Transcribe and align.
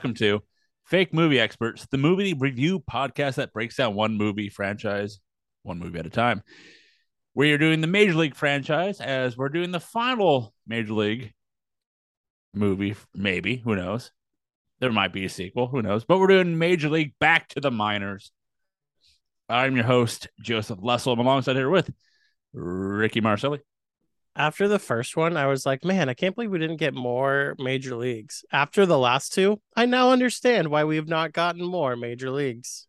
welcome 0.00 0.14
to 0.14 0.42
Fake 0.86 1.12
Movie 1.12 1.38
Experts, 1.38 1.86
the 1.90 1.98
movie 1.98 2.32
review 2.32 2.80
podcast 2.80 3.34
that 3.34 3.52
breaks 3.52 3.76
down 3.76 3.94
one 3.94 4.16
movie 4.16 4.48
franchise, 4.48 5.20
one 5.62 5.78
movie 5.78 5.98
at 5.98 6.06
a 6.06 6.08
time. 6.08 6.42
We 7.34 7.52
are 7.52 7.58
doing 7.58 7.82
the 7.82 7.86
Major 7.86 8.14
League 8.14 8.34
franchise 8.34 8.98
as 8.98 9.36
we're 9.36 9.50
doing 9.50 9.72
the 9.72 9.78
final 9.78 10.54
Major 10.66 10.94
League 10.94 11.34
movie, 12.54 12.96
maybe, 13.14 13.56
who 13.56 13.76
knows? 13.76 14.10
There 14.78 14.90
might 14.90 15.12
be 15.12 15.26
a 15.26 15.28
sequel, 15.28 15.66
who 15.66 15.82
knows? 15.82 16.06
But 16.06 16.18
we're 16.18 16.28
doing 16.28 16.56
Major 16.56 16.88
League 16.88 17.12
Back 17.20 17.48
to 17.48 17.60
the 17.60 17.70
Minors. 17.70 18.32
I'm 19.50 19.76
your 19.76 19.84
host, 19.84 20.28
Joseph 20.40 20.78
Lessel. 20.80 21.12
I'm 21.12 21.18
alongside 21.18 21.56
here 21.56 21.68
with 21.68 21.90
Ricky 22.54 23.20
Marcelli. 23.20 23.60
After 24.36 24.68
the 24.68 24.78
first 24.78 25.16
one, 25.16 25.36
I 25.36 25.46
was 25.46 25.66
like, 25.66 25.84
man, 25.84 26.08
I 26.08 26.14
can't 26.14 26.34
believe 26.34 26.50
we 26.50 26.58
didn't 26.58 26.76
get 26.76 26.94
more 26.94 27.56
major 27.58 27.96
leagues. 27.96 28.44
After 28.52 28.86
the 28.86 28.98
last 28.98 29.32
two, 29.32 29.60
I 29.76 29.86
now 29.86 30.12
understand 30.12 30.68
why 30.68 30.84
we 30.84 30.96
have 30.96 31.08
not 31.08 31.32
gotten 31.32 31.64
more 31.64 31.96
major 31.96 32.30
leagues. 32.30 32.86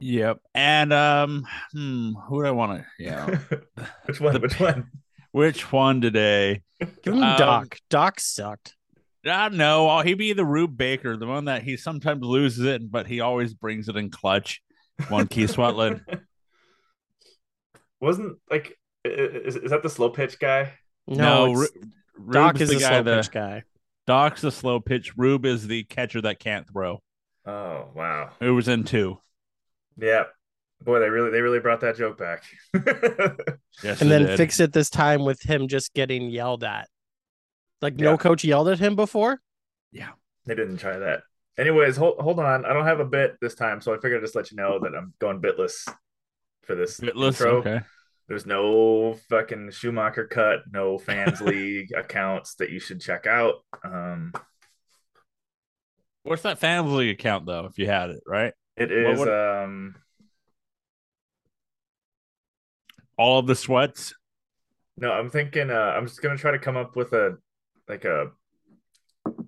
Yep. 0.00 0.40
And 0.54 0.92
um 0.92 1.46
hmm, 1.72 2.12
who 2.28 2.42
do 2.42 2.48
I 2.48 2.50
want 2.50 2.80
to 2.82 2.86
yeah. 3.02 3.38
which 4.06 4.20
one? 4.20 4.34
The- 4.34 4.40
Which 4.40 4.60
one? 4.60 4.90
Which 5.30 5.72
one 5.72 6.00
today? 6.00 6.62
Give 7.02 7.14
him 7.14 7.22
Um, 7.22 7.38
Doc. 7.38 7.78
Doc 7.88 8.20
sucked. 8.20 8.74
I 9.24 9.48
don't 9.48 9.56
know. 9.56 9.88
Oh, 9.88 10.00
he'd 10.02 10.14
be 10.18 10.32
the 10.32 10.44
Rube 10.44 10.76
Baker, 10.76 11.16
the 11.16 11.26
one 11.26 11.44
that 11.46 11.62
he 11.62 11.76
sometimes 11.76 12.22
loses 12.22 12.66
it, 12.66 12.90
but 12.90 13.06
he 13.06 13.20
always 13.20 13.54
brings 13.54 13.88
it 13.88 13.96
in 13.96 14.10
clutch. 14.10 14.60
One 15.08 15.28
Keith 15.28 15.54
Swetland. 15.56 16.02
Wasn't 18.02 18.36
like 18.50 18.76
i- 19.06 19.08
i- 19.08 19.12
is, 19.12 19.56
is 19.56 19.70
that 19.70 19.82
the 19.82 19.88
slow 19.88 20.10
pitch 20.10 20.38
guy? 20.38 20.72
No, 21.06 21.52
Ru- 21.54 21.62
it's- 21.64 21.88
Doc 22.30 22.60
is 22.60 22.68
the 22.68 22.74
the 22.74 22.80
guy. 22.80 22.88
slow 22.88 23.02
The 23.04 23.16
pitch 23.16 23.30
guy. 23.30 23.62
Doc's 24.06 24.40
the 24.42 24.50
slow 24.52 24.80
pitch. 24.80 25.16
Rube 25.16 25.46
is 25.46 25.66
the 25.66 25.84
catcher 25.84 26.20
that 26.22 26.38
can't 26.38 26.68
throw. 26.70 27.00
Oh 27.46 27.88
wow. 27.94 28.30
It 28.40 28.50
was 28.50 28.68
in 28.68 28.84
two. 28.84 29.18
Yeah. 29.96 30.24
Boy, 30.84 30.98
they 30.98 31.08
really 31.08 31.30
they 31.30 31.40
really 31.40 31.60
brought 31.60 31.80
that 31.80 31.96
joke 31.96 32.18
back. 32.18 32.42
Yes, 33.82 34.02
And 34.02 34.10
then 34.10 34.26
did. 34.26 34.36
fix 34.36 34.60
it 34.60 34.72
this 34.72 34.90
time 34.90 35.24
with 35.24 35.40
him 35.42 35.66
just 35.66 35.94
getting 35.94 36.28
yelled 36.28 36.62
at. 36.62 36.88
Like 37.80 37.94
Yeah. 37.98 38.10
no 38.10 38.18
coach 38.18 38.44
yelled 38.44 38.68
at 38.68 38.78
him 38.78 38.96
before. 38.96 39.40
Yeah, 39.92 40.10
they 40.44 40.54
didn't 40.54 40.76
try 40.76 40.98
that. 40.98 41.22
Anyways, 41.58 41.96
hold 41.96 42.18
hold 42.20 42.38
on. 42.38 42.64
I 42.66 42.72
don't 42.74 42.84
have 42.84 43.00
a 43.00 43.04
bit 43.04 43.36
this 43.40 43.54
time, 43.54 43.80
so 43.80 43.92
I 43.92 43.96
figured 43.96 44.18
I'd 44.20 44.24
just 44.24 44.34
let 44.36 44.50
you 44.50 44.56
know 44.58 44.78
that 44.80 44.94
I'm 44.94 45.14
going 45.20 45.40
bitless 45.40 45.88
for 46.62 46.74
this 46.74 47.00
Bitless, 47.00 47.28
intro. 47.40 47.56
Okay. 47.58 47.80
There's 48.28 48.46
no 48.46 49.14
fucking 49.28 49.70
Schumacher 49.72 50.26
cut, 50.26 50.60
no 50.72 50.96
fans 50.98 51.40
league 51.42 51.92
accounts 51.92 52.54
that 52.56 52.70
you 52.70 52.78
should 52.78 53.00
check 53.00 53.26
out. 53.26 53.56
Um, 53.84 54.32
What's 56.24 56.42
that 56.42 56.58
Fans 56.58 56.90
League 56.92 57.18
account 57.18 57.46
though? 57.46 57.66
If 57.66 57.78
you 57.78 57.86
had 57.88 58.10
it, 58.10 58.22
right? 58.26 58.52
It 58.76 58.92
is 58.92 59.04
What 59.04 59.12
is 59.14 59.18
would- 59.20 59.28
um 59.64 59.94
All 63.18 63.38
of 63.38 63.46
the 63.46 63.54
sweats. 63.56 64.14
no, 64.96 65.12
I'm 65.12 65.30
thinking 65.30 65.70
uh 65.70 65.74
I'm 65.96 66.06
just 66.06 66.22
gonna 66.22 66.36
try 66.38 66.52
to 66.52 66.58
come 66.58 66.76
up 66.76 66.96
with 66.96 67.12
a 67.12 67.36
like 67.88 68.04
a 68.04 68.30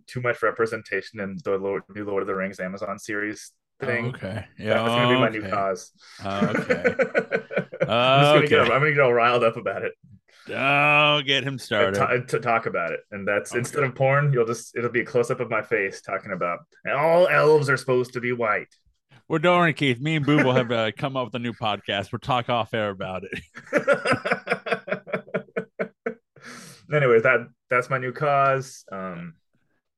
too 0.06 0.20
much 0.20 0.42
representation 0.42 1.20
in 1.20 1.38
the 1.44 1.56
Lord, 1.58 1.82
new 1.94 2.04
Lord 2.04 2.22
of 2.22 2.26
the 2.26 2.34
Rings 2.34 2.60
Amazon 2.60 2.98
series 2.98 3.52
thing. 3.80 4.06
Oh, 4.06 4.08
okay. 4.10 4.34
That's 4.34 4.46
Yeah. 4.58 4.74
gonna 4.86 5.14
be 5.14 5.20
my 5.20 5.28
new 5.28 5.40
okay. 5.40 5.50
cause. 5.50 5.92
Oh, 6.24 6.46
okay. 6.46 6.84
I'm 7.86 8.20
just 8.20 8.34
gonna 8.34 8.46
get 8.46 8.58
Okay. 8.60 8.72
I'm 8.72 8.80
gonna 8.80 8.90
get 8.92 9.00
all 9.00 9.12
riled 9.12 9.44
up 9.44 9.56
about 9.56 9.82
it. 9.82 9.92
Oh, 10.50 11.22
get 11.24 11.42
him 11.44 11.58
started. 11.58 11.94
ta- 11.94 12.18
to 12.18 12.38
talk 12.40 12.66
about 12.66 12.92
it. 12.92 13.00
And 13.10 13.26
that's 13.26 13.52
Okay. 13.52 13.58
instead 13.60 13.82
of 13.84 13.94
porn, 13.94 14.32
you'll 14.32 14.46
just 14.46 14.76
it'll 14.76 14.90
be 14.90 15.00
a 15.00 15.04
close 15.04 15.30
up 15.30 15.40
of 15.40 15.48
my 15.50 15.62
face 15.62 16.00
talking 16.02 16.32
about 16.32 16.60
and 16.84 16.94
all 16.94 17.26
elves 17.28 17.68
are 17.70 17.76
supposed 17.76 18.12
to 18.14 18.20
be 18.20 18.32
white. 18.32 18.68
We're 19.26 19.38
doing 19.38 19.70
it, 19.70 19.72
Keith. 19.74 20.00
Me 20.00 20.16
and 20.16 20.26
Boo 20.26 20.44
will 20.44 20.52
have 20.52 20.70
uh, 20.80 20.90
come 20.96 21.16
up 21.16 21.26
with 21.26 21.34
a 21.34 21.38
new 21.38 21.54
podcast. 21.54 22.12
We'll 22.12 22.18
talk 22.18 22.50
off 22.50 22.74
air 22.74 22.90
about 22.90 23.22
it. 23.24 23.40
Anyways, 26.92 27.22
that 27.22 27.48
that's 27.70 27.88
my 27.90 27.98
new 27.98 28.12
cause. 28.12 28.84
Um, 28.92 29.34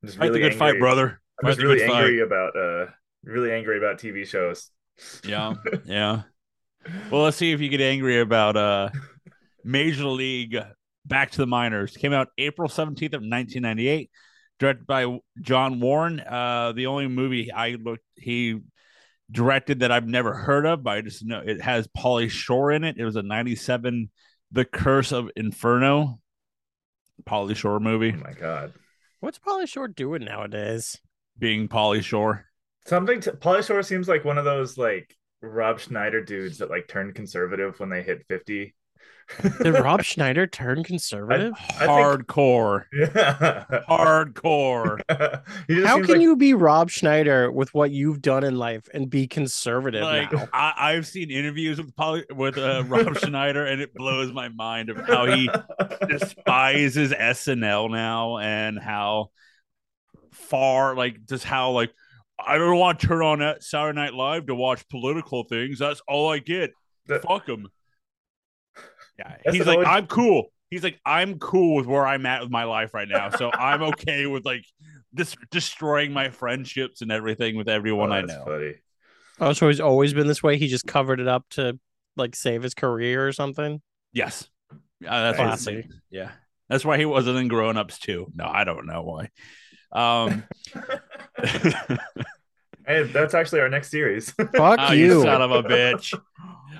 I'm 0.01 0.07
just 0.07 0.17
Fight 0.17 0.29
really 0.29 0.41
the 0.41 0.49
good 0.49 0.57
fight, 0.57 0.79
brother. 0.79 1.19
I'm 1.43 1.49
just 1.49 1.61
really 1.61 1.77
good 1.79 1.89
fight. 1.89 2.03
angry 2.05 2.21
about 2.21 2.55
uh, 2.55 2.85
really 3.23 3.51
angry 3.51 3.77
about 3.77 3.99
TV 3.99 4.25
shows. 4.25 4.71
Yeah, 5.25 5.55
yeah. 5.85 6.23
Well, 7.11 7.23
let's 7.23 7.37
see 7.37 7.51
if 7.51 7.59
you 7.61 7.69
get 7.69 7.81
angry 7.81 8.19
about 8.19 8.55
uh 8.57 8.89
Major 9.63 10.05
League 10.05 10.57
Back 11.05 11.31
to 11.31 11.37
the 11.37 11.47
Minors. 11.47 11.95
Came 11.97 12.13
out 12.13 12.29
April 12.37 12.69
17th 12.69 13.13
of 13.13 13.21
1998, 13.21 14.09
directed 14.59 14.87
by 14.87 15.19
John 15.41 15.79
Warren. 15.79 16.19
Uh 16.19 16.71
the 16.75 16.87
only 16.87 17.07
movie 17.07 17.51
I 17.51 17.71
looked 17.71 18.03
he 18.15 18.59
directed 19.29 19.81
that 19.81 19.91
I've 19.91 20.07
never 20.07 20.33
heard 20.33 20.65
of, 20.65 20.83
but 20.83 20.91
I 20.97 21.01
just 21.01 21.25
know 21.25 21.41
it 21.45 21.61
has 21.61 21.87
Pauly 21.97 22.29
Shore 22.29 22.71
in 22.71 22.83
it. 22.85 22.97
It 22.97 23.03
was 23.03 23.17
a 23.17 23.23
97 23.23 24.09
The 24.53 24.63
Curse 24.65 25.11
of 25.11 25.29
Inferno. 25.35 26.19
Pauly 27.27 27.55
Shore 27.55 27.79
movie 27.79 28.13
Oh 28.15 28.23
my 28.23 28.31
god, 28.33 28.73
What's 29.19 29.39
Pauly 29.39 29.67
Shore 29.67 29.87
doing 29.87 30.23
nowadays? 30.23 30.97
being 31.37 31.67
Pauly 31.67 32.01
Shore. 32.03 32.45
Something. 32.87 33.19
To, 33.21 33.33
Pauly 33.33 33.65
Shore 33.65 33.83
seems 33.83 34.07
like 34.07 34.25
one 34.25 34.37
of 34.37 34.45
those 34.45 34.77
like 34.77 35.15
Rob 35.41 35.79
Schneider 35.79 36.23
dudes 36.23 36.59
that 36.59 36.69
like 36.69 36.87
turned 36.87 37.15
conservative 37.15 37.79
when 37.79 37.89
they 37.89 38.01
hit 38.01 38.25
fifty. 38.27 38.73
Did 39.61 39.71
Rob 39.83 40.03
Schneider 40.03 40.47
turn 40.47 40.85
conservative? 40.85 41.51
I 41.53 41.79
think- 41.79 41.89
Hardcore. 41.89 42.85
Yeah. 42.93 43.65
Hardcore. 43.89 45.01
How 45.85 45.97
can 45.97 46.07
like- 46.07 46.21
you 46.21 46.37
be 46.37 46.53
Rob 46.53 46.89
Schneider 46.89 47.51
with 47.51 47.73
what 47.73 47.91
you've 47.91 48.21
done 48.21 48.45
in 48.45 48.57
life 48.57 48.87
and 48.93 49.09
be 49.09 49.27
conservative 49.27 50.01
like 50.01 50.31
now? 50.31 50.47
I, 50.53 50.73
I've 50.77 51.05
seen 51.05 51.29
interviews 51.29 51.77
with 51.77 51.93
Pauly, 51.93 52.23
with 52.33 52.57
uh, 52.57 52.85
Rob 52.87 53.17
Schneider, 53.19 53.65
and 53.65 53.81
it 53.81 53.93
blows 53.93 54.31
my 54.31 54.47
mind 54.47 54.89
of 54.89 54.97
how 55.05 55.25
he 55.25 55.49
despises 56.07 57.11
SNL 57.11 57.91
now, 57.91 58.37
and 58.37 58.79
how 58.79 59.31
far 60.31 60.95
like 60.95 61.25
just 61.25 61.43
how 61.43 61.71
like 61.71 61.91
I 62.39 62.57
don't 62.57 62.77
want 62.77 62.99
to 62.99 63.07
turn 63.07 63.21
on 63.21 63.39
that 63.39 63.63
Saturday 63.63 63.95
Night 63.95 64.13
Live 64.13 64.47
to 64.47 64.55
watch 64.55 64.87
political 64.89 65.43
things. 65.43 65.79
That's 65.79 66.01
all 66.07 66.31
I 66.31 66.39
get. 66.39 66.71
The- 67.07 67.19
Fuck 67.19 67.47
him. 67.49 67.67
Yeah, 69.17 69.35
That's 69.43 69.57
he's 69.57 69.65
like 69.65 69.77
only- 69.79 69.87
I'm 69.89 70.07
cool. 70.07 70.51
He's 70.69 70.83
like 70.83 70.99
I'm 71.05 71.39
cool 71.39 71.75
with 71.75 71.85
where 71.87 72.05
I'm 72.05 72.25
at 72.25 72.41
with 72.41 72.51
my 72.51 72.65
life 72.65 72.93
right 72.93 73.07
now, 73.07 73.29
so 73.29 73.49
I'm 73.53 73.81
okay 73.83 74.25
with 74.27 74.45
like 74.45 74.65
this 75.13 75.35
destroying 75.49 76.11
my 76.13 76.29
friendships 76.29 77.01
and 77.01 77.11
everything 77.11 77.55
with 77.55 77.69
everyone 77.69 78.11
Oh, 78.11 78.15
I 78.15 78.21
know. 78.21 78.43
funny. 78.45 78.73
Oh, 79.39 79.53
so 79.53 79.67
he's 79.69 79.79
always 79.79 80.13
been 80.13 80.27
this 80.27 80.43
way. 80.43 80.57
He 80.57 80.67
just 80.67 80.85
covered 80.85 81.19
it 81.19 81.27
up 81.27 81.45
to 81.51 81.79
like 82.15 82.35
save 82.35 82.61
his 82.63 82.73
career 82.73 83.25
or 83.27 83.31
something. 83.31 83.81
Yes. 84.13 84.49
Uh, 84.71 84.77
that's 85.07 85.37
what 85.39 85.45
Classy. 85.47 85.71
it 85.73 85.83
seems. 85.83 85.95
Yeah. 86.11 86.31
That's 86.69 86.83
why 86.83 86.97
he 86.97 87.05
wasn't 87.05 87.37
in 87.37 87.47
grown 87.47 87.77
ups 87.77 87.97
too. 87.99 88.27
No, 88.35 88.45
I 88.45 88.63
don't 88.65 88.85
know 88.87 89.03
why. 89.03 89.29
Um 89.91 90.43
Hey, 92.85 93.03
that's 93.03 93.33
actually 93.33 93.59
our 93.59 93.67
next 93.67 93.91
series. 93.91 94.31
Fuck 94.55 94.79
oh, 94.79 94.93
you 94.93 95.05
you. 95.05 95.21
son 95.23 95.41
of 95.41 95.51
a 95.51 95.63
bitch. 95.63 96.17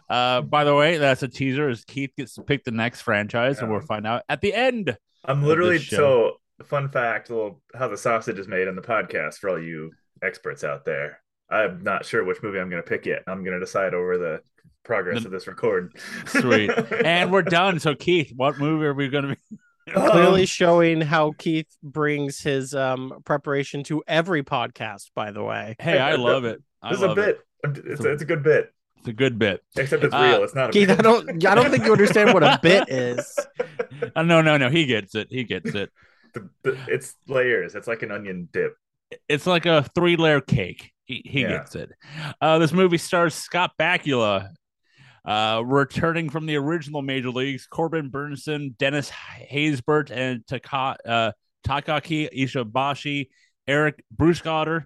Uh 0.09 0.41
by 0.41 0.63
the 0.63 0.73
way, 0.73 0.97
that's 0.97 1.23
a 1.23 1.27
teaser 1.27 1.69
as 1.69 1.83
Keith 1.83 2.11
gets 2.17 2.35
to 2.35 2.43
pick 2.43 2.63
the 2.63 2.71
next 2.71 3.01
franchise, 3.01 3.59
and 3.59 3.69
we'll 3.69 3.81
find 3.81 4.07
out 4.07 4.23
at 4.29 4.41
the 4.41 4.53
end. 4.53 4.97
I'm 5.25 5.43
literally 5.43 5.79
so 5.79 6.37
fun 6.63 6.89
fact, 6.89 7.29
little 7.29 7.61
how 7.75 7.87
the 7.87 7.97
sausage 7.97 8.39
is 8.39 8.47
made 8.47 8.67
in 8.67 8.75
the 8.75 8.81
podcast 8.81 9.35
for 9.35 9.49
all 9.49 9.61
you 9.61 9.91
experts 10.21 10.63
out 10.63 10.85
there. 10.85 11.19
I'm 11.49 11.83
not 11.83 12.05
sure 12.05 12.23
which 12.23 12.41
movie 12.43 12.59
I'm 12.59 12.69
going 12.69 12.81
to 12.83 12.87
pick 12.87 13.05
yet. 13.05 13.23
I'm 13.27 13.43
going 13.43 13.53
to 13.53 13.59
decide 13.59 13.93
over 13.93 14.17
the 14.17 14.41
progress 14.83 15.21
The- 15.21 15.27
of 15.27 15.31
this 15.31 15.47
record. 15.47 15.93
Sweet. 16.27 16.71
And 17.05 17.31
we're 17.31 17.43
done. 17.43 17.79
So 17.79 17.95
Keith, 17.95 18.33
what 18.35 18.57
movie 18.57 18.85
are 18.85 18.93
we 18.93 19.07
gonna 19.09 19.35
be 19.49 19.57
Clearly 19.93 20.41
Um, 20.41 20.45
showing 20.47 21.01
how 21.01 21.33
Keith 21.37 21.67
brings 21.81 22.41
his 22.41 22.75
um 22.75 23.21
preparation 23.25 23.83
to 23.85 24.03
every 24.07 24.43
podcast, 24.43 25.11
by 25.15 25.31
the 25.31 25.43
way. 25.43 25.75
Hey, 25.79 25.97
I 25.99 26.15
love 26.15 26.43
it. 26.45 26.61
I 26.81 26.89
This 26.89 26.97
is 26.97 27.03
a 27.03 27.07
love 27.07 27.17
it. 27.17 27.39
bit. 27.63 27.85
It's 27.85 28.01
a, 28.03 28.11
it's 28.11 28.21
a 28.21 28.25
good 28.25 28.43
bit, 28.43 28.71
It's 28.99 29.07
a 29.07 29.13
good 29.13 29.39
bit. 29.39 29.61
except 29.75 30.03
it's 30.03 30.13
Uh, 30.13 30.17
real. 30.19 30.43
It's 30.43 30.53
not 30.55 30.69
a 30.69 30.73
Keith, 30.73 30.87
bit. 30.89 30.99
I 30.99 31.01
don't 31.01 31.45
I 31.45 31.55
don't 31.55 31.71
think 31.71 31.85
you 31.85 31.91
understand 31.91 32.33
what 32.33 32.43
a 32.43 32.59
bit 32.61 32.89
is. 32.89 33.35
Uh, 34.15 34.21
no, 34.23 34.41
no, 34.41 34.57
no. 34.57 34.69
He 34.69 34.85
gets 34.85 35.15
it. 35.15 35.27
He 35.31 35.43
gets 35.43 35.73
it. 35.73 35.89
The- 36.33 36.49
the- 36.63 36.77
it's 36.87 37.15
layers. 37.27 37.73
It's 37.75 37.87
like 37.87 38.03
an 38.03 38.11
onion 38.11 38.47
dip. 38.51 38.75
it's 39.29 39.47
like 39.47 39.65
a 39.65 39.83
three 39.95 40.15
layer 40.17 40.39
cake. 40.41 40.91
He, 41.05 41.21
he 41.25 41.41
Yeah. 41.41 41.49
gets 41.59 41.75
it. 41.75 41.89
Uh, 42.41 42.59
this 42.59 42.71
movie 42.73 42.97
stars 42.97 43.33
Scott 43.33 43.71
Bakula, 43.79 44.49
uh, 45.27 45.61
returning 45.65 46.29
from 46.29 46.45
the 46.45 46.55
original 46.55 47.01
Major 47.01 47.29
Leagues, 47.29 47.67
Corbin 47.67 48.09
Bernsen, 48.09 48.77
Dennis 48.77 49.11
Haysbert, 49.11 50.09
and 50.09 50.47
Taka, 50.47 50.95
uh, 51.05 51.31
Takaaki 51.67 52.29
Ishibashi, 52.33 53.27
Eric 53.67 54.03
Bruskotter. 54.15 54.85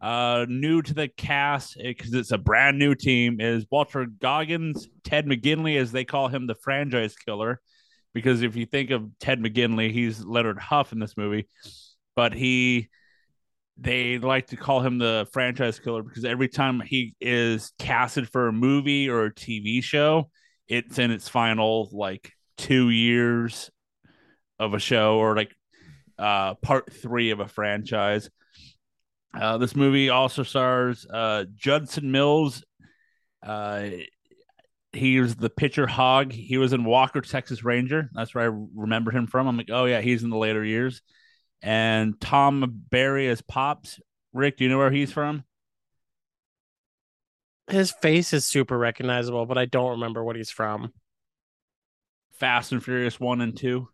Uh, 0.00 0.46
new 0.48 0.80
to 0.80 0.94
the 0.94 1.08
cast 1.08 1.76
because 1.76 2.14
it's 2.14 2.32
a 2.32 2.38
brand 2.38 2.78
new 2.78 2.94
team 2.94 3.38
is 3.38 3.66
Walter 3.70 4.06
Goggins, 4.06 4.88
Ted 5.04 5.26
McGinley, 5.26 5.76
as 5.76 5.92
they 5.92 6.06
call 6.06 6.28
him, 6.28 6.46
the 6.46 6.54
franchise 6.54 7.14
killer. 7.16 7.60
Because 8.14 8.40
if 8.40 8.56
you 8.56 8.64
think 8.64 8.90
of 8.92 9.10
Ted 9.18 9.40
McGinley, 9.40 9.92
he's 9.92 10.24
Leonard 10.24 10.58
Huff 10.58 10.92
in 10.92 11.00
this 11.00 11.18
movie. 11.18 11.48
but 12.16 12.32
he 12.32 12.88
they 13.80 14.18
like 14.18 14.48
to 14.48 14.56
call 14.56 14.80
him 14.80 14.98
the 14.98 15.26
franchise 15.32 15.78
killer 15.78 16.02
because 16.02 16.24
every 16.24 16.48
time 16.48 16.80
he 16.80 17.14
is 17.20 17.72
casted 17.78 18.28
for 18.28 18.48
a 18.48 18.52
movie 18.52 19.08
or 19.08 19.24
a 19.24 19.34
TV 19.34 19.82
show, 19.82 20.30
it's 20.68 20.98
in 20.98 21.10
its 21.10 21.28
final 21.28 21.88
like 21.92 22.32
two 22.58 22.90
years 22.90 23.70
of 24.58 24.74
a 24.74 24.78
show 24.78 25.16
or 25.16 25.34
like 25.34 25.54
uh 26.18 26.54
part 26.56 26.92
three 26.92 27.30
of 27.30 27.40
a 27.40 27.48
franchise. 27.48 28.28
Uh, 29.38 29.58
this 29.58 29.76
movie 29.76 30.10
also 30.10 30.42
stars 30.42 31.06
uh, 31.12 31.44
Judson 31.54 32.10
Mills. 32.10 32.64
Uh, 33.42 33.90
he 34.92 35.20
was 35.20 35.36
the 35.36 35.50
pitcher 35.50 35.86
hog. 35.86 36.32
He 36.32 36.58
was 36.58 36.72
in 36.72 36.84
Walker, 36.84 37.20
Texas 37.20 37.64
Ranger. 37.64 38.10
That's 38.12 38.34
where 38.34 38.44
I 38.44 38.56
remember 38.74 39.12
him 39.12 39.28
from. 39.28 39.46
I'm 39.46 39.56
like, 39.56 39.70
oh 39.70 39.84
yeah, 39.84 40.00
he's 40.00 40.24
in 40.24 40.30
the 40.30 40.36
later 40.36 40.64
years. 40.64 41.00
And 41.62 42.20
Thom 42.20 42.82
Barry 42.90 43.28
as 43.28 43.42
Pops. 43.42 44.00
Rick, 44.32 44.56
do 44.58 44.64
you 44.64 44.70
know 44.70 44.78
where 44.78 44.90
he's 44.90 45.12
from? 45.12 45.44
His 47.68 47.92
face 47.92 48.32
is 48.32 48.46
super 48.46 48.76
recognizable, 48.78 49.46
but 49.46 49.58
I 49.58 49.64
don't 49.64 49.92
remember 49.92 50.24
what 50.24 50.36
he's 50.36 50.50
from. 50.50 50.92
Fast 52.32 52.72
and 52.72 52.82
Furious 52.82 53.20
one 53.20 53.40
and 53.40 53.56
two. 53.56 53.88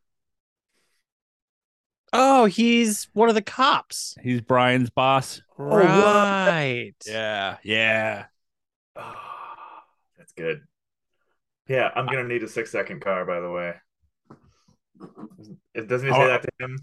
Oh, 2.13 2.45
he's 2.47 3.09
one 3.13 3.29
of 3.29 3.35
the 3.35 3.43
cops. 3.43 4.17
He's 4.23 4.41
Brian's 4.41 4.91
boss. 4.91 5.43
Oh, 5.59 5.65
right. 5.65 6.95
Yeah, 7.07 7.57
yeah. 7.65 8.27
Oh, 8.95 9.13
that's 10.17 10.33
good. 10.33 10.63
Yeah, 11.69 11.91
I'm 11.95 12.07
gonna 12.07 12.25
need 12.25 12.45
a 12.45 12.49
six 12.49 12.71
second 12.71 13.01
car, 13.01 13.27
by 13.27 13.41
the 13.41 13.51
way. 13.51 13.75
It 15.75 15.89
doesn't 15.89 16.09
he 16.09 16.15
say 16.15 16.23
Oh. 16.23 16.29
that 16.29 16.43
to 16.43 16.65
him? 16.65 16.79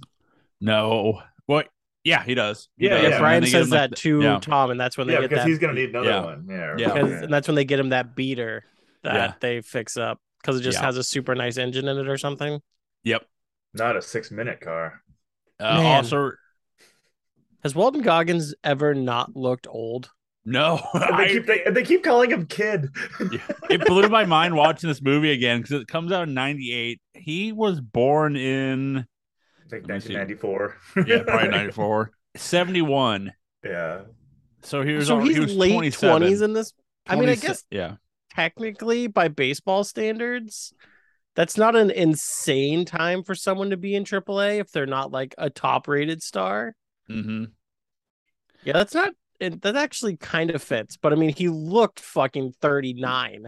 No. 0.64 1.22
What? 1.46 1.68
Yeah, 2.06 2.24
he 2.24 2.36
does. 2.36 2.70
He 2.78 2.86
Yeah, 2.86 2.92
does. 2.96 3.04
Yeah, 3.04 3.10
yeah. 3.10 3.20
Brian 3.20 3.34
then 3.36 3.42
they 3.44 3.46
give 3.58 3.60
says 3.62 3.68
him, 3.68 3.72
like, 3.72 3.80
that 3.82 3.90
the- 3.92 3.96
to 3.98 4.22
yeah. 4.22 4.40
Tom, 4.40 4.72
and 4.72 4.80
that's 4.80 4.98
when 4.98 5.08
they 5.08 5.14
Yeah, 5.14 5.22
get 5.22 5.30
because 5.30 5.44
that. 5.44 5.50
he's 5.50 5.60
gonna 5.60 5.74
need 5.74 5.90
another 5.90 6.10
Yeah. 6.10 6.24
one. 6.24 6.48
Yeah. 6.50 6.76
Yeah. 6.78 6.94
because- 6.94 7.22
and 7.24 7.34
that's 7.34 7.48
when 7.48 7.56
they 7.56 7.66
get 7.66 7.80
him 7.80 7.90
that 7.90 8.16
beater 8.16 8.64
that 9.04 9.14
Yeah. 9.14 9.34
they 9.42 9.62
fix 9.62 9.98
up 9.98 10.20
because 10.42 10.60
it 10.60 10.64
just 10.64 10.80
Yeah. 10.80 10.86
has 10.86 10.98
a 10.98 11.04
super 11.04 11.36
nice 11.36 11.58
engine 11.58 11.88
in 11.88 11.98
it 11.98 12.08
or 12.08 12.18
something. 12.18 12.62
Yep. 13.04 13.26
Not 13.74 13.96
a 13.98 14.02
six 14.02 14.32
minute 14.32 14.62
car. 14.62 15.02
Uh, 15.60 15.76
Man. 15.82 15.86
also, 15.98 16.32
Has 17.64 17.74
Walton 17.76 18.02
Goggins 18.02 18.54
ever 18.64 18.94
not 18.94 19.36
looked 19.38 19.68
old? 19.68 20.12
no. 20.46 20.82
And 20.94 21.02
they 21.02 21.08
I- 21.24 21.28
keep 21.30 21.46
they, 21.46 21.64
they 21.72 21.84
keep 21.84 22.04
calling 22.04 22.32
him 22.32 22.46
kid. 22.48 22.90
it 23.70 23.86
blew 23.86 24.10
my 24.10 24.26
mind 24.26 24.56
watching 24.56 24.90
this 24.90 25.02
movie 25.02 25.32
again 25.32 25.62
because 25.62 25.82
it 25.82 25.88
comes 25.88 26.12
out 26.12 26.28
in 26.28 26.34
98 26.34 27.00
he 27.14 27.54
was 27.54 27.80
born 27.80 28.36
in 28.36 29.06
like 29.74 29.88
Let 29.88 29.96
me 29.96 30.00
see. 30.00 30.16
1994. 30.16 30.78
yeah 31.08 31.24
probably 31.24 31.50
94 31.58 32.12
71 32.36 33.34
yeah. 33.64 34.02
so 34.62 34.82
he 34.82 34.94
was 34.94 35.08
so 35.08 35.20
al- 35.20 35.26
he's 35.26 35.36
he 35.36 35.40
was 35.40 35.56
late 35.56 35.74
27. 35.74 36.10
twenties 36.10 36.42
in 36.42 36.54
this. 36.54 36.74
I 37.08 37.16
mean, 37.16 37.30
I 37.30 37.36
guess 37.36 37.64
yeah 37.70 37.96
technically 38.36 39.08
by 39.08 39.28
baseball 39.28 39.84
standards, 39.84 40.74
that's 41.36 41.58
not 41.58 41.76
an 41.76 41.92
insane 41.92 42.86
time 42.86 43.24
for 43.24 43.36
someone 43.36 43.70
to 43.72 43.78
be 43.78 43.96
in 43.96 44.04
AAA 44.04 44.60
if 44.60 44.72
they're 44.72 44.86
not 44.86 45.12
like 45.12 45.36
a 45.38 45.50
top 45.50 45.88
rated 45.88 46.22
star. 46.22 46.76
Mm-hmm. 47.10 47.46
Yeah, 48.64 48.74
that's 48.74 48.94
not. 48.94 49.14
It, 49.40 49.62
that 49.64 49.76
actually 49.76 50.16
kind 50.18 50.52
of 50.52 50.62
fits, 50.64 50.96
but 50.98 51.12
I 51.12 51.16
mean, 51.16 51.34
he 51.36 51.50
looked 51.50 52.00
fucking 52.00 52.54
thirty 52.62 52.94
nine. 52.94 53.48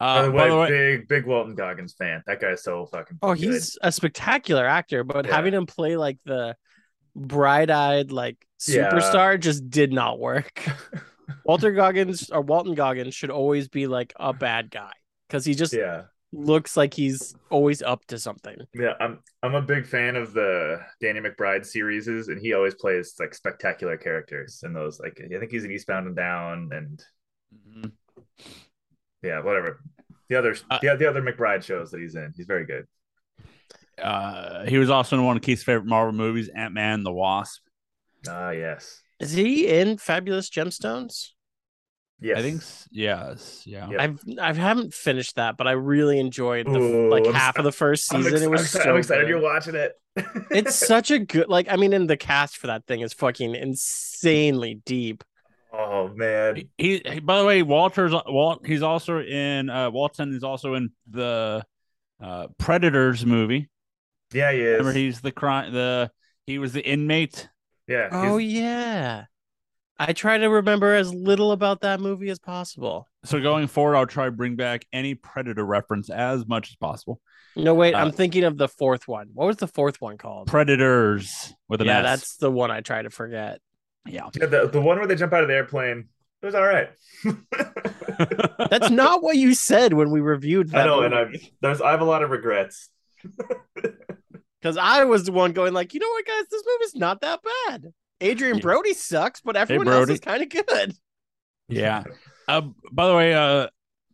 Yeah 0.00 0.06
By 0.06 0.18
uh, 0.20 0.22
the 0.26 0.30
by 0.32 0.36
way, 0.36 0.48
the 0.50 0.56
way 0.56 0.68
big 0.96 1.08
big 1.08 1.26
Walton 1.26 1.54
Goggins 1.54 1.94
fan. 1.94 2.22
That 2.26 2.40
guy's 2.40 2.62
so 2.62 2.86
fucking. 2.86 3.18
Oh, 3.22 3.34
good. 3.34 3.38
he's 3.44 3.78
a 3.82 3.92
spectacular 3.92 4.66
actor, 4.66 5.04
but 5.04 5.26
Yeah. 5.26 5.34
having 5.34 5.54
him 5.54 5.66
play 5.66 5.96
like 5.96 6.18
the 6.24 6.56
bright-eyed 7.16 8.10
like 8.12 8.36
Yeah. 8.66 8.90
superstar 8.90 9.38
just 9.38 9.70
did 9.70 9.92
not 9.92 10.18
work. 10.18 10.62
Walter 11.44 11.72
Goggins 11.72 12.30
or 12.30 12.40
Walton 12.40 12.74
Goggins 12.74 13.14
should 13.14 13.30
always 13.30 13.68
be 13.68 13.86
like 13.86 14.12
a 14.18 14.32
bad 14.32 14.70
guy 14.70 14.92
because 15.28 15.44
he 15.44 15.54
just 15.54 15.72
yeah. 15.72 16.02
looks 16.32 16.76
like 16.76 16.92
he's 16.92 17.34
always 17.50 17.82
up 17.82 18.04
to 18.06 18.18
something. 18.18 18.56
Yeah, 18.74 18.94
I'm 19.00 19.20
I'm 19.42 19.54
a 19.54 19.62
big 19.62 19.86
fan 19.86 20.16
of 20.16 20.32
the 20.34 20.80
Danny 21.00 21.20
McBride 21.20 21.64
series, 21.64 22.08
and 22.08 22.40
he 22.40 22.52
always 22.54 22.74
plays 22.74 23.14
like 23.20 23.34
spectacular 23.34 23.96
characters 23.96 24.62
in 24.64 24.72
those. 24.72 24.98
Like 25.00 25.20
I 25.24 25.38
think 25.38 25.50
he's 25.50 25.64
in 25.64 25.70
Eastbound 25.70 26.06
and 26.06 26.16
Down, 26.16 26.70
and 26.72 27.02
Mhm. 27.54 27.92
Yeah, 29.24 29.40
whatever. 29.40 29.80
The 30.28 30.36
other 30.36 30.56
Uh, 30.70 30.78
the, 30.80 30.96
the 30.96 31.08
other 31.08 31.22
McBride 31.22 31.64
shows 31.64 31.90
that 31.90 32.00
he's 32.00 32.14
in, 32.14 32.32
he's 32.36 32.46
very 32.46 32.64
good. 32.66 32.86
uh, 34.02 34.64
he 34.66 34.78
was 34.78 34.90
also 34.90 35.16
in 35.16 35.24
one 35.24 35.36
of 35.36 35.42
Keith's 35.42 35.62
favorite 35.62 35.86
Marvel 35.86 36.12
movies, 36.12 36.48
Ant 36.48 36.74
Man 36.74 37.02
the 37.04 37.12
Wasp. 37.12 37.62
Ah, 38.28 38.50
yes, 38.50 39.00
Is 39.20 39.32
he 39.32 39.66
in 39.68 39.98
Fabulous 39.98 40.48
Gemstones? 40.50 41.30
yes. 42.20 42.38
I 42.38 42.42
think, 42.42 42.62
yes, 42.90 43.62
yeah. 43.66 43.90
Yeah. 43.90 44.02
I've 44.02 44.20
I 44.40 44.52
haven't 44.54 44.94
finished 44.94 45.36
that, 45.36 45.56
but 45.58 45.66
I 45.66 45.72
really 45.72 46.18
enjoyed 46.18 46.66
the 46.66 46.78
Ooh, 46.78 47.10
like 47.10 47.26
I'm 47.26 47.34
half 47.34 47.56
s- 47.56 47.58
of 47.58 47.64
the 47.64 47.72
first 47.72 48.08
season. 48.08 48.32
ex- 48.32 48.42
it 48.42 48.50
was 48.50 48.74
I'm, 48.74 48.82
so 48.82 48.90
I'm 48.92 48.96
excited 48.96 49.22
good. 49.24 49.28
you're 49.28 49.40
watching 49.42 49.74
it. 49.74 49.92
It's 50.50 50.74
such 50.74 51.10
a 51.10 51.18
good 51.18 51.48
like 51.48 51.66
I 51.70 51.76
mean, 51.76 51.92
and 51.92 52.08
the 52.08 52.16
cast 52.16 52.56
for 52.56 52.68
that 52.68 52.86
thing 52.86 53.00
is 53.00 53.12
fucking 53.12 53.54
insanely 53.54 54.80
deep. 54.86 55.22
Oh 55.76 56.10
man, 56.14 56.56
He, 56.78 57.02
he 57.06 57.20
by 57.20 57.38
the 57.38 57.44
way, 57.44 57.62
Walter's 57.62 58.12
Walt. 58.26 58.66
He's 58.66 58.82
also 58.82 59.20
in 59.20 59.70
uh, 59.70 59.90
Walton 59.90 60.34
is 60.34 60.44
also 60.44 60.74
in 60.74 60.90
the 61.10 61.64
uh, 62.22 62.46
Predators 62.58 63.24
movie. 63.26 63.68
yeah, 64.32 64.52
he 64.52 64.60
is. 64.60 64.78
Remember, 64.78 64.98
he's 64.98 65.20
the 65.20 65.32
crime. 65.32 65.72
The 65.72 66.10
he 66.46 66.58
was 66.58 66.72
the 66.72 66.82
inmate. 66.82 67.48
yeah, 67.88 68.08
Oh 68.12 68.38
yeah. 68.38 69.24
I 69.96 70.12
try 70.12 70.38
to 70.38 70.48
remember 70.48 70.92
as 70.94 71.14
little 71.14 71.52
about 71.52 71.82
that 71.82 72.00
movie 72.00 72.28
as 72.28 72.40
possible. 72.40 73.08
So 73.24 73.40
going 73.40 73.68
forward, 73.68 73.94
I'll 73.94 74.06
try 74.08 74.24
to 74.24 74.32
bring 74.32 74.56
back 74.56 74.84
any 74.92 75.14
Predator 75.14 75.64
reference 75.64 76.10
as 76.10 76.46
much 76.48 76.70
as 76.70 76.76
possible. 76.76 77.20
No, 77.54 77.74
wait, 77.74 77.94
Uh, 77.94 77.98
I'm 77.98 78.10
thinking 78.10 78.42
of 78.42 78.58
the 78.58 78.66
fourth 78.66 79.06
one. 79.06 79.28
What 79.32 79.46
was 79.46 79.56
the 79.58 79.68
fourth 79.68 80.00
one 80.00 80.18
called? 80.18 80.48
Predators 80.48 81.54
with 81.68 81.80
an 81.80 81.86
yeah, 81.86 81.98
S. 82.00 82.04
that's 82.04 82.36
the 82.38 82.50
one 82.50 82.72
I 82.72 82.80
try 82.80 83.02
to 83.02 83.10
forget. 83.10 83.60
Yeah. 84.06 84.28
yeah, 84.38 84.46
the 84.46 84.68
the 84.68 84.80
one 84.80 84.98
where 84.98 85.06
they 85.06 85.14
jump 85.16 85.32
out 85.32 85.42
of 85.42 85.48
the 85.48 85.54
airplane. 85.54 86.08
It 86.42 86.46
was 86.46 86.54
all 86.54 86.66
right. 86.66 86.90
That's 88.70 88.90
not 88.90 89.22
what 89.22 89.36
you 89.36 89.54
said 89.54 89.94
when 89.94 90.10
we 90.10 90.20
reviewed 90.20 90.70
that. 90.70 90.82
I 90.82 90.86
know, 90.86 91.02
and 91.02 91.14
I 91.14 91.24
movie. 91.24 91.54
there's 91.62 91.80
I 91.80 91.90
have 91.92 92.00
a 92.02 92.04
lot 92.04 92.22
of 92.22 92.30
regrets. 92.30 92.90
Because 94.60 94.78
I 94.78 95.04
was 95.04 95.24
the 95.24 95.32
one 95.32 95.52
going 95.52 95.74
like, 95.74 95.92
you 95.92 96.00
know 96.00 96.08
what, 96.08 96.24
guys, 96.24 96.44
this 96.50 96.62
movie's 96.66 96.94
not 96.94 97.20
that 97.20 97.40
bad. 97.68 97.92
Adrien 98.22 98.56
Yeah. 98.56 98.62
Brody 98.62 98.94
sucks, 98.94 99.42
but 99.42 99.56
everyone 99.56 99.88
else 99.88 100.08
is 100.08 100.20
kind 100.20 100.42
of 100.42 100.48
good. 100.48 100.94
yeah. 101.68 102.04
Uh, 102.48 102.60
by 102.92 103.06
the 103.08 103.14
way, 103.14 103.32
uh, 103.34 103.66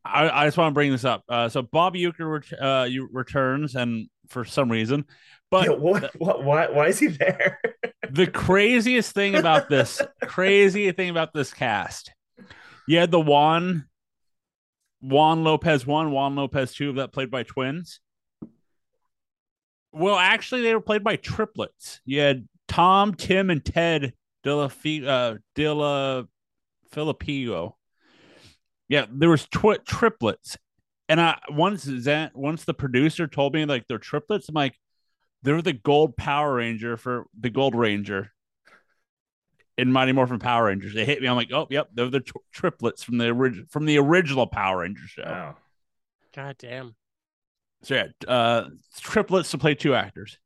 I, 0.05 0.31
I 0.31 0.47
just 0.47 0.57
want 0.57 0.71
to 0.71 0.75
bring 0.75 0.91
this 0.93 1.05
up. 1.05 1.23
Uh, 1.29 1.49
so 1.49 1.63
Bob 1.63 1.95
Uecker 1.95 2.51
ret- 2.51 2.61
uh, 2.61 2.89
returns, 3.13 3.75
and 3.75 4.09
for 4.29 4.45
some 4.45 4.71
reason, 4.71 5.05
but 5.51 5.81
what, 5.81 6.11
what, 6.19 6.45
why, 6.45 6.69
why 6.69 6.87
is 6.87 6.99
he 6.99 7.09
there? 7.09 7.61
the 8.11 8.27
craziest 8.27 9.13
thing 9.13 9.35
about 9.35 9.69
this 9.69 10.01
crazy 10.23 10.91
thing 10.93 11.11
about 11.11 11.33
this 11.35 11.53
cast. 11.53 12.13
You 12.87 12.99
had 12.99 13.11
the 13.11 13.21
juan 13.21 13.87
juan 15.01 15.45
lopez 15.45 15.87
one 15.87 16.11
juan 16.11 16.37
lopez 16.37 16.75
two 16.75 16.93
that 16.95 17.13
played 17.13 17.31
by 17.31 17.43
twins. 17.43 18.01
Well 19.93 20.17
actually 20.17 20.63
they 20.63 20.75
were 20.75 20.81
played 20.81 21.05
by 21.05 21.17
triplets. 21.17 22.01
You 22.05 22.21
had 22.21 22.49
tom 22.69 23.15
tim 23.15 23.51
and 23.51 23.65
ted 23.65 24.13
de 24.45 24.55
la, 24.55 24.69
Fi- 24.69 25.07
uh, 25.07 25.37
de 25.55 25.75
la 25.75 26.23
filipino 26.93 27.77
yeah 28.89 29.07
there 29.11 29.29
was 29.31 29.47
tw- 29.47 29.85
triplets. 29.85 30.57
And 31.09 31.21
i 31.21 31.39
once 31.49 31.85
that 31.85 32.37
once 32.37 32.65
the 32.65 32.75
producer 32.75 33.27
told 33.27 33.55
me 33.55 33.65
like 33.65 33.87
they're 33.89 33.99
triplets 33.99 34.49
i'm 34.49 34.55
like 34.55 34.77
they're 35.43 35.63
the 35.63 35.73
gold 35.73 36.17
Power 36.17 36.55
Ranger 36.55 36.97
for 36.97 37.27
the 37.39 37.51
Gold 37.51 37.75
Ranger 37.75 38.33
in 39.79 39.93
Mighty 39.93 40.13
Morphin 40.13 40.39
Power 40.39 40.67
Rangers. 40.67 40.95
They 40.95 41.05
hit 41.05 41.21
me. 41.23 41.29
I'm 41.29 41.37
like, 41.37 41.53
oh, 41.53 41.67
yep, 41.71 41.89
they're 41.95 42.11
the 42.11 42.21
tr- 42.21 42.37
triplets 42.53 43.03
from 43.03 43.19
the 43.19 43.29
original 43.29 43.67
from 43.71 43.87
the 43.87 43.99
original 43.99 44.47
Power 44.47 44.81
Ranger 44.81 45.07
show. 45.07 45.23
Oh. 45.23 45.57
God 46.35 46.57
damn. 46.59 46.95
So 47.83 47.95
yeah, 47.95 48.07
uh, 48.29 48.69
triplets 49.01 49.51
to 49.53 49.59
play 49.59 49.75
two 49.75 49.95
actors. 49.95 50.39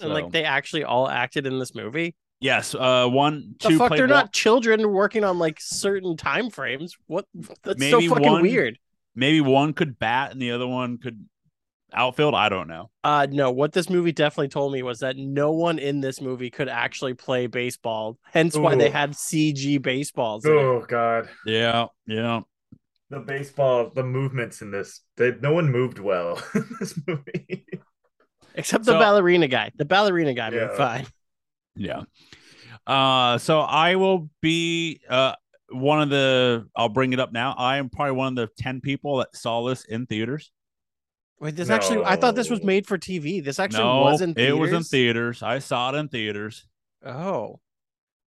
And 0.00 0.08
So, 0.08 0.12
like 0.14 0.30
they 0.30 0.44
actually 0.44 0.84
all 0.84 1.08
acted 1.08 1.46
in 1.46 1.58
this 1.58 1.74
movie. 1.74 2.16
yes, 2.40 2.74
uh, 2.74 3.06
one, 3.06 3.54
The 3.62 3.68
two. 3.68 3.78
fuck, 3.78 3.90
they're 3.92 4.06
Wal- 4.08 4.16
not 4.16 4.32
children 4.32 4.90
working 4.92 5.22
on 5.24 5.38
like 5.38 5.58
certain 5.60 6.16
time 6.16 6.50
frames. 6.50 6.96
What? 7.06 7.26
That's 7.62 7.78
Maybe 7.78 8.08
so 8.08 8.14
fucking 8.14 8.32
one- 8.32 8.42
weird. 8.42 8.78
Maybe 9.14 9.40
one 9.40 9.72
could 9.74 9.98
bat 9.98 10.32
and 10.32 10.40
the 10.42 10.50
other 10.52 10.66
one 10.66 10.98
could 10.98 11.24
outfield. 11.92 12.34
I 12.34 12.48
don't 12.48 12.68
know. 12.68 12.90
Uh 13.04 13.26
no, 13.30 13.50
what 13.50 13.72
this 13.72 13.88
movie 13.90 14.12
definitely 14.12 14.48
told 14.48 14.72
me 14.72 14.82
was 14.82 15.00
that 15.00 15.16
no 15.16 15.52
one 15.52 15.78
in 15.78 16.00
this 16.00 16.20
movie 16.20 16.50
could 16.50 16.68
actually 16.68 17.14
play 17.14 17.46
baseball. 17.46 18.18
Hence 18.24 18.56
why 18.56 18.74
they 18.74 18.90
had 18.90 19.12
CG 19.12 19.80
baseballs. 19.82 20.44
oh 20.46 20.84
God, 20.88 21.28
Yeah, 21.46 21.86
yeah. 22.06 22.40
the 23.10 23.20
baseball, 23.20 23.90
the 23.94 24.04
movements 24.04 24.62
in 24.62 24.70
this, 24.70 25.00
they, 25.16 25.32
no 25.40 25.52
one 25.52 25.70
moved 25.70 25.98
well 25.98 26.40
in 26.54 26.66
this 26.78 26.98
movie. 27.06 27.66
Except 28.54 28.84
the 28.84 28.92
So- 28.92 28.98
ballerina 28.98 29.48
guy. 29.48 29.70
The 29.76 29.84
ballerina 29.84 30.34
guy 30.34 30.50
Yeah. 30.50 30.66
moved 30.66 30.76
fine. 30.76 31.06
Yeah. 31.76 32.02
Uh, 32.86 33.38
so 33.38 33.60
I 33.60 33.96
will 33.96 34.28
be 34.40 35.00
uh 35.08 35.34
one 35.72 36.02
of 36.02 36.10
the. 36.10 36.66
I'll 36.74 36.88
bring 36.88 37.12
it 37.12 37.20
up 37.20 37.32
now. 37.32 37.54
I 37.56 37.76
am 37.76 37.90
probably 37.90 38.12
one 38.16 38.28
of 38.28 38.34
the 38.36 38.48
ten 38.60 38.80
people 38.80 39.18
that 39.18 39.36
saw 39.36 39.62
this 39.68 39.84
in 39.84 40.06
theaters. 40.06 40.50
Wait, 41.40 41.56
this 41.56 41.70
actually 41.70 42.04
I 42.04 42.16
thought 42.16 42.34
this 42.34 42.50
was 42.50 42.62
made 42.62 42.86
for 42.86 42.98
TV. 42.98 43.42
This 43.42 43.58
actually 43.58 43.84
no, 43.84 44.02
was 44.02 44.20
in 44.20 44.34
it 44.36 44.56
was 44.56 44.72
in 44.72 44.82
theaters. 44.82 45.42
I 45.42 45.58
saw 45.58 45.94
it 45.94 45.98
in 45.98 46.08
theaters. 46.08 46.66
Oh. 47.04 47.60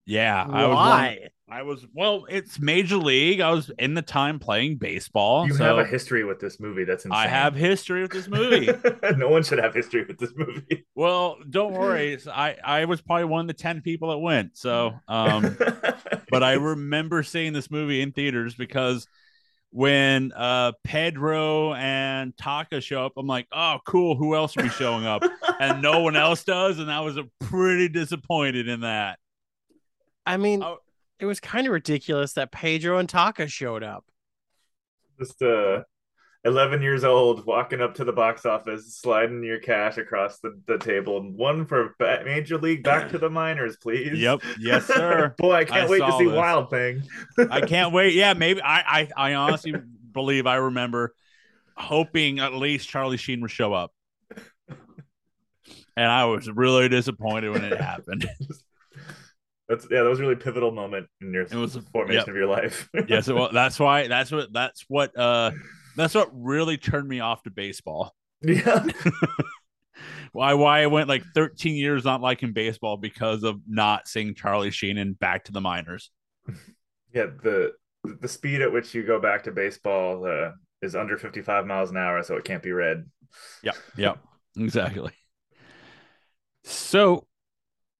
Yeah, 0.04 0.42
I 0.42 0.66
was. 0.66 0.74
one- 0.74 0.74
Why? 0.74 1.18
I 1.50 1.62
was. 1.62 1.86
Well, 1.94 2.26
it's 2.28 2.58
Major 2.58 2.96
League. 2.96 3.40
I 3.40 3.50
was 3.50 3.70
in 3.78 3.94
the 3.94 4.02
time 4.02 4.38
playing 4.38 4.76
baseball. 4.76 5.46
You 5.46 5.54
so 5.54 5.64
have 5.64 5.78
a 5.78 5.84
history 5.84 6.24
with 6.24 6.40
this 6.40 6.60
movie. 6.60 6.84
That's 6.84 7.04
insane. 7.04 7.18
I 7.18 7.26
have 7.26 7.54
history 7.54 8.02
with 8.02 8.10
this 8.10 8.28
movie. 8.28 8.70
no 9.16 9.28
one 9.28 9.42
should 9.42 9.58
have 9.58 9.74
history 9.74 10.04
with 10.04 10.18
this 10.18 10.32
movie. 10.36 10.86
well, 10.94 11.38
don't 11.48 11.72
worry. 11.72 12.18
I 12.26 12.56
I 12.62 12.84
was 12.84 13.00
probably 13.00 13.24
one 13.24 13.42
of 13.42 13.46
the 13.48 13.54
ten 13.54 13.80
people 13.80 14.10
that 14.10 14.18
went. 14.18 14.56
So, 14.56 14.94
um, 15.08 15.56
but 16.30 16.42
I 16.42 16.54
remember 16.54 17.22
seeing 17.22 17.52
this 17.54 17.70
movie 17.70 18.02
in 18.02 18.12
theaters 18.12 18.54
because 18.54 19.06
when 19.70 20.32
uh 20.32 20.72
Pedro 20.84 21.74
and 21.74 22.36
Taka 22.36 22.80
show 22.80 23.04
up, 23.04 23.12
I'm 23.16 23.26
like, 23.26 23.46
oh, 23.52 23.78
cool. 23.86 24.16
Who 24.16 24.34
else 24.34 24.56
will 24.56 24.64
be 24.64 24.68
showing 24.70 25.06
up? 25.06 25.22
and 25.60 25.82
no 25.82 26.00
one 26.00 26.16
else 26.16 26.44
does, 26.44 26.78
and 26.78 26.90
I 26.90 27.00
was 27.00 27.18
uh, 27.18 27.22
pretty 27.40 27.88
disappointed 27.88 28.68
in 28.68 28.80
that. 28.80 29.18
I 30.26 30.36
mean, 30.36 30.62
Oh. 30.62 30.78
it 31.18 31.26
was 31.26 31.40
kind 31.40 31.66
of 31.66 31.72
ridiculous 31.72 32.32
that 32.34 32.52
Pedro 32.52 32.98
and 32.98 33.08
Taka 33.08 33.46
showed 33.48 33.82
up. 33.82 34.04
Just 35.18 35.40
uh, 35.42 35.82
11 36.44 36.82
years 36.82 37.04
old, 37.04 37.44
walking 37.46 37.80
up 37.80 37.94
to 37.96 38.04
the 38.04 38.12
box 38.12 38.46
office, 38.46 38.96
sliding 38.96 39.42
your 39.42 39.58
cash 39.58 39.98
across 39.98 40.38
the, 40.38 40.58
the 40.66 40.78
table. 40.78 41.20
One 41.32 41.66
for 41.66 41.94
Major 41.98 42.58
League, 42.58 42.84
back 42.84 43.10
to 43.10 43.18
the 43.18 43.28
minors, 43.28 43.76
please. 43.76 44.18
Yep. 44.18 44.40
Yes, 44.58 44.86
sir. 44.86 45.34
Boy, 45.38 45.52
I 45.54 45.64
can't 45.64 45.86
I 45.86 45.90
wait 45.90 45.98
to 45.98 46.12
see 46.18 46.26
this. 46.26 46.34
Wild 46.34 46.70
Thing. 46.70 47.02
I 47.50 47.60
can't 47.62 47.92
wait. 47.92 48.14
Yeah, 48.14 48.34
maybe 48.34 48.62
I, 48.62 49.08
I 49.16 49.30
I 49.30 49.34
honestly 49.34 49.74
believe 50.12 50.46
I 50.46 50.56
remember 50.56 51.14
hoping 51.76 52.38
at 52.38 52.54
least 52.54 52.88
Charlie 52.88 53.16
Sheen 53.16 53.40
would 53.40 53.50
show 53.50 53.72
up. 53.72 53.92
And 55.96 56.06
I 56.06 56.26
was 56.26 56.48
really 56.48 56.88
disappointed 56.88 57.50
when 57.50 57.64
it 57.64 57.80
happened. 57.80 58.28
That's 59.68 59.86
yeah, 59.90 60.02
that 60.04 60.08
was 60.08 60.20
a 60.20 60.22
really 60.22 60.36
pivotal 60.36 60.70
moment 60.70 61.08
in 61.20 61.32
your 61.34 61.42
It 61.42 61.54
was- 61.54 61.76
formation 61.92 62.20
yep. 62.20 62.28
of 62.28 62.36
your 62.36 62.46
life. 62.46 62.88
yes, 63.08 63.28
well, 63.28 63.50
that's 63.52 63.80
why 63.80 64.06
that's 64.06 64.30
what 64.30 64.52
that's 64.52 64.84
what 64.88 65.18
uh 65.18 65.50
that's 65.98 66.14
what 66.14 66.30
really 66.32 66.76
turned 66.76 67.08
me 67.08 67.20
off 67.20 67.42
to 67.42 67.50
baseball. 67.50 68.14
yeah. 68.42 68.86
Why 70.32 70.54
why 70.54 70.82
I 70.82 70.86
went 70.86 71.08
like 71.08 71.24
13 71.34 71.74
years 71.74 72.04
not 72.04 72.20
liking 72.20 72.52
baseball 72.52 72.96
because 72.96 73.42
of 73.42 73.60
not 73.66 74.06
seeing 74.06 74.34
Charlie 74.34 74.70
Sheen 74.70 74.98
and 74.98 75.18
back 75.18 75.44
to 75.44 75.52
the 75.52 75.60
minors. 75.60 76.10
Yeah, 77.14 77.28
the 77.42 77.72
the 78.04 78.28
speed 78.28 78.60
at 78.60 78.70
which 78.70 78.94
you 78.94 79.02
go 79.02 79.18
back 79.18 79.44
to 79.44 79.50
baseball 79.50 80.26
uh, 80.26 80.50
is 80.82 80.94
under 80.94 81.16
55 81.16 81.66
miles 81.66 81.90
an 81.90 81.96
hour, 81.96 82.22
so 82.22 82.36
it 82.36 82.44
can't 82.44 82.62
be 82.62 82.70
read. 82.70 83.06
Yep. 83.62 83.76
Yep. 83.96 84.18
Exactly. 84.58 85.12
So 86.64 87.26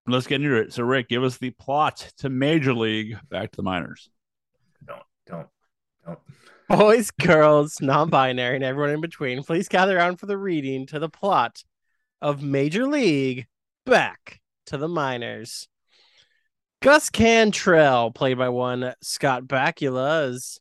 let's 0.07 0.26
get 0.26 0.43
into 0.43 0.57
it. 0.57 0.75
So 0.75 0.83
Rick, 0.83 1.09
give 1.09 1.25
us 1.25 1.38
the 1.38 1.50
plot 1.52 2.12
to 2.19 2.28
Major 2.28 2.75
League 2.75 3.17
Back 3.31 3.50
to 3.52 3.57
the 3.57 3.62
Minors. 3.62 4.11
Don't 4.87 5.02
don't. 5.26 5.49
Boys, 6.68 7.10
girls, 7.10 7.80
non 7.80 8.10
binary, 8.10 8.56
and 8.56 8.64
everyone 8.64 8.90
in 8.90 9.00
between, 9.00 9.42
please 9.42 9.68
gather 9.68 9.96
around 9.96 10.16
for 10.16 10.26
the 10.26 10.36
reading 10.36 10.86
to 10.86 10.98
the 10.98 11.08
plot 11.08 11.62
of 12.20 12.42
Major 12.42 12.86
League 12.86 13.46
Back 13.86 14.40
to 14.66 14.76
the 14.76 14.88
Minors. 14.88 15.68
Gus 16.82 17.08
Cantrell, 17.08 18.12
played 18.12 18.38
by 18.38 18.50
one 18.50 18.94
Scott 19.02 19.44
Bakula, 19.44 20.28
is 20.28 20.60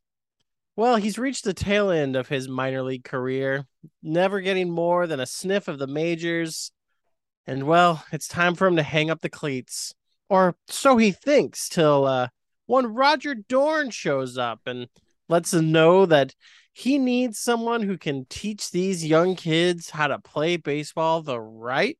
well, 0.78 0.96
he's 0.96 1.18
reached 1.18 1.44
the 1.44 1.56
tail 1.56 1.90
end 1.90 2.16
of 2.16 2.30
his 2.30 2.48
minor 2.48 2.84
league 2.84 3.04
career, 3.04 3.66
never 4.04 4.42
getting 4.42 4.70
more 4.70 5.08
than 5.08 5.20
a 5.20 5.26
sniff 5.26 5.68
of 5.68 5.80
the 5.80 5.88
majors. 5.88 6.72
And 7.48 7.64
well, 7.64 8.06
it's 8.12 8.28
time 8.28 8.54
for 8.54 8.68
him 8.68 8.76
to 8.76 8.84
hang 8.84 9.10
up 9.10 9.22
the 9.22 9.30
cleats. 9.30 9.94
Or 10.30 10.56
so 10.68 10.98
he 10.98 11.12
thinks, 11.12 11.68
till 11.68 12.06
uh, 12.06 12.28
one 12.68 12.94
Roger 12.94 13.34
Dorn 13.34 13.90
shows 13.90 14.38
up 14.38 14.62
and 14.68 14.88
lets 15.30 15.54
him 15.54 15.72
know 15.72 16.06
that 16.06 16.34
he 16.74 17.00
needs 17.00 17.40
someone 17.40 17.82
who 17.82 17.98
can 17.98 18.26
teach 18.30 18.70
these 18.70 19.04
young 19.04 19.36
kids 19.36 19.90
how 19.90 20.08
to 20.08 20.20
play 20.20 20.58
baseball 20.58 21.22
the 21.24 21.40
right 21.40 21.98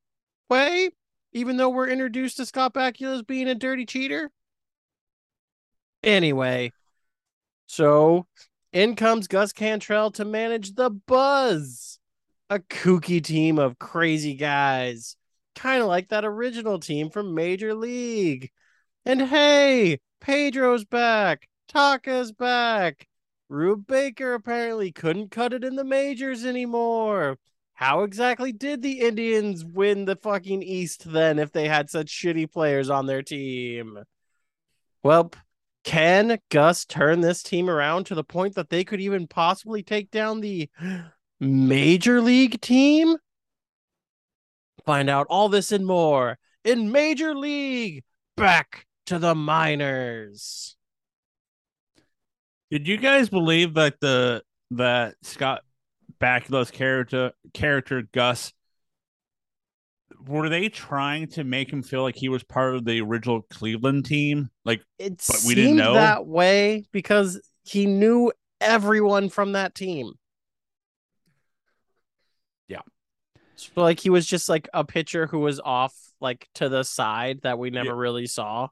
way, 0.50 0.92
even 1.34 1.58
though 1.58 1.70
we're 1.70 1.90
introduced 1.90 2.38
to 2.38 2.46
Scott 2.46 2.76
Bakula 2.76 3.16
as 3.16 3.24
being 3.24 3.48
a 3.48 3.56
dirty 3.56 3.88
cheater. 3.88 4.30
Anyway, 6.04 6.72
so 7.66 8.28
in 8.72 8.96
comes 8.96 9.28
Gus 9.28 9.52
Cantrell 9.52 10.12
to 10.12 10.26
manage 10.26 10.76
the 10.76 10.92
Buzz, 10.92 11.98
a 12.50 12.60
kooky 12.60 13.24
team 13.24 13.58
of 13.58 13.80
crazy 13.80 14.36
guys, 14.36 15.16
kind 15.56 15.82
of 15.82 15.88
like 15.88 16.10
that 16.10 16.24
original 16.24 16.80
team 16.80 17.10
from 17.10 17.34
Major 17.34 17.74
League. 17.74 18.52
And 19.06 19.22
hey, 19.22 20.00
Pedro's 20.22 20.86
back, 20.86 21.48
Taka's 21.68 22.32
back. 22.32 23.08
Rube 23.50 23.88
Baker 23.88 24.34
apparently 24.34 24.92
couldn't 24.92 25.32
cut 25.32 25.54
it 25.54 25.64
in 25.64 25.76
the 25.76 25.84
majors 25.84 26.46
anymore. 26.46 27.38
How 27.74 28.04
exactly 28.04 28.52
did 28.52 28.82
the 28.82 29.02
Indians 29.02 29.64
win 29.64 30.06
the 30.06 30.16
fucking 30.16 30.64
East 30.64 31.12
then 31.12 31.38
if 31.40 31.52
they 31.52 31.68
had 31.68 31.90
such 31.90 32.08
shitty 32.08 32.52
players 32.52 32.90
on 32.90 33.06
their 33.06 33.22
team? 33.22 34.00
Well, 35.04 35.32
can 35.84 36.40
Gus 36.50 36.86
turn 36.86 37.22
this 37.22 37.44
team 37.44 37.70
around 37.70 38.06
to 38.06 38.16
the 38.16 38.24
point 38.24 38.56
that 38.56 38.70
they 38.70 38.84
could 38.84 39.00
even 39.00 39.28
possibly 39.28 39.84
take 39.84 40.12
down 40.12 40.42
the 40.42 40.70
major 41.40 42.20
league 42.20 42.60
team? 42.62 43.18
Find 44.86 45.10
out 45.10 45.28
all 45.30 45.50
this 45.50 45.72
and 45.72 45.86
more 45.86 46.40
in 46.64 46.92
Major 46.92 47.36
League 47.36 48.04
Back 48.38 48.86
to 49.08 49.20
the 49.20 49.36
Minors. 49.36 50.77
Did 52.72 52.88
you 52.88 52.98
guys 52.98 53.30
believe 53.30 53.76
that 53.76 54.00
the 54.02 54.44
that 54.72 55.16
Scott 55.24 55.62
Bakula's 56.20 56.72
character 56.72 57.32
character 57.54 58.04
Gus 58.12 58.52
were 60.26 60.50
they 60.50 60.68
trying 60.68 61.28
to 61.28 61.44
make 61.44 61.72
him 61.72 61.82
feel 61.84 62.02
like 62.02 62.16
he 62.16 62.28
was 62.28 62.44
part 62.44 62.76
of 62.76 62.84
the 62.86 63.00
original 63.02 63.44
Cleveland 63.50 64.06
team? 64.06 64.50
Like 64.66 64.82
It 65.00 65.24
But 65.28 65.44
we 65.46 65.56
didn't 65.56 65.78
know? 65.78 65.94
that 65.94 66.26
way 66.26 66.86
because 66.92 67.40
he 67.64 67.86
knew 67.86 68.32
everyone 68.60 69.30
from 69.30 69.54
that 69.54 69.76
team. 69.76 70.14
Yeah. 72.68 72.82
So 73.56 73.70
like 73.78 74.00
he 74.00 74.10
was 74.10 74.26
just 74.26 74.50
like 74.50 74.68
a 74.74 74.84
pitcher 74.84 75.28
who 75.28 75.40
was 75.40 75.60
off 75.64 75.94
like 76.20 76.48
to 76.56 76.68
the 76.68 76.84
side 76.84 77.42
that 77.44 77.60
we 77.60 77.70
never 77.70 77.90
Yeah. 77.90 77.94
really 77.96 78.28
saw. 78.28 78.68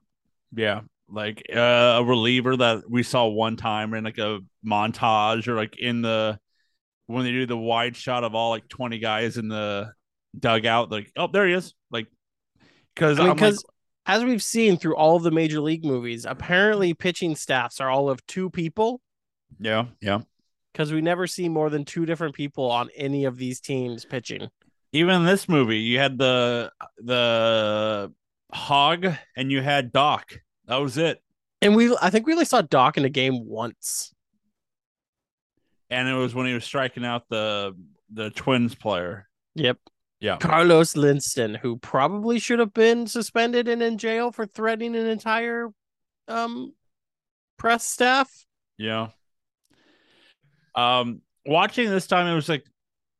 Yeah, 0.54 0.82
like 1.08 1.42
uh, 1.54 1.98
a 1.98 2.04
reliever 2.04 2.56
that 2.56 2.90
we 2.90 3.02
saw 3.02 3.26
one 3.26 3.56
time 3.56 3.94
in 3.94 4.04
like 4.04 4.18
a 4.18 4.40
montage 4.64 5.46
or 5.46 5.54
like 5.54 5.78
in 5.78 6.02
the 6.02 6.38
when 7.06 7.24
they 7.24 7.30
do 7.30 7.46
the 7.46 7.56
wide 7.56 7.96
shot 7.96 8.24
of 8.24 8.34
all 8.34 8.50
like 8.50 8.68
20 8.68 8.98
guys 8.98 9.36
in 9.36 9.48
the 9.48 9.92
dugout, 10.38 10.90
like, 10.90 11.12
oh, 11.16 11.28
there 11.28 11.46
he 11.46 11.54
is. 11.54 11.74
Like, 11.90 12.06
because 12.94 13.18
I 13.18 13.22
mean, 13.22 13.28
like, 13.28 13.36
because 13.36 13.64
as 14.06 14.24
we've 14.24 14.42
seen 14.42 14.76
through 14.76 14.96
all 14.96 15.16
of 15.16 15.22
the 15.22 15.30
major 15.30 15.60
league 15.60 15.84
movies, 15.84 16.24
apparently 16.24 16.94
pitching 16.94 17.36
staffs 17.36 17.80
are 17.80 17.90
all 17.90 18.08
of 18.08 18.24
two 18.26 18.50
people 18.50 19.00
yeah, 19.58 19.86
yeah. 20.00 20.20
because 20.72 20.92
we 20.92 21.00
never 21.00 21.26
see 21.26 21.48
more 21.48 21.70
than 21.70 21.84
two 21.84 22.06
different 22.06 22.34
people 22.34 22.70
on 22.70 22.88
any 22.96 23.24
of 23.24 23.36
these 23.36 23.60
teams 23.60 24.04
pitching. 24.04 24.48
Even 24.92 25.16
in 25.16 25.24
this 25.24 25.48
movie, 25.48 25.78
you 25.78 25.98
had 25.98 26.16
the 26.18 26.72
the 26.98 28.12
hog 28.52 29.06
and 29.36 29.50
you 29.50 29.60
had 29.60 29.92
Doc. 29.92 30.32
That 30.66 30.76
was 30.76 30.98
it. 30.98 31.22
And 31.62 31.74
we, 31.74 31.96
I 32.00 32.10
think 32.10 32.26
we 32.26 32.32
only 32.32 32.44
saw 32.44 32.62
Doc 32.62 32.96
in 32.96 33.04
a 33.04 33.08
game 33.10 33.46
once. 33.46 34.12
And 35.88 36.08
it 36.08 36.14
was 36.14 36.34
when 36.34 36.46
he 36.46 36.52
was 36.52 36.64
striking 36.64 37.04
out 37.04 37.28
the 37.28 37.74
the 38.12 38.30
Twins 38.30 38.74
player. 38.74 39.28
Yep. 39.54 39.78
Yeah. 40.20 40.36
Carlos 40.38 40.96
Linston, 40.96 41.54
who 41.54 41.76
probably 41.76 42.38
should 42.38 42.58
have 42.58 42.74
been 42.74 43.06
suspended 43.06 43.68
and 43.68 43.82
in 43.82 43.98
jail 43.98 44.32
for 44.32 44.46
threatening 44.46 44.96
an 44.96 45.06
entire 45.06 45.68
um 46.28 46.72
press 47.56 47.86
staff. 47.86 48.30
Yeah. 48.78 49.08
Um, 50.74 51.22
watching 51.46 51.88
this 51.88 52.06
time, 52.06 52.26
it 52.26 52.34
was 52.34 52.48
like 52.48 52.64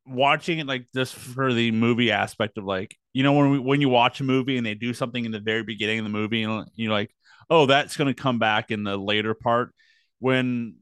watching 0.06 0.58
it 0.58 0.66
like 0.66 0.86
this 0.92 1.10
for 1.12 1.52
the 1.52 1.70
movie 1.72 2.12
aspect 2.12 2.58
of 2.58 2.64
like 2.64 2.96
you 3.12 3.22
know 3.22 3.32
when 3.32 3.50
we, 3.50 3.58
when 3.58 3.80
you 3.80 3.88
watch 3.88 4.20
a 4.20 4.24
movie 4.24 4.56
and 4.56 4.66
they 4.66 4.74
do 4.74 4.92
something 4.92 5.24
in 5.24 5.32
the 5.32 5.40
very 5.40 5.62
beginning 5.62 5.98
of 5.98 6.04
the 6.04 6.10
movie 6.10 6.42
and 6.42 6.68
you're 6.74 6.92
like, 6.92 7.14
oh, 7.50 7.66
that's 7.66 7.96
gonna 7.96 8.14
come 8.14 8.38
back 8.38 8.70
in 8.70 8.84
the 8.84 8.96
later 8.96 9.34
part 9.34 9.74
when 10.18 10.76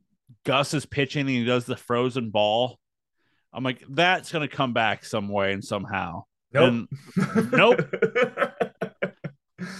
Gus 0.44 0.74
is 0.74 0.86
pitching 0.86 1.22
and 1.22 1.30
he 1.30 1.44
does 1.44 1.66
the 1.66 1.76
frozen 1.76 2.30
ball. 2.30 2.78
I'm 3.52 3.64
like, 3.64 3.82
that's 3.88 4.32
gonna 4.32 4.48
come 4.48 4.72
back 4.72 5.04
some 5.04 5.28
way 5.28 5.52
and 5.52 5.64
somehow. 5.64 6.24
Nope. 6.52 6.88
And 7.16 7.52
nope. 7.52 7.80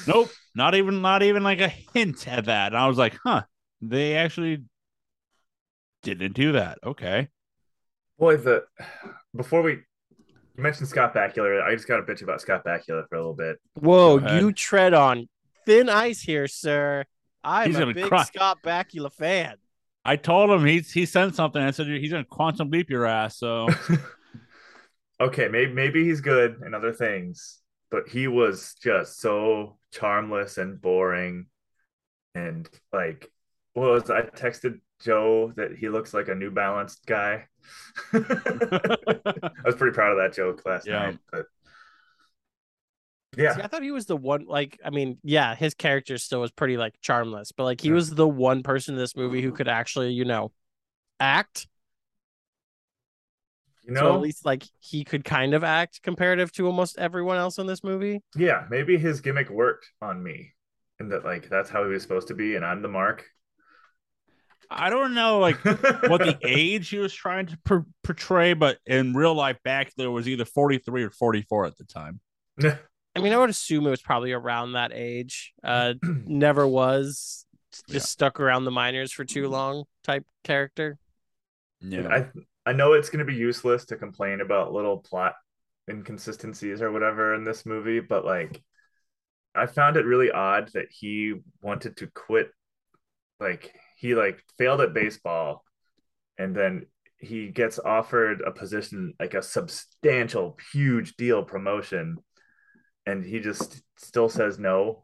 nope, 0.06 0.30
not 0.54 0.74
even 0.74 1.02
not 1.02 1.22
even 1.22 1.42
like 1.42 1.60
a 1.60 1.68
hint 1.68 2.26
at 2.28 2.46
that. 2.46 2.68
And 2.68 2.76
I 2.76 2.88
was 2.88 2.98
like, 2.98 3.16
huh, 3.24 3.42
they 3.80 4.16
actually 4.16 4.64
didn't 6.02 6.34
do 6.34 6.52
that. 6.52 6.78
Okay. 6.84 7.28
Boy, 8.18 8.36
the 8.36 8.64
before 9.34 9.62
we 9.62 9.80
you 10.56 10.62
mentioned 10.62 10.88
Scott 10.88 11.14
Bakula, 11.14 11.62
I 11.62 11.74
just 11.74 11.88
got 11.88 11.98
a 11.98 12.02
bitch 12.02 12.22
about 12.22 12.40
Scott 12.40 12.64
Bakula 12.64 13.08
for 13.08 13.16
a 13.16 13.18
little 13.18 13.34
bit. 13.34 13.58
Whoa, 13.74 14.38
you 14.38 14.52
tread 14.52 14.94
on 14.94 15.28
thin 15.66 15.88
ice 15.88 16.20
here, 16.20 16.46
sir. 16.46 17.04
I'm 17.42 17.68
He's 17.68 17.78
a 17.78 17.86
big 17.86 18.04
cry. 18.06 18.24
Scott 18.24 18.62
Bakula 18.62 19.12
fan. 19.12 19.56
I 20.04 20.16
told 20.16 20.50
him 20.50 20.64
he 20.64 20.80
he 20.80 21.06
sent 21.06 21.34
something. 21.34 21.60
I 21.60 21.70
said 21.70 21.86
he's 21.86 22.10
gonna 22.10 22.24
quantum 22.24 22.70
leap 22.70 22.90
your 22.90 23.06
ass. 23.06 23.38
So 23.38 23.68
okay, 25.20 25.48
maybe 25.48 25.72
maybe 25.72 26.04
he's 26.04 26.20
good 26.20 26.60
in 26.64 26.74
other 26.74 26.92
things, 26.92 27.60
but 27.90 28.08
he 28.08 28.28
was 28.28 28.74
just 28.82 29.20
so 29.20 29.78
charmless 29.92 30.58
and 30.58 30.80
boring, 30.80 31.46
and 32.34 32.68
like, 32.92 33.30
what 33.74 33.90
was 33.90 34.10
I 34.10 34.22
texted 34.22 34.80
Joe 35.00 35.52
that 35.56 35.76
he 35.76 35.88
looks 35.88 36.14
like 36.14 36.28
a 36.28 36.34
New 36.34 36.50
Balance 36.50 36.96
guy. 37.06 37.46
I 38.12 38.18
was 39.64 39.76
pretty 39.76 39.94
proud 39.94 40.12
of 40.12 40.18
that 40.18 40.34
joke 40.34 40.62
last 40.64 40.86
Yeah. 40.86 41.00
night, 41.06 41.18
but 41.30 41.46
yeah, 43.36 43.54
See, 43.54 43.62
I 43.62 43.66
thought 43.68 43.82
he 43.82 43.90
was 43.92 44.06
the 44.06 44.16
one. 44.16 44.46
Like, 44.46 44.80
I 44.84 44.90
mean, 44.90 45.18
yeah, 45.22 45.54
his 45.54 45.74
character 45.74 46.18
still 46.18 46.40
was 46.40 46.50
pretty 46.52 46.76
like 46.76 46.94
charmless, 47.00 47.52
but 47.52 47.64
like 47.64 47.80
he 47.80 47.88
Yeah. 47.88 47.94
was 47.94 48.10
the 48.10 48.28
one 48.28 48.62
person 48.62 48.94
in 48.94 48.98
this 48.98 49.16
movie 49.16 49.42
who 49.42 49.48
mm-hmm. 49.48 49.56
could 49.56 49.68
actually, 49.68 50.12
you 50.12 50.24
know, 50.24 50.52
act. 51.20 51.66
you 53.82 53.94
so 53.98 54.04
know, 54.04 54.14
at 54.14 54.20
least 54.20 54.44
like 54.44 54.64
he 54.80 55.04
could 55.04 55.24
kind 55.24 55.54
of 55.54 55.62
act 55.64 56.02
comparative 56.02 56.50
to 56.52 56.66
almost 56.66 56.98
everyone 56.98 57.36
else 57.36 57.58
in 57.58 57.66
this 57.66 57.84
movie. 57.84 58.22
yeah, 58.36 58.66
maybe 58.70 58.96
his 58.96 59.20
gimmick 59.20 59.50
worked 59.50 59.90
on 60.02 60.22
me, 60.22 60.54
and 60.98 61.10
that 61.12 61.24
like 61.24 61.48
that's 61.48 61.70
how 61.70 61.84
he 61.84 61.90
was 61.90 62.02
supposed 62.02 62.28
to 62.28 62.34
be, 62.34 62.56
and 62.56 62.64
I'm 62.64 62.82
the 62.82 62.88
mark. 62.88 63.24
I 64.70 64.88
don't 64.90 65.14
know 65.14 65.38
like 65.38 65.62
what 65.64 66.20
the 66.20 66.38
age 66.42 66.88
he 66.88 66.98
was 66.98 67.12
trying 67.14 67.46
to 67.46 67.58
per- 67.64 67.86
portray, 68.02 68.54
but 68.54 68.78
in 68.86 69.14
real 69.14 69.34
life, 69.34 69.58
back 69.62 69.92
there 69.96 70.10
was 70.10 70.26
either 70.28 70.44
forty 70.46 70.78
three 70.78 71.04
or 71.04 71.10
forty 71.10 71.42
four 71.42 71.66
at 71.66 71.76
the 71.76 71.84
time. 71.84 72.20
I 73.16 73.20
mean, 73.20 73.32
I 73.32 73.38
would 73.38 73.50
assume 73.50 73.86
it 73.86 73.90
was 73.90 74.02
probably 74.02 74.32
around 74.32 74.72
that 74.72 74.92
age. 74.94 75.52
Uh, 75.62 75.94
never 76.02 76.66
was 76.66 77.46
just 77.90 78.06
Yeah. 78.06 78.12
stuck 78.12 78.40
around 78.40 78.64
the 78.64 78.70
minors 78.70 79.12
for 79.12 79.24
too 79.24 79.48
long 79.48 79.84
type 80.02 80.24
character. 80.42 80.98
Yeah, 81.80 82.08
I 82.08 82.70
I 82.70 82.72
know 82.72 82.94
it's 82.94 83.10
going 83.10 83.24
to 83.24 83.30
be 83.30 83.34
useless 83.38 83.84
to 83.86 83.96
complain 83.96 84.40
about 84.40 84.72
little 84.72 84.98
plot 84.98 85.34
inconsistencies 85.90 86.80
or 86.80 86.90
whatever 86.90 87.34
in 87.34 87.44
this 87.44 87.66
movie, 87.66 88.00
but 88.00 88.24
like 88.24 88.62
I 89.54 89.66
found 89.66 89.96
it 89.96 90.06
really 90.06 90.30
odd 90.30 90.70
that 90.74 90.86
he 90.90 91.34
wanted 91.62 91.98
to 91.98 92.08
quit 92.08 92.50
like 93.40 93.74
he 93.98 94.14
like 94.14 94.42
failed 94.58 94.80
at 94.82 94.94
baseball 94.94 95.64
and 96.38 96.54
then 96.56 96.86
he 97.18 97.48
gets 97.48 97.78
offered 97.78 98.42
a 98.42 98.52
position 98.52 99.14
like 99.20 99.34
a 99.34 99.42
substantial 99.42 100.58
huge 100.72 101.16
deal 101.16 101.44
promotion 101.44 102.18
and 103.06 103.24
he 103.24 103.40
just 103.40 103.82
still 103.96 104.28
says 104.28 104.58
no. 104.58 105.02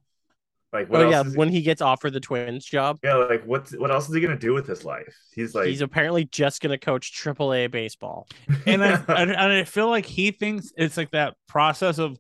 Like 0.73 0.89
what 0.89 1.01
oh 1.01 1.05
else 1.05 1.13
yeah, 1.13 1.21
is 1.23 1.33
he- 1.33 1.39
when 1.39 1.49
he 1.49 1.63
gets 1.63 1.83
offered 1.83 2.13
the 2.13 2.21
Twins 2.21 2.65
job, 2.65 2.99
yeah, 3.03 3.15
like 3.17 3.45
what's 3.45 3.73
what 3.77 3.91
else 3.91 4.09
is 4.09 4.15
he 4.15 4.21
gonna 4.21 4.39
do 4.39 4.55
with 4.55 4.69
his 4.69 4.85
life? 4.85 5.17
He's 5.35 5.55
like 5.55 5.67
he's 5.67 5.81
apparently 5.81 6.25
just 6.27 6.61
gonna 6.61 6.79
coach 6.79 7.13
AAA 7.13 7.71
baseball. 7.71 8.29
and 8.67 8.85
I, 8.85 9.03
I 9.09 9.23
and 9.23 9.37
I 9.37 9.65
feel 9.65 9.89
like 9.89 10.07
he 10.07 10.31
thinks 10.31 10.73
it's 10.77 10.97
like 10.97 11.11
that 11.11 11.35
process 11.49 11.99
of 11.99 12.19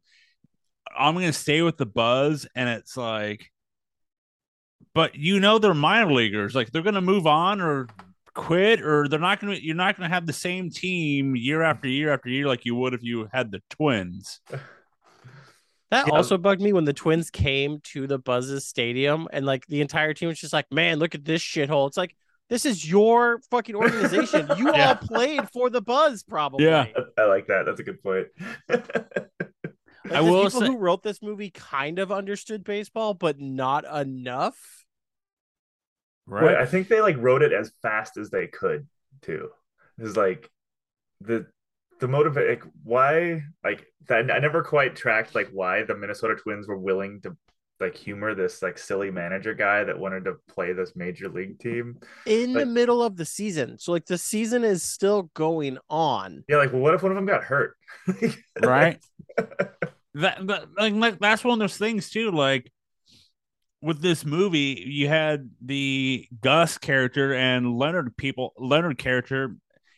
I'm 0.96 1.14
gonna 1.14 1.32
stay 1.32 1.62
with 1.62 1.76
the 1.76 1.86
buzz, 1.86 2.46
and 2.56 2.68
it's 2.68 2.96
like, 2.96 3.52
but 4.94 5.14
you 5.14 5.38
know 5.38 5.60
they're 5.60 5.72
minor 5.72 6.12
leaguers, 6.12 6.54
like 6.54 6.72
they're 6.72 6.82
gonna 6.82 7.00
move 7.00 7.28
on 7.28 7.60
or 7.60 7.86
quit, 8.34 8.82
or 8.82 9.06
they're 9.06 9.20
not 9.20 9.38
gonna. 9.38 9.54
You're 9.54 9.76
not 9.76 9.96
gonna 9.96 10.08
have 10.08 10.26
the 10.26 10.32
same 10.32 10.70
team 10.70 11.36
year 11.36 11.62
after 11.62 11.86
year 11.86 12.12
after 12.12 12.28
year 12.28 12.48
like 12.48 12.64
you 12.64 12.74
would 12.74 12.94
if 12.94 13.04
you 13.04 13.28
had 13.32 13.52
the 13.52 13.62
Twins. 13.70 14.40
That 15.90 16.06
Yeah. 16.06 16.14
also 16.14 16.38
bugged 16.38 16.60
me 16.62 16.72
when 16.72 16.84
the 16.84 16.92
Twins 16.92 17.30
came 17.30 17.80
to 17.92 18.06
the 18.06 18.18
Buzzes 18.18 18.66
Stadium 18.66 19.26
and 19.32 19.44
like 19.44 19.66
the 19.66 19.80
entire 19.80 20.14
team 20.14 20.28
was 20.28 20.38
just 20.38 20.52
like, 20.52 20.70
"Man, 20.72 20.98
look 20.98 21.14
at 21.14 21.24
this 21.24 21.42
shithole." 21.42 21.88
It's 21.88 21.96
like 21.96 22.14
this 22.48 22.64
is 22.64 22.88
your 22.88 23.40
fucking 23.50 23.74
organization. 23.74 24.48
You 24.56 24.66
Yeah. 24.74 24.88
all 24.88 24.94
played 24.96 25.48
for 25.50 25.70
the 25.70 25.80
Buzz, 25.80 26.22
probably. 26.22 26.64
Yeah. 26.66 26.86
I 27.18 27.24
like 27.24 27.46
that. 27.48 27.64
That's 27.66 27.80
a 27.80 27.84
good 27.84 28.02
point. 28.02 28.28
Like, 28.68 30.16
I 30.16 30.22
the 30.24 30.30
will 30.30 30.44
people 30.44 30.60
say- 30.60 30.66
who 30.66 30.76
wrote 30.78 31.02
this 31.02 31.20
movie 31.22 31.50
kind 31.50 31.98
of 31.98 32.10
understood 32.10 32.64
baseball, 32.64 33.14
but 33.14 33.38
not 33.38 33.84
enough. 33.84 34.84
Right. 36.26 36.56
I 36.56 36.66
think 36.66 36.88
they 36.88 37.00
like 37.00 37.16
wrote 37.18 37.42
it 37.42 37.52
as 37.52 37.72
fast 37.82 38.16
as 38.16 38.30
they 38.30 38.46
could 38.46 38.86
too. 39.22 39.50
It's 39.98 40.16
like 40.16 40.48
the 41.20 41.46
the 42.00 42.08
motive 42.08 42.36
like 42.36 42.64
why 42.82 43.42
like 43.62 43.86
that 44.08 44.30
I 44.30 44.38
never 44.38 44.62
quite 44.62 44.96
tracked 44.96 45.34
like 45.34 45.50
why 45.52 45.84
the 45.84 45.94
Minnesota 45.94 46.34
Twins 46.34 46.66
were 46.66 46.78
willing 46.78 47.20
to 47.22 47.36
like 47.80 47.96
humor 47.96 48.34
this 48.34 48.62
like 48.62 48.78
silly 48.78 49.10
manager 49.10 49.54
guy 49.54 49.84
that 49.84 49.98
wanted 49.98 50.24
to 50.26 50.34
play 50.48 50.72
this 50.72 50.94
major 50.94 51.28
league 51.28 51.58
team. 51.58 51.98
In 52.26 52.52
the 52.52 52.66
middle 52.66 53.02
of 53.02 53.16
the 53.16 53.24
season, 53.24 53.78
so 53.78 53.92
like 53.92 54.04
the 54.04 54.18
season 54.18 54.64
is 54.64 54.82
still 54.82 55.30
going 55.34 55.78
on. 55.88 56.44
Yeah, 56.48 56.58
like 56.58 56.72
well, 56.72 56.82
what 56.82 56.94
if 56.94 57.02
one 57.02 57.12
of 57.12 57.16
them 57.16 57.26
got 57.26 57.42
hurt? 57.42 57.76
right? 58.62 58.98
that, 59.36 60.46
that 60.46 60.64
like, 60.76 60.94
like 60.94 61.18
that's 61.18 61.42
one 61.42 61.54
of 61.54 61.58
those 61.58 61.78
things 61.78 62.10
too. 62.10 62.30
Like 62.30 62.70
with 63.80 64.02
this 64.02 64.24
movie, 64.24 64.82
you 64.86 65.08
had 65.08 65.50
the 65.62 66.28
Gus 66.40 66.76
character 66.76 67.32
and 67.32 67.78
Leonard 67.78 68.16
people, 68.16 68.52
Leonard 68.58 68.98
character 68.98 69.56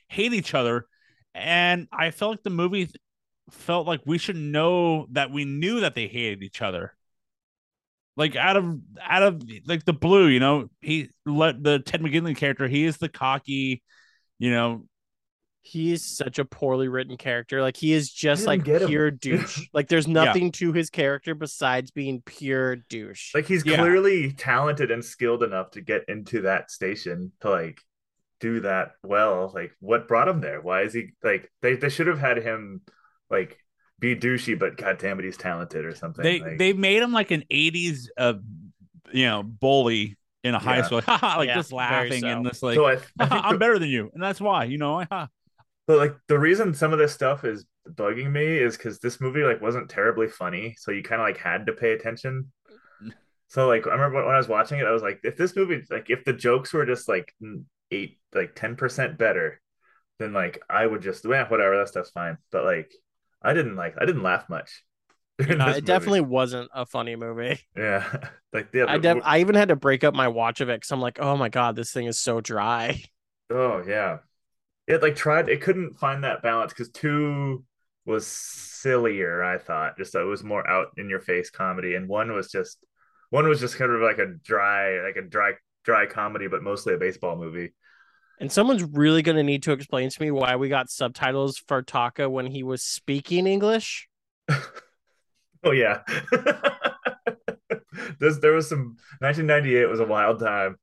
hate 0.09 0.33
each 0.33 0.55
other, 0.55 0.87
and 1.35 1.89
I 1.93 2.11
felt 2.11 2.33
like 2.33 2.43
the 2.43 2.51
movie 2.51 2.91
felt 3.51 3.87
like 3.87 4.01
we 4.07 4.19
should 4.19 4.37
know 4.37 5.07
that 5.13 5.31
we 5.31 5.45
knew 5.45 5.81
that 5.81 5.95
they 5.95 6.07
hated 6.09 6.43
each 6.43 6.63
other. 6.63 6.95
Like 8.17 8.37
out 8.37 8.57
of 8.59 8.79
out 9.01 9.23
of 9.23 9.43
like 9.67 9.85
the 9.85 9.93
blue, 9.95 10.27
you 10.27 10.39
know, 10.41 10.69
he 10.81 11.09
let 11.25 11.63
the 11.63 11.79
Ted 11.79 12.03
McGinley 12.03 12.37
character. 12.37 12.69
He 12.69 12.85
is 12.85 12.99
the 12.99 13.09
cocky, 13.09 13.83
you 14.39 14.51
know, 14.51 14.85
He 15.63 15.93
is 15.93 16.05
such 16.05 16.39
a 16.39 16.45
poorly 16.45 16.89
written 16.89 17.17
character. 17.17 17.63
Like 17.63 17.77
he 17.79 17.93
is 17.95 18.11
just 18.13 18.41
didn't 18.41 18.47
like 18.49 18.65
get 18.65 18.83
him. 18.83 18.89
pure 18.89 19.11
douche. 19.25 19.67
like 19.73 19.89
there's 19.89 20.07
nothing 20.09 20.53
to 20.53 20.73
his 20.75 20.91
character 20.91 21.35
besides 21.35 21.91
being 21.91 22.21
pure 22.27 22.77
douche. 22.77 23.35
like 23.35 23.47
he's 23.47 23.65
Yeah. 23.65 23.77
clearly 23.79 24.33
talented 24.33 24.91
and 24.91 25.03
skilled 25.03 25.43
enough 25.43 25.71
to 25.73 25.81
get 25.81 26.05
into 26.09 26.43
that 26.43 26.71
station 26.71 27.33
to 27.41 27.49
like 27.51 27.81
do 28.43 28.61
that 28.61 28.93
well. 29.05 29.53
Like 29.55 29.73
what 29.81 30.09
brought 30.09 30.29
him 30.29 30.43
there? 30.43 30.61
Why 30.61 30.83
is 30.83 30.93
he 30.95 31.13
like 31.23 31.51
they, 31.63 31.77
they 31.77 31.89
should 31.89 32.09
have 32.09 32.19
had 32.21 32.39
him 32.39 32.83
like 33.31 33.59
be 34.01 34.17
douchey, 34.17 34.59
but 34.59 34.77
god 34.77 34.99
damn 34.99 35.19
it, 35.21 35.25
he's 35.25 35.39
talented 35.39 35.87
or 35.87 35.95
something. 35.95 36.25
They 36.25 36.39
like, 36.39 36.59
they 36.59 36.73
made 36.73 37.03
him 37.03 37.13
like 37.13 37.31
an 37.31 37.45
'80s, 37.51 38.09
uh, 38.17 38.35
you 39.13 39.27
know, 39.27 39.43
bully 39.43 40.17
in 40.45 40.55
a 40.55 40.59
high 40.59 40.83
Yeah. 40.83 40.87
school, 40.87 40.99
like, 40.99 41.05
haha, 41.07 41.39
like 41.39 41.49
Yeah, 41.49 41.55
just 41.55 41.73
laughing 41.73 42.23
so. 42.23 42.29
and 42.29 42.47
this 42.47 42.63
like, 42.63 42.75
so 42.75 42.87
I, 42.87 42.99
I 43.19 43.27
think 43.27 43.47
i'm 43.47 43.59
better 43.59 43.79
than 43.79 43.89
you, 43.89 44.11
and 44.15 44.23
that's 44.23 44.41
why, 44.41 44.65
you 44.65 44.79
know, 44.79 45.05
ha. 45.11 45.29
but 45.87 45.99
like 45.99 46.15
the 46.29 46.39
reason 46.39 46.75
some 46.75 46.93
of 46.93 46.99
this 46.99 47.13
stuff 47.13 47.45
is 47.45 47.65
bugging 47.91 48.31
me 48.31 48.59
is 48.59 48.77
because 48.77 48.99
this 49.01 49.21
movie 49.21 49.43
like 49.43 49.61
wasn't 49.61 49.89
terribly 49.89 50.29
funny, 50.29 50.75
so 50.79 50.91
you 50.93 51.03
kind 51.03 51.21
of 51.21 51.27
like 51.27 51.39
had 51.39 51.67
to 51.67 51.73
pay 51.73 51.93
attention. 51.93 52.51
So 53.53 53.69
like 53.69 53.87
I 53.87 53.91
remember 53.91 54.25
when 54.25 54.35
I 54.35 54.39
was 54.39 54.49
watching 54.49 54.79
it, 54.79 54.87
I 54.87 54.93
was 54.93 55.03
like, 55.03 55.21
if 55.25 55.37
this 55.37 55.55
movie 55.55 55.83
like 55.91 56.09
if 56.09 56.25
the 56.25 56.33
jokes 56.33 56.73
were 56.73 56.87
just 56.87 57.07
like 57.07 57.35
eight 57.91 58.19
like 58.35 58.55
ten 58.55 58.77
percent 58.77 59.19
better, 59.19 59.61
then 60.19 60.33
like 60.33 60.63
I 60.71 60.87
would 60.87 61.03
just 61.03 61.27
yeah 61.29 61.49
whatever 61.49 61.77
that 61.77 61.89
stuff's 61.89 62.11
fine. 62.11 62.39
But 62.51 62.65
like 62.65 62.91
I 63.43 63.53
didn't 63.53 63.77
like 63.77 63.97
I 64.01 64.07
didn't 64.07 64.23
laugh 64.23 64.49
much. 64.49 64.85
No, 65.55 65.69
it 65.73 65.85
movie. 65.85 65.87
definitely 65.87 66.21
wasn't 66.23 66.71
a 66.75 66.87
funny 66.87 67.17
movie. 67.17 67.61
yeah 67.77 68.29
like 68.53 68.69
yeah 68.75 68.87
I 68.89 68.99
def- 68.99 69.21
I 69.23 69.41
even 69.41 69.55
had 69.55 69.69
to 69.69 69.77
break 69.77 70.05
up 70.05 70.15
my 70.15 70.29
watch 70.29 70.61
of 70.61 70.69
it 70.69 70.77
because 70.81 70.91
I'm 70.93 71.01
like, 71.01 71.19
oh 71.21 71.37
my 71.37 71.49
god, 71.49 71.77
this 71.77 71.93
thing 71.93 72.07
is 72.07 72.19
so 72.19 72.41
dry. 72.41 73.03
oh 73.51 73.83
yeah 73.87 74.19
it 74.89 75.03
like 75.03 75.17
tried 75.17 75.49
it 75.49 75.63
couldn't 75.63 75.95
find 75.95 76.25
that 76.25 76.43
balance 76.43 76.73
because 76.73 76.91
two 76.91 77.65
was 78.07 78.27
sillier 78.27 79.43
I 79.45 79.59
thought 79.59 79.99
just 79.99 80.15
it 80.15 80.25
was 80.25 80.45
more 80.45 80.69
out 80.69 80.89
in 80.99 81.11
your 81.11 81.21
face 81.21 81.51
comedy 81.51 81.95
and 81.97 82.09
one 82.09 82.33
was 82.33 82.51
just 82.51 82.79
one 83.33 83.49
was 83.49 83.59
just 83.61 83.77
kind 83.77 83.91
of 83.91 84.01
like 84.01 84.19
a 84.19 84.27
dry 84.27 85.01
like 85.03 85.17
a 85.17 85.23
dry 85.23 85.53
dry 85.85 86.07
comedy 86.07 86.47
but 86.47 86.63
mostly 86.63 86.95
a 86.95 86.99
baseball 86.99 87.35
movie. 87.37 87.73
And 88.41 88.51
someone's 88.53 88.83
really 88.85 89.23
gonna 89.23 89.43
need 89.43 89.63
to 89.65 89.73
explain 89.73 90.11
to 90.11 90.23
me 90.23 90.31
why 90.31 90.57
we 90.57 90.69
got 90.69 90.91
subtitles 90.91 91.59
for 91.59 91.83
Taka 91.83 92.29
when 92.31 92.47
he 92.47 92.63
was 92.63 92.83
speaking 92.83 93.47
English. 93.47 94.09
Oh 95.65 95.71
yeah. 95.71 96.03
There's, 98.19 98.41
there 98.41 98.53
was 98.53 98.69
some 98.69 98.97
1998 99.21 99.87
was 99.87 100.01
a 100.01 100.05
wild 100.05 100.41
time. 100.41 100.77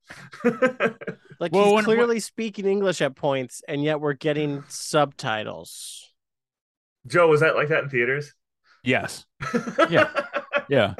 Like 1.41 1.53
Well, 1.53 1.65
he's 1.65 1.73
when- 1.75 1.83
clearly 1.85 2.19
speaking 2.19 2.65
English 2.65 3.01
at 3.01 3.15
points, 3.15 3.61
and 3.65 3.81
yet 3.81 4.01
we're 4.01 4.11
getting 4.13 4.63
subtitles. 4.67 6.05
Joe, 7.07 7.27
was 7.29 7.39
that 7.39 7.55
like 7.55 7.69
that 7.69 7.83
in 7.83 7.89
theaters? 7.89 8.33
Yes. 8.83 9.25
Yeah. 9.89 10.09
Yeah. 10.69 10.95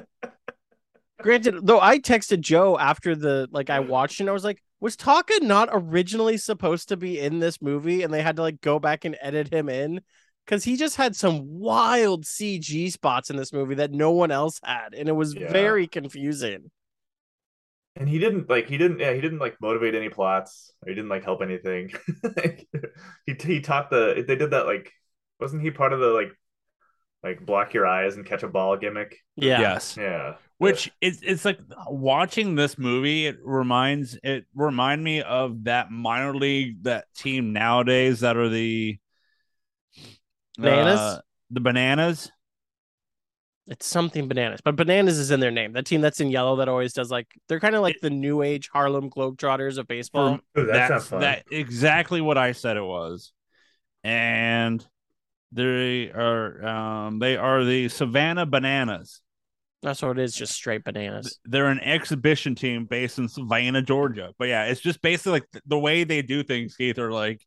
Granted, 1.22 1.56
though, 1.64 1.82
I 1.82 2.00
texted 2.00 2.40
Joe 2.42 2.78
after 2.78 3.16
the 3.16 3.48
like 3.52 3.70
I 3.70 3.80
watched 3.82 4.20
it. 4.20 4.24
and 4.24 4.30
I 4.30 4.34
was 4.34 4.44
like, 4.44 4.62
was 4.80 4.96
Taka 4.96 5.40
not 5.42 5.70
originally 5.72 6.38
supposed 6.38 6.90
to 6.90 6.98
be 6.98 7.20
in 7.20 7.40
this 7.40 7.62
movie, 7.62 8.04
and 8.04 8.14
they 8.14 8.22
had 8.22 8.38
to 8.38 8.42
like 8.42 8.62
go 8.62 8.80
back 8.80 9.04
and 9.06 9.18
edit 9.22 9.52
him 9.54 9.68
in 9.70 10.02
because 10.46 10.64
he 10.64 10.78
just 10.78 10.96
had 10.96 11.16
some 11.16 11.42
wild 11.60 12.24
CG 12.26 12.92
spots 12.92 13.30
in 13.30 13.36
this 13.36 13.52
movie 13.54 13.76
that 13.76 13.92
no 13.92 14.12
one 14.12 14.32
else 14.32 14.60
had, 14.64 14.94
and 14.94 15.10
it 15.10 15.14
was 15.14 15.36
Yeah. 15.36 15.52
very 15.52 15.88
confusing. 15.88 16.72
and 17.96 18.08
he 18.08 18.20
didn't 18.20 18.50
like 18.50 18.68
he 18.68 18.78
didn't 18.78 19.00
yeah 19.00 19.14
he 19.14 19.20
didn't 19.22 19.40
like 19.40 19.58
motivate 19.62 19.96
any 19.96 20.10
plots 20.10 20.72
or 20.82 20.90
he 20.90 20.96
didn't 20.96 21.10
like 21.10 21.24
help 21.24 21.42
anything 21.42 21.92
he 23.26 23.36
he 23.44 23.60
taught 23.62 23.90
the 23.90 24.24
they 24.28 24.36
did 24.36 24.52
that 24.52 24.66
like 24.66 24.92
wasn't 25.40 25.62
he 25.62 25.72
part 25.72 25.92
of 25.92 26.00
the 26.00 26.08
like 26.08 26.32
like 27.24 27.46
block 27.46 27.74
your 27.74 27.86
eyes 27.88 28.16
and 28.16 28.26
catch 28.26 28.44
a 28.44 28.48
ball 28.48 28.78
gimmick 28.78 29.18
Yeah, 29.36 29.60
Yes. 29.60 29.98
yeah 29.98 30.36
Which 30.60 30.92
it's 31.02 31.22
it's 31.22 31.46
like 31.46 31.60
watching 31.88 32.56
this 32.56 32.78
movie. 32.78 33.26
It 33.26 33.38
reminds 33.44 34.20
it 34.24 34.46
remind 34.54 35.04
me 35.04 35.22
of 35.22 35.64
that 35.64 35.90
minor 35.90 36.36
league 36.36 36.84
that 36.84 37.06
team 37.16 37.54
nowadays 37.54 38.20
that 38.20 38.36
are 38.36 38.50
the 38.50 39.00
Bananas? 40.60 41.00
uh, 41.00 41.22
the 41.52 41.60
bananas. 41.62 42.32
it's 43.68 43.86
something 43.86 44.28
bananas, 44.28 44.60
but 44.64 44.76
bananas 44.76 45.18
is 45.18 45.32
in 45.32 45.40
their 45.40 45.52
name. 45.52 45.74
That 45.74 45.86
team 45.86 46.02
that's 46.02 46.20
in 46.20 46.30
yellow 46.30 46.58
that 46.58 46.68
always 46.68 46.94
does 46.94 47.10
like 47.10 47.28
they're 47.48 47.60
kind 47.60 47.76
of 47.76 47.82
like 47.82 47.98
the 48.02 48.10
new 48.10 48.42
age 48.42 48.70
Harlem 48.72 49.10
Globetrotters 49.10 49.78
of 49.78 49.88
baseball. 49.88 50.40
Ooh, 50.58 50.66
that 50.66 50.90
That's 50.90 51.06
fun 51.06 51.22
that 51.22 51.46
exactly 51.52 52.20
what 52.20 52.38
I 52.38 52.52
said 52.52 52.78
it 52.78 52.84
was, 52.84 53.32
and 54.04 54.86
they 55.52 56.12
are 56.12 56.66
um 56.66 57.20
they 57.20 57.38
are 57.38 57.64
the 57.64 57.90
Savannah 57.90 58.46
Bananas. 58.46 59.22
That's 59.82 60.02
what 60.02 60.20
it 60.20 60.24
is, 60.24 60.36
just 60.36 60.54
straight 60.54 60.84
bananas. 60.84 61.40
They're 61.46 61.68
an 61.68 61.80
exhibition 61.80 62.54
team 62.56 62.86
based 62.86 63.18
in 63.18 63.30
Savannah, 63.30 63.82
Georgia. 63.82 64.34
But 64.38 64.50
yeah, 64.50 64.66
it's 64.66 64.82
just 64.82 65.02
basically 65.02 65.32
like 65.34 65.48
the 65.66 65.80
way 65.80 66.04
they 66.04 66.22
do 66.22 66.44
things, 66.44 66.76
Keith, 66.76 67.00
are 67.00 67.12
like 67.12 67.46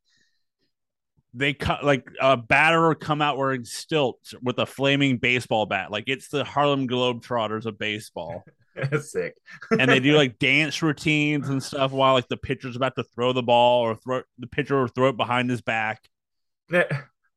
they 1.34 1.52
cut 1.52 1.84
like 1.84 2.06
a 2.20 2.36
batter 2.36 2.88
will 2.88 2.94
come 2.94 3.20
out 3.22 3.36
wearing 3.36 3.64
stilts 3.64 4.34
with 4.42 4.58
a 4.58 4.66
flaming 4.66 5.18
baseball 5.18 5.66
bat. 5.66 5.90
Like 5.90 6.04
it's 6.06 6.28
the 6.28 6.44
Harlem 6.44 6.88
Globetrotters 6.88 7.66
of 7.66 7.78
baseball. 7.78 8.44
sick 9.02 9.34
and 9.78 9.90
they 9.90 10.00
do 10.00 10.12
like 10.16 10.38
dance 10.38 10.80
routines 10.80 11.50
and 11.50 11.62
stuff 11.62 11.92
while 11.92 12.14
like 12.14 12.28
the 12.28 12.38
pitcher's 12.38 12.74
about 12.74 12.96
to 12.96 13.04
throw 13.04 13.34
the 13.34 13.42
ball 13.42 13.82
or 13.82 13.94
throw 13.96 14.22
the 14.38 14.46
pitcher 14.46 14.80
will 14.80 14.88
throw 14.88 15.10
it 15.10 15.16
behind 15.18 15.50
his 15.50 15.60
back 15.60 16.08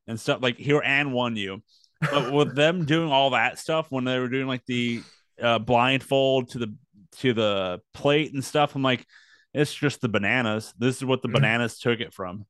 and 0.07 0.17
stuff 0.17 0.41
like 0.41 0.57
here 0.57 0.81
and 0.83 1.13
one 1.13 1.35
you. 1.35 1.61
But 2.01 2.31
with 2.31 2.55
them 2.55 2.85
doing 2.85 3.11
all 3.11 3.31
that 3.31 3.59
stuff 3.59 3.87
when 3.89 4.03
they 4.03 4.19
were 4.19 4.27
doing 4.27 4.47
like 4.47 4.65
the 4.65 5.01
uh, 5.41 5.59
blindfold 5.59 6.49
to 6.51 6.59
the 6.59 6.75
to 7.17 7.33
the 7.33 7.81
plate 7.93 8.33
and 8.33 8.43
stuff, 8.43 8.75
I'm 8.75 8.83
like, 8.83 9.05
it's 9.53 9.73
just 9.73 10.01
the 10.01 10.09
bananas. 10.09 10.73
This 10.77 10.97
is 10.97 11.05
what 11.05 11.21
the 11.21 11.29
bananas 11.29 11.79
took 11.79 11.99
it 11.99 12.13
from. 12.13 12.45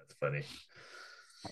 that's 0.00 0.14
funny 0.18 0.44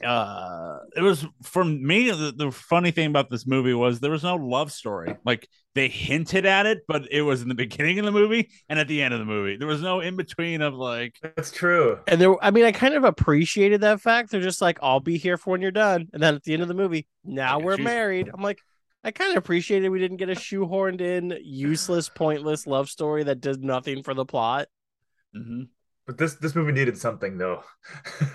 Uh, 0.05 0.79
it 0.97 1.01
was 1.01 1.25
for 1.43 1.65
me. 1.65 2.11
The, 2.11 2.33
the 2.37 2.51
funny 2.51 2.91
thing 2.91 3.07
about 3.07 3.31
this 3.31 3.47
movie 3.47 3.73
was 3.75 4.01
there 4.01 4.11
was 4.11 4.25
no 4.25 4.35
love 4.37 4.73
story. 4.73 5.17
Like 5.25 5.49
they 5.75 5.89
hinted 5.89 6.45
at 6.45 6.67
it, 6.67 6.81
but 6.89 7.11
it 7.11 7.23
was 7.23 7.43
in 7.43 7.49
the 7.49 7.55
beginning 7.67 7.99
of 8.01 8.05
the 8.05 8.11
movie 8.13 8.51
and 8.69 8.79
at 8.79 8.89
the 8.89 9.01
end 9.03 9.15
of 9.15 9.21
the 9.21 9.25
movie. 9.27 9.57
There 9.57 9.69
was 9.69 9.81
no 9.83 10.01
in 10.01 10.17
between 10.17 10.61
of 10.61 10.75
like, 10.75 11.15
that's 11.23 11.51
true 11.53 11.99
And 12.09 12.21
there, 12.21 12.35
I 12.45 12.51
mean, 12.51 12.65
I 12.65 12.73
kind 12.73 12.95
of 12.95 13.05
appreciated 13.05 13.81
that 13.83 14.01
fact. 14.01 14.31
They're 14.31 14.41
just 14.41 14.61
like, 14.61 14.79
"I'll 14.83 15.01
be 15.01 15.19
here 15.19 15.37
for 15.37 15.51
when 15.51 15.63
you're 15.63 15.71
done," 15.71 16.09
and 16.13 16.23
then 16.23 16.35
at 16.35 16.43
the 16.43 16.53
end 16.53 16.63
of 16.63 16.69
the 16.69 16.75
movie, 16.75 17.07
now 17.25 17.59
Yeah, 17.59 17.65
we're 17.65 17.77
she's- 17.77 17.85
married. 17.85 18.31
I'm 18.33 18.43
like, 18.43 18.59
I 19.05 19.13
kind 19.13 19.31
of 19.31 19.37
appreciated 19.37 19.89
we 19.91 20.01
didn't 20.01 20.17
get 20.17 20.31
a 20.31 20.35
shoehorned 20.35 21.01
in, 21.01 21.39
useless, 21.45 22.09
pointless 22.09 22.67
love 22.67 22.89
story 22.91 23.23
that 23.25 23.41
did 23.41 23.63
nothing 23.63 24.03
for 24.03 24.15
the 24.15 24.25
plot. 24.25 24.67
mhm. 25.37 25.69
but 26.07 26.19
this 26.19 26.35
this 26.35 26.55
movie 26.57 26.73
needed 26.73 26.97
something 26.99 27.37
though 27.39 27.63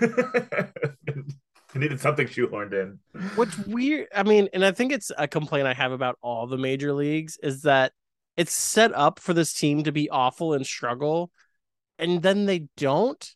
it 1.74 1.78
needed 1.80 2.00
something 2.00 2.26
shoehorned 2.26 2.72
in 2.72 2.98
What's 3.34 3.56
weird, 3.58 4.08
I 4.14 4.22
mean, 4.22 4.48
and 4.52 4.64
I 4.64 4.72
think 4.72 4.92
it's 4.92 5.10
a 5.16 5.28
complaint 5.28 5.66
I 5.66 5.74
have 5.74 5.92
about 5.92 6.18
all 6.22 6.46
the 6.46 6.58
major 6.58 6.92
leagues 6.92 7.38
is 7.42 7.62
that 7.62 7.92
it's 8.36 8.52
set 8.52 8.94
up 8.94 9.18
for 9.18 9.34
this 9.34 9.52
team 9.52 9.84
to 9.84 9.92
be 9.92 10.08
awful 10.08 10.54
and 10.54 10.66
struggle, 10.66 11.30
and 11.98 12.22
then 12.22 12.46
they 12.46 12.66
don't. 12.76 13.34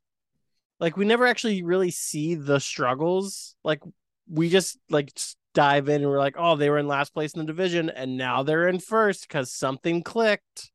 Like 0.80 0.96
we 0.96 1.04
never 1.04 1.26
actually 1.26 1.62
really 1.62 1.90
see 1.90 2.34
the 2.34 2.60
struggles. 2.60 3.54
Like 3.64 3.82
we 4.30 4.48
just 4.50 4.78
like 4.90 5.14
just 5.14 5.36
dive 5.54 5.88
in 5.88 6.02
and 6.02 6.10
we're 6.10 6.18
like, 6.18 6.36
oh, 6.38 6.56
they 6.56 6.68
were 6.70 6.78
in 6.78 6.86
last 6.86 7.14
place 7.14 7.32
in 7.32 7.40
the 7.40 7.46
division, 7.46 7.90
and 7.90 8.16
now 8.16 8.42
they're 8.42 8.68
in 8.68 8.78
first 8.78 9.26
because 9.28 9.52
something 9.52 10.02
clicked. 10.02 10.70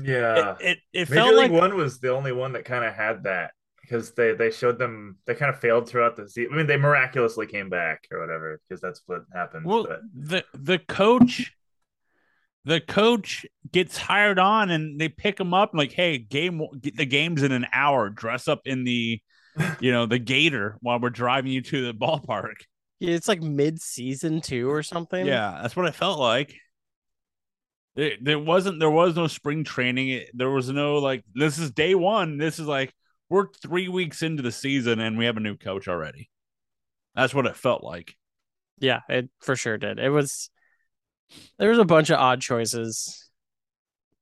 yeah 0.00 0.56
it, 0.60 0.78
it, 0.92 1.02
it 1.04 1.10
Major 1.10 1.14
felt 1.14 1.34
League 1.36 1.52
like 1.52 1.60
One 1.60 1.76
was 1.76 2.00
the 2.00 2.10
only 2.12 2.32
one 2.32 2.52
that 2.52 2.64
kind 2.64 2.84
of 2.84 2.94
had 2.94 3.24
that 3.24 3.52
because 3.84 4.12
they 4.12 4.32
they 4.34 4.50
showed 4.50 4.78
them 4.78 5.18
they 5.26 5.34
kind 5.34 5.52
of 5.52 5.60
failed 5.60 5.88
throughout 5.88 6.16
the 6.16 6.28
season. 6.28 6.54
I 6.54 6.56
mean, 6.56 6.66
they 6.66 6.76
miraculously 6.76 7.46
came 7.46 7.68
back 7.68 8.06
or 8.10 8.20
whatever 8.20 8.60
because 8.68 8.80
that's 8.80 9.02
what 9.06 9.22
happens. 9.32 9.64
well, 9.66 9.86
but 9.86 10.00
the 10.14 10.44
the 10.54 10.78
coach, 10.78 11.52
the 12.64 12.80
coach 12.80 13.46
gets 13.72 13.96
hired 13.96 14.38
on 14.38 14.70
and 14.70 15.00
they 15.00 15.08
pick 15.08 15.38
him 15.38 15.52
up 15.52 15.70
like, 15.74 15.92
hey, 15.92 16.18
game, 16.18 16.62
the 16.80 17.06
game's 17.06 17.42
in 17.42 17.52
an 17.52 17.66
hour. 17.72 18.08
Dress 18.10 18.48
up 18.48 18.62
in 18.64 18.84
the, 18.84 19.20
you 19.80 19.92
know, 19.92 20.06
the 20.06 20.18
gator 20.18 20.76
while 20.80 20.98
we're 20.98 21.10
driving 21.10 21.52
you 21.52 21.60
to 21.60 21.86
the 21.86 21.94
ballpark. 21.94 22.54
Yeah, 23.00 23.14
it's 23.14 23.28
like 23.28 23.42
mid 23.42 23.80
season 23.80 24.40
two 24.40 24.70
or 24.70 24.82
something. 24.82 25.26
Yeah, 25.26 25.58
that's 25.60 25.76
what 25.76 25.86
it 25.86 25.94
felt 25.94 26.18
like. 26.18 26.54
There, 27.96 28.12
there 28.20 28.38
wasn't 28.38 28.80
there 28.80 28.90
was 28.90 29.14
no 29.14 29.26
spring 29.26 29.62
training. 29.62 30.24
There 30.32 30.50
was 30.50 30.70
no 30.70 30.96
like 30.96 31.22
this 31.34 31.58
is 31.58 31.70
day 31.70 31.94
one. 31.94 32.38
This 32.38 32.58
is 32.58 32.66
like 32.66 32.92
we're 33.28 33.48
three 33.52 33.88
weeks 33.88 34.22
into 34.22 34.42
the 34.42 34.52
season 34.52 35.00
and 35.00 35.16
we 35.18 35.24
have 35.26 35.36
a 35.36 35.40
new 35.40 35.56
coach 35.56 35.88
already. 35.88 36.30
That's 37.14 37.34
what 37.34 37.46
it 37.46 37.56
felt 37.56 37.82
like. 37.82 38.16
Yeah, 38.78 39.00
it 39.08 39.30
for 39.40 39.56
sure 39.56 39.78
did. 39.78 39.98
It 39.98 40.10
was 40.10 40.50
there 41.58 41.70
was 41.70 41.78
a 41.78 41.84
bunch 41.84 42.10
of 42.10 42.18
odd 42.18 42.40
choices 42.40 43.30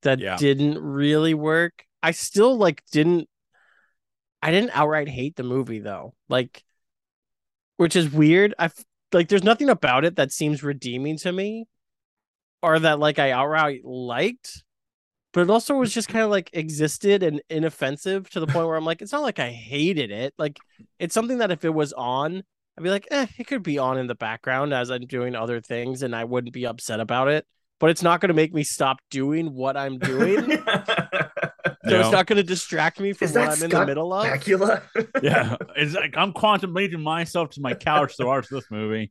that 0.03 0.19
Yeah. 0.19 0.37
didn't 0.37 0.79
really 0.79 1.35
work. 1.35 1.85
I 2.03 2.11
still 2.13 2.57
like 2.57 2.83
didn't 2.91 3.29
I 4.43 4.51
didn't 4.51 4.71
outright 4.77 5.09
hate 5.09 5.37
the 5.37 5.43
movie 5.43 5.79
though. 5.81 6.15
Like 6.29 6.63
which 7.77 7.97
is 7.97 8.11
weird. 8.11 8.55
I 8.59 8.71
like 9.13 9.29
there's 9.29 9.45
nothing 9.45 9.71
about 9.71 10.05
it 10.05 10.17
that 10.17 10.33
seems 10.33 10.63
redeeming 10.63 11.17
to 11.19 11.33
me 11.33 11.67
or 12.63 12.79
that 12.79 12.99
like 12.99 13.19
I 13.19 13.31
outright 13.33 13.85
liked. 13.85 14.63
But 15.33 15.43
it 15.43 15.51
also 15.51 15.75
was 15.75 15.93
just 15.93 16.09
kind 16.09 16.25
of 16.25 16.31
like 16.31 16.51
existed 16.53 17.23
and 17.23 17.41
inoffensive 17.49 18.29
to 18.31 18.41
the 18.41 18.47
point 18.47 18.67
where 18.67 18.77
I'm 18.77 18.85
like, 18.85 19.01
it's 19.01 19.13
not 19.13 19.23
like 19.23 19.39
I 19.39 19.51
hated 19.51 20.11
it. 20.11 20.35
Like 20.39 20.59
it's 20.99 21.15
something 21.15 21.39
that 21.39 21.51
if 21.51 21.65
it 21.65 21.73
was 21.73 21.93
on, 21.95 22.43
I'd 22.77 22.85
be 22.85 22.91
like, 22.91 23.09
eh, 23.11 23.27
it 23.39 23.47
could 23.47 23.63
be 23.63 23.79
on 23.79 23.99
in 23.99 24.07
the 24.07 24.15
background 24.15 24.75
as 24.75 24.91
I'm 24.91 25.07
doing 25.07 25.35
other 25.35 25.61
things 25.61 26.03
and 26.03 26.15
I 26.15 26.25
wouldn't 26.25 26.53
be 26.53 26.67
upset 26.67 27.01
about 27.01 27.29
it. 27.29 27.47
But 27.81 27.91
it's 27.91 28.03
not 28.03 28.21
going 28.21 28.29
to 28.29 28.35
make 28.35 28.55
me 28.55 28.63
stop 28.63 28.99
doing 29.11 29.55
what 29.55 29.77
I'm 29.77 29.99
doing. 29.99 30.63
So 31.85 32.01
it's 32.01 32.13
not 32.13 32.27
going 32.27 32.37
to 32.37 32.45
distract 32.45 33.01
me 33.01 33.13
from 33.13 33.27
Is 33.27 33.35
what 33.35 33.51
that 33.51 33.59
I'm 33.59 33.65
in 33.65 33.71
the 33.71 33.87
middle 33.87 34.13
of. 34.13 34.25
Bakula? 34.25 34.83
yeah, 35.21 35.57
it's 35.77 35.95
like 35.95 36.17
I'm 36.17 36.33
contemplating 36.33 37.01
myself 37.01 37.51
to 37.51 37.61
my 37.61 37.75
couch 37.75 38.17
to 38.19 38.27
watch 38.27 38.47
this 38.49 38.65
movie. 38.71 39.11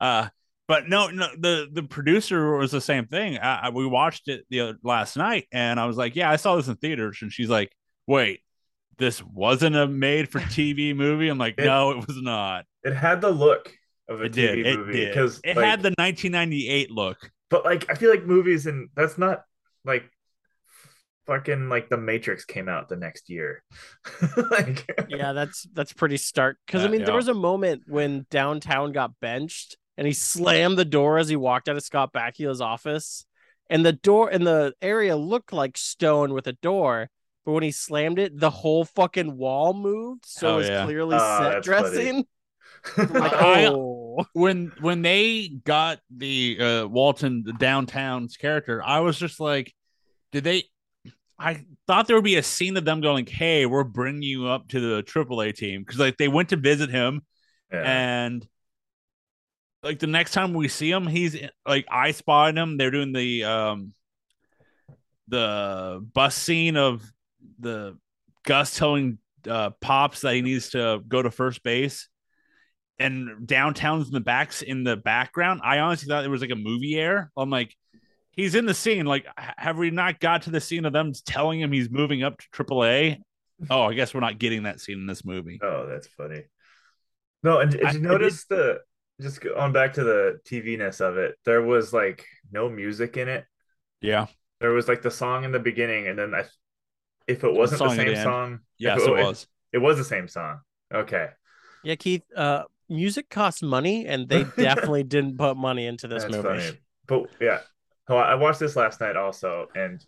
Uh, 0.00 0.28
but 0.68 0.88
no, 0.88 1.08
no, 1.08 1.28
the 1.38 1.68
the 1.72 1.82
producer 1.82 2.56
was 2.56 2.70
the 2.70 2.80
same 2.80 3.06
thing. 3.06 3.38
I, 3.38 3.66
I- 3.66 3.70
we 3.70 3.86
watched 3.86 4.28
it 4.28 4.44
the 4.50 4.60
other, 4.60 4.78
last 4.84 5.16
night, 5.16 5.46
and 5.52 5.80
I 5.80 5.86
was 5.86 5.96
like, 5.96 6.14
"Yeah, 6.14 6.30
I 6.30 6.36
saw 6.36 6.56
this 6.56 6.68
in 6.68 6.76
theaters," 6.76 7.18
and 7.22 7.32
she's 7.32 7.48
like, 7.50 7.72
"Wait, 8.06 8.40
this 8.98 9.22
wasn't 9.24 9.74
a 9.76 9.86
made 9.88 10.28
for 10.30 10.38
TV 10.56 10.94
movie?" 10.94 11.28
I'm 11.28 11.38
like, 11.38 11.54
It- 11.58 11.64
"No, 11.64 11.90
it 11.92 12.06
was 12.06 12.20
not. 12.22 12.64
It 12.84 12.94
had 12.94 13.20
the 13.20 13.30
look 13.30 13.72
of 14.08 14.20
a 14.20 14.24
It 14.24 14.32
TV 14.32 14.34
did. 14.34 14.66
It 14.66 14.78
movie 14.78 15.06
because 15.06 15.40
It 15.44 15.56
like, 15.56 15.64
had 15.66 15.82
the 15.82 15.94
1998 15.98 16.90
look." 16.90 17.30
but 17.50 17.64
like 17.64 17.90
I 17.90 17.94
feel 17.94 18.10
like 18.10 18.24
movies 18.26 18.66
and 18.66 18.90
that's 18.94 19.16
not 19.18 19.42
like 19.84 20.04
fucking 21.26 21.68
like 21.68 21.88
The 21.88 21.96
Matrix 21.96 22.44
came 22.44 22.68
out 22.68 22.88
the 22.88 22.96
next 22.96 23.28
year. 23.30 23.62
like 24.50 24.86
yeah, 25.08 25.32
that's 25.32 25.66
that's 25.72 25.92
pretty 25.92 26.16
stark. 26.18 26.58
Because 26.66 26.82
I 26.84 26.88
Uh, 26.88 26.90
mean, 26.90 27.04
there 27.04 27.14
was 27.14 27.28
a 27.28 27.34
moment 27.34 27.82
when 27.86 28.26
downtown 28.30 28.92
got 28.92 29.18
benched, 29.20 29.76
and 29.98 30.06
he 30.06 30.14
slammed 30.14 30.78
the 30.78 30.84
door 30.86 31.18
as 31.18 31.28
he 31.28 31.36
walked 31.36 31.68
out 31.68 31.76
of 31.76 31.82
Scott 31.82 32.12
Bakula's 32.14 32.62
office, 32.62 33.26
and 33.68 33.84
the 33.84 33.92
door 33.92 34.30
and 34.30 34.46
the 34.46 34.72
area 34.80 35.16
looked 35.16 35.52
like 35.52 35.76
stone 35.76 36.32
with 36.32 36.46
a 36.46 36.54
door. 36.54 37.10
But 37.44 37.52
when 37.52 37.62
he 37.62 37.70
slammed 37.72 38.18
it, 38.18 38.38
the 38.38 38.50
whole 38.50 38.84
fucking 38.84 39.36
wall 39.36 39.74
moved, 39.74 40.24
so 40.26 40.48
Oh, 40.48 40.54
it 40.54 40.56
was 40.58 40.68
yeah. 40.68 40.84
clearly 40.84 41.16
Oh, 41.20 41.38
set 41.42 41.62
dressing. 41.62 42.24
Like, 42.96 43.32
I- 43.32 43.66
oh, 43.66 44.24
when 44.34 44.72
when 44.80 45.02
they 45.02 45.48
got 45.48 45.98
the 46.16 46.58
uh 46.60 46.86
Walton 46.86 47.42
the 47.44 47.52
downtown's 47.54 48.36
character, 48.36 48.80
I 48.82 49.00
was 49.00 49.18
just 49.18 49.40
like, 49.40 49.74
did 50.30 50.44
they? 50.44 50.62
I 51.40 51.64
thought 51.88 52.06
there 52.06 52.16
would 52.16 52.24
be 52.24 52.36
a 52.36 52.42
scene 52.42 52.76
of 52.76 52.84
them 52.84 53.00
going, 53.00 53.26
"Hey, 53.26 53.66
we're 53.66 53.82
bringing 53.84 54.22
you 54.22 54.46
up 54.46 54.68
to 54.68 54.80
the 54.80 55.02
AAA 55.02 55.56
team," 55.56 55.82
because 55.82 55.98
like 55.98 56.18
they 56.18 56.28
went 56.28 56.50
to 56.50 56.56
visit 56.56 56.88
him 56.88 57.22
yeah. 57.72 57.82
and 57.82 58.46
like 59.82 59.98
the 59.98 60.06
next 60.06 60.32
time 60.32 60.54
we 60.54 60.68
see 60.68 60.90
him, 60.90 61.06
he's 61.06 61.36
like 61.66 61.86
I 61.90 62.10
spotted 62.12 62.58
him. 62.58 62.76
They're 62.76 62.90
doing 62.90 63.12
the 63.12 63.44
um 63.44 63.92
the 65.28 66.04
bus 66.14 66.34
scene 66.34 66.76
of 66.76 67.02
the 67.58 67.96
Gus 68.44 68.76
telling 68.76 69.18
uh, 69.48 69.70
Pops 69.80 70.22
that 70.22 70.34
he 70.34 70.42
needs 70.42 70.70
to 70.70 71.02
go 71.06 71.22
to 71.22 71.30
first 71.30 71.62
base, 71.62 72.08
and 72.98 73.46
downtown's 73.46 74.08
in 74.08 74.14
the 74.14 74.20
backs 74.20 74.62
in 74.62 74.84
the 74.84 74.96
background. 74.96 75.60
I 75.62 75.78
honestly 75.80 76.08
thought 76.08 76.24
it 76.24 76.28
was 76.28 76.40
like 76.40 76.50
a 76.50 76.56
movie 76.56 76.96
air. 76.96 77.30
I'm 77.36 77.50
like, 77.50 77.74
he's 78.32 78.54
in 78.54 78.66
the 78.66 78.74
scene. 78.74 79.06
Like, 79.06 79.26
have 79.36 79.76
we 79.76 79.90
not 79.90 80.18
got 80.20 80.42
to 80.42 80.50
the 80.50 80.60
scene 80.60 80.84
of 80.86 80.92
them 80.92 81.12
telling 81.26 81.60
him 81.60 81.72
he's 81.72 81.90
moving 81.90 82.22
up 82.22 82.38
to 82.38 82.64
AAA? 82.64 83.18
Oh, 83.70 83.82
I 83.82 83.94
guess 83.94 84.14
we're 84.14 84.20
not 84.20 84.38
getting 84.38 84.62
that 84.62 84.80
scene 84.80 84.98
in 84.98 85.06
this 85.06 85.24
movie. 85.24 85.58
Oh, 85.62 85.86
that's 85.86 86.06
funny. 86.06 86.44
No, 87.42 87.58
and 87.60 87.70
did 87.70 87.80
you 87.80 87.86
I- 87.86 87.92
notice 87.92 88.44
the 88.46 88.80
just 89.20 89.44
on 89.56 89.72
back 89.72 89.94
to 89.94 90.04
the 90.04 90.40
TV 90.44 90.76
ness 90.78 91.00
of 91.00 91.16
it? 91.18 91.36
There 91.44 91.62
was 91.62 91.92
like 91.92 92.24
no 92.52 92.68
music 92.68 93.16
in 93.16 93.28
it. 93.28 93.44
Yeah. 94.00 94.26
There 94.60 94.70
was 94.72 94.88
like 94.88 95.02
the 95.02 95.10
song 95.10 95.44
in 95.44 95.52
the 95.52 95.58
beginning, 95.58 96.08
and 96.08 96.18
then 96.18 96.34
I, 96.34 96.44
if 97.26 97.44
it 97.44 97.52
wasn't 97.52 97.80
the 97.80 97.88
the 97.88 97.94
same 97.96 98.08
end. 98.08 98.22
song, 98.24 98.58
Yes, 98.78 99.00
if 99.00 99.08
it 99.08 99.10
was. 99.12 99.46
It 99.72 99.78
was 99.78 99.98
the 99.98 100.04
same 100.04 100.28
song. 100.28 100.60
Okay, 100.92 101.28
Yeah, 101.84 101.94
Keith. 101.96 102.22
Uh, 102.34 102.64
music 102.88 103.28
costs 103.28 103.62
money, 103.62 104.06
and 104.06 104.26
they 104.28 104.44
definitely 104.56 105.02
didn't 105.04 105.36
put 105.36 105.56
money 105.58 105.86
into 105.86 106.08
this 106.08 106.22
that's 106.22 106.34
movie. 106.34 106.48
funny. 106.48 106.78
But 107.06 107.26
yeah, 107.40 107.60
so 108.08 108.16
I 108.16 108.34
watched 108.36 108.60
this 108.60 108.76
last 108.76 109.00
night 109.00 109.16
also, 109.16 109.66
and 109.74 110.02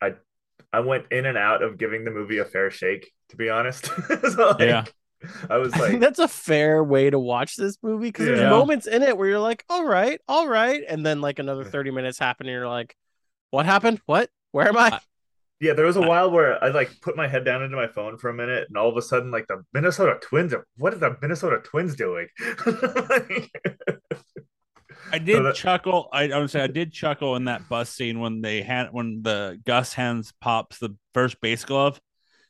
I 0.00 0.14
I 0.72 0.80
went 0.80 1.06
in 1.10 1.26
and 1.26 1.38
out 1.38 1.62
of 1.62 1.78
giving 1.78 2.04
the 2.04 2.10
movie 2.10 2.38
a 2.38 2.44
fair 2.44 2.70
shake. 2.70 3.10
To 3.30 3.36
be 3.36 3.48
honest, 3.48 3.86
So, 4.30 4.50
like, 4.50 4.60
Yeah. 4.60 4.84
I 5.50 5.58
was 5.58 5.72
I 5.72 5.78
think 5.78 5.92
like, 5.92 6.00
that's 6.00 6.18
a 6.18 6.28
fair 6.28 6.82
way 6.82 7.10
to 7.10 7.18
watch 7.18 7.56
this 7.56 7.78
movie 7.82 8.08
because 8.08 8.26
there's 8.26 8.50
moments 8.50 8.86
in 8.86 9.02
it 9.02 9.16
where 9.16 9.28
you're 9.28 9.38
like, 9.38 9.64
all 9.68 9.84
right, 9.84 10.20
all 10.28 10.48
right, 10.48 10.82
and 10.88 11.04
then 11.04 11.20
like 11.20 11.38
another 11.38 11.64
30 11.64 11.90
minutes 11.90 12.18
happen, 12.18 12.46
and 12.46 12.52
you're 12.54 12.68
like, 12.68 12.96
what 13.50 13.66
happened? 13.66 14.00
What? 14.06 14.30
Where 14.52 14.68
am 14.68 14.76
I? 14.76 15.00
Yeah, 15.60 15.72
there 15.72 15.86
was 15.86 15.96
a 15.96 16.02
while 16.02 16.30
where 16.30 16.62
I 16.62 16.68
like 16.68 17.00
put 17.00 17.16
my 17.16 17.28
head 17.28 17.44
down 17.44 17.62
into 17.62 17.76
my 17.76 17.86
phone 17.86 18.18
for 18.18 18.28
a 18.28 18.34
minute, 18.34 18.66
and 18.68 18.76
all 18.76 18.88
of 18.88 18.96
a 18.96 19.02
sudden, 19.02 19.30
like 19.30 19.46
the 19.46 19.64
Minnesota 19.72 20.18
Twins 20.20 20.52
are 20.52 20.66
what 20.76 20.92
are 20.92 20.98
the 20.98 21.16
Minnesota 21.22 21.58
Twins 21.62 21.94
doing? 21.94 22.28
I 25.12 25.18
did 25.18 25.44
that- 25.44 25.54
chuckle. 25.54 26.08
I, 26.12 26.28
I 26.30 26.38
would 26.38 26.50
say 26.50 26.60
I 26.60 26.66
did 26.66 26.92
chuckle 26.92 27.36
in 27.36 27.44
that 27.44 27.68
bus 27.68 27.88
scene 27.88 28.18
when 28.20 28.40
they 28.40 28.62
had 28.62 28.88
when 28.92 29.22
the 29.22 29.60
Gus 29.64 29.94
hands 29.94 30.32
pops 30.40 30.78
the 30.78 30.96
first 31.14 31.40
base 31.40 31.64
glove, 31.64 32.00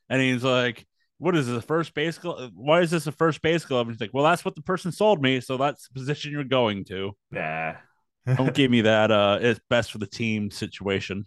and 0.08 0.20
he's 0.20 0.42
like, 0.42 0.86
"What 1.24 1.36
is 1.36 1.46
this? 1.46 1.56
A 1.56 1.62
first 1.66 1.94
base 1.94 2.18
glove? 2.18 2.52
Why 2.54 2.80
is 2.82 2.90
this 2.90 3.06
a 3.06 3.12
first 3.12 3.42
base 3.42 3.64
glove?" 3.64 3.86
And 3.88 3.94
he's 3.96 4.00
like, 4.00 4.14
"Well, 4.14 4.24
that's 4.24 4.44
what 4.44 4.54
the 4.54 4.62
person 4.62 4.92
sold 4.92 5.20
me, 5.22 5.40
so 5.40 5.56
that's 5.56 5.88
the 5.88 5.94
position 5.94 6.30
you're 6.32 6.44
going 6.44 6.84
to. 6.86 7.12
nah. 7.30 7.72
Don't 8.36 8.54
give 8.54 8.70
me 8.70 8.80
that. 8.92 9.10
Uh, 9.10 9.38
it's 9.40 9.60
best 9.68 9.90
for 9.92 9.98
the 9.98 10.06
team 10.06 10.50
situation." 10.50 11.26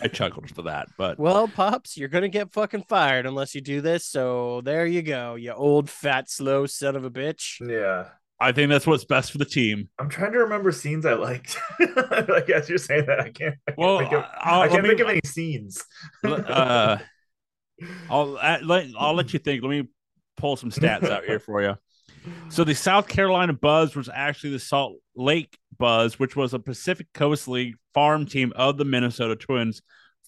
I 0.00 0.06
chuckled 0.06 0.48
for 0.54 0.62
that, 0.62 0.86
but 0.96 1.18
Well, 1.18 1.48
pops, 1.48 1.96
you're 1.96 2.08
gonna 2.08 2.28
get 2.28 2.52
fucking 2.52 2.84
fired 2.84 3.26
unless 3.26 3.56
you 3.56 3.60
do 3.60 3.80
this. 3.80 4.06
So 4.06 4.60
there 4.64 4.86
you 4.86 5.02
go, 5.02 5.34
you 5.34 5.52
old 5.52 5.90
fat 5.90 6.30
slow 6.30 6.66
son 6.66 6.94
of 6.94 7.04
a 7.04 7.10
bitch. 7.10 7.56
yeah. 7.60 8.10
I 8.42 8.52
think 8.52 8.70
that's 8.70 8.86
what's 8.86 9.04
best 9.04 9.32
for 9.32 9.38
the 9.38 9.44
team. 9.44 9.88
I'm 9.98 10.08
trying 10.08 10.32
to 10.32 10.38
remember 10.38 10.70
scenes 10.72 11.04
I 11.04 11.12
liked. 11.14 11.58
like 12.28 12.48
as 12.48 12.68
you're 12.70 12.78
saying 12.78 13.04
that, 13.06 13.20
I 13.20 13.30
can't. 13.30 13.56
I 13.66 13.72
can't 13.72 13.78
Well, 13.78 13.98
think 13.98 14.12
of, 14.12 14.24
I'll, 14.38 14.60
I 14.62 14.68
can't 14.68 14.82
me- 14.84 14.88
think 14.90 15.00
of 15.00 15.08
any 15.08 15.20
scenes. 15.26 15.84
uh, 16.24 16.96
I'll 18.08 18.38
uh, 18.40 18.58
let 18.62 18.88
I'll 18.98 19.14
let 19.14 19.32
you 19.32 19.38
think. 19.38 19.62
Let 19.62 19.70
me 19.70 19.88
pull 20.36 20.56
some 20.56 20.70
stats 20.70 21.08
out 21.08 21.24
here 21.24 21.38
for 21.38 21.62
you. 21.62 21.76
So 22.48 22.64
the 22.64 22.74
South 22.74 23.08
Carolina 23.08 23.52
Buzz 23.52 23.94
was 23.94 24.10
actually 24.12 24.50
the 24.50 24.58
Salt 24.58 24.96
Lake 25.14 25.58
Buzz, 25.78 26.18
which 26.18 26.36
was 26.36 26.52
a 26.52 26.58
Pacific 26.58 27.06
Coast 27.14 27.48
League 27.48 27.76
farm 27.94 28.26
team 28.26 28.52
of 28.56 28.76
the 28.76 28.84
Minnesota 28.84 29.36
Twins, 29.36 29.80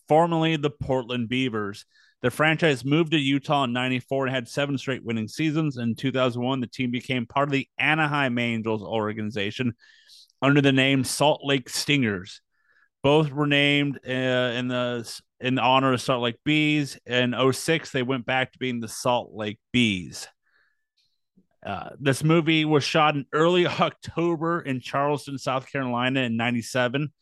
formerly 0.08 0.56
the 0.56 0.70
Portland 0.70 1.28
Beavers. 1.28 1.84
The 2.22 2.30
franchise 2.30 2.84
moved 2.84 3.10
to 3.12 3.18
Utah 3.18 3.64
in 3.64 3.72
94 3.72 4.26
and 4.26 4.34
had 4.34 4.48
seven 4.48 4.78
straight 4.78 5.04
winning 5.04 5.26
seasons. 5.26 5.76
In 5.76 5.96
2001, 5.96 6.60
the 6.60 6.68
team 6.68 6.92
became 6.92 7.26
part 7.26 7.48
of 7.48 7.52
the 7.52 7.68
Anaheim 7.78 8.38
Angels 8.38 8.82
organization 8.82 9.74
under 10.40 10.60
the 10.60 10.72
name 10.72 11.02
Salt 11.02 11.40
Lake 11.44 11.68
Stingers. 11.68 12.40
Both 13.02 13.32
were 13.32 13.48
named 13.48 13.98
uh, 14.06 14.10
in 14.10 14.68
the 14.68 15.10
in 15.42 15.59
honor 15.59 15.92
of 15.92 16.00
Salt 16.00 16.22
Lake 16.22 16.38
Bees. 16.44 16.98
In 17.05 17.35
06, 17.52 17.90
they 17.90 18.02
went 18.02 18.24
back 18.24 18.52
to 18.52 18.59
being 18.59 18.81
the 18.81 18.88
Salt 18.88 19.33
Lake 19.35 19.59
Bees. 19.72 20.28
Uh, 21.64 21.90
this 22.00 22.24
movie 22.24 22.64
was 22.64 22.85
shot 22.85 23.16
in 23.16 23.26
early 23.33 23.66
October 23.81 24.61
in 24.61 24.81
Charleston, 24.81 25.37
South 25.38 25.70
Carolina 25.70 26.20
in 26.20 26.37
97. 26.37 27.12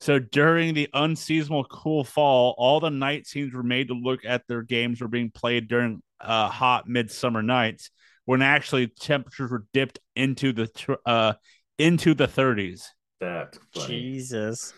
So 0.00 0.18
during 0.18 0.74
the 0.74 0.88
unseasonal 0.94 1.64
cool 1.64 2.04
fall, 2.04 2.54
all 2.58 2.80
the 2.80 2.90
night 2.90 3.26
scenes 3.26 3.54
were 3.54 3.62
made 3.62 3.88
to 3.88 3.94
look 3.94 4.20
at 4.24 4.42
their 4.48 4.62
games 4.62 5.00
were 5.00 5.08
being 5.08 5.30
played 5.30 5.68
during 5.68 6.02
uh, 6.20 6.48
hot 6.48 6.88
midsummer 6.88 7.42
nights 7.42 7.90
when 8.24 8.42
actually 8.42 8.86
temperatures 8.88 9.50
were 9.50 9.64
dipped 9.72 9.98
into 10.16 10.52
the 10.52 10.66
tr- 10.68 10.92
uh, 11.06 11.34
into 11.78 12.14
the 12.14 12.26
30s. 12.26 12.86
That's 13.20 13.58
funny. 13.72 13.86
Jesus. 13.86 14.72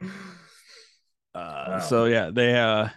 Uh, 1.36 1.66
Wow. 1.68 1.78
So 1.80 2.04
yeah, 2.06 2.30
they 2.32 2.58
uh, 2.58 2.88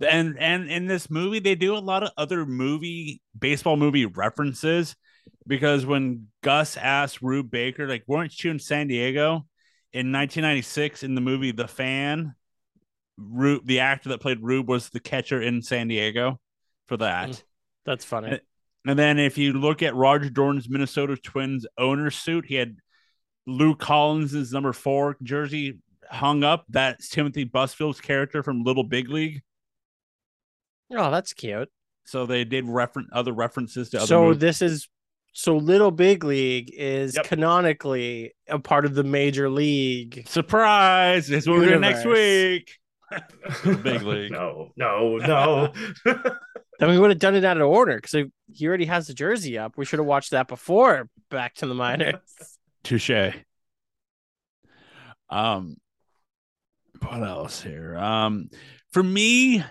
and 0.00 0.38
and 0.38 0.70
in 0.70 0.86
this 0.86 1.10
movie 1.10 1.38
they 1.38 1.54
do 1.54 1.76
a 1.76 1.78
lot 1.78 2.02
of 2.02 2.10
other 2.16 2.46
movie 2.46 3.20
baseball 3.38 3.76
movie 3.76 4.06
references 4.06 4.96
because 5.46 5.84
when 5.84 6.28
Gus 6.42 6.76
asked 6.76 7.20
Rube 7.20 7.50
Baker 7.50 7.86
like, 7.86 8.04
"Weren't 8.06 8.42
you 8.42 8.50
in 8.50 8.58
San 8.58 8.88
Diego 8.88 9.46
in 9.92 10.10
1996 10.10 11.02
in 11.02 11.14
the 11.14 11.20
movie 11.20 11.52
The 11.52 11.68
Fan?" 11.68 12.34
Rube, 13.18 13.66
the 13.66 13.80
actor 13.80 14.08
that 14.08 14.20
played 14.20 14.38
Rube, 14.40 14.68
was 14.68 14.88
the 14.88 15.00
catcher 15.00 15.40
in 15.40 15.60
San 15.62 15.88
Diego 15.88 16.40
for 16.88 16.96
that. 16.96 17.28
Mm. 17.30 17.42
That's 17.84 18.04
funny. 18.04 18.40
And 18.86 18.98
then 18.98 19.18
if 19.18 19.38
you 19.38 19.52
look 19.52 19.82
at 19.82 19.94
Roger 19.94 20.30
Dorn's 20.30 20.68
Minnesota 20.68 21.16
Twins 21.16 21.66
owner 21.76 22.10
suit, 22.10 22.46
he 22.46 22.54
had 22.54 22.76
Lou 23.46 23.76
Collins' 23.76 24.52
number 24.52 24.72
four 24.72 25.16
jersey 25.22 25.78
hung 26.12 26.44
up. 26.44 26.64
That's 26.68 27.08
Timothy 27.08 27.44
Busfield's 27.44 28.00
character 28.00 28.42
from 28.42 28.62
Little 28.62 28.84
Big 28.84 29.08
League. 29.08 29.42
Oh, 30.92 31.10
that's 31.10 31.32
cute. 31.32 31.70
So 32.04 32.26
they 32.26 32.44
did 32.44 32.66
reference 32.68 33.08
other 33.12 33.32
references 33.32 33.90
to 33.90 33.98
other 33.98 34.06
So 34.06 34.24
movies. 34.26 34.40
this 34.40 34.62
is 34.62 34.88
so 35.32 35.56
Little 35.56 35.90
Big 35.90 36.24
League 36.24 36.70
is 36.76 37.16
Yep. 37.16 37.24
canonically 37.26 38.34
a 38.48 38.58
part 38.58 38.84
of 38.84 38.94
the 38.94 39.04
major 39.04 39.48
league. 39.48 40.24
Surprise! 40.28 41.30
It's 41.30 41.46
what 41.46 41.58
we're 41.58 41.68
doing 41.68 41.80
next 41.80 42.04
week. 42.04 42.78
Big 43.82 44.02
League. 44.02 44.30
No, 44.32 44.72
no, 44.76 45.16
no. 45.18 45.72
Then 46.78 46.88
we 46.90 46.98
would 46.98 47.10
have 47.10 47.20
done 47.20 47.36
it 47.36 47.44
out 47.44 47.56
of 47.58 47.68
order 47.68 47.94
because 47.94 48.26
he 48.52 48.66
already 48.66 48.86
has 48.86 49.06
the 49.06 49.14
jersey 49.14 49.56
up. 49.56 49.76
We 49.76 49.84
should 49.84 50.00
have 50.00 50.06
watched 50.06 50.32
that 50.32 50.48
before 50.48 51.08
Back 51.30 51.54
to 51.56 51.66
the 51.66 51.74
Minors. 51.74 52.16
Touche. 52.82 53.10
Um, 55.30 55.76
what 57.04 57.22
else 57.22 57.60
here? 57.60 57.96
Um, 57.96 58.48
for 58.92 59.02
me, 59.02 59.62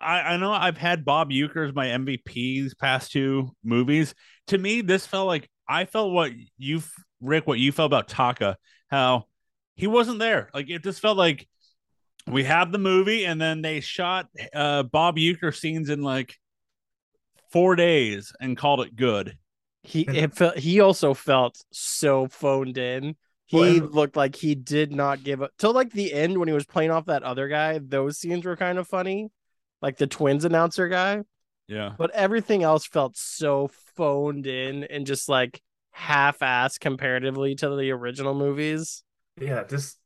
I, 0.00 0.20
I 0.20 0.36
know 0.36 0.52
I've 0.52 0.78
had 0.78 1.04
Bob 1.04 1.30
Uecker 1.30 1.68
as 1.68 1.74
my 1.74 1.86
MVP 1.88 2.34
these 2.34 2.74
past 2.74 3.12
two 3.12 3.50
movies. 3.62 4.14
To 4.48 4.58
me, 4.58 4.80
this 4.80 5.06
felt 5.06 5.26
like 5.26 5.48
I 5.68 5.84
felt 5.84 6.12
what 6.12 6.32
you, 6.58 6.82
Rick, 7.20 7.46
what 7.46 7.58
you 7.58 7.72
felt 7.72 7.86
about 7.86 8.08
Taka, 8.08 8.56
how 8.88 9.26
he 9.74 9.86
wasn't 9.86 10.18
there. 10.18 10.50
Like 10.54 10.70
it 10.70 10.82
just 10.82 11.00
felt 11.00 11.16
like 11.16 11.46
we 12.26 12.44
have 12.44 12.72
the 12.72 12.78
movie 12.78 13.24
and 13.24 13.40
then 13.40 13.62
they 13.62 13.80
shot 13.80 14.26
uh 14.54 14.82
Bob 14.82 15.16
Uecker 15.16 15.54
scenes 15.54 15.88
in 15.88 16.02
like 16.02 16.36
four 17.50 17.76
days 17.76 18.32
and 18.40 18.56
called 18.56 18.80
it 18.80 18.96
good. 18.96 19.36
He 19.82 20.02
it 20.02 20.34
felt 20.34 20.58
he 20.58 20.80
also 20.80 21.14
felt 21.14 21.58
so 21.72 22.28
phoned 22.28 22.78
in. 22.78 23.16
He 23.50 23.80
Well, 23.80 23.88
looked 23.90 24.14
like 24.16 24.36
he 24.36 24.54
did 24.54 24.92
not 24.92 25.24
give 25.24 25.42
up 25.42 25.50
till 25.58 25.72
like 25.72 25.90
the 25.90 26.12
end 26.12 26.38
when 26.38 26.46
he 26.46 26.54
was 26.54 26.66
playing 26.66 26.92
off 26.92 27.06
that 27.06 27.24
other 27.24 27.48
guy. 27.48 27.80
Those 27.82 28.16
scenes 28.18 28.44
were 28.44 28.56
kind 28.56 28.78
of 28.78 28.86
funny, 28.86 29.28
like 29.82 29.96
the 29.96 30.06
twins 30.06 30.44
announcer 30.44 30.86
guy. 30.88 31.22
Yeah. 31.66 31.94
But 31.98 32.10
everything 32.12 32.62
else 32.62 32.86
felt 32.86 33.16
so 33.16 33.70
phoned 33.96 34.46
in 34.46 34.84
and 34.84 35.04
just 35.04 35.28
like 35.28 35.60
half-assed 35.90 36.78
comparatively 36.78 37.56
to 37.56 37.74
the 37.76 37.90
original 37.90 38.34
movies. 38.34 39.02
yeah, 39.40 39.64
this. 39.64 39.96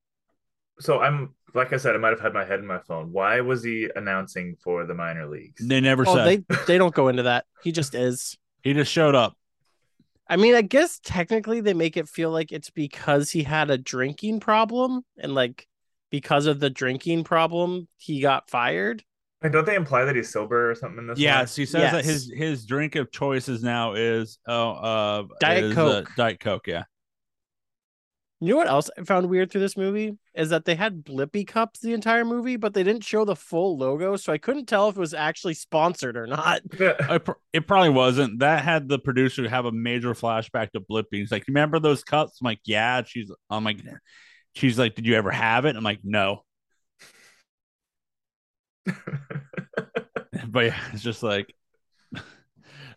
So 0.81 1.01
I'm 1.01 1.35
like 1.53 1.73
I 1.75 1.77
said, 1.77 1.95
I 1.95 1.99
might 1.99 2.11
have 2.11 2.21
had 2.21 2.33
my 2.33 2.45
head 2.47 2.61
in 2.61 2.67
my 2.67 2.79
phone. 2.81 3.13
Why 3.13 3.41
was 3.43 3.63
he 3.63 3.89
announcing 3.95 4.57
for 4.65 4.87
the 4.87 4.95
minor 4.95 5.27
leagues? 5.29 5.67
They 5.67 5.81
never 5.83 6.05
Oh, 6.09 6.15
said. 6.15 6.45
they 6.49 6.57
they 6.67 6.79
don't 6.79 6.95
go 6.95 7.09
into 7.09 7.25
that. 7.25 7.45
He 7.63 7.73
just 7.73 7.95
is. 7.95 8.37
He 8.63 8.73
just 8.73 8.91
showed 8.91 9.15
up. 9.15 9.37
I 10.29 10.37
mean, 10.37 10.55
I 10.55 10.63
guess 10.63 10.99
technically 11.05 11.61
they 11.61 11.75
make 11.75 11.97
it 11.97 12.09
feel 12.09 12.31
like 12.31 12.51
it's 12.51 12.71
because 12.71 13.31
he 13.31 13.43
had 13.43 13.71
a 13.71 13.77
drinking 13.79 14.41
problem 14.41 15.03
and 15.19 15.35
like 15.35 15.67
because 16.11 16.47
of 16.47 16.61
the 16.61 16.71
drinking 16.71 17.25
problem 17.25 17.89
he 17.97 18.21
got 18.21 18.49
fired. 18.49 19.05
And 19.43 19.53
don't 19.53 19.67
they 19.67 19.75
imply 19.75 20.07
that 20.07 20.17
he's 20.17 20.33
sober 20.33 20.71
or 20.71 20.75
something 20.75 20.99
in 21.01 21.07
this? 21.09 21.19
Yes, 21.19 21.55
he 21.55 21.67
says 21.67 21.83
Yes. 21.83 21.93
that 21.93 22.05
his 22.07 22.33
his 22.35 22.65
drink 22.65 22.97
of 22.97 23.11
choices 23.13 23.63
now 23.63 23.93
is 23.93 24.39
oh 24.47 24.71
uh 24.71 25.23
Diet 25.41 25.65
is, 25.65 25.73
uh, 25.73 25.75
Coke. 25.75 26.11
Diet 26.17 26.41
Coke, 26.41 26.67
yeah. 26.67 26.85
You 28.41 28.51
know 28.51 28.57
what 28.57 28.69
else 28.69 28.89
I 28.99 29.05
found 29.05 29.29
weird 29.29 29.51
through 29.51 29.61
this 29.61 29.77
movie 29.77 30.17
is 30.35 30.51
that 30.51 30.65
they 30.65 30.75
had 30.75 31.05
Blippy 31.05 31.47
cups 31.47 31.81
the 31.81 31.93
entire 31.93 32.25
movie, 32.25 32.57
but 32.57 32.75
they 32.75 32.83
didn't 32.83 33.05
show 33.05 33.25
the 33.25 33.37
full 33.37 33.79
logo, 33.79 34.17
so 34.17 34.33
I 34.33 34.39
couldn't 34.39 34.67
tell 34.67 34.89
if 34.89 34.97
it 34.97 35.01
was 35.01 35.15
actually 35.15 35.55
sponsored 35.55 36.17
or 36.17 36.27
not. 36.27 36.63
one? 36.77 37.21
Pr- 37.21 37.33
it 37.53 37.67
probably 37.67 37.91
wasn't. 37.91 38.41
That 38.41 38.65
had 38.65 38.89
the 38.89 38.99
producer 38.99 39.49
have 39.49 39.65
a 39.65 39.73
major 39.73 40.13
flashback 40.15 40.73
to 40.73 40.81
Blippy. 40.81 41.05
He's 41.13 41.31
like, 41.31 41.45
"Remember 41.47 41.79
those 41.79 42.03
cups?" 42.03 42.39
I'm 42.41 42.47
like, 42.47 42.61
"Yeah." 42.65 43.03
She's, 43.05 43.31
I'm 43.49 43.65
like, 43.65 43.79
she's 44.55 44.79
like, 44.79 44.97
"Did 44.97 45.07
you 45.07 45.15
ever 45.15 45.31
have 45.31 45.67
it?" 45.67 45.77
I'm 45.77 45.85
like, 45.85 46.01
"No." 46.03 46.43
but 50.49 50.67
yeah, 50.67 50.79
it's 50.93 51.03
just 51.03 51.23
like 51.23 51.55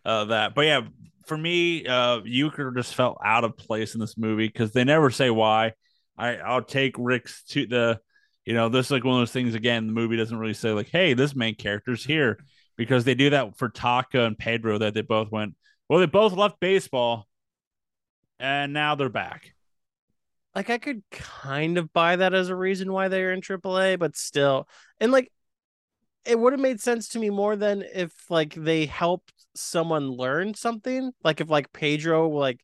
uh, 0.04 0.26
that. 0.26 0.56
But 0.56 0.66
yeah, 0.66 0.82
for 1.28 1.38
me, 1.38 1.86
uh, 1.86 2.22
Uecker 2.22 2.76
just 2.76 2.96
felt 2.96 3.20
out 3.24 3.44
of 3.44 3.58
place 3.58 3.94
in 3.94 4.00
this 4.00 4.18
movie 4.18 4.48
because 4.48 4.72
they 4.72 4.84
never 4.84 5.12
say 5.12 5.30
why. 5.30 5.74
I 6.18 6.38
I'll 6.38 6.64
take 6.64 6.96
Rick's 6.98 7.44
to 7.50 7.66
the, 7.66 8.00
you 8.46 8.54
know, 8.54 8.70
this 8.70 8.88
is 8.88 8.92
like 8.92 9.04
one 9.04 9.16
of 9.16 9.22
those 9.22 9.32
things. 9.32 9.56
Again, 9.56 9.88
the 9.88 9.94
movie 9.94 10.18
doesn't 10.18 10.38
really 10.38 10.54
say 10.54 10.72
like, 10.72 10.90
hey, 10.90 11.14
this 11.14 11.36
main 11.36 11.56
character's 11.56 12.04
here 12.04 12.40
because 12.76 13.04
they 13.04 13.16
do 13.16 13.30
that 13.32 13.58
for 13.58 13.70
Taka 13.70 14.24
and 14.24 14.38
Pedro 14.38 14.78
that 14.78 14.94
they 14.94 15.02
both 15.02 15.32
went. 15.32 15.56
Well, 15.90 16.00
they 16.00 16.06
both 16.06 16.34
left 16.34 16.60
baseball, 16.60 17.28
and 18.40 18.74
now 18.74 18.96
they're 18.96 19.10
back. 19.10 19.54
Like 20.56 20.70
I 20.70 20.78
could 20.78 21.04
kind 21.12 21.78
of 21.78 21.94
buy 21.94 22.16
that 22.16 22.34
as 22.34 22.50
a 22.50 22.56
reason 22.56 22.92
why 22.92 23.10
they're 23.10 23.32
in 23.32 23.42
AAA, 23.42 24.00
but 24.00 24.16
still, 24.16 24.68
and 25.00 25.12
like 25.12 25.32
it 26.26 26.38
would 26.38 26.54
have 26.54 26.60
made 26.60 26.82
sense 26.82 27.10
to 27.10 27.20
me 27.20 27.30
more 27.30 27.56
than 27.56 27.84
if 27.94 28.12
like 28.30 28.54
they 28.54 28.86
helped 28.86 29.34
someone 29.56 30.10
learn 30.10 30.54
something. 30.54 31.12
Like 31.24 31.42
if 31.42 31.50
like 31.50 31.72
Pedro 31.72 32.30
like 32.30 32.60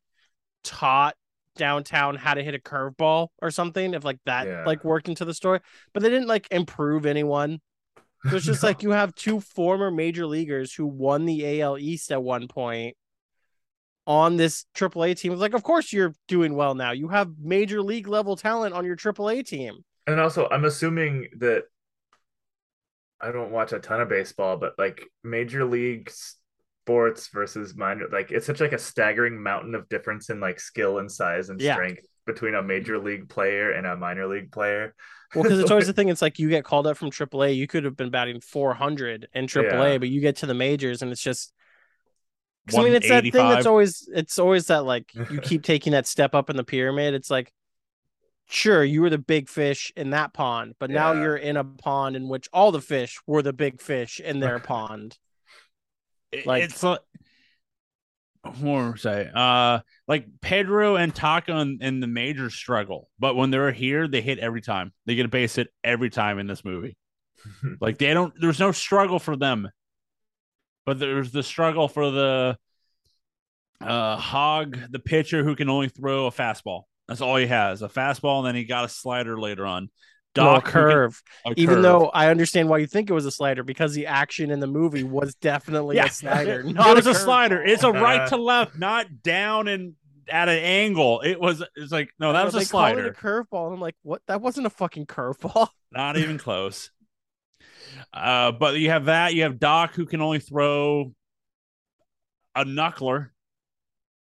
taught 0.62 1.14
downtown 1.56 2.16
how 2.16 2.34
to 2.34 2.42
hit 2.42 2.54
a 2.54 2.58
curveball 2.58 3.28
or 3.40 3.50
something. 3.50 3.94
If 3.94 4.04
like 4.04 4.18
that 4.26 4.46
Yeah. 4.46 4.64
like 4.66 4.84
worked 4.84 5.08
into 5.08 5.24
the 5.24 5.34
story, 5.34 5.60
but 5.92 6.02
they 6.02 6.10
didn't 6.10 6.28
like 6.28 6.48
improve 6.50 7.06
anyone. 7.06 7.60
So 8.30 8.36
it's 8.36 8.46
just 8.46 8.62
No. 8.62 8.68
like 8.70 8.82
you 8.82 8.90
have 8.90 9.14
two 9.14 9.40
former 9.40 9.90
major 9.90 10.26
leaguers 10.26 10.72
who 10.72 10.86
won 10.86 11.26
the 11.26 11.60
AL 11.60 11.76
East 11.78 12.10
at 12.10 12.22
one 12.22 12.48
point 12.48 12.96
on 14.06 14.36
this 14.36 14.66
AAA 14.74 15.14
team. 15.14 15.32
It's 15.32 15.40
like, 15.40 15.54
of 15.54 15.62
course 15.62 15.92
you're 15.92 16.14
doing 16.28 16.54
well 16.54 16.74
now. 16.74 16.92
You 16.92 17.08
have 17.08 17.30
major 17.38 17.82
league 17.82 18.08
level 18.08 18.36
talent 18.36 18.74
on 18.74 18.84
your 18.84 18.96
AAA 18.96 19.42
team. 19.42 19.84
And 20.06 20.20
also, 20.20 20.48
I'm 20.50 20.64
assuming 20.64 21.28
that 21.38 21.64
I 23.20 23.32
don't 23.32 23.50
watch 23.50 23.72
a 23.72 23.78
ton 23.78 24.00
of 24.00 24.08
baseball, 24.08 24.56
but 24.56 24.78
like 24.78 25.02
major 25.22 25.64
league 25.64 26.10
sports 26.84 27.28
versus 27.28 27.74
minor, 27.74 28.04
like 28.12 28.30
it's 28.30 28.44
such 28.44 28.60
like 28.60 28.72
a 28.74 28.78
staggering 28.78 29.42
mountain 29.42 29.74
of 29.74 29.88
difference 29.88 30.28
in 30.28 30.38
like 30.38 30.60
skill 30.60 30.98
and 30.98 31.10
size 31.10 31.48
and 31.48 31.58
Yeah. 31.58 31.72
strength 31.74 32.02
between 32.26 32.54
a 32.54 32.62
major 32.62 32.98
league 32.98 33.28
player 33.30 33.70
and 33.70 33.86
a 33.86 33.96
minor 33.96 34.26
league 34.26 34.52
player. 34.52 34.94
Well, 35.34 35.44
because 35.44 35.60
it's 35.60 35.70
always 35.70 35.86
the 35.86 35.94
thing. 35.94 36.10
It's 36.10 36.20
like 36.20 36.38
you 36.38 36.50
get 36.50 36.62
called 36.64 36.86
up 36.86 36.98
from 36.98 37.10
AAA. 37.10 37.56
You 37.56 37.66
could 37.66 37.84
have 37.84 37.96
been 37.96 38.10
batting 38.10 38.40
400 38.40 39.28
in 39.34 39.46
AAA, 39.46 39.92
Yeah. 39.92 39.98
but 39.98 40.08
you 40.10 40.20
get 40.20 40.36
to 40.36 40.46
the 40.46 40.52
majors 40.54 41.00
and 41.00 41.10
it's 41.10 41.22
just. 41.22 41.52
I 42.76 42.82
mean, 42.82 42.94
it's 42.94 43.08
that 43.08 43.22
thing 43.22 43.32
that's 43.32 43.66
always 43.66 44.08
it's 44.14 44.38
always 44.38 44.66
that 44.66 44.84
like 44.84 45.10
you 45.14 45.40
keep 45.40 45.62
taking 45.72 45.92
that 45.92 46.06
step 46.06 46.34
up 46.34 46.50
in 46.50 46.56
the 46.56 46.64
pyramid. 46.64 47.12
It's 47.14 47.30
like, 47.30 47.50
sure, 48.46 48.84
you 48.84 49.00
were 49.02 49.10
the 49.10 49.18
big 49.18 49.48
fish 49.48 49.90
in 49.96 50.10
that 50.10 50.32
pond, 50.34 50.74
but 50.78 50.90
now 50.90 51.12
you're 51.12 51.36
in 51.36 51.56
a 51.56 51.64
pond 51.64 52.16
in 52.16 52.28
which 52.28 52.48
all 52.52 52.72
the 52.72 52.80
fish 52.80 53.18
were 53.26 53.42
the 53.42 53.52
big 53.54 53.80
fish 53.82 54.20
in 54.20 54.40
their 54.40 54.58
pond. 54.72 55.18
It- 56.38 56.46
Like- 56.46 56.64
it's 56.64 56.82
like 56.82 57.00
what 58.42 58.56
was 58.92 59.06
I 59.06 59.24
say? 59.24 59.30
Uh, 59.34 59.78
like 60.06 60.26
Pedro 60.42 60.96
and 60.96 61.14
Taka 61.14 61.56
in, 61.60 61.78
in 61.80 62.00
the 62.00 62.06
major 62.06 62.50
struggle, 62.50 63.08
but 63.18 63.34
when 63.36 63.50
they're 63.50 63.72
here, 63.72 64.06
they 64.06 64.20
hit 64.20 64.38
every 64.38 64.60
time. 64.60 64.92
They 65.06 65.14
get 65.14 65.24
a 65.24 65.30
base 65.30 65.54
hit 65.56 65.68
every 65.82 66.10
time 66.10 66.38
in 66.38 66.46
this 66.46 66.64
movie. 66.64 66.96
Like 67.80 67.98
they 67.98 68.12
don't. 68.14 68.32
There's 68.40 68.58
no 68.60 68.72
struggle 68.72 69.18
for 69.18 69.36
them, 69.36 69.68
but 70.86 70.98
there's 70.98 71.30
the 71.30 71.42
struggle 71.42 71.88
for 71.88 72.10
the 72.10 72.56
uh 73.80 74.16
hog, 74.16 74.78
the 74.90 74.98
pitcher 74.98 75.42
who 75.44 75.54
can 75.56 75.68
only 75.68 75.88
throw 75.88 76.26
a 76.26 76.30
fastball. 76.30 76.82
That's 77.08 77.20
all 77.20 77.36
he 77.36 77.46
has, 77.46 77.82
a 77.82 77.88
fastball, 77.88 78.38
and 78.38 78.46
then 78.48 78.54
he 78.54 78.64
got 78.64 78.84
a 78.86 78.88
slider 78.88 79.38
later 79.38 79.66
on. 79.66 79.90
No, 80.42 80.50
a 80.50 80.54
who 80.56 80.60
can- 80.62 80.70
curve. 80.72 81.22
Even 81.56 81.74
curve. 81.76 81.82
though 81.82 82.06
I 82.08 82.28
understand 82.30 82.68
why 82.68 82.78
you 82.78 82.86
think 82.86 83.08
it 83.10 83.12
was 83.12 83.26
a 83.26 83.30
slider 83.30 83.62
because 83.62 83.94
the 83.94 84.06
action 84.06 84.50
in 84.50 84.60
the 84.60 84.66
movie 84.66 85.04
was 85.04 85.34
definitely 85.36 85.96
Yeah. 85.96 86.06
a 86.06 86.10
slider. 86.10 86.62
no, 86.62 86.90
it 86.90 86.96
was 86.96 87.06
a, 87.06 87.12
curve 87.12 87.22
slider. 87.22 87.62
It's 87.62 87.82
a 87.84 87.92
right 87.92 88.28
to 88.28 88.36
left, 88.36 88.76
not 88.78 89.22
down 89.22 89.68
and 89.68 89.94
at 90.28 90.48
an 90.48 90.58
angle. 90.58 91.20
It 91.20 91.38
was. 91.40 91.62
It's 91.76 91.92
like 91.92 92.10
no, 92.18 92.32
that 92.32 92.40
No, 92.40 92.44
was 92.46 92.54
a 92.54 92.58
they 92.58 92.64
call 92.64 92.80
slider. 92.80 93.06
a 93.08 93.14
curveball. 93.14 93.72
I'm 93.74 93.80
like, 93.80 93.94
what? 94.02 94.22
That 94.26 94.40
wasn't 94.40 94.66
a 94.66 94.70
fucking 94.70 95.06
curveball. 95.06 95.68
Not 95.92 96.16
even 96.16 96.38
close. 96.38 96.90
Uh, 98.12 98.50
but 98.52 98.74
you 98.76 98.90
have 98.90 99.04
that. 99.04 99.34
You 99.34 99.42
have 99.42 99.58
Doc 99.60 99.94
who 99.94 100.06
can 100.06 100.20
only 100.20 100.40
throw 100.40 101.12
a 102.56 102.64
knuckler. 102.64 103.28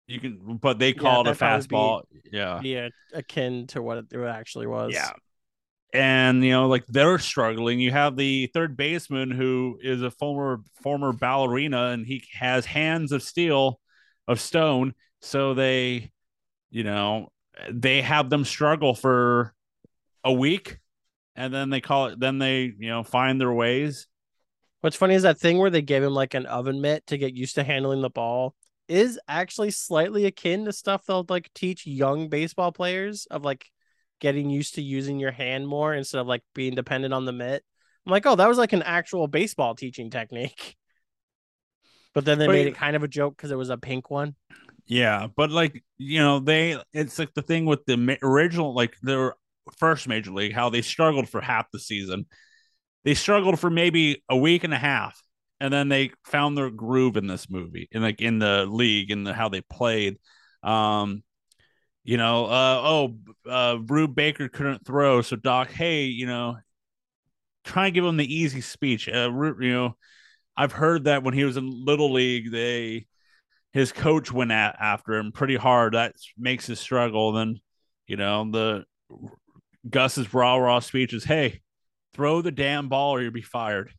You 0.08 0.20
can, 0.20 0.58
but 0.62 0.80
they 0.80 0.92
call 0.94 1.22
it 1.22 1.32
a 1.32 1.36
fastball. 1.36 2.02
Yeah, 2.32 2.60
Yeah, 2.62 2.90
akin 3.14 3.68
to 3.68 3.82
what 3.82 4.00
it 4.00 4.14
actually 4.18 4.68
was. 4.68 4.94
yeah. 4.94 5.12
And 5.94 6.44
you 6.44 6.52
know, 6.52 6.68
like 6.68 6.86
they're 6.88 7.20
struggling. 7.20 7.80
You 7.80 7.92
have 7.92 8.18
the 8.18 8.48
third 8.54 8.76
baseman 8.76 9.30
who 9.30 9.78
is 9.82 10.02
a 10.02 10.10
former 10.10 10.62
former 10.82 11.14
ballerina, 11.14 11.90
and 11.90 12.06
he 12.06 12.24
has 12.34 12.66
hands 12.66 13.12
of 13.12 13.22
steel, 13.22 13.80
of 14.28 14.40
stone. 14.40 14.96
So 15.22 15.54
they, 15.54 16.12
you 16.72 16.84
know, 16.84 17.30
they 17.72 18.02
have 18.02 18.30
them 18.32 18.44
struggle 18.44 18.96
for 18.96 19.54
a 20.24 20.34
week, 20.34 20.80
and 21.36 21.54
then 21.54 21.70
they 21.70 21.80
call 21.80 22.08
it. 22.08 22.20
Then 22.20 22.40
they, 22.40 22.74
you 22.78 22.90
know, 22.90 23.04
find 23.04 23.40
their 23.40 23.54
ways. 23.54 24.08
What's 24.82 24.98
funny 24.98 25.14
is 25.16 25.24
that 25.24 25.40
thing 25.40 25.60
where 25.60 25.70
they 25.70 25.82
gave 25.82 26.04
him 26.04 26.14
like 26.14 26.34
an 26.34 26.46
oven 26.48 26.82
mitt 26.82 27.08
to 27.08 27.18
get 27.18 27.36
used 27.36 27.56
to 27.56 27.64
handling 27.64 28.02
the 28.02 28.10
ball 28.10 28.56
is 28.88 29.20
actually 29.28 29.72
slightly 29.72 30.26
akin 30.26 30.66
to 30.66 30.74
stuff 30.74 31.06
they'll 31.06 31.26
like 31.30 31.50
teach 31.54 31.88
young 31.88 32.28
baseball 32.28 32.72
players 32.72 33.26
of 33.32 33.46
like 33.46 33.72
getting 34.24 34.50
used 34.50 34.76
to 34.76 34.82
using 34.82 35.20
your 35.20 35.32
hand 35.32 35.68
more 35.68 35.94
instead 35.94 36.20
of 36.20 36.26
like 36.28 36.42
being 36.56 36.74
dependent 36.74 37.14
on 37.14 37.26
the 37.26 37.34
mitt. 37.34 37.62
I'm 38.06 38.12
like, 38.12 38.26
oh, 38.26 38.36
that 38.38 38.48
was 38.48 38.58
like 38.58 38.74
an 38.74 38.82
actual 38.82 39.28
baseball 39.28 39.76
teaching 39.76 40.10
technique. 40.10 40.76
But 42.16 42.26
then 42.26 42.38
they 42.40 42.46
But- 42.48 42.54
made 42.54 42.68
it 42.68 42.76
kind 42.76 42.96
of 42.96 43.04
a 43.04 43.08
joke 43.08 43.36
because 43.36 43.52
it 43.52 43.58
was 43.58 43.70
a 43.70 43.78
pink 43.78 44.10
one. 44.10 44.36
Yeah, 44.86 45.28
but 45.36 45.50
like 45.52 45.84
you 45.98 46.20
know, 46.20 46.40
they 46.40 46.78
it's 46.94 47.18
like 47.18 47.34
the 47.34 47.42
thing 47.42 47.66
with 47.66 47.86
the 47.86 48.18
original, 48.22 48.74
like 48.76 48.96
their 49.02 49.36
first 49.78 50.08
major 50.08 50.32
league, 50.32 50.54
how 50.54 50.70
they 50.70 50.82
struggled 50.82 51.28
for 51.30 51.42
half 51.42 51.72
the 51.72 51.80
season. 51.80 52.26
They 53.04 53.14
struggled 53.14 53.60
for 53.60 53.70
maybe 53.70 54.24
a 54.30 54.38
week 54.38 54.64
and 54.64 54.74
a 54.74 54.78
half, 54.78 55.20
and 55.60 55.74
then 55.74 55.90
they 55.90 56.12
found 56.26 56.58
their 56.58 56.70
groove 56.70 57.18
in 57.18 57.28
this 57.28 57.50
movie, 57.50 57.88
and 57.94 58.04
like 58.04 58.22
in 58.22 58.40
the 58.40 58.66
league 58.66 59.10
and 59.12 59.26
the, 59.26 59.34
how 59.34 59.50
they 59.50 59.62
played. 59.62 60.18
Um, 60.64 61.24
you 62.04 62.18
know, 62.18 62.46
uh, 62.46 62.82
oh, 62.84 63.16
uh, 63.50 63.78
Rube 63.86 64.16
Baker 64.16 64.50
couldn't 64.50 64.86
throw, 64.86 65.22
so 65.22 65.36
Doc, 65.36 65.72
hey, 65.72 66.04
you 66.04 66.26
know, 66.26 66.58
try 67.64 67.86
and 67.86 67.96
give 67.96 68.04
him 68.04 68.18
the 68.18 68.34
easy 68.34 68.62
speech. 68.62 69.08
Uh, 69.08 69.32
you 69.60 69.72
know, 69.72 69.96
I've 70.56 70.74
heard 70.74 71.06
that 71.06 71.24
when 71.24 71.34
he 71.34 71.46
was 71.46 71.58
in 71.58 71.86
little 71.86 72.12
league, 72.12 72.52
they 72.52 73.08
his 73.72 73.92
coach 73.92 74.32
went 74.32 74.52
at 74.52 74.76
after 74.80 75.16
him 75.16 75.32
pretty 75.32 75.56
hard. 75.56 75.94
That 75.94 76.16
makes 76.38 76.68
his 76.68 76.80
struggle. 76.80 77.32
Then, 77.32 77.60
you 78.06 78.18
know, 78.18 78.50
the 78.52 78.86
Gus's 79.90 80.34
raw 80.34 80.58
raw 80.58 80.80
speech 80.80 81.14
is, 81.14 81.24
"Hey, 81.24 81.62
throw 82.14 82.42
the 82.42 82.52
damn 82.52 82.90
ball 82.90 83.16
or 83.16 83.22
you'll 83.22 83.32
be 83.32 83.42
fired." 83.42 83.94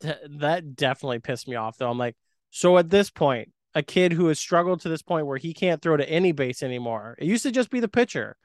That 0.00 0.76
definitely 0.76 1.18
pissed 1.18 1.48
me 1.48 1.56
off 1.56 1.76
though. 1.76 1.90
I'm 1.90 1.98
like, 1.98 2.16
so 2.50 2.78
at 2.78 2.88
this 2.88 3.10
point, 3.10 3.50
a 3.78 3.82
kid 3.82 4.12
who 4.12 4.26
has 4.26 4.40
struggled 4.40 4.80
to 4.80 4.88
this 4.88 5.02
point 5.02 5.26
where 5.26 5.38
he 5.38 5.54
can't 5.54 5.80
throw 5.80 5.96
to 5.96 6.08
any 6.10 6.32
base 6.32 6.64
anymore. 6.64 7.14
It 7.18 7.26
used 7.26 7.44
to 7.44 7.52
just 7.52 7.70
be 7.70 7.78
the 7.78 7.86
pitcher, 7.88 8.36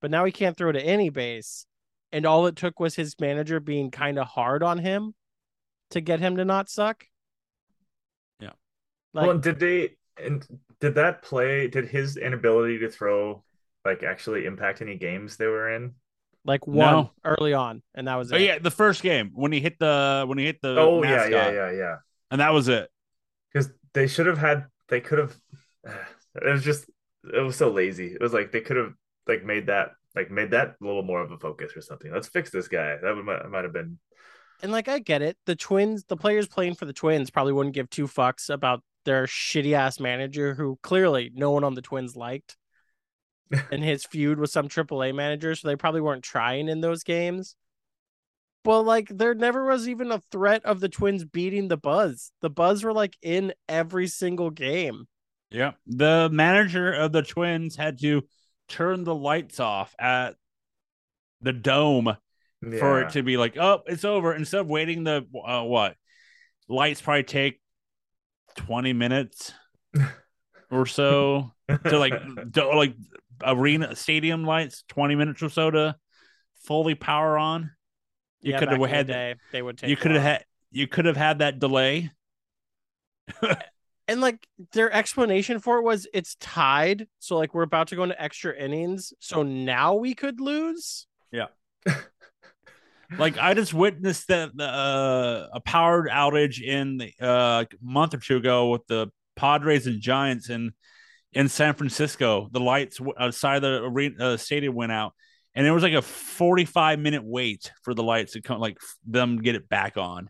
but 0.00 0.12
now 0.12 0.24
he 0.24 0.30
can't 0.30 0.56
throw 0.56 0.70
to 0.70 0.80
any 0.80 1.10
base. 1.10 1.66
And 2.12 2.24
all 2.24 2.46
it 2.46 2.54
took 2.54 2.78
was 2.78 2.94
his 2.94 3.18
manager 3.18 3.58
being 3.58 3.90
kind 3.90 4.16
of 4.16 4.28
hard 4.28 4.62
on 4.62 4.78
him 4.78 5.14
to 5.90 6.00
get 6.00 6.20
him 6.20 6.36
to 6.36 6.44
not 6.44 6.70
suck. 6.70 7.04
Yeah. 8.38 8.50
Like, 9.12 9.26
well, 9.26 9.38
did 9.38 9.58
they 9.58 9.96
and 10.22 10.46
did 10.80 10.94
that 10.94 11.22
play? 11.22 11.66
Did 11.66 11.88
his 11.88 12.16
inability 12.16 12.78
to 12.78 12.88
throw 12.88 13.42
like 13.84 14.04
actually 14.04 14.46
impact 14.46 14.82
any 14.82 14.96
games 14.96 15.36
they 15.36 15.46
were 15.46 15.74
in? 15.74 15.94
like 16.44 16.64
one 16.64 16.78
No. 16.92 17.10
early 17.24 17.54
on, 17.54 17.82
and 17.96 18.06
that 18.06 18.14
was 18.14 18.30
But 18.30 18.40
it. 18.40 18.44
yeah, 18.44 18.58
the 18.60 18.70
first 18.70 19.02
game 19.02 19.32
when 19.34 19.50
he 19.50 19.58
hit 19.58 19.80
the 19.80 20.24
when 20.28 20.38
he 20.38 20.44
hit 20.44 20.60
the 20.62 20.78
Oh 20.78 21.02
yeah, 21.02 21.26
yeah, 21.26 21.50
yeah, 21.50 21.70
yeah. 21.72 21.96
and 22.30 22.40
that 22.40 22.52
was 22.52 22.68
it. 22.68 22.88
Because 23.52 23.68
they 23.94 24.06
should 24.06 24.26
have 24.26 24.38
had. 24.38 24.66
They 24.88 25.00
could 25.00 25.18
have. 25.18 25.36
It 26.34 26.52
was 26.52 26.62
just. 26.62 26.84
It 27.32 27.40
was 27.40 27.56
so 27.56 27.70
lazy. 27.70 28.08
It 28.08 28.20
was 28.20 28.34
like 28.34 28.52
they 28.52 28.60
could 28.60 28.76
have 28.76 28.92
like 29.26 29.42
made 29.42 29.68
that 29.68 29.92
like 30.14 30.30
made 30.30 30.50
that 30.50 30.76
a 30.78 30.84
little 30.84 31.02
more 31.02 31.22
of 31.22 31.30
a 31.30 31.38
focus 31.38 31.74
or 31.74 31.80
something. 31.80 32.12
Let's 32.12 32.28
fix 32.28 32.50
this 32.50 32.68
guy. 32.68 32.98
That 33.00 33.16
would 33.16 33.24
might, 33.24 33.48
might 33.48 33.64
have 33.64 33.72
been 33.72 33.98
and 34.62 34.72
like 34.72 34.88
I 34.88 34.98
get 34.98 35.22
it. 35.22 35.36
The 35.46 35.56
Twins, 35.56 36.04
the 36.04 36.16
players 36.16 36.48
playing 36.48 36.74
for 36.74 36.84
the 36.84 36.92
Twins 36.92 37.30
probably 37.30 37.52
wouldn't 37.52 37.74
give 37.74 37.90
two 37.90 38.06
fucks 38.06 38.48
about 38.50 38.82
their 39.04 39.26
shitty 39.26 39.72
ass 39.72 40.00
manager 40.00 40.54
who 40.54 40.78
clearly 40.82 41.30
no 41.34 41.50
one 41.50 41.64
on 41.64 41.74
the 41.74 41.82
Twins 41.82 42.16
liked. 42.16 42.56
and 43.70 43.84
his 43.84 44.04
feud 44.04 44.40
with 44.40 44.50
some 44.50 44.68
AAA 44.68 45.14
managers, 45.14 45.60
so 45.60 45.68
they 45.68 45.76
probably 45.76 46.00
weren't 46.00 46.24
trying 46.24 46.68
in 46.68 46.80
those 46.80 47.04
games. 47.04 47.54
But 48.66 48.82
like 48.82 49.08
there 49.08 49.32
never 49.32 49.64
was 49.64 49.88
even 49.88 50.10
a 50.10 50.20
threat 50.32 50.64
of 50.64 50.80
the 50.80 50.88
Twins 50.88 51.24
beating 51.24 51.68
the 51.68 51.76
Buzz. 51.76 52.32
The 52.42 52.50
Buzz 52.50 52.82
were 52.82 52.92
like 52.92 53.16
in 53.22 53.54
every 53.68 54.08
single 54.08 54.50
game. 54.50 55.06
Yeah. 55.52 55.74
The 55.86 56.28
manager 56.32 56.92
of 56.92 57.12
the 57.12 57.22
Twins 57.22 57.76
had 57.76 58.00
to 58.00 58.24
turn 58.68 59.04
the 59.04 59.14
lights 59.14 59.60
off 59.60 59.94
at 60.00 60.34
the 61.42 61.52
dome 61.52 62.16
for 62.60 63.02
it 63.02 63.10
to 63.10 63.22
be 63.22 63.36
like, 63.36 63.56
oh, 63.56 63.82
it's 63.86 64.04
over. 64.04 64.34
Instead 64.34 64.62
of 64.62 64.66
waiting 64.66 65.04
the 65.04 65.24
uh, 65.46 65.62
what 65.62 65.94
lights 66.68 67.00
probably 67.00 67.22
take 67.22 67.60
20 68.56 68.92
minutes 68.94 69.52
or 70.72 70.86
so 70.86 71.52
to 71.84 71.98
like 72.00 72.14
to, 72.54 72.66
like 72.66 72.96
arena 73.44 73.94
stadium 73.94 74.42
lights 74.42 74.82
20 74.88 75.14
minutes 75.14 75.40
or 75.40 75.50
so 75.50 75.70
to 75.70 75.94
fully 76.64 76.96
power 76.96 77.38
on. 77.38 77.70
You 78.42 78.52
Yeah, 78.52 78.58
could 78.58 78.70
have 78.70 78.80
in 78.80 78.88
the 78.90 78.90
had 78.90 79.08
day, 79.08 79.34
they 79.50 79.62
would 79.62 79.78
take 79.78 79.90
you 79.90 79.96
could 79.96 80.10
have 80.12 80.22
had 80.22 80.44
you 80.70 80.86
could 80.86 81.04
have 81.04 81.16
had 81.16 81.38
that 81.40 81.58
delay. 81.58 82.10
and 84.08 84.20
like 84.20 84.46
their 84.72 84.92
explanation 84.92 85.58
for 85.58 85.78
it 85.78 85.82
was 85.82 86.06
it's 86.14 86.36
tied 86.36 87.06
so 87.18 87.36
like 87.36 87.54
we're 87.54 87.62
about 87.62 87.88
to 87.88 87.96
go 87.96 88.02
into 88.04 88.20
extra 88.20 88.56
innings 88.56 89.12
so 89.20 89.42
now 89.42 89.94
we 89.94 90.14
could 90.14 90.40
lose 90.40 91.06
Yeah. 91.32 91.48
Like 93.18 93.38
I 93.38 93.54
just 93.54 93.72
witnessed 93.72 94.28
that 94.28 94.50
uh, 94.60 95.48
a 95.52 95.60
powered 95.60 96.08
outage 96.08 96.60
in 96.60 96.98
the 96.98 97.12
uh, 97.20 97.64
month 97.80 98.14
or 98.14 98.18
two 98.18 98.36
ago 98.36 98.68
with 98.70 98.86
the 98.88 99.08
Padres 99.36 99.86
and 99.86 100.00
Giants 100.00 100.50
in 100.50 100.72
in 101.32 101.48
San 101.48 101.74
Francisco. 101.74 102.48
The 102.52 102.60
lights 102.60 103.00
outside 103.18 103.60
the 103.60 103.82
arena 103.84 104.16
uh, 104.24 104.36
stadium 104.38 104.74
went 104.74 104.92
out, 104.92 105.14
and 105.56 105.64
there 105.64 105.72
was 105.72 105.82
like 105.82 105.94
a 105.94 106.02
forty 106.02 106.66
five 106.66 106.98
minute 106.98 107.24
wait 107.24 107.72
for 107.82 107.94
the 107.94 108.02
lights 108.02 108.34
to 108.34 108.42
come, 108.42 108.60
like 108.60 108.78
them 109.06 109.38
get 109.38 109.54
it 109.54 109.68
back 109.68 109.96
on, 109.96 110.28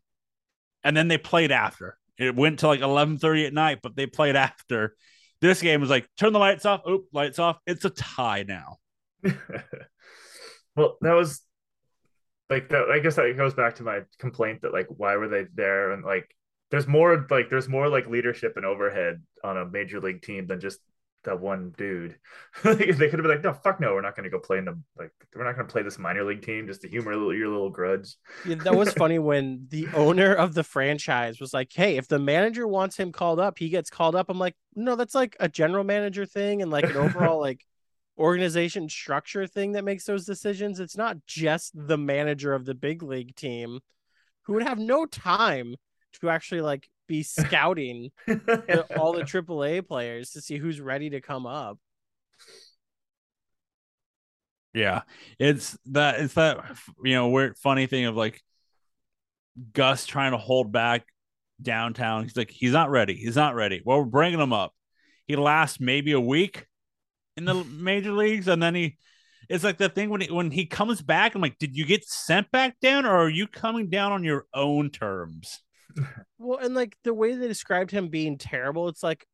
and 0.84 0.96
then 0.96 1.08
they 1.08 1.18
played 1.18 1.50
after. 1.50 1.98
It 2.16 2.34
went 2.36 2.60
to 2.60 2.68
like 2.68 2.80
eleven 2.80 3.18
thirty 3.18 3.44
at 3.44 3.52
night, 3.52 3.80
but 3.82 3.96
they 3.96 4.06
played 4.06 4.36
after. 4.36 4.96
This 5.40 5.60
game 5.60 5.80
was 5.80 5.90
like 5.90 6.08
turn 6.16 6.32
the 6.32 6.38
lights 6.38 6.64
off. 6.64 6.82
Oop, 6.88 7.06
lights 7.12 7.40
off. 7.40 7.58
It's 7.66 7.84
a 7.84 7.90
tie 7.90 8.44
now. 8.46 8.76
well, 10.76 10.96
that 11.00 11.12
was 11.12 11.42
like 12.48 12.68
that. 12.68 12.88
I 12.90 13.00
guess 13.00 13.16
that 13.16 13.36
goes 13.36 13.52
back 13.52 13.74
to 13.76 13.82
my 13.82 14.02
complaint 14.18 14.62
that 14.62 14.72
like 14.72 14.86
why 14.88 15.16
were 15.16 15.28
they 15.28 15.46
there 15.54 15.90
and 15.90 16.04
like 16.04 16.34
there's 16.70 16.86
more 16.86 17.26
like 17.30 17.50
there's 17.50 17.68
more 17.68 17.88
like 17.88 18.08
leadership 18.08 18.56
and 18.56 18.64
overhead 18.64 19.22
on 19.42 19.56
a 19.56 19.66
major 19.66 20.00
league 20.00 20.22
team 20.22 20.46
than 20.46 20.60
just 20.60 20.78
that 21.26 21.40
one 21.40 21.72
dude. 21.76 22.16
they 22.64 22.74
could 22.74 22.98
have 22.98 23.10
been 23.10 23.28
like, 23.28 23.44
no, 23.44 23.52
fuck 23.52 23.78
no, 23.78 23.94
we're 23.94 24.00
not 24.00 24.16
going 24.16 24.24
to 24.24 24.30
go 24.30 24.38
play 24.38 24.58
in 24.58 24.64
the 24.64 24.78
like 24.98 25.12
we're 25.34 25.44
not 25.44 25.54
going 25.54 25.66
to 25.66 25.72
play 25.72 25.82
this 25.82 25.98
minor 25.98 26.24
league 26.24 26.42
team 26.42 26.66
just 26.66 26.80
to 26.82 26.88
humor 26.88 27.12
your 27.32 27.48
little, 27.48 27.70
grudge. 27.70 28.16
Yeah, 28.46 28.56
that 28.56 28.74
was 28.74 28.92
funny 28.94 29.18
when 29.18 29.66
the 29.68 29.88
owner 29.94 30.32
of 30.34 30.54
the 30.54 30.64
franchise 30.64 31.40
was 31.40 31.52
like 31.52 31.72
hey 31.72 31.96
if 31.96 32.08
the 32.08 32.18
manager 32.18 32.66
wants 32.66 32.96
him 32.96 33.12
called 33.12 33.40
up 33.40 33.58
he 33.58 33.68
gets 33.68 33.90
called 33.90 34.14
up 34.14 34.28
i'm 34.28 34.38
like 34.38 34.54
no 34.74 34.96
that's 34.96 35.14
like 35.14 35.36
a 35.40 35.48
general 35.48 35.84
manager 35.84 36.26
thing 36.26 36.62
and 36.62 36.70
like 36.70 36.84
an 36.84 36.96
overall 36.96 37.40
like 37.40 37.64
organization 38.18 38.88
structure 38.88 39.46
thing 39.46 39.72
that 39.72 39.84
makes 39.84 40.04
those 40.04 40.24
decisions 40.24 40.80
it's 40.80 40.96
not 40.96 41.16
just 41.26 41.72
the 41.74 41.98
manager 41.98 42.54
of 42.54 42.64
the 42.64 42.74
big 42.74 43.02
league 43.02 43.34
team 43.34 43.80
who 44.42 44.54
would 44.54 44.62
have 44.62 44.78
no 44.78 45.04
time 45.04 45.74
to 46.20 46.30
actually 46.30 46.60
like 46.60 46.88
be 47.06 47.22
scouting 47.22 48.10
the- 48.26 48.86
all 48.98 49.12
the 49.12 49.24
AAA 49.24 49.86
players 49.86 50.30
to 50.30 50.40
see 50.40 50.58
who's 50.58 50.80
ready 50.80 51.10
to 51.10 51.20
come 51.20 51.46
up. 51.46 51.78
Yeah, 54.74 55.02
it's 55.38 55.76
that 55.86 56.20
it's 56.20 56.34
that 56.34 56.58
you 57.02 57.14
know 57.14 57.28
weird 57.28 57.56
funny 57.56 57.86
thing 57.86 58.04
of 58.04 58.14
like 58.14 58.42
Gus 59.72 60.04
trying 60.04 60.32
to 60.32 60.38
hold 60.38 60.70
back 60.70 61.06
downtown. 61.62 62.24
He's 62.24 62.36
like 62.36 62.50
he's 62.50 62.72
not 62.72 62.90
ready. 62.90 63.14
He's 63.14 63.36
not 63.36 63.54
ready. 63.54 63.80
Well, 63.84 63.98
we're 64.00 64.04
bringing 64.04 64.40
him 64.40 64.52
up. 64.52 64.74
He 65.26 65.34
lasts 65.36 65.80
maybe 65.80 66.12
a 66.12 66.20
week 66.20 66.66
in 67.36 67.46
the 67.46 67.54
major 67.64 68.12
leagues, 68.12 68.48
and 68.48 68.62
then 68.62 68.74
he. 68.74 68.98
It's 69.48 69.62
like 69.62 69.78
the 69.78 69.88
thing 69.88 70.10
when 70.10 70.22
he, 70.22 70.30
when 70.30 70.50
he 70.50 70.66
comes 70.66 71.00
back. 71.00 71.34
I'm 71.34 71.40
like, 71.40 71.56
did 71.58 71.76
you 71.76 71.86
get 71.86 72.04
sent 72.04 72.50
back 72.50 72.78
down, 72.80 73.06
or 73.06 73.16
are 73.16 73.28
you 73.28 73.46
coming 73.46 73.88
down 73.88 74.10
on 74.10 74.24
your 74.24 74.44
own 74.52 74.90
terms? 74.90 75.62
Well, 76.38 76.58
and 76.58 76.74
like 76.74 76.96
the 77.04 77.14
way 77.14 77.34
they 77.34 77.48
described 77.48 77.90
him 77.90 78.08
being 78.08 78.38
terrible, 78.38 78.88
it's 78.88 79.02
like 79.02 79.26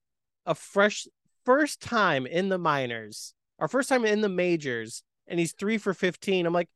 a 0.47 0.55
fresh 0.55 1.07
first 1.45 1.81
time 1.81 2.27
in 2.27 2.49
the 2.49 2.59
minors, 2.59 3.35
our 3.59 3.69
first 3.69 3.89
time 3.89 4.05
in 4.05 4.21
the 4.21 4.29
majors, 4.29 5.03
and 5.27 5.39
he's 5.39 5.53
three 5.53 5.79
for 5.79 5.95
15. 5.95 6.47
I'm 6.47 6.53
like, 6.53 6.69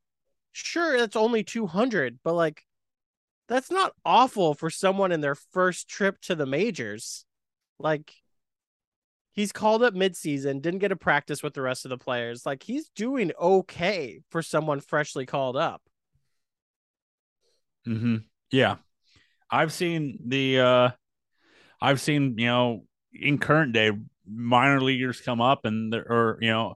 sure, 0.52 0.98
that's 0.98 1.16
only 1.16 1.44
200, 1.44 2.18
but 2.24 2.34
like, 2.34 2.64
that's 3.48 3.70
not 3.70 3.92
awful 4.04 4.54
for 4.54 4.70
someone 4.70 5.12
in 5.12 5.20
their 5.20 5.36
first 5.36 5.88
trip 5.88 6.20
to 6.22 6.34
the 6.34 6.46
majors. 6.46 7.24
Like, 7.78 8.12
he's 9.32 9.52
called 9.52 9.82
up 9.82 9.94
midseason, 9.94 10.62
didn't 10.62 10.80
get 10.80 10.92
a 10.92 10.96
practice 10.96 11.42
with 11.42 11.54
the 11.54 11.62
rest 11.62 11.84
of 11.84 11.90
the 11.90 11.98
players. 11.98 12.44
Like, 12.44 12.62
he's 12.62 12.88
doing 12.88 13.32
okay 13.40 14.20
for 14.30 14.42
someone 14.42 14.80
freshly 14.80 15.26
called 15.26 15.56
up. 15.56 15.82
Mm-hmm. 17.86 18.16
Yeah, 18.50 18.76
I've 19.50 19.72
seen 19.72 20.18
the. 20.26 20.60
uh 20.60 20.90
I've 21.80 22.00
seen 22.00 22.38
you 22.38 22.46
know 22.46 22.84
in 23.12 23.38
current 23.38 23.72
day 23.72 23.92
minor 24.26 24.80
leaguers 24.80 25.20
come 25.20 25.40
up 25.40 25.64
and 25.64 25.92
there 25.92 26.00
or 26.10 26.38
you 26.40 26.50
know 26.50 26.74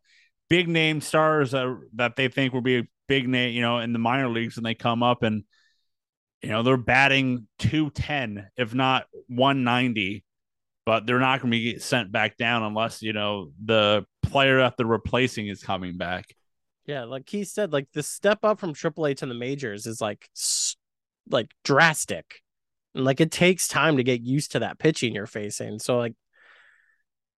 big 0.49 0.68
name 0.68 1.01
stars 1.01 1.53
that 1.53 1.66
that 1.95 2.16
they 2.16 2.29
think 2.29 2.53
will 2.53 2.61
be 2.61 2.79
a 2.79 2.89
big 3.09 3.29
name 3.29 3.55
you 3.55 3.62
know 3.62 3.79
in 3.79 3.93
the 3.93 3.99
minor 3.99 4.29
leagues 4.29 4.57
and 4.57 4.64
they 4.66 4.75
come 4.75 5.03
up 5.03 5.23
and 5.23 5.45
you 6.43 6.51
know 6.51 6.62
they're 6.62 6.77
batting 6.77 7.47
210 7.59 8.49
if 8.57 8.75
not 8.75 9.07
190 9.29 10.25
but 10.87 11.07
they're 11.07 11.18
not 11.18 11.41
going 11.41 11.51
to 11.51 11.57
be 11.57 11.79
sent 11.79 12.12
back 12.12 12.37
down 12.37 12.62
unless 12.62 13.03
you 13.03 13.12
know 13.12 13.51
the 13.64 14.05
player 14.23 14.59
that 14.59 14.77
they're 14.77 14.87
replacing 14.87 15.49
is 15.49 15.62
coming 15.62 15.97
back 15.97 16.27
Yeah, 16.87 17.05
like 17.05 17.29
he 17.29 17.45
said, 17.45 17.73
like 17.73 17.89
the 17.93 18.03
step 18.03 18.45
up 18.45 18.59
from 18.59 18.75
AAA 18.75 19.14
to 19.18 19.27
the 19.27 19.35
majors 19.35 19.87
is 19.87 20.01
like 20.01 20.29
like 21.29 21.51
drastic, 21.64 22.43
and 22.95 23.05
like 23.05 23.20
it 23.20 23.30
takes 23.30 23.68
time 23.68 23.97
to 23.97 24.03
get 24.03 24.20
used 24.20 24.53
to 24.53 24.61
that 24.61 24.78
pitching 24.78 25.14
you're 25.14 25.26
facing. 25.26 25.78
So 25.78 25.99
like, 25.99 26.14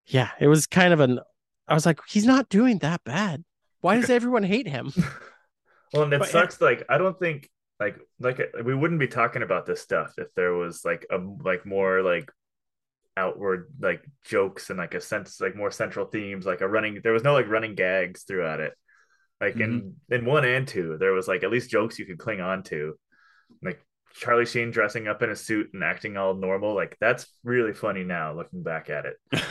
yeah, 0.05 0.31
it 0.39 0.47
was 0.47 0.67
kind 0.67 0.93
of 0.93 0.99
an. 0.99 1.19
I 1.67 1.73
was 1.73 1.85
like, 1.85 1.99
he's 2.07 2.25
not 2.25 2.49
doing 2.49 2.79
that 2.79 3.03
bad. 3.03 3.43
Why 3.81 3.95
does 3.95 4.09
everyone 4.09 4.43
hate 4.43 4.67
him? 4.67 4.91
Well, 5.93 6.05
and 6.05 6.13
it 6.13 6.21
But- 6.21 6.29
sucks. 6.29 6.59
Like, 6.59 6.83
I 6.89 6.97
don't 6.97 7.19
think 7.19 7.51
like 7.79 7.99
like 8.19 8.39
uh, 8.39 8.63
we 8.63 8.73
wouldn't 8.73 8.99
be 8.99 9.07
talking 9.07 9.43
about 9.43 9.65
this 9.65 9.81
stuff 9.81 10.13
if 10.17 10.33
there 10.35 10.53
was 10.53 10.83
like 10.85 11.05
a 11.11 11.17
like 11.17 11.65
more 11.65 12.01
like 12.01 12.31
outward 13.15 13.71
like 13.79 14.03
jokes 14.25 14.69
and 14.69 14.79
like 14.79 14.93
a 14.93 15.01
sense 15.01 15.39
like 15.39 15.55
more 15.55 15.69
central 15.69 16.05
themes 16.05 16.45
like 16.45 16.61
a 16.61 16.67
running 16.67 16.99
there 17.03 17.13
was 17.13 17.23
no 17.23 17.33
like 17.33 17.47
running 17.47 17.75
gags 17.75 18.23
throughout 18.23 18.59
it 18.59 18.73
like 19.39 19.55
in 19.57 19.81
mm-hmm. 19.81 20.13
in 20.13 20.25
one 20.25 20.45
and 20.45 20.67
two 20.67 20.97
there 20.99 21.13
was 21.13 21.27
like 21.27 21.43
at 21.43 21.51
least 21.51 21.69
jokes 21.69 21.99
you 21.99 22.05
could 22.05 22.17
cling 22.17 22.41
on 22.41 22.63
to 22.63 22.95
like 23.61 23.85
charlie 24.13 24.45
sheen 24.45 24.69
dressing 24.71 25.07
up 25.07 25.23
in 25.23 25.29
a 25.31 25.35
suit 25.35 25.71
and 25.73 25.83
acting 25.83 26.17
all 26.17 26.33
normal 26.35 26.75
like 26.75 26.95
that's 27.01 27.25
really 27.43 27.73
funny 27.73 28.03
now 28.03 28.33
looking 28.33 28.61
back 28.61 28.89
at 28.89 29.05
it 29.05 29.17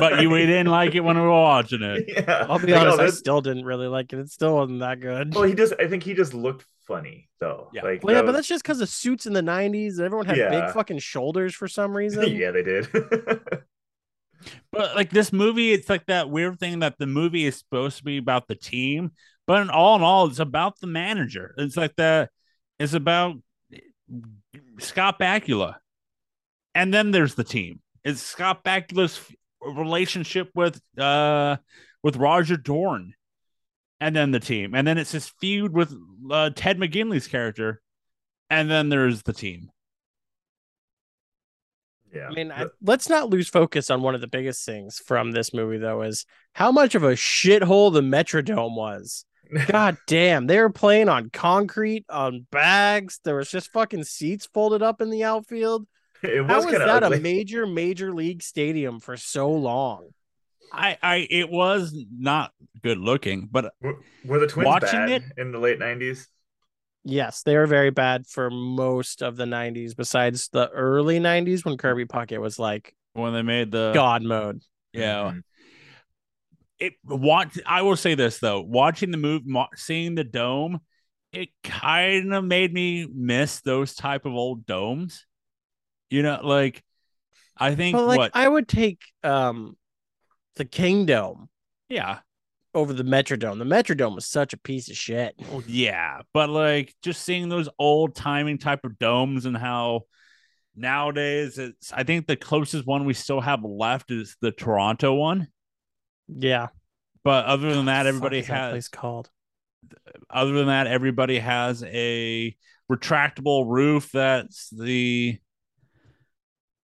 but 0.00 0.20
you 0.20 0.28
we 0.28 0.44
didn't 0.44 0.66
like 0.66 0.94
it 0.94 1.00
when 1.00 1.16
we 1.16 1.22
were 1.22 1.30
watching 1.30 1.82
it 1.82 2.04
yeah 2.08 2.46
I'll 2.48 2.58
be 2.58 2.72
Like, 2.72 2.82
oh, 2.82 2.92
honest, 2.94 3.00
I 3.00 3.10
still 3.10 3.40
didn't 3.40 3.64
really 3.64 3.86
like 3.86 4.12
it. 4.12 4.18
It 4.18 4.28
still 4.30 4.56
wasn't 4.56 4.80
that 4.80 5.00
good. 5.00 5.34
well 5.34 5.44
he 5.44 5.54
just 5.54 5.72
i 5.80 5.86
think 5.86 6.02
he 6.02 6.14
just 6.14 6.34
looked 6.34 6.66
funny 6.86 7.28
though 7.40 7.68
Yeah. 7.72 7.82
like 7.84 8.02
Well, 8.02 8.14
yeah, 8.14 8.22
that 8.22 8.26
but 8.26 8.32
that's 8.32 8.48
just 8.48 8.62
because 8.64 8.80
of 8.80 8.88
suits 8.88 9.26
in 9.26 9.32
the 9.32 9.40
'90s, 9.42 10.00
everyone 10.00 10.26
had 10.26 10.36
Yeah. 10.36 10.50
big 10.66 10.70
fucking 10.74 10.98
shoulders 10.98 11.54
for 11.54 11.68
some 11.68 11.96
reason. 11.96 12.28
yeah 12.36 12.50
they 12.50 12.62
did 12.62 12.88
But 14.70 14.94
like 14.94 15.10
this 15.10 15.32
movie, 15.32 15.72
it's 15.72 15.88
like 15.88 16.06
that 16.06 16.30
weird 16.30 16.60
thing 16.60 16.80
that 16.80 16.98
the 16.98 17.06
movie 17.06 17.46
is 17.46 17.56
supposed 17.58 17.98
to 17.98 18.04
be 18.04 18.18
about 18.18 18.46
the 18.48 18.54
team, 18.54 19.12
but 19.46 19.62
in 19.62 19.70
all 19.70 19.96
in 19.96 20.02
all, 20.02 20.26
it's 20.26 20.38
about 20.38 20.78
the 20.80 20.86
manager. 20.86 21.54
It's 21.58 21.76
like 21.76 21.96
the 21.96 22.28
it's 22.78 22.92
about 22.92 23.36
Scott 24.78 25.18
Bakula, 25.18 25.76
and 26.74 26.92
then 26.92 27.10
there's 27.10 27.34
the 27.34 27.44
team. 27.44 27.80
It's 28.04 28.22
Scott 28.22 28.64
Bakula's 28.64 29.20
relationship 29.60 30.50
with 30.54 30.80
uh 30.98 31.56
with 32.02 32.16
Roger 32.16 32.56
Dorn, 32.56 33.14
and 34.00 34.14
then 34.14 34.30
the 34.30 34.40
team, 34.40 34.74
and 34.74 34.86
then 34.86 34.98
it's 34.98 35.12
his 35.12 35.28
feud 35.40 35.72
with 35.72 35.94
uh, 36.30 36.50
Ted 36.54 36.78
McGinley's 36.78 37.26
character, 37.26 37.80
and 38.50 38.70
then 38.70 38.88
there's 38.88 39.22
the 39.22 39.32
team. 39.32 39.70
yeah 42.12 42.28
I 42.28 42.34
mean, 42.34 42.52
I, 42.52 42.66
let's 42.82 43.08
not 43.08 43.30
lose 43.30 43.48
focus 43.48 43.90
on 43.90 44.02
one 44.02 44.14
of 44.14 44.20
the 44.20 44.28
biggest 44.28 44.64
things 44.64 44.98
from 44.98 45.32
this 45.32 45.52
movie, 45.52 45.78
though, 45.78 46.02
is 46.02 46.26
how 46.52 46.70
much 46.70 46.94
of 46.94 47.02
a 47.02 47.12
shithole 47.12 47.92
the 47.92 48.02
Metrodome 48.02 48.76
was. 48.76 49.24
God 49.68 49.96
damn, 50.06 50.46
they 50.46 50.58
were 50.58 50.70
playing 50.70 51.08
on 51.08 51.30
concrete, 51.30 52.04
on 52.08 52.46
bags. 52.50 53.20
There 53.24 53.36
was 53.36 53.50
just 53.50 53.72
fucking 53.72 54.04
seats 54.04 54.46
folded 54.52 54.82
up 54.82 55.00
in 55.00 55.10
the 55.10 55.24
outfield. 55.24 55.86
it 56.22 56.44
How 56.46 56.56
was 56.56 56.64
was 56.66 56.72
kind 56.74 56.82
of 56.82 56.88
that 56.88 57.02
ugly. 57.04 57.18
a 57.18 57.20
major, 57.20 57.66
major 57.66 58.12
league 58.14 58.42
stadium 58.42 59.00
for 59.00 59.16
so 59.16 59.50
long? 59.50 60.08
I, 60.72 60.98
I, 61.02 61.26
it 61.30 61.48
was 61.50 61.94
not 62.10 62.52
good 62.82 62.98
looking, 62.98 63.48
but 63.50 63.72
Were, 63.80 63.98
were 64.24 64.38
the 64.40 64.46
twins 64.48 64.66
Watching 64.66 64.90
bad 64.90 65.10
it- 65.10 65.22
in 65.36 65.52
the 65.52 65.58
late 65.58 65.78
'90s? 65.78 66.26
Yes, 67.08 67.42
they 67.44 67.56
were 67.56 67.68
very 67.68 67.90
bad 67.90 68.26
for 68.26 68.50
most 68.50 69.22
of 69.22 69.36
the 69.36 69.44
90s, 69.44 69.94
besides 69.96 70.48
the 70.48 70.68
early 70.70 71.20
90s 71.20 71.64
when 71.64 71.76
Kirby 71.76 72.04
Puckett 72.06 72.40
was 72.40 72.58
like 72.58 72.96
when 73.12 73.32
they 73.32 73.42
made 73.42 73.70
the 73.70 73.92
God 73.94 74.22
mode. 74.24 74.60
yeah, 74.92 75.30
Mhm. 75.32 75.42
It 76.78 76.94
watch 77.04 77.58
i 77.64 77.82
will 77.82 77.96
say 77.96 78.14
this 78.14 78.38
though 78.38 78.60
watching 78.60 79.10
the 79.10 79.16
move 79.16 79.42
seeing 79.76 80.14
the 80.14 80.24
dome 80.24 80.80
it 81.32 81.48
kind 81.64 82.34
of 82.34 82.44
made 82.44 82.72
me 82.72 83.06
miss 83.12 83.60
those 83.62 83.94
type 83.94 84.26
of 84.26 84.34
old 84.34 84.66
domes 84.66 85.24
you 86.10 86.22
know 86.22 86.40
like 86.42 86.82
i 87.56 87.74
think 87.74 87.96
But 87.96 88.06
like 88.06 88.18
what 88.18 88.30
I 88.34 88.46
would 88.46 88.68
take 88.68 89.00
um 89.24 89.76
the 90.56 90.64
Kingdome 90.64 91.48
yeah 91.88 92.18
over 92.74 92.92
the 92.92 93.04
Metrodome. 93.04 93.58
The 93.58 93.64
Metrodome 93.64 94.14
was 94.14 94.26
such 94.26 94.52
a 94.52 94.58
piece 94.58 94.90
of 94.90 94.96
shit. 94.96 95.34
well, 95.50 95.62
yeah 95.66 96.20
but 96.34 96.50
like 96.50 96.94
just 97.02 97.22
seeing 97.22 97.48
those 97.48 97.70
old 97.78 98.14
timing 98.14 98.58
type 98.58 98.84
of 98.84 98.98
domes 98.98 99.46
and 99.46 99.56
how 99.56 100.02
nowadays 100.76 101.56
it's 101.56 101.90
i 101.94 102.02
think 102.02 102.26
the 102.26 102.36
closest 102.36 102.86
one 102.86 103.06
we 103.06 103.14
still 103.14 103.40
have 103.40 103.64
left 103.64 104.10
is 104.10 104.36
the 104.42 104.50
toronto 104.52 105.14
one 105.14 105.48
Yeah. 106.28 106.68
but 107.24 107.44
other 107.46 107.68
than 107.70 107.78
What 107.78 107.84
that 107.86 108.06
everybody 108.06 108.38
is 108.38 108.46
that 108.48 108.54
has 108.54 108.72
place 108.72 108.88
called. 108.88 109.30
other 110.30 110.52
than 110.52 110.66
that, 110.66 110.86
everybody 110.86 111.38
has 111.38 111.82
a 111.84 112.56
retractable 112.90 113.64
roof 113.68 114.10
that's 114.12 114.70
the 114.70 115.38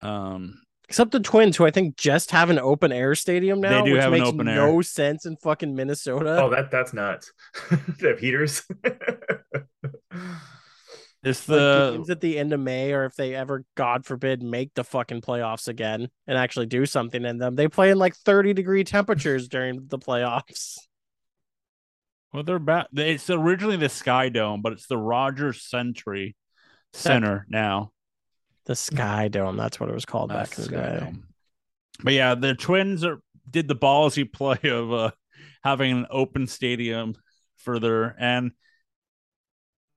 um 0.00 0.58
Except 0.88 1.10
the 1.12 1.20
Twins, 1.20 1.56
who 1.56 1.64
I 1.64 1.70
think 1.70 1.96
just 1.96 2.32
have 2.32 2.50
an 2.50 2.58
open 2.58 2.92
air 2.92 3.14
stadium 3.14 3.62
They 3.62 3.70
now, 3.70 3.82
do 3.82 3.92
which 3.94 4.02
have 4.02 4.12
an 4.12 4.18
makes 4.18 4.28
open 4.28 4.46
air. 4.46 4.56
no 4.56 4.82
sense 4.82 5.24
in 5.24 5.36
fucking 5.36 5.74
Minnesota. 5.74 6.38
Oh, 6.42 6.50
that 6.50 6.70
that's 6.70 6.92
nuts. 6.92 7.32
they 7.98 8.08
have 8.08 8.18
heaters. 8.18 8.62
it's 11.22 11.48
like 11.48 11.58
the 11.58 11.90
games 11.92 12.10
at 12.10 12.20
the 12.20 12.38
end 12.38 12.52
of 12.52 12.60
May, 12.60 12.92
or 12.92 13.04
if 13.04 13.14
they 13.14 13.34
ever, 13.34 13.64
God 13.76 14.04
forbid, 14.04 14.42
make 14.42 14.74
the 14.74 14.82
fucking 14.82 15.20
playoffs 15.20 15.68
again 15.68 16.08
and 16.26 16.38
actually 16.38 16.66
do 16.66 16.84
something 16.84 17.24
in 17.24 17.38
them, 17.38 17.54
they 17.54 17.68
play 17.68 17.90
in 17.90 17.98
like 17.98 18.16
30 18.16 18.54
degree 18.54 18.82
temperatures 18.84 19.48
during 19.48 19.86
the 19.86 19.98
playoffs. 19.98 20.78
well 22.32 22.42
they're 22.42 22.58
back 22.58 22.88
it's 22.94 23.30
originally 23.30 23.76
the 23.76 23.88
Sky 23.88 24.28
Dome, 24.30 24.62
but 24.62 24.72
it's 24.72 24.86
the 24.86 24.98
Rogers 24.98 25.62
Century 25.62 26.34
Center 26.92 27.46
now. 27.48 27.92
The 28.64 28.76
Sky 28.76 29.28
Dome, 29.28 29.56
that's 29.56 29.78
what 29.78 29.88
it 29.88 29.94
was 29.94 30.04
called 30.04 30.30
That's 30.30 30.50
back 30.50 30.58
in 30.58 30.64
the 30.64 30.78
Sky 30.78 30.90
day. 30.92 31.00
Dome. 31.00 31.24
But 32.02 32.12
yeah, 32.14 32.34
the 32.34 32.54
twins 32.54 33.04
are 33.04 33.20
did 33.48 33.68
the 33.68 33.76
ballsy 33.76 34.30
play 34.32 34.58
of 34.64 34.92
uh 34.92 35.10
having 35.62 35.92
an 35.92 36.06
open 36.10 36.48
stadium 36.48 37.14
further 37.58 38.14
and 38.18 38.50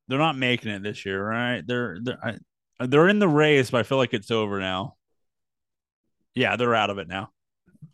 they're 0.08 0.20
not 0.20 0.38
making 0.38 0.72
it 0.72 0.84
this 0.84 1.06
year, 1.06 1.24
right? 1.24 1.64
They're 1.66 1.98
they're 2.02 2.20
I, 2.24 2.86
they're 2.86 3.08
in 3.08 3.20
the 3.20 3.28
race, 3.28 3.72
but 3.72 3.80
I 3.80 3.84
feel 3.84 3.98
like 3.98 4.14
it's 4.14 4.32
over 4.32 4.60
now. 4.60 4.96
Yeah, 6.34 6.56
they're 6.58 6.76
out 6.76 6.90
of 6.90 6.98
it 6.98 7.08
now. 7.08 7.30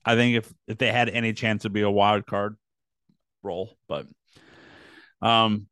I 0.03 0.15
think 0.15 0.37
if 0.37 0.53
if 0.67 0.77
they 0.77 0.91
had 0.91 1.09
any 1.09 1.33
chance 1.33 1.63
to 1.63 1.69
be 1.69 1.81
a 1.81 1.89
wild 1.89 2.25
card 2.25 2.57
role, 3.43 3.77
but 3.87 4.07
um 5.21 5.67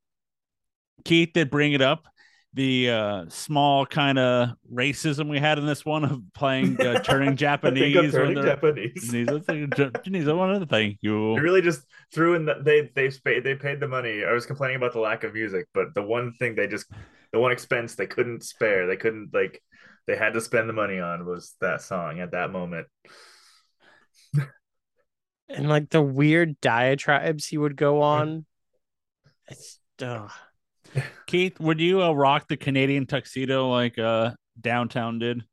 Keith 1.05 1.31
did 1.33 1.49
bring 1.49 1.73
it 1.73 1.81
up. 1.81 2.05
The 2.53 2.89
uh, 2.89 3.25
small 3.29 3.85
kind 3.85 4.17
of 4.17 4.49
racism 4.73 5.29
we 5.29 5.37
had 5.37 5.59
in 5.59 5.67
this 5.67 5.85
one 5.85 6.03
of 6.03 6.19
playing 6.33 6.81
uh, 6.81 6.99
turning 7.03 7.35
Japanese. 7.35 7.95
I'm 7.95 8.11
turning 8.11 8.35
they're- 8.35 8.43
Japanese. 8.43 9.03
Japanese. 9.03 9.27
That's 9.27 9.47
like, 9.47 9.75
Japanese. 9.75 10.27
I 10.27 10.33
wanted 10.33 10.59
to 10.59 10.65
thank 10.65 10.97
you. 11.01 11.35
They 11.35 11.41
really 11.41 11.61
just 11.61 11.81
threw 12.13 12.33
in 12.33 12.45
the 12.45 12.55
they 12.63 12.89
they 12.95 13.11
paid 13.23 13.43
they 13.43 13.53
paid 13.53 13.79
the 13.79 13.87
money. 13.87 14.23
I 14.25 14.33
was 14.33 14.47
complaining 14.47 14.77
about 14.77 14.93
the 14.93 14.99
lack 14.99 15.23
of 15.23 15.33
music, 15.33 15.67
but 15.75 15.93
the 15.93 16.01
one 16.01 16.33
thing 16.39 16.55
they 16.55 16.65
just 16.67 16.87
the 17.31 17.39
one 17.39 17.51
expense 17.51 17.93
they 17.93 18.07
couldn't 18.07 18.43
spare, 18.43 18.87
they 18.87 18.97
couldn't 18.97 19.29
like 19.31 19.61
they 20.07 20.15
had 20.15 20.33
to 20.33 20.41
spend 20.41 20.67
the 20.67 20.73
money 20.73 20.99
on 20.99 21.25
was 21.25 21.55
that 21.61 21.81
song 21.83 22.19
at 22.19 22.31
that 22.31 22.51
moment. 22.51 22.87
And 25.49 25.67
like 25.67 25.89
the 25.89 26.01
weird 26.01 26.59
diatribes 26.61 27.47
he 27.47 27.57
would 27.57 27.75
go 27.75 28.01
on. 28.01 28.45
It's, 29.47 29.79
ugh. 30.01 30.31
Keith, 31.27 31.59
would 31.59 31.79
you 31.79 32.01
uh, 32.03 32.11
rock 32.11 32.47
the 32.47 32.57
Canadian 32.57 33.05
tuxedo 33.05 33.69
like 33.69 33.97
uh, 33.97 34.31
Downtown 34.59 35.19
did? 35.19 35.43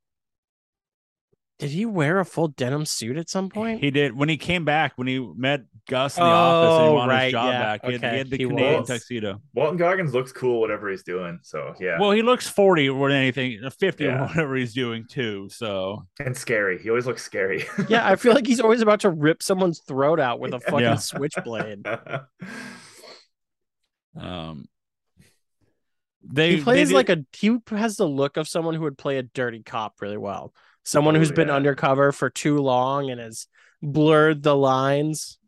Did 1.58 1.70
he 1.70 1.86
wear 1.86 2.20
a 2.20 2.24
full 2.26 2.48
denim 2.48 2.84
suit 2.84 3.16
at 3.16 3.30
some 3.30 3.48
point? 3.48 3.80
He 3.80 3.90
did 3.90 4.14
when 4.14 4.28
he 4.28 4.36
came 4.36 4.66
back 4.66 4.92
when 4.96 5.06
he 5.06 5.18
met 5.36 5.62
Gus 5.88 6.18
in 6.18 6.22
the 6.22 6.28
office 6.28 6.74
and 6.76 6.82
he 6.84 6.88
Oh, 6.90 6.92
wanted 6.92 7.12
right, 7.12 7.22
his 7.24 7.32
job 7.32 7.46
yeah, 7.46 7.60
back. 7.62 7.80
He, 7.86 7.92
had, 7.92 8.00
he 8.02 8.06
okay, 8.06 8.18
had 8.18 8.30
the 8.30 8.36
he 8.36 8.44
Canadian 8.46 8.80
was. 8.80 8.88
tuxedo. 8.88 9.40
Walton 9.54 9.78
Goggins 9.78 10.12
looks 10.12 10.32
cool 10.32 10.60
whatever 10.60 10.90
he's 10.90 11.02
doing. 11.02 11.38
So 11.42 11.72
yeah. 11.80 11.96
Well, 11.98 12.10
he 12.10 12.20
looks 12.20 12.46
forty 12.46 12.90
or 12.90 13.08
anything, 13.08 13.58
fifty 13.70 14.06
or 14.06 14.18
whatever 14.26 14.54
he's 14.54 14.74
doing 14.74 15.06
too. 15.08 15.48
So 15.50 16.02
and 16.20 16.36
scary. 16.36 16.78
He 16.78 16.90
always 16.90 17.06
looks 17.06 17.22
scary. 17.22 17.64
yeah, 17.88 18.06
I 18.06 18.16
feel 18.16 18.34
like 18.34 18.46
he's 18.46 18.60
always 18.60 18.82
about 18.82 19.00
to 19.00 19.10
rip 19.10 19.42
someone's 19.42 19.80
throat 19.80 20.20
out 20.20 20.40
with 20.40 20.52
a 20.52 20.60
fucking 20.60 20.80
Yeah. 20.80 20.96
switchblade. 20.96 21.86
um, 24.20 24.66
they 26.32 26.56
He 26.56 26.62
plays 26.62 26.88
they 26.88 26.94
like 26.94 27.08
a 27.08 27.24
he 27.32 27.58
has 27.70 27.96
the 27.96 28.06
look 28.08 28.36
of 28.36 28.48
someone 28.48 28.74
who 28.74 28.82
would 28.82 28.98
play 28.98 29.18
a 29.18 29.22
dirty 29.22 29.62
cop 29.62 30.00
really 30.00 30.16
well. 30.16 30.52
Someone 30.84 31.16
Oh, 31.16 31.18
who's 31.18 31.32
been 31.32 31.50
undercover 31.50 32.12
for 32.12 32.30
too 32.30 32.58
long 32.58 33.10
and 33.10 33.20
has 33.20 33.46
blurred 33.82 34.42
the 34.42 34.54
lines. 34.56 35.38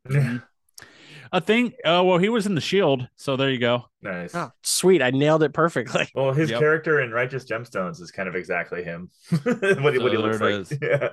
a 1.32 1.40
thing. 1.40 1.72
Oh 1.84 2.04
well, 2.04 2.18
he 2.18 2.28
was 2.28 2.46
in 2.46 2.54
the 2.54 2.60
Shield, 2.60 3.06
so 3.16 3.36
there 3.36 3.50
you 3.50 3.58
go. 3.58 3.84
nice. 4.02 4.34
Oh, 4.34 4.50
sweet. 4.62 5.00
I 5.02 5.10
nailed 5.10 5.42
it 5.42 5.52
perfectly. 5.52 6.08
Well, 6.14 6.32
his 6.32 6.50
Yep. 6.50 6.58
character 6.58 7.00
in 7.00 7.12
Righteous 7.12 7.44
Gemstones 7.44 8.00
is 8.00 8.10
kind 8.10 8.28
of 8.28 8.34
exactly 8.34 8.82
him. 8.82 9.10
what 9.42 9.92
he, 9.94 9.98
what 10.00 10.12
he 10.12 10.18
looks 10.18 10.40
like. 10.40 10.66
Yeah. 10.82 11.10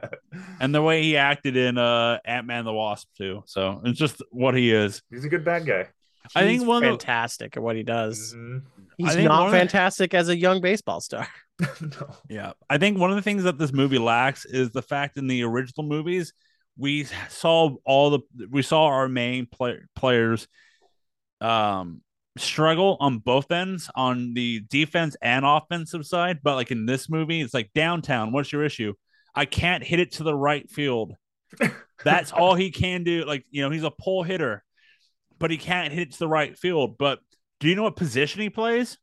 And 0.59 0.73
the 0.73 0.81
way 0.81 1.03
he 1.03 1.17
acted 1.17 1.55
in 1.57 1.77
uh 1.77 2.19
Ant 2.25 2.47
Man 2.47 2.65
the 2.65 2.73
Wasp 2.73 3.07
too. 3.17 3.43
So 3.45 3.81
it's 3.85 3.99
just 3.99 4.21
what 4.31 4.55
he 4.55 4.73
is. 4.73 5.01
He's 5.11 5.25
a 5.25 5.29
good 5.29 5.43
bad 5.45 5.65
guy. 5.65 5.87
I 6.35 6.41
think 6.41 6.59
He's 6.59 6.67
one 6.67 6.83
of 6.83 6.89
fantastic 6.89 7.57
at 7.57 7.63
what 7.63 7.75
he 7.75 7.83
does. 7.83 8.33
Mhm. 8.35 8.63
He's 8.97 9.13
think 9.13 9.29
one 9.29 9.37
not 9.37 9.45
of 9.47 9.51
the- 9.51 9.57
fantastic 9.57 10.13
as 10.13 10.29
a 10.29 10.35
young 10.37 10.61
baseball 10.61 11.01
star. 11.01 11.27
no. 11.81 12.15
Yeah, 12.29 12.53
I 12.69 12.77
think 12.77 12.97
one 12.97 13.09
of 13.11 13.15
the 13.15 13.21
things 13.21 13.43
that 13.43 13.57
this 13.57 13.71
movie 13.71 13.97
lacks 13.97 14.45
is 14.45 14.71
the 14.71 14.81
fact 14.81 15.17
in 15.17 15.27
the 15.27 15.43
original 15.43 15.87
movies 15.87 16.33
we 16.77 17.05
saw 17.29 17.73
all 17.85 18.09
the 18.09 18.19
we 18.49 18.61
saw 18.61 18.87
our 18.87 19.07
main 19.07 19.45
play, 19.45 19.77
players 19.95 20.45
um 21.39 22.01
struggle 22.37 22.97
on 22.99 23.19
both 23.19 23.49
ends 23.51 23.89
on 23.95 24.33
the 24.33 24.59
defense 24.69 25.15
and 25.21 25.45
offensive 25.45 26.05
side, 26.05 26.39
but 26.43 26.55
like 26.55 26.71
in 26.71 26.85
this 26.85 27.09
movie, 27.09 27.39
it's 27.39 27.53
like 27.53 27.71
downtown. 27.73 28.33
What's 28.33 28.51
your 28.51 28.65
issue? 28.65 28.93
I 29.33 29.45
can't 29.45 29.81
hit 29.83 30.01
it 30.01 30.11
to 30.13 30.23
the 30.23 30.35
right 30.35 30.69
field. 30.69 31.15
That's 32.03 32.33
all 32.33 32.55
he 32.55 32.71
can 32.71 33.05
do. 33.05 33.23
Like 33.23 33.45
you 33.49 33.61
know, 33.61 33.69
he's 33.69 33.83
a 33.85 33.91
pull 33.91 34.23
hitter, 34.23 34.64
but 35.39 35.51
he 35.51 35.57
can't 35.57 35.91
hit 35.93 36.09
it 36.09 36.11
to 36.13 36.19
the 36.19 36.27
right 36.27 36.57
field. 36.57 36.97
But 36.97 37.19
do 37.59 37.67
you 37.67 37.75
know 37.75 37.83
what 37.83 37.95
position 37.95 38.41
he 38.41 38.49
plays? 38.49 38.97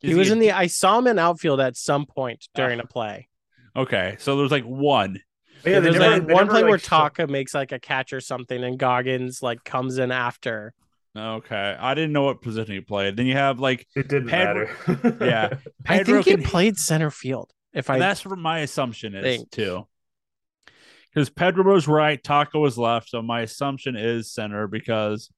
He 0.00 0.12
Is 0.12 0.16
was 0.16 0.30
a 0.30 0.32
in 0.32 0.38
the 0.38 0.52
I 0.52 0.66
saw 0.66 0.98
him 0.98 1.06
in 1.06 1.18
outfield 1.18 1.60
at 1.60 1.76
some 1.76 2.06
point 2.06 2.48
during 2.54 2.80
Ah. 2.80 2.84
a 2.84 2.86
play. 2.86 3.28
Okay, 3.76 4.16
so 4.18 4.36
there's 4.36 4.50
like 4.50 4.64
one. 4.64 5.20
Yeah, 5.64 5.80
they 5.80 5.90
There's 5.90 5.96
never- 5.96 6.10
like 6.10 6.22
one 6.22 6.28
never, 6.46 6.50
play 6.50 6.62
like, 6.62 6.70
where 6.70 6.78
show- 6.78 6.86
Taka 6.88 7.26
makes 7.26 7.52
like 7.54 7.70
a 7.72 7.78
catch 7.78 8.12
or 8.14 8.20
something, 8.20 8.64
and 8.64 8.78
Goggins 8.78 9.42
like 9.42 9.62
comes 9.62 9.98
in 9.98 10.10
after. 10.10 10.72
Okay, 11.16 11.76
I 11.78 11.94
didn't 11.94 12.12
know 12.12 12.22
what 12.22 12.40
position 12.40 12.72
he 12.74 12.80
played. 12.80 13.16
Then 13.16 13.26
you 13.26 13.34
have 13.34 13.60
like, 13.60 13.86
It 13.94 14.08
didn't 14.08 14.28
Pedro- 14.28 14.70
matter. 14.86 15.16
yeah, 15.20 15.58
I 15.86 16.02
think 16.02 16.24
he 16.24 16.32
can- 16.36 16.42
played 16.44 16.78
center 16.78 17.10
field. 17.10 17.52
If 17.74 17.90
I 17.90 17.98
that's 17.98 18.24
what 18.24 18.38
my 18.38 18.60
assumption 18.60 19.14
is 19.14 19.22
think. 19.22 19.50
too. 19.50 19.86
Because 21.12 21.28
Pedro 21.30 21.64
was 21.72 21.88
right, 21.88 22.22
Taka 22.22 22.58
was 22.58 22.78
left, 22.78 23.08
so 23.10 23.20
my 23.20 23.40
assumption 23.40 23.96
is 23.96 24.30
center 24.30 24.68
because 24.68 25.28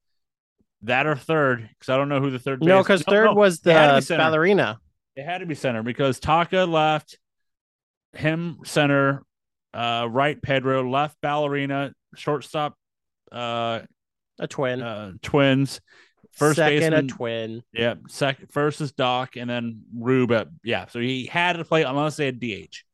that 0.83 1.07
or 1.07 1.17
third. 1.17 1.69
Because 1.69 1.89
I 1.89 1.97
don't 1.97 2.09
know 2.09 2.21
who 2.21 2.31
the 2.31 2.39
third. 2.39 2.63
no, 2.63 2.83
because 2.83 3.03
third 3.09 3.27
no, 3.27 3.35
was 3.35 3.65
it 3.65 3.73
had 3.73 3.87
to 3.89 3.93
be 3.95 4.01
the 4.01 4.07
center. 4.07 4.23
ballerina. 4.23 4.79
It 5.17 5.25
had 5.25 5.39
to 5.39 5.47
be 5.47 5.55
center 5.55 5.83
because 5.83 6.21
Taka 6.21 6.65
left, 6.65 7.19
him 8.13 8.59
center, 8.65 9.23
uh, 9.75 10.07
right 10.11 10.41
Pedro 10.41 10.89
left 10.91 11.17
ballerina, 11.23 11.93
shortstop, 12.17 12.75
uh, 13.31 13.81
A 14.41 14.47
twin. 14.49 14.83
uh 14.83 15.13
twins, 15.23 15.81
first 16.33 16.57
Second, 16.57 16.77
a 16.79 16.81
baseman, 16.81 17.09
twin. 17.09 17.63
Yeah, 17.73 17.95
second 18.09 18.49
first 18.53 18.81
is 18.83 18.93
Doc, 18.93 19.37
and 19.37 19.49
then 19.49 19.83
Rube. 19.97 20.33
At, 20.33 20.49
yeah, 20.65 20.87
so 20.89 20.99
he 21.01 21.27
had 21.27 21.55
to 21.55 21.65
play 21.65 21.83
unless 21.83 22.17
they 22.17 22.27
had 22.27 22.41
DH. 22.41 22.85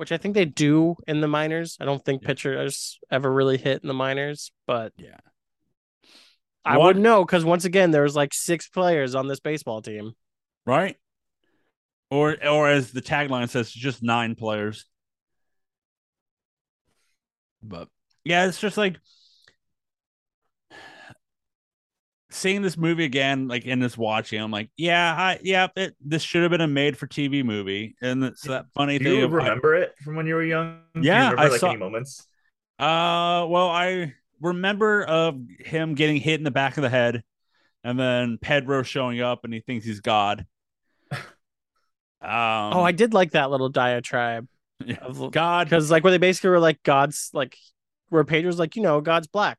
Which 0.00 0.12
I 0.12 0.16
think 0.16 0.32
they 0.34 0.46
do 0.46 0.96
in 1.06 1.20
the 1.20 1.28
minors. 1.28 1.76
I 1.78 1.84
don't 1.84 2.02
think 2.02 2.22
Yeah. 2.22 2.28
pitchers 2.28 2.98
ever 3.10 3.30
really 3.30 3.58
hit 3.58 3.82
in 3.82 3.86
the 3.86 3.92
minors, 3.92 4.50
but 4.66 4.94
Yeah. 4.96 5.18
I 6.64 6.78
wouldn't 6.78 7.02
know 7.02 7.22
because 7.22 7.44
once 7.44 7.66
again, 7.66 7.90
there 7.90 8.04
was 8.04 8.16
like 8.16 8.32
six 8.32 8.66
players 8.66 9.14
on 9.14 9.28
this 9.28 9.40
baseball 9.40 9.82
team. 9.82 10.14
right? 10.64 10.96
Or 12.08 12.34
or 12.46 12.70
as 12.70 12.92
the 12.92 13.02
tagline 13.02 13.50
says, 13.50 13.70
just 13.70 14.02
nine 14.02 14.36
players. 14.36 14.86
But 17.62 17.88
yeah, 18.24 18.46
it's 18.46 18.58
just 18.58 18.78
like 18.78 18.96
seeing 22.30 22.62
this 22.62 22.76
movie 22.76 23.04
again, 23.04 23.48
like 23.48 23.64
in 23.64 23.78
this 23.80 23.98
watching. 23.98 24.40
I'm 24.40 24.50
like, 24.50 24.70
yeah, 24.76 25.14
I, 25.16 25.38
yeah, 25.42 25.68
it, 25.76 25.94
this 26.00 26.22
should 26.22 26.42
have 26.42 26.50
been 26.50 26.60
a 26.60 26.66
made-for-TV 26.68 27.44
movie, 27.44 27.96
and 28.00 28.22
it's 28.24 28.42
that 28.42 28.66
funny 28.74 28.98
Do 28.98 29.04
thing. 29.04 29.18
you 29.18 29.24
of, 29.24 29.32
I- 29.34 29.36
remember 29.36 29.74
it 29.74 29.94
from 30.02 30.16
when 30.16 30.26
you 30.26 30.34
were 30.34 30.42
young? 30.44 30.80
Do 30.94 31.00
you 31.00 31.06
Yeah, 31.06 31.30
remember, 31.30 31.42
I 31.42 31.48
like 31.48 31.60
saw- 31.60 31.70
any 31.70 31.78
moments. 31.78 32.26
Uh, 32.78 33.44
well, 33.48 33.68
I 33.68 34.14
remember 34.40 35.02
of 35.04 35.38
him 35.58 35.94
getting 35.94 36.16
hit 36.16 36.40
in 36.40 36.44
the 36.44 36.50
back 36.50 36.76
of 36.78 36.82
the 36.82 36.88
head, 36.88 37.22
and 37.84 37.98
then 37.98 38.38
Pedro 38.38 38.82
showing 38.82 39.20
up, 39.20 39.44
and 39.44 39.52
he 39.52 39.60
thinks 39.60 39.84
he's 39.84 40.00
God. 40.00 40.46
Um, 42.22 42.74
oh, 42.74 42.82
I 42.82 42.92
did 42.92 43.14
like 43.14 43.30
that 43.30 43.50
little 43.50 43.70
diatribe 43.70 44.46
of 45.00 45.30
God, 45.30 45.66
because 45.66 45.90
like 45.90 46.04
where 46.04 46.10
they 46.10 46.18
basically 46.18 46.50
were 46.50 46.60
like 46.60 46.82
God's 46.82 47.30
like 47.32 47.56
where 48.10 48.24
Pedro's 48.24 48.58
like 48.58 48.76
you 48.76 48.82
know 48.82 49.00
God's 49.00 49.26
black, 49.26 49.58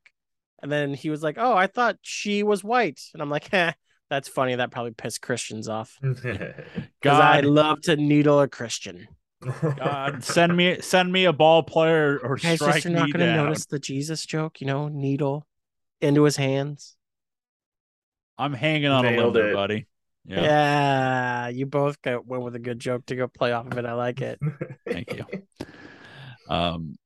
and 0.62 0.70
then 0.70 0.94
he 0.94 1.10
was 1.10 1.22
like 1.22 1.36
oh 1.38 1.54
I 1.54 1.66
thought 1.66 1.98
she 2.02 2.42
was 2.42 2.64
white, 2.64 3.00
and 3.12 3.22
I'm 3.22 3.30
like 3.30 3.52
eh, 3.52 3.72
that's 4.10 4.28
funny 4.28 4.54
that 4.54 4.70
probably 4.70 4.92
pissed 4.92 5.22
Christians 5.22 5.68
off 5.68 5.96
because 6.02 7.18
I 7.18 7.40
God, 7.40 7.44
love 7.44 7.80
to 7.82 7.96
needle 7.96 8.40
a 8.40 8.48
Christian. 8.48 9.08
God, 9.76 10.22
send 10.22 10.56
me, 10.56 10.80
send 10.80 11.12
me 11.12 11.24
a 11.24 11.32
ball 11.32 11.62
player 11.62 12.18
or 12.22 12.36
You 12.36 12.48
guys 12.50 12.58
strike 12.58 12.74
just 12.74 12.86
are 12.86 12.90
me 12.90 12.94
not 12.94 13.10
going 13.10 13.20
to 13.20 13.26
down. 13.26 13.46
notice 13.46 13.66
the 13.66 13.78
Jesus 13.78 14.24
joke, 14.26 14.60
you 14.60 14.66
know, 14.66 14.88
needle 14.88 15.46
into 16.00 16.22
his 16.24 16.36
hands. 16.36 16.96
I'm 18.38 18.52
hanging 18.52 18.86
on 18.90 19.04
a 19.04 19.08
little 19.10 19.30
Nailed 19.30 19.34
there, 19.34 19.52
it. 19.52 19.54
buddy. 19.54 19.86
Yeah, 20.26 20.42
Yeah, 20.42 21.48
you 21.48 21.66
both 21.66 22.00
got 22.02 22.26
went 22.26 22.42
with 22.44 22.54
a 22.54 22.58
good 22.60 22.78
joke 22.78 23.06
to 23.06 23.16
go 23.16 23.28
play 23.28 23.52
off 23.52 23.66
of 23.66 23.76
it. 23.78 23.84
I 23.84 23.94
like 23.94 24.20
it. 24.20 24.40
thank 24.88 25.12
you. 25.12 25.24
Um, 26.48 26.96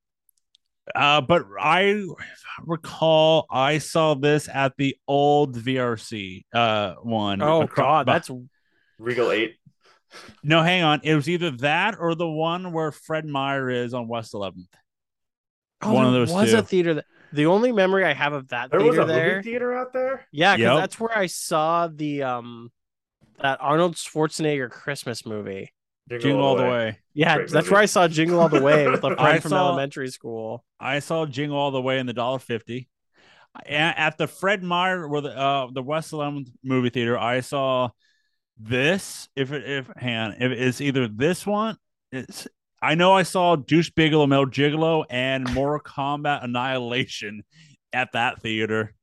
uh, 0.94 1.20
but 1.20 1.44
I 1.60 2.04
recall 2.64 3.46
I 3.50 3.78
saw 3.78 4.14
this 4.14 4.48
at 4.48 4.76
the 4.76 4.96
old 5.08 5.56
VRC 5.56 6.44
uh 6.52 6.94
one. 7.02 7.42
Oh 7.42 7.62
acro- 7.62 7.84
God, 7.84 8.06
that's 8.06 8.30
Regal 8.98 9.30
Eight. 9.32 9.56
No, 10.42 10.62
hang 10.62 10.82
on. 10.82 11.00
It 11.02 11.14
was 11.14 11.28
either 11.28 11.50
that 11.58 11.96
or 11.98 12.14
the 12.14 12.28
one 12.28 12.72
where 12.72 12.92
Fred 12.92 13.26
Meyer 13.26 13.68
is 13.68 13.92
on 13.92 14.08
West 14.08 14.32
11th. 14.32 14.68
oh, 15.82 15.92
one 15.92 16.06
of 16.06 16.12
those 16.12 16.32
was 16.32 16.52
two. 16.52 16.58
a 16.58 16.62
theater. 16.62 16.94
That, 16.94 17.04
the 17.32 17.46
only 17.46 17.72
memory 17.72 18.04
I 18.04 18.14
have 18.14 18.32
of 18.32 18.48
that 18.48 18.70
There 18.70 18.80
was 18.80 18.96
a 18.96 19.04
there, 19.04 19.36
movie 19.36 19.50
theater 19.50 19.76
out 19.76 19.92
there. 19.92 20.26
yeah, 20.30 20.56
because 20.56 20.72
Yep. 20.74 20.78
that's 20.80 21.00
where 21.00 21.18
I 21.18 21.26
saw 21.26 21.88
the 21.88 22.22
um 22.22 22.70
that 23.42 23.58
Arnold 23.60 23.96
Schwarzenegger 23.96 24.70
Christmas 24.70 25.26
movie. 25.26 25.72
Jingle 26.08 26.40
all 26.40 26.56
the 26.56 26.62
way. 26.64 26.98
Yeah, 27.14 27.36
Great 27.36 27.50
that's 27.50 27.64
movie. 27.66 27.70
where 27.74 27.82
I 27.82 27.86
saw 27.86 28.06
Jingle 28.08 28.40
All 28.40 28.48
the 28.48 28.62
Way 28.62 28.86
with 28.90 29.02
a 29.04 29.16
friend 29.16 29.42
from 29.42 29.50
saw- 29.50 29.68
elementary 29.68 30.08
school. 30.08 30.64
I 30.78 30.98
saw 31.00 31.26
Jingle 31.26 31.56
All 31.58 31.70
the 31.70 31.80
Way 31.80 31.98
in 31.98 32.06
the 32.06 32.12
dollar 32.12 32.38
fifty. 32.38 32.88
At 33.64 34.18
the 34.18 34.26
Fred 34.26 34.62
Meyer, 34.62 35.08
where 35.08 35.22
the 35.22 35.36
uh, 35.36 35.68
the 35.72 35.82
West 35.82 36.12
Elm 36.12 36.44
movie 36.62 36.90
theater, 36.90 37.18
I 37.18 37.40
saw 37.40 37.88
this. 38.58 39.28
If 39.34 39.50
it, 39.52 39.68
if 39.68 39.90
hang 39.96 40.16
on, 40.16 40.32
if 40.34 40.52
it's 40.52 40.80
either 40.82 41.08
this 41.08 41.46
one, 41.46 41.76
it's 42.12 42.46
I 42.82 42.94
know 42.94 43.14
I 43.14 43.22
saw 43.22 43.56
Deuce 43.56 43.88
Bigalow, 43.90 44.28
Male 44.28 44.46
Gigolo, 44.46 45.04
and 45.08 45.50
Mortal 45.54 45.80
Kombat 45.80 46.44
Annihilation 46.44 47.44
at 47.94 48.12
that 48.12 48.42
theater. 48.42 48.94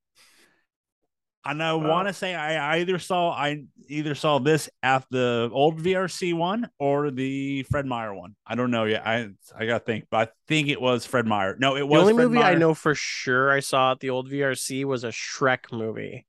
And 1.45 1.61
I 1.61 1.73
Wow. 1.73 1.89
want 1.89 2.07
to 2.07 2.13
say 2.13 2.33
I 2.35 2.77
either 2.79 2.97
saw 2.99 3.31
I 3.31 3.65
either 3.89 4.15
saw 4.15 4.39
this 4.39 4.69
at 4.81 5.05
the 5.09 5.49
old 5.51 5.79
VRC 5.81 6.33
one 6.33 6.69
or 6.79 7.11
the 7.11 7.63
Fred 7.63 7.85
Meyer 7.85 8.13
one. 8.13 8.35
I 8.47 8.55
don't 8.55 8.71
know 8.71 8.85
yet. 8.85 9.05
I 9.05 9.29
I 9.55 9.65
gotta 9.65 9.83
think, 9.83 10.05
but 10.09 10.29
I 10.29 10.31
think 10.47 10.69
it 10.69 10.79
was 10.81 11.05
Fred 11.05 11.27
Meyer. 11.27 11.57
No, 11.59 11.75
it 11.75 11.85
was 11.85 11.97
The 11.97 12.01
only 12.11 12.13
Fred 12.13 12.27
movie 12.27 12.43
I 12.43 12.55
know 12.55 12.73
for 12.73 12.95
sure 12.95 13.51
I 13.51 13.59
saw 13.59 13.91
at 13.91 13.99
the 13.99 14.09
old 14.09 14.29
VRC 14.29 14.85
was 14.85 15.03
a 15.03 15.09
Shrek 15.09 15.71
movie. 15.71 16.25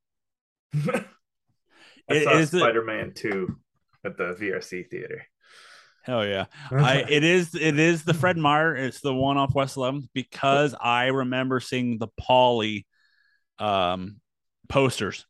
I 0.75 1.05
It 2.09 2.25
saw 2.25 2.59
Spider 2.59 2.85
Man 2.85 3.13
Two 3.15 3.57
at 4.05 4.17
the 4.17 4.35
VRC 4.35 4.91
theater. 4.91 5.27
Hell 6.03 6.27
yeah. 6.27 6.47
I 6.71 7.05
it 7.09 7.25
is 7.25 7.55
it 7.55 7.79
is 7.79 8.05
the 8.05 8.15
Fred 8.15 8.37
Meyer. 8.37 8.75
It's 8.77 9.01
the 9.01 9.15
one 9.15 9.37
off 9.39 9.55
West 9.55 9.77
11th 9.77 10.09
because 10.13 10.75
I 10.79 11.07
remember 11.07 11.61
seeing 11.61 11.99
the 11.99 12.09
Paulie 12.21 12.85
um 13.59 14.21
posters 14.69 15.27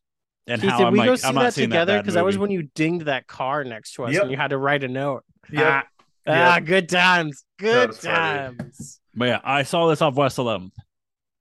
and 0.47 0.61
Keith, 0.61 0.69
how 0.71 0.77
did 0.77 0.87
I'm 0.87 0.93
we 0.93 0.99
like 0.99 1.07
go 1.07 1.15
see 1.15 1.27
I'm 1.27 1.35
not 1.35 1.43
that 1.43 1.53
together? 1.55 1.97
Because 1.99 2.13
that 2.15 2.25
was 2.25 2.37
when 2.37 2.51
you 2.51 2.63
dinged 2.75 3.05
that 3.07 3.27
car 3.27 3.63
next 3.63 3.93
to 3.93 4.05
us 4.05 4.13
Yep. 4.13 4.21
and 4.23 4.31
you 4.31 4.37
had 4.37 4.49
to 4.49 4.57
write 4.57 4.83
a 4.83 4.87
note. 4.87 5.23
yeah, 5.51 5.83
Ah, 5.83 6.03
ah, 6.27 6.55
Yep. 6.55 6.65
good 6.65 6.89
times. 6.89 7.45
Good 7.57 7.87
was 7.89 7.99
funny. 7.99 8.15
times. 8.15 8.99
But 9.15 9.25
yeah, 9.29 9.39
I 9.43 9.63
saw 9.63 9.87
this 9.87 10.01
off 10.01 10.15
West 10.15 10.37
11th. 10.37 10.71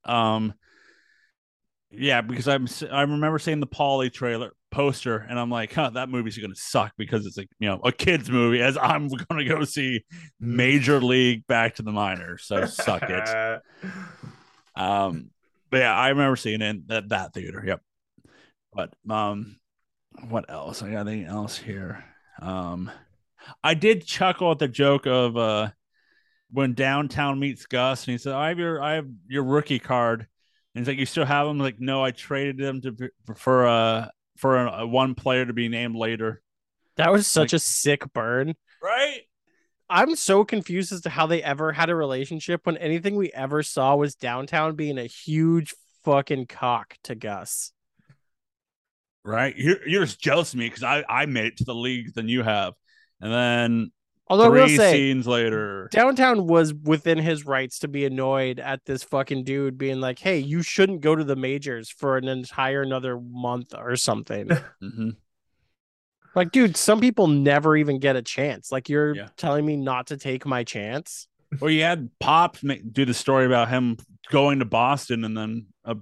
Um, 0.04 0.54
yeah, 1.90 2.20
because 2.22 2.48
I'm 2.48 2.66
I 2.90 3.02
remember 3.02 3.38
seeing 3.38 3.60
the 3.60 3.66
Paulie 3.66 4.12
trailer 4.12 4.52
poster, 4.70 5.18
and 5.18 5.38
I'm 5.38 5.48
like, 5.50 5.72
huh, 5.72 5.90
that 5.90 6.08
movie's 6.08 6.36
gonna 6.36 6.54
suck 6.56 6.92
because 6.98 7.24
it's 7.24 7.36
like 7.36 7.48
you 7.60 7.68
know 7.68 7.80
a 7.84 7.92
kids 7.92 8.28
movie. 8.28 8.60
As 8.60 8.76
I'm 8.76 9.08
gonna 9.28 9.44
go 9.44 9.62
see 9.64 10.04
Major 10.40 11.00
League 11.00 11.46
Back 11.46 11.76
to 11.76 11.82
the 11.82 11.92
Minors, 11.92 12.44
so 12.46 12.64
suck 12.66 13.02
it. 13.08 13.60
Um, 14.76 15.30
but 15.74 15.80
yeah, 15.80 15.92
I 15.92 16.10
remember 16.10 16.36
seeing 16.36 16.62
it 16.62 16.68
in 16.68 16.84
that 16.86 17.08
that 17.08 17.32
theater. 17.34 17.60
Yep. 17.66 17.80
But 18.72 18.94
um, 19.10 19.58
what 20.28 20.48
else? 20.48 20.84
I 20.84 20.90
got 20.92 21.08
anything 21.08 21.26
else 21.26 21.56
here? 21.58 22.04
Um, 22.40 22.92
I 23.64 23.74
did 23.74 24.06
chuckle 24.06 24.52
at 24.52 24.60
the 24.60 24.68
joke 24.68 25.04
of 25.08 25.36
uh 25.36 25.70
when 26.52 26.74
downtown 26.74 27.40
meets 27.40 27.66
Gus, 27.66 28.06
and 28.06 28.12
he 28.12 28.18
said, 28.18 28.34
"I 28.34 28.50
have 28.50 28.58
your 28.60 28.80
I 28.80 28.92
have 28.92 29.08
your 29.26 29.42
rookie 29.42 29.80
card." 29.80 30.20
And 30.20 30.80
he's 30.80 30.86
like, 30.86 30.98
"You 30.98 31.06
still 31.06 31.24
have 31.24 31.48
them?" 31.48 31.58
Like, 31.58 31.80
no, 31.80 32.04
I 32.04 32.12
traded 32.12 32.58
them 32.58 32.80
to 32.82 33.10
for 33.34 33.64
a 33.64 34.12
for 34.36 34.64
a, 34.64 34.82
a 34.82 34.86
one 34.86 35.16
player 35.16 35.44
to 35.44 35.52
be 35.52 35.68
named 35.68 35.96
later. 35.96 36.40
That 36.98 37.10
was 37.10 37.26
such 37.26 37.52
Like- 37.52 37.56
a 37.56 37.58
sick 37.58 38.12
burn. 38.12 38.54
Right. 38.80 39.22
I'm 39.94 40.16
so 40.16 40.44
confused 40.44 40.90
as 40.92 41.02
to 41.02 41.08
how 41.10 41.28
they 41.28 41.40
ever 41.40 41.70
had 41.70 41.88
a 41.88 41.94
relationship 41.94 42.66
when 42.66 42.76
anything 42.78 43.14
we 43.14 43.30
ever 43.32 43.62
saw 43.62 43.94
was 43.94 44.16
downtown 44.16 44.74
being 44.74 44.98
a 44.98 45.04
huge 45.06 45.72
fucking 46.04 46.46
cock 46.46 46.96
to 47.04 47.14
Gus. 47.14 47.70
Right. 49.24 49.56
You're 49.56 49.86
you're 49.86 50.04
just 50.04 50.20
jealous 50.20 50.52
of 50.52 50.58
me 50.58 50.66
because 50.66 50.82
I 50.82 51.04
I 51.08 51.26
made 51.26 51.46
it 51.46 51.56
to 51.58 51.64
the 51.64 51.76
league 51.76 52.12
than 52.12 52.28
you 52.28 52.42
have, 52.42 52.74
and 53.20 53.32
then 53.32 53.92
Although 54.26 54.46
I 54.46 54.48
will 54.48 54.66
three 54.66 54.76
say, 54.76 54.92
scenes 54.92 55.28
later. 55.28 55.88
downtown 55.92 56.46
was 56.48 56.74
within 56.74 57.18
his 57.18 57.46
rights 57.46 57.78
to 57.80 57.88
be 57.88 58.04
annoyed 58.04 58.58
at 58.58 58.84
this 58.86 59.04
fucking 59.04 59.44
dude 59.44 59.78
being 59.78 60.00
like, 60.00 60.18
"Hey, 60.18 60.38
you 60.38 60.62
shouldn't 60.62 61.02
go 61.02 61.14
to 61.14 61.22
the 61.24 61.36
majors 61.36 61.88
for 61.88 62.16
an 62.16 62.26
entire 62.26 62.82
another 62.82 63.20
month 63.20 63.74
or 63.76 63.94
something." 63.96 64.48
Mhm. 64.82 65.16
Like, 66.34 66.50
dude, 66.52 66.76
some 66.76 67.00
people 67.00 67.26
never 67.26 67.76
even 67.76 67.98
get 67.98 68.16
a 68.16 68.22
chance. 68.22 68.72
Like, 68.72 68.88
you're 68.88 69.14
Yeah. 69.14 69.28
telling 69.36 69.64
me 69.64 69.76
not 69.76 70.08
to 70.08 70.16
take 70.16 70.44
my 70.46 70.64
chance. 70.64 71.28
Well, 71.60 71.70
you 71.70 71.82
had 71.82 72.10
Pops 72.20 72.62
make, 72.62 72.92
do 72.92 73.04
the 73.04 73.14
story 73.14 73.46
about 73.46 73.68
him 73.68 73.96
going 74.30 74.58
to 74.58 74.64
Boston 74.64 75.24
and 75.24 75.36
then 75.36 75.66
a, 75.84 75.96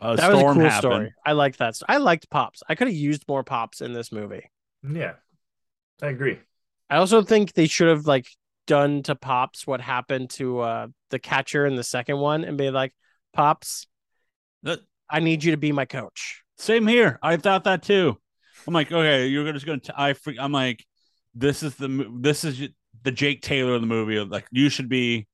a 0.00 0.16
that 0.16 0.28
was 0.28 0.36
a 0.36 0.38
storm 0.40 0.56
cool 0.58 0.64
happened. 0.68 0.80
story. 0.92 1.14
I 1.26 1.32
liked 1.32 1.58
that. 1.58 1.76
st- 1.76 1.90
I 1.90 1.98
liked 1.98 2.30
pops. 2.30 2.62
I 2.68 2.74
could 2.74 2.86
have 2.88 2.96
used 2.96 3.24
more 3.28 3.42
pops 3.44 3.80
in 3.82 3.92
this 3.92 4.10
movie. 4.12 4.50
yeah, 4.88 5.14
I 6.00 6.06
agree. 6.08 6.38
I 6.88 6.96
also 6.96 7.22
think 7.22 7.52
they 7.52 7.66
should 7.66 7.88
have 7.88 8.06
like 8.06 8.26
done 8.66 9.02
to 9.04 9.14
Pops 9.14 9.66
what 9.66 9.80
happened 9.80 10.30
to 10.30 10.60
uh 10.60 10.86
the 11.10 11.18
catcher 11.18 11.66
in 11.66 11.74
the 11.76 11.82
second 11.84 12.18
one 12.18 12.44
and 12.44 12.56
be 12.56 12.70
like, 12.70 12.92
Pops, 13.32 13.86
That- 14.62 14.80
I 15.10 15.20
need 15.20 15.44
you 15.44 15.50
to 15.50 15.56
be 15.58 15.72
my 15.72 15.84
coach. 15.84 16.42
Same 16.56 16.86
here. 16.86 17.18
I 17.22 17.36
thought 17.36 17.64
that 17.64 17.82
too. 17.82 18.18
I'm 18.66 18.74
like, 18.74 18.92
okay, 18.92 19.26
you're 19.26 19.50
just 19.52 19.66
gonna. 19.66 19.80
T- 19.80 19.92
I. 19.96 20.12
fre- 20.12 20.32
I'm 20.38 20.52
like, 20.52 20.84
this 21.34 21.62
is 21.62 21.74
the. 21.76 22.10
This 22.20 22.44
is 22.44 22.68
the 23.02 23.10
Jake 23.10 23.42
Taylor 23.42 23.74
of 23.74 23.80
the 23.80 23.86
movie. 23.86 24.18
Like, 24.20 24.46
you 24.50 24.68
should 24.68 24.88
be 24.88 25.26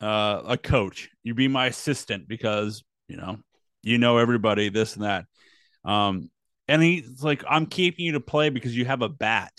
uh, 0.00 0.42
a 0.46 0.58
coach. 0.58 1.10
You 1.22 1.34
be 1.34 1.48
my 1.48 1.66
assistant 1.66 2.28
because 2.28 2.84
you 3.08 3.16
know, 3.16 3.38
you 3.82 3.98
know 3.98 4.18
everybody. 4.18 4.68
This 4.68 4.96
and 4.96 5.04
that. 5.04 5.24
Um, 5.84 6.30
and 6.68 6.82
he's 6.82 7.22
like, 7.22 7.44
I'm 7.48 7.66
keeping 7.66 8.06
you 8.06 8.12
to 8.12 8.20
play 8.20 8.48
because 8.48 8.76
you 8.76 8.84
have 8.86 9.02
a 9.02 9.08
bat. 9.08 9.52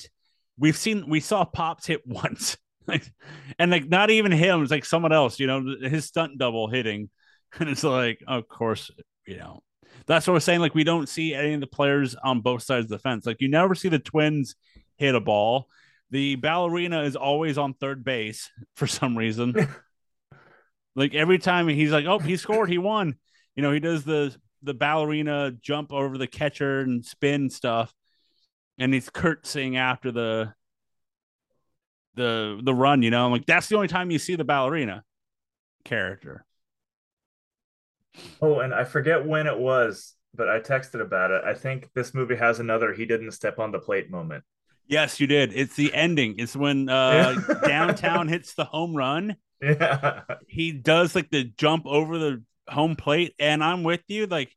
We've 0.58 0.78
seen. 0.78 1.10
We 1.10 1.20
saw 1.20 1.46
Pops 1.46 1.86
hit 1.86 2.02
once. 2.06 2.58
And 3.58 3.72
like 3.72 3.88
not 3.88 4.10
even 4.10 4.32
him, 4.32 4.62
it's 4.62 4.72
like 4.72 4.86
someone 4.86 5.12
else, 5.12 5.40
you 5.40 5.48
know, 5.48 5.76
his 5.82 6.06
stunt 6.06 6.38
double 6.38 6.68
hitting. 6.68 7.10
And 7.58 7.70
it's 7.70 7.86
like, 7.86 8.22
of 8.28 8.50
course, 8.50 8.92
you 9.26 9.38
know, 9.38 9.64
that's 10.08 10.28
what 10.28 10.34
we're 10.34 10.40
saying. 10.40 10.60
Like, 10.60 10.76
we 10.76 10.84
don't 10.84 11.10
see 11.10 11.34
any 11.34 11.54
of 11.54 11.62
the 11.62 11.68
players 11.68 12.16
on 12.16 12.42
both 12.42 12.64
sides 12.64 12.86
of 12.86 12.90
the 12.90 13.00
fence. 13.00 13.26
Like, 13.26 13.42
you 13.42 13.48
never 13.48 13.76
see 13.76 13.90
the 13.90 14.00
twins 14.00 14.56
hit 14.98 15.16
a 15.16 15.20
ball. 15.20 15.68
The 16.12 16.36
ballerina 16.36 17.04
is 17.04 17.16
always 17.16 17.58
on 17.58 17.74
third 17.74 18.04
base 18.04 18.52
for 18.76 18.88
some 18.88 19.18
reason. 19.18 19.56
like 20.96 21.14
every 21.14 21.40
time 21.40 21.68
he's 21.68 21.92
like, 21.92 22.06
"Oh, 22.06 22.20
he 22.20 22.38
scored, 22.38 22.70
he 22.70 22.78
won." 22.78 23.16
You 23.56 23.64
know, 23.64 23.72
he 23.72 23.80
does 23.80 24.04
the 24.04 24.36
the 24.62 24.74
ballerina 24.74 25.52
jump 25.62 25.92
over 25.92 26.18
the 26.18 26.28
catcher 26.28 26.82
and 26.82 27.04
spin 27.06 27.50
stuff, 27.50 27.94
and 28.78 28.94
he's 28.94 29.10
curtsying 29.10 29.78
after 29.78 30.12
the 30.12 30.54
the 32.16 32.60
the 32.64 32.74
run. 32.74 33.02
You 33.02 33.12
know, 33.12 33.26
I'm 33.26 33.32
like 33.32 33.46
that's 33.46 33.68
the 33.68 33.76
only 33.76 33.88
time 33.88 34.12
you 34.12 34.20
see 34.20 34.36
the 34.36 34.44
ballerina 34.44 35.04
character. 35.84 36.46
Oh, 38.42 38.60
and 38.60 38.74
I 38.74 38.84
forget 38.84 39.26
when 39.26 39.48
it 39.48 39.58
was, 39.58 40.14
but 40.34 40.50
I 40.50 40.60
texted 40.60 41.02
about 41.02 41.32
it. 41.32 41.44
I 41.46 41.54
think 41.54 41.90
this 41.94 42.14
movie 42.14 42.36
has 42.36 42.60
another 42.60 42.94
he 42.94 43.06
didn't 43.06 43.32
step 43.32 43.60
on 43.60 43.72
the 43.72 43.80
plate 43.80 44.10
moment. 44.12 44.44
Yes, 44.88 45.20
you 45.20 45.28
did. 45.28 45.52
It's 45.54 45.76
the 45.76 45.94
ending. 45.94 46.36
It's 46.38 46.56
when 46.56 46.90
uh 46.90 47.36
Yeah. 47.48 47.54
downtown 47.68 48.28
hits 48.28 48.54
the 48.54 48.66
home 48.66 48.96
run. 48.96 49.36
Yeah. 49.62 50.22
He 50.48 50.72
does 50.72 51.16
like 51.16 51.30
the 51.32 51.46
jump 51.58 51.86
over 51.88 52.18
the 52.18 52.44
home 52.68 52.96
plate, 52.96 53.34
and 53.40 53.64
I'm 53.64 53.84
with 53.84 54.04
you. 54.08 54.28
Like 54.28 54.52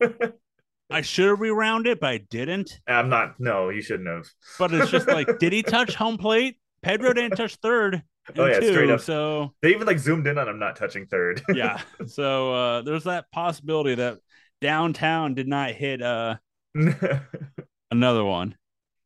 I 0.90 1.02
should 1.02 1.28
have 1.28 1.40
rewound 1.40 1.86
it, 1.86 2.00
but 2.00 2.10
I 2.10 2.18
didn't. 2.18 2.80
I'm 2.86 3.08
not 3.08 3.38
no, 3.38 3.68
you 3.68 3.80
shouldn't 3.80 4.08
have. 4.08 4.26
But 4.58 4.74
it's 4.74 4.90
just 4.90 5.06
like, 5.06 5.38
did 5.38 5.52
he 5.52 5.62
touch 5.62 5.94
home 5.94 6.18
plate? 6.18 6.58
Pedro 6.82 7.12
didn't 7.12 7.36
touch 7.36 7.56
third. 7.56 8.02
Oh, 8.36 8.46
yeah, 8.46 8.60
two, 8.60 8.72
straight 8.72 8.90
up. 8.90 9.00
So 9.00 9.54
They 9.62 9.70
even 9.70 9.86
like 9.86 9.98
zoomed 9.98 10.26
in 10.26 10.38
on 10.38 10.48
him 10.48 10.58
not 10.58 10.76
touching 10.76 11.06
third. 11.06 11.42
yeah. 11.54 11.80
So 12.06 12.54
uh 12.54 12.82
there's 12.82 13.04
that 13.04 13.30
possibility 13.32 13.96
that 13.96 14.18
downtown 14.60 15.34
did 15.34 15.48
not 15.48 15.70
hit 15.72 16.02
uh 16.02 16.36
another 17.90 18.24
one. 18.24 18.56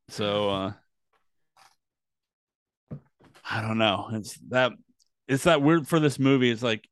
So 0.09 0.51
uh 0.51 0.73
I 3.49 3.61
don't 3.61 3.79
know. 3.79 4.09
It's 4.13 4.35
that 4.49 4.73
it's 5.29 5.45
that 5.45 5.63
weird 5.63 5.87
for 5.89 6.01
this 6.01 6.19
movie. 6.19 6.51
It's 6.51 6.63
like 6.63 6.89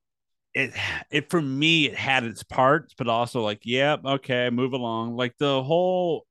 it 0.55 0.73
it 1.11 1.31
for 1.31 1.41
me 1.41 1.87
it 1.87 1.95
had 1.95 2.25
its 2.25 2.43
parts, 2.43 2.95
but 2.97 3.09
also 3.09 3.43
like, 3.43 3.61
yep, 3.65 4.05
okay, 4.05 4.51
move 4.51 4.73
along. 4.73 5.17
Like 5.17 5.37
the 5.39 5.63
whole 5.63 6.27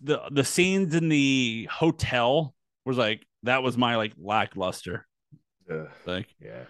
the 0.00 0.20
the 0.30 0.44
scenes 0.44 0.94
in 0.94 1.08
the 1.08 1.68
hotel 1.70 2.54
was 2.84 2.96
like 2.96 3.26
that 3.44 3.62
was 3.62 3.76
my 3.76 3.96
like 3.96 4.12
lackluster. 4.18 5.06
Ugh, 5.70 5.88
Like 6.06 6.28
yeah. 6.40 6.64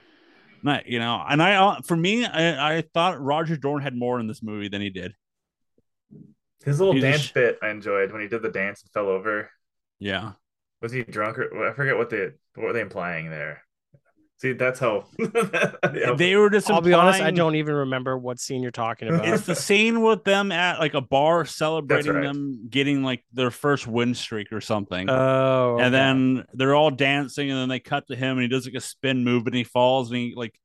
not 0.63 0.87
you 0.87 0.99
know, 0.99 1.23
and 1.29 1.43
I 1.43 1.55
uh, 1.55 1.81
for 1.83 1.97
me 1.97 2.25
I, 2.25 2.79
I 2.79 2.83
thought 2.95 3.21
Roger 3.21 3.57
Dorn 3.57 3.83
had 3.83 3.97
more 3.97 4.21
in 4.21 4.27
this 4.27 4.43
movie 4.43 4.69
than 4.69 4.81
he 4.81 4.91
did. 4.91 5.15
His 6.65 6.79
little 6.79 7.01
dance 7.01 7.31
bit 7.31 7.59
I 7.63 7.71
enjoyed 7.71 8.13
when 8.13 8.23
he 8.23 8.29
did 8.29 8.43
the 8.43 8.51
dance 8.51 8.83
and 8.83 8.91
fell 8.93 9.09
over. 9.09 9.51
Yeah. 9.99 10.33
Was 10.81 10.93
he 10.93 11.03
drunk 11.03 11.39
or 11.39 11.69
I 11.69 11.73
forget 11.75 11.97
what 11.97 12.11
they 12.11 12.31
what 12.55 12.67
were 12.67 12.73
they 12.73 12.81
implying 12.81 13.31
there? 13.31 13.63
See, 14.43 14.55
that's 14.55 14.81
how 14.81 15.05
Yeah. 15.19 16.15
They 16.17 16.35
were 16.35 16.51
just 16.51 16.69
I'll 16.69 16.81
be 16.81 16.93
honest, 16.93 17.21
I 17.21 17.31
don't 17.31 17.55
even 17.55 17.77
remember 17.77 18.19
what 18.19 18.41
scene 18.41 18.61
you're 18.61 18.73
talking 18.73 19.07
about. 19.07 19.29
It's 19.29 19.47
the 19.47 19.55
scene 19.55 20.03
with 20.03 20.25
them 20.25 20.51
at 20.51 20.81
like 20.81 20.95
a 20.95 21.01
bar 21.01 21.45
celebrating 21.45 22.13
right. 22.13 22.25
them 22.25 22.67
getting 22.69 23.05
like 23.05 23.25
their 23.33 23.53
first 23.53 23.87
win 23.87 24.17
streak 24.17 24.51
or 24.51 24.61
something. 24.61 25.09
oh, 25.09 25.75
okay. 25.75 25.85
And 25.85 25.95
then 25.95 26.45
they're 26.55 26.75
all 26.75 26.91
dancing, 26.91 27.53
and 27.53 27.61
then 27.61 27.69
they 27.69 27.79
cut 27.79 28.09
to 28.09 28.17
him, 28.17 28.33
and 28.33 28.43
he 28.43 28.49
does 28.49 28.67
like 28.67 28.75
a 28.75 28.81
spin 28.81 29.23
move, 29.23 29.47
and 29.47 29.55
he 29.55 29.63
falls, 29.63 30.11
and 30.11 30.19
he 30.19 30.35
like 30.35 30.59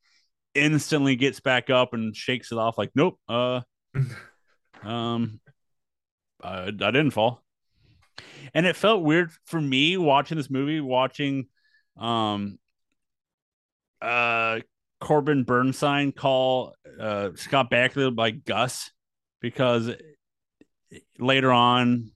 instantly 0.55 1.15
gets 1.15 1.39
back 1.39 1.69
up 1.69 1.93
and 1.93 2.15
shakes 2.15 2.51
it 2.51 2.57
off, 2.57 2.79
like, 2.79 2.89
"Nope, 2.95 3.19
uh, 3.29 3.61
um, 4.81 5.39
I, 6.41 6.63
I 6.63 6.71
didn't 6.71 7.11
fall." 7.11 7.43
And 8.55 8.65
it 8.65 8.75
felt 8.75 9.03
weird 9.03 9.29
for 9.45 9.61
me 9.61 9.97
watching 9.97 10.35
this 10.35 10.49
movie, 10.49 10.81
watching, 10.81 11.45
um, 11.95 12.57
uh, 14.01 14.59
Corbin 14.99 15.45
Bernsen 15.45 16.15
call 16.15 16.73
uh 16.99 17.29
Scott 17.35 17.69
Bakula 17.69 18.15
by 18.15 18.31
Gus 18.31 18.91
because 19.41 19.91
later 21.19 21.51
on 21.51 22.11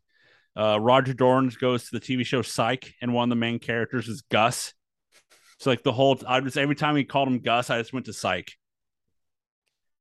uh, 0.56 0.80
Roger 0.80 1.14
Dorn 1.14 1.52
goes 1.60 1.90
to 1.90 2.00
the 2.00 2.02
TV 2.02 2.26
show 2.26 2.42
Psych, 2.42 2.94
and 3.02 3.14
one 3.14 3.24
of 3.24 3.30
the 3.30 3.40
main 3.40 3.60
characters 3.60 4.08
is 4.08 4.22
Gus. 4.32 4.74
So 5.60 5.70
like 5.70 5.84
the 5.84 5.92
whole, 5.92 6.20
I 6.28 6.40
just 6.42 6.58
every 6.58 6.76
time 6.76 6.96
he 6.96 7.04
called 7.04 7.28
him 7.28 7.40
Gus, 7.40 7.70
I 7.70 7.78
just 7.78 7.94
went 7.94 8.08
to 8.08 8.14
Psych. 8.14 8.52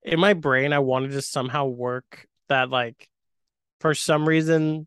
in 0.02 0.18
my 0.18 0.32
brain, 0.32 0.72
I 0.72 0.78
wanted 0.78 1.12
to 1.12 1.22
somehow 1.22 1.66
work 1.66 2.26
that 2.48 2.70
like 2.70 3.08
for 3.80 3.94
some 3.94 4.26
reason 4.26 4.86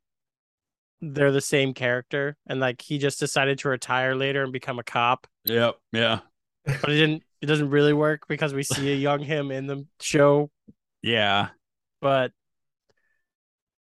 they're 1.01 1.31
the 1.31 1.41
same 1.41 1.73
character 1.73 2.35
and 2.47 2.59
like 2.59 2.81
he 2.81 2.97
just 2.97 3.19
decided 3.19 3.59
to 3.59 3.69
retire 3.69 4.15
later 4.15 4.43
and 4.43 4.53
become 4.53 4.79
a 4.79 4.83
cop. 4.83 5.27
Yep. 5.45 5.75
Yeah. 5.91 6.19
But 6.65 6.89
it 6.91 6.95
didn't 6.97 7.23
it 7.41 7.45
doesn't 7.47 7.69
really 7.69 7.93
work 7.93 8.21
because 8.27 8.53
we 8.53 8.63
see 8.63 8.91
a 8.91 8.95
young 8.95 9.21
him 9.21 9.51
in 9.51 9.67
the 9.67 9.85
show, 9.99 10.49
Yeah. 11.01 11.49
but 12.01 12.31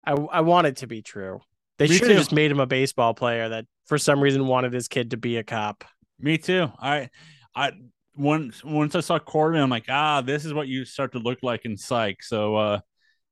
I 0.04 0.12
I 0.12 0.40
want 0.42 0.66
it 0.66 0.76
to 0.78 0.86
be 0.86 1.02
true. 1.02 1.40
They 1.78 1.86
should 1.86 2.08
have 2.08 2.18
just 2.18 2.32
made 2.32 2.50
him 2.50 2.60
a 2.60 2.66
baseball 2.66 3.12
player 3.14 3.48
that 3.50 3.66
for 3.86 3.98
some 3.98 4.20
reason 4.20 4.46
wanted 4.46 4.72
his 4.72 4.88
kid 4.88 5.10
to 5.10 5.16
be 5.16 5.36
a 5.36 5.44
cop. 5.44 5.84
Me 6.18 6.38
too. 6.38 6.70
I, 6.80 7.10
I 7.54 7.72
once 8.14 8.64
once 8.64 8.94
I 8.94 9.00
saw 9.00 9.18
Corbin, 9.18 9.60
I'm 9.60 9.68
like, 9.70 9.86
ah, 9.90 10.22
this 10.22 10.44
is 10.44 10.54
what 10.54 10.68
you 10.68 10.84
start 10.84 11.12
to 11.12 11.18
look 11.18 11.38
like 11.42 11.64
in 11.66 11.76
Psych. 11.76 12.22
So, 12.22 12.56
uh, 12.56 12.80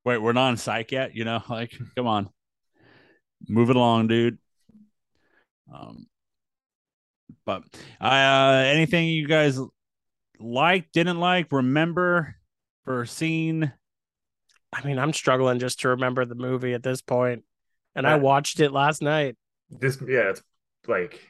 wait, 0.05 0.19
we're 0.19 0.33
not 0.35 0.51
in 0.51 0.57
Psych 0.59 0.93
yet. 0.93 1.15
You 1.15 1.25
know, 1.25 1.43
like, 1.49 1.73
come 1.97 2.07
on, 2.07 2.29
move 3.49 3.71
it 3.71 3.77
along, 3.77 4.09
dude. 4.09 4.39
Um, 5.75 6.07
but 7.45 7.63
uh, 8.01 8.65
anything 8.67 9.09
you 9.09 9.27
guys 9.27 9.59
like, 10.41 10.91
didn't 10.93 11.21
like, 11.21 11.53
remember 11.53 12.37
for 12.85 13.07
seeing? 13.07 13.71
I 14.73 14.85
mean, 14.85 14.99
I'm 14.99 15.13
struggling 15.13 15.59
just 15.59 15.81
to 15.81 15.91
remember 15.91 16.25
the 16.25 16.35
movie 16.35 16.75
at 16.75 16.83
this 16.83 17.01
point. 17.01 17.45
And 17.95 18.07
I 18.07 18.17
watched 18.17 18.59
it 18.59 18.73
last 18.73 19.03
night. 19.03 19.37
this 19.71 19.99
yeah, 20.05 20.31
it's 20.31 20.43
like 20.89 21.21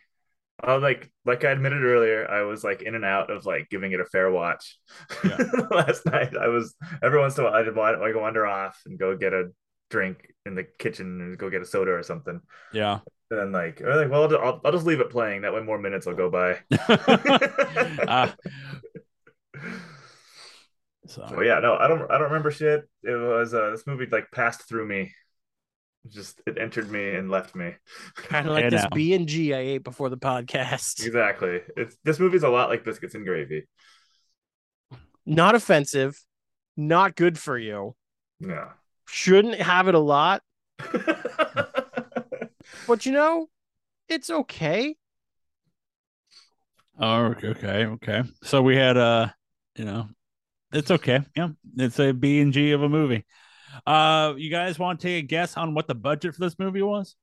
uh, 0.67 0.79
like 0.79 1.11
like 1.25 1.45
I 1.45 1.51
admitted 1.51 1.83
earlier, 1.83 2.29
I 2.31 2.43
was 2.43 2.65
like 2.65 2.83
in 2.83 2.95
and 2.95 3.05
out 3.05 3.31
of 3.31 3.45
like 3.45 3.69
giving 3.69 3.93
it 3.93 4.01
a 4.01 4.07
fair 4.07 4.31
watch. 4.31 4.79
Yeah. 5.25 5.37
Last 5.71 6.07
night, 6.07 6.37
I 6.37 6.49
was 6.49 6.75
every 7.03 7.19
once 7.19 7.37
in 7.37 7.45
a 7.45 7.51
while 7.51 7.61
I'd 7.61 7.75
wa- 7.75 7.99
like 8.01 8.15
wander 8.15 8.47
off 8.47 8.81
and 8.87 8.99
go 8.99 9.17
get 9.17 9.33
a 9.33 9.51
drink 9.91 10.33
in 10.47 10.55
the 10.55 10.65
kitchen 10.65 11.21
and 11.21 11.39
go 11.39 11.51
get 11.51 11.63
a 11.63 11.67
soda 11.67 11.93
or 11.93 12.03
something. 12.03 12.41
Yeah. 12.73 13.01
And 13.31 13.41
then 13.41 13.53
like, 13.53 13.81
or 13.81 13.97
like, 13.97 14.11
well, 14.11 14.35
I'll, 14.37 14.61
I'll 14.65 14.73
just 14.73 14.87
leave 14.87 15.01
it 15.01 15.11
playing. 15.11 15.43
That 15.43 15.55
way, 15.55 15.63
more 15.63 15.79
minutes 15.79 16.07
will 16.07 16.15
go 16.15 16.31
by. 16.31 16.61
uh, 18.07 18.31
so 21.07 21.27
Oh 21.29 21.41
yeah, 21.43 21.61
no, 21.61 21.77
I 21.77 21.89
don't. 21.89 22.11
I 22.11 22.19
don't 22.19 22.29
remember 22.29 22.51
shit. 22.51 22.89
It 23.03 23.11
was 23.11 23.55
uh, 23.55 23.71
this 23.71 23.87
movie 23.87 24.07
like 24.07 24.31
passed 24.31 24.69
through 24.69 24.87
me. 24.87 25.13
It 26.05 26.13
Just 26.13 26.41
it 26.47 26.59
entered 26.59 26.91
me 26.91 27.15
and 27.15 27.31
left 27.31 27.55
me. 27.55 27.75
Kind 28.17 28.47
of 28.47 28.53
like 28.53 28.71
this. 28.71 28.85
B 28.93 29.15
and 29.15 29.27
G 29.27 29.55
I 29.55 29.59
ate 29.59 29.85
before 29.85 30.11
the 30.11 30.19
podcast. 30.19 31.05
Exactly. 31.05 31.61
It's 31.77 31.97
this 32.05 32.21
movie's 32.21 32.43
a 32.43 32.49
lot 32.49 32.69
like 32.69 32.85
biscuits 32.85 33.15
and 33.15 33.25
gravy. 33.25 33.67
Not 35.27 35.55
offensive, 35.55 36.19
not 36.77 37.17
good 37.17 37.39
for 37.39 37.57
you. 37.57 37.97
Yeah. 38.41 38.73
Shouldn't 39.07 39.57
have 39.57 39.89
it 39.89 39.95
a 39.95 39.99
lot, 39.99 40.43
but 42.87 43.07
you 43.07 43.13
know, 43.13 43.49
it's 44.09 44.31
okay. 44.31 44.97
Oh, 46.99 47.25
okay, 47.27 47.49
okay, 47.49 47.87
okay. 47.87 48.23
So 48.43 48.63
we 48.63 48.77
had 48.77 48.97
uh, 48.97 49.29
you 49.77 49.85
know, 49.85 50.09
it's 50.73 50.91
okay. 50.91 51.21
Yeah, 51.37 51.49
it's 51.77 51.99
a 51.99 52.13
B 52.13 52.41
and 52.41 52.53
G 52.53 52.73
of 52.73 52.83
a 52.83 52.89
movie. 52.89 53.25
Uh, 53.87 54.35
you 54.37 54.51
guys 54.51 54.79
want 54.79 55.01
to 55.01 55.07
take 55.07 55.25
a 55.25 55.27
guess 55.27 55.57
on 55.57 55.75
what 55.75 55.89
the 55.89 55.95
budget 55.95 56.35
for 56.35 56.41
this 56.41 56.59
movie 56.59 56.83
was? 56.83 57.17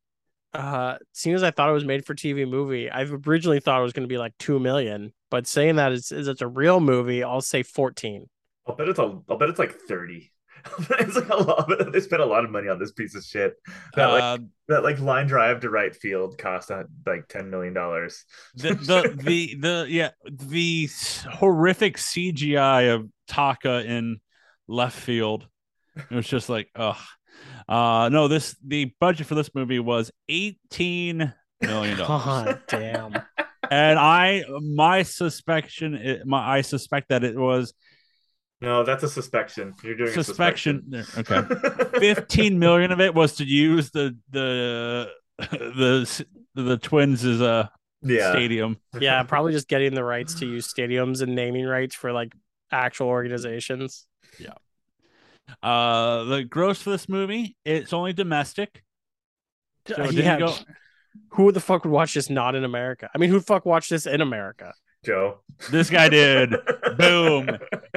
Uh, 0.53 0.97
seeing 1.13 1.35
as 1.35 1.43
I 1.43 1.51
thought 1.51 1.69
it 1.69 1.73
was 1.73 1.85
made 1.85 2.05
for 2.05 2.13
TV 2.13 2.47
movie, 2.47 2.89
I 2.89 3.03
originally 3.03 3.61
thought 3.61 3.79
it 3.79 3.83
was 3.83 3.93
going 3.93 4.03
to 4.03 4.11
be 4.13 4.17
like 4.17 4.37
two 4.37 4.59
million. 4.59 5.13
But 5.29 5.47
saying 5.47 5.77
that 5.77 5.93
is, 5.93 6.11
is 6.11 6.27
it's 6.27 6.41
a 6.41 6.47
real 6.47 6.81
movie, 6.81 7.23
I'll 7.23 7.41
say 7.41 7.63
fourteen. 7.63 8.29
I'll 8.67 8.75
bet 8.75 8.89
it's 8.89 8.99
a. 8.99 9.19
I'll 9.29 9.37
bet 9.37 9.49
it's 9.49 9.59
like 9.59 9.73
thirty. 9.87 10.31
it's 10.99 11.15
like 11.15 11.29
a 11.29 11.35
lot. 11.35 11.71
They 11.91 11.99
spent 11.99 12.21
a 12.21 12.25
lot 12.25 12.43
of 12.43 12.51
money 12.51 12.67
on 12.67 12.79
this 12.79 12.91
piece 12.91 13.15
of 13.15 13.23
shit. 13.23 13.55
That 13.95 14.07
like 14.07 14.23
uh, 14.23 14.37
that 14.67 14.83
like 14.83 14.99
line 14.99 15.27
drive 15.27 15.61
to 15.61 15.69
right 15.69 15.95
field 15.95 16.37
cost 16.37 16.71
uh, 16.71 16.83
like 17.05 17.27
ten 17.27 17.49
million 17.49 17.73
dollars. 17.73 18.25
the 18.55 18.73
the 18.73 19.15
the 19.23 19.55
the 19.59 19.85
yeah 19.89 20.09
the 20.29 20.89
horrific 21.31 21.97
CGI 21.97 22.93
of 22.93 23.09
Taka 23.27 23.85
in 23.85 24.19
left 24.67 24.97
field. 24.97 25.47
It 25.95 26.15
was 26.15 26.27
just 26.27 26.49
like, 26.49 26.69
ugh. 26.75 26.97
Uh, 27.67 28.09
no, 28.11 28.27
this 28.27 28.55
the 28.65 28.93
budget 28.99 29.27
for 29.27 29.35
this 29.35 29.53
movie 29.53 29.79
was 29.79 30.11
eighteen 30.29 31.33
million 31.61 31.97
dollars. 31.97 32.57
Damn. 32.67 33.13
and 33.69 33.99
I 33.99 34.43
my 34.61 35.03
suspicion 35.03 36.21
my 36.25 36.57
I 36.57 36.61
suspect 36.61 37.09
that 37.09 37.23
it 37.23 37.37
was 37.37 37.73
No, 38.61 38.83
that's 38.83 39.03
a 39.03 39.09
suspicion. 39.09 39.73
You're 39.83 39.95
doing 39.95 40.09
a 40.09 40.23
suspicion. 40.23 40.93
suspicion. 41.03 41.41
Okay, 41.41 41.99
fifteen 41.99 42.59
million 42.59 42.91
of 42.91 42.99
it 42.99 43.13
was 43.15 43.35
to 43.37 43.45
use 43.45 43.91
the 43.91 44.15
the 44.29 45.09
the 45.39 46.25
the 46.55 46.77
Twins 46.77 47.25
as 47.25 47.41
a 47.41 47.71
yeah. 48.03 48.31
stadium. 48.31 48.77
Yeah, 48.99 49.23
probably 49.23 49.53
just 49.53 49.67
getting 49.67 49.95
the 49.95 50.03
rights 50.03 50.35
to 50.35 50.45
use 50.45 50.71
stadiums 50.71 51.21
and 51.21 51.35
naming 51.35 51.65
rights 51.65 51.95
for 51.95 52.11
like 52.11 52.33
actual 52.71 53.07
organizations. 53.07 54.05
Yeah. 54.39 54.53
Uh, 55.61 56.23
the 56.25 56.43
gross 56.43 56.81
for 56.81 56.91
this 56.91 57.09
movie, 57.09 57.57
it's 57.65 57.93
only 57.93 58.13
domestic. 58.13 58.83
So 59.87 60.03
it 60.03 60.13
yeah. 60.13 60.39
go- 60.39 60.55
Who 61.31 61.51
the 61.51 61.59
fuck 61.59 61.83
would 61.83 61.91
watch 61.91 62.13
this 62.13 62.29
not 62.29 62.55
in 62.55 62.63
America? 62.63 63.09
I 63.13 63.17
mean, 63.17 63.29
who'd 63.29 63.45
fuck 63.45 63.65
watch 63.65 63.89
this 63.89 64.05
in 64.05 64.21
America? 64.21 64.73
Joe. 65.03 65.39
This 65.71 65.89
guy 65.89 66.09
did. 66.09 66.53
Boom. 66.97 67.49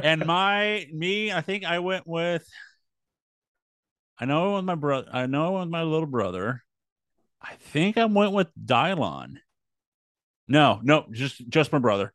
and 0.02 0.24
my 0.26 0.86
me, 0.92 1.32
I 1.32 1.40
think 1.40 1.64
I 1.64 1.78
went 1.78 2.06
with. 2.06 2.46
I 4.18 4.26
know 4.26 4.50
it 4.50 4.52
was 4.54 4.64
my 4.64 4.74
brother. 4.74 5.08
I 5.12 5.26
know 5.26 5.56
it 5.56 5.60
was 5.60 5.68
my 5.68 5.82
little 5.82 6.06
brother. 6.06 6.62
I 7.42 7.54
think 7.54 7.98
I 7.98 8.04
went 8.06 8.32
with 8.32 8.50
Dylon. 8.54 9.36
No, 10.48 10.80
no, 10.82 11.06
just 11.10 11.46
just 11.48 11.72
my 11.72 11.78
brother. 11.78 12.12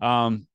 Um, 0.00 0.46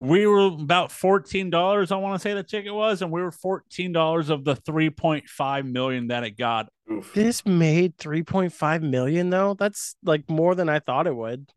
we 0.00 0.26
were 0.26 0.46
about 0.46 0.92
fourteen 0.92 1.50
dollars. 1.50 1.92
I 1.92 1.96
want 1.96 2.20
to 2.20 2.22
say 2.22 2.34
the 2.34 2.42
ticket 2.42 2.74
was, 2.74 3.02
and 3.02 3.10
we 3.10 3.22
were 3.22 3.30
fourteen 3.30 3.92
dollars 3.92 4.30
of 4.30 4.44
the 4.44 4.56
three 4.56 4.90
point 4.90 5.28
five 5.28 5.64
million 5.64 6.08
that 6.08 6.24
it 6.24 6.36
got. 6.36 6.68
Oof. 6.90 7.12
This 7.12 7.44
made 7.44 7.96
3.5 7.98 8.82
million 8.82 9.30
though. 9.30 9.54
That's 9.54 9.94
like 10.02 10.28
more 10.30 10.54
than 10.54 10.68
I 10.68 10.78
thought 10.78 11.06
it 11.06 11.14
would. 11.14 11.50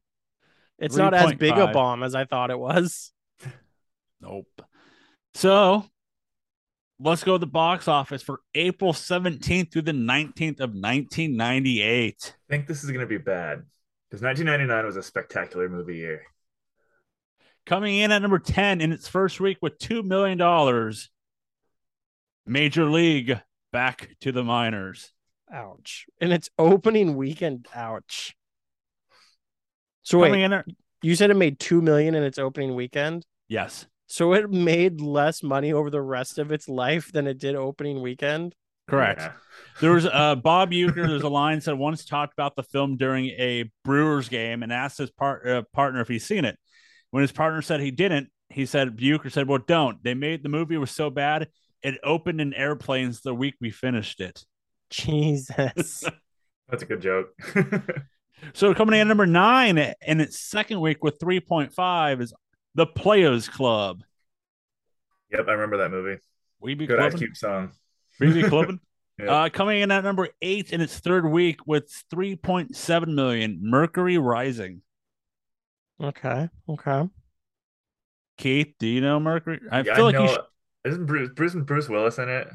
It's 0.81 0.95
not 0.95 1.13
as 1.13 1.33
big 1.33 1.57
a 1.57 1.67
bomb 1.67 2.03
as 2.03 2.15
I 2.15 2.25
thought 2.25 2.51
it 2.51 2.59
was. 2.59 3.11
Nope. 4.23 4.61
So 5.33 5.83
let's 6.99 7.23
go 7.23 7.33
to 7.33 7.39
the 7.39 7.47
box 7.47 7.87
office 7.87 8.21
for 8.21 8.41
April 8.53 8.93
17th 8.93 9.71
through 9.71 9.81
the 9.81 9.93
19th 9.93 10.59
of 10.59 10.75
1998. 10.75 12.15
I 12.21 12.53
think 12.53 12.67
this 12.67 12.83
is 12.83 12.91
gonna 12.91 13.07
be 13.07 13.17
bad 13.17 13.63
because 14.07 14.21
1999 14.21 14.85
was 14.85 14.95
a 14.95 15.01
spectacular 15.01 15.69
movie 15.69 15.95
year. 15.95 16.21
Coming 17.65 17.97
in 17.97 18.11
at 18.11 18.21
number 18.21 18.37
10 18.37 18.79
in 18.79 18.91
its 18.91 19.07
first 19.07 19.39
week 19.39 19.57
with 19.59 19.79
$2 19.79 20.03
million, 20.03 20.93
Major 22.45 22.85
League 22.85 23.39
back 23.71 24.15
to 24.21 24.31
the 24.31 24.43
minors. 24.43 25.13
Ouch. 25.51 26.05
And 26.19 26.31
it's 26.31 26.49
opening 26.59 27.15
weekend. 27.15 27.67
Ouch. 27.75 28.35
So 30.03 30.19
wait, 30.19 30.33
in 30.33 30.53
at, 30.53 30.65
you 31.01 31.15
said 31.15 31.29
it 31.29 31.35
made 31.35 31.59
2 31.59 31.81
million 31.81 32.15
in 32.15 32.23
its 32.23 32.37
opening 32.37 32.75
weekend? 32.75 33.25
yes, 33.47 33.85
So 34.07 34.33
it 34.33 34.49
made 34.49 35.01
less 35.01 35.43
money 35.43 35.73
over 35.73 35.89
the 35.89 36.01
rest 36.01 36.37
of 36.37 36.51
its 36.51 36.67
life 36.67 37.11
than 37.11 37.27
it 37.27 37.37
did 37.37 37.55
opening 37.55 38.01
weekend? 38.01 38.55
correct. 38.89 39.21
Yeah. 39.21 39.31
There 39.79 39.91
was 39.91 40.05
uh, 40.05 40.35
Bob 40.35 40.71
Uecker. 40.71 41.07
There's 41.07 41.23
a 41.23 41.29
line 41.29 41.61
said 41.61 41.75
once 41.75 42.03
talked 42.03 42.33
about 42.33 42.55
the 42.55 42.63
film 42.63 42.97
during 42.97 43.27
a 43.27 43.71
Brewers 43.85 44.27
game 44.27 44.63
and 44.63 44.73
asked 44.73 44.97
his 44.97 45.11
part, 45.11 45.47
uh, 45.47 45.63
partner 45.73 46.01
if 46.01 46.07
he's 46.07 46.25
seen 46.25 46.43
it. 46.45 46.57
When 47.11 47.21
his 47.21 47.31
partner 47.31 47.61
said 47.61 47.79
he 47.79 47.91
didn't, 47.91 48.29
he 48.49 48.65
said 48.65 48.95
Euchre 48.99 49.29
said, 49.29 49.47
"Well, 49.47 49.59
don't." 49.65 50.03
They 50.03 50.13
made 50.13 50.43
the 50.43 50.49
movie 50.49 50.77
was 50.77 50.91
so 50.91 51.09
bad 51.09 51.47
it 51.83 51.99
opened 52.03 52.39
in 52.41 52.53
airplanes 52.53 53.21
the 53.21 53.33
week 53.33 53.55
we 53.59 53.71
finished 53.71 54.19
it. 54.19 54.43
Jesus. 54.89 56.03
That's 56.69 56.83
a 56.83 56.85
good 56.85 57.01
joke. 57.01 57.29
So 58.53 58.73
coming 58.73 58.95
in 58.95 59.01
at 59.01 59.07
number 59.07 59.25
nine 59.25 59.77
in 59.77 60.19
its 60.19 60.39
second 60.39 60.79
week 60.81 61.03
with 61.03 61.19
3.5 61.19 62.21
is 62.21 62.33
the 62.75 62.85
Players 62.85 63.47
Club. 63.49 64.03
yep, 65.31 65.47
I 65.47 65.51
remember 65.53 65.77
that 65.77 65.91
movie. 65.91 66.19
We 66.59 66.73
be 66.75 66.85
Good 66.87 66.99
Ice 66.99 67.11
clubbing. 67.11 67.19
Cube 67.27 67.37
song. 67.37 67.71
We 68.19 68.33
be 68.33 68.43
clubbing. 68.43 68.79
Yeah. 69.19 69.29
Uh, 69.43 69.49
coming 69.49 69.81
in 69.81 69.91
at 69.91 70.03
number 70.03 70.29
eight 70.41 70.71
in 70.73 70.81
its 70.81 70.97
third 70.97 71.29
week 71.29 71.67
with 71.67 71.93
3.7 72.11 73.07
million, 73.13 73.59
Mercury 73.61 74.17
Rising. 74.17 74.81
okay. 76.01 76.49
Okay. 76.67 77.07
Keith, 78.37 78.73
do 78.79 78.87
you 78.87 78.99
know 79.01 79.19
Mercury? 79.19 79.59
I 79.71 79.81
Yeah, 79.81 79.95
feel 79.95 80.05
like 80.05 80.15
know. 80.15 80.23
you 80.23 80.27
should. 80.29 80.39
Isn't 80.85 81.05
Bruce, 81.05 81.29
Bruce 81.35 81.53
Bruce 81.55 81.87
Willis 81.89 82.17
in 82.17 82.29
it? 82.29 82.47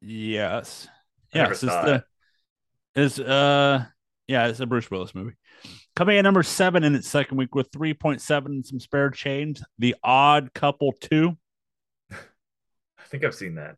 Yes. 0.00 0.86
I 1.34 1.38
never 1.38 1.50
Yes. 1.52 1.62
It's 1.64 1.72
saw 1.72 1.84
the. 1.84 1.94
it. 1.94 2.04
Is 3.00 3.18
uh 3.18 3.86
yeah, 4.30 4.46
it's 4.46 4.60
a 4.60 4.66
Bruce 4.66 4.88
Willis 4.90 5.12
movie. 5.14 5.34
Coming 5.96 6.16
in 6.18 6.22
number 6.22 6.44
seven 6.44 6.84
in 6.84 6.94
its 6.94 7.08
second 7.08 7.36
week 7.36 7.54
with 7.54 7.70
3.7 7.72 8.46
and 8.46 8.64
some 8.64 8.78
spare 8.78 9.10
change, 9.10 9.60
The 9.80 9.96
Odd 10.04 10.54
Couple 10.54 10.92
2. 10.92 11.36
I 12.12 12.16
think 13.08 13.24
I've 13.24 13.34
seen 13.34 13.56
that. 13.56 13.74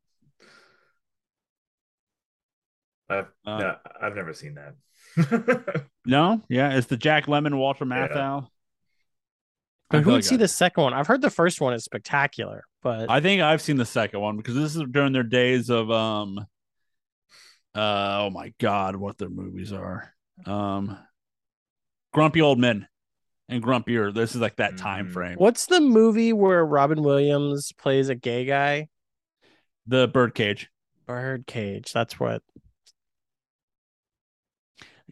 I've 3.09 3.26
Uh, 3.46 3.59
no, 3.59 3.76
I've 4.00 4.14
never 4.14 4.32
seen 4.34 4.57
that. 4.57 5.84
No, 6.05 6.42
yeah, 6.48 6.76
it's 6.76 6.88
the 6.88 6.96
Jack 6.96 7.26
Lemmon, 7.26 7.57
Walter 7.57 7.84
Matthau. 7.84 8.42
I 8.42 8.46
But 9.88 9.98
who 9.98 10.03
feel 10.05 10.12
would 10.14 10.16
like 10.16 10.24
see 10.24 10.34
I- 10.34 10.38
the 10.38 10.48
second 10.48 10.82
one? 10.82 10.92
I've 10.94 11.07
heard 11.07 11.22
the 11.22 11.30
first 11.30 11.61
one 11.61 11.74
is 11.74 11.84
spectacular, 11.84 12.64
but 12.82 13.09
I 13.09 13.20
think 13.20 13.40
I've 13.40 13.62
seen 13.62 13.76
the 13.76 13.84
second 13.86 14.18
one 14.20 14.36
because 14.36 14.57
this 14.57 14.74
is 14.74 14.82
during 14.90 15.12
their 15.12 15.22
days 15.22 15.70
of 15.70 15.90
um 15.92 16.38
uh 17.74 18.18
oh 18.24 18.30
my 18.30 18.53
god, 18.59 18.96
what 18.96 19.16
their 19.16 19.28
movies 19.30 19.72
are. 19.72 20.12
Um 20.47 20.99
Grumpy 22.12 22.41
Old 22.43 22.59
Men 22.59 22.87
and 23.49 23.62
Grumpier. 23.62 24.12
This 24.14 24.35
is 24.35 24.41
like 24.41 24.57
that 24.57 24.76
time 24.76 25.09
Mhm. 25.09 25.12
frame. 25.12 25.37
what's 25.39 25.66
the 25.66 25.80
movie 25.80 26.33
where 26.33 26.64
Robin 26.64 27.03
Williams 27.03 27.72
plays 27.72 28.09
a 28.09 28.14
gay 28.14 28.45
guy? 28.45 28.89
The 29.87 30.09
Birdcage. 30.09 30.68
Birdcage. 31.07 31.93
That's 31.93 32.18
what. 32.20 32.43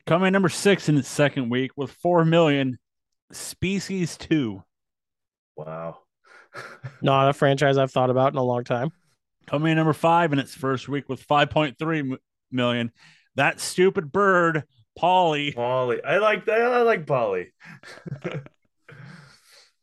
Coming 0.06 0.32
number 0.32 0.48
six 0.48 0.88
in 0.88 0.96
its 0.96 1.08
second 1.08 1.50
week 1.50 1.72
with 1.76 1.90
four 1.92 2.24
million. 2.24 2.78
Species 3.32 4.16
Two. 4.16 4.64
wow. 5.56 5.98
Not 7.02 7.28
a 7.28 7.32
franchise 7.32 7.78
I've 7.78 7.92
thought 7.92 8.10
about 8.10 8.32
in 8.32 8.38
a 8.38 8.42
long 8.42 8.64
time. 8.64 8.90
Coming 9.46 9.72
in 9.72 9.76
number 9.76 9.92
five 9.92 10.32
in 10.32 10.38
its 10.40 10.54
first 10.54 10.88
week 10.88 11.08
with 11.08 11.24
5.3 11.26 12.16
million. 12.50 12.90
That 13.36 13.60
stupid 13.60 14.10
bird, 14.10 14.64
Paulie, 14.98 15.54
Paulie. 15.54 16.04
I 16.04 16.18
like 16.18 16.46
that. 16.46 16.60
I 16.60 16.82
like 16.82 17.06
Paulie. 17.06 17.48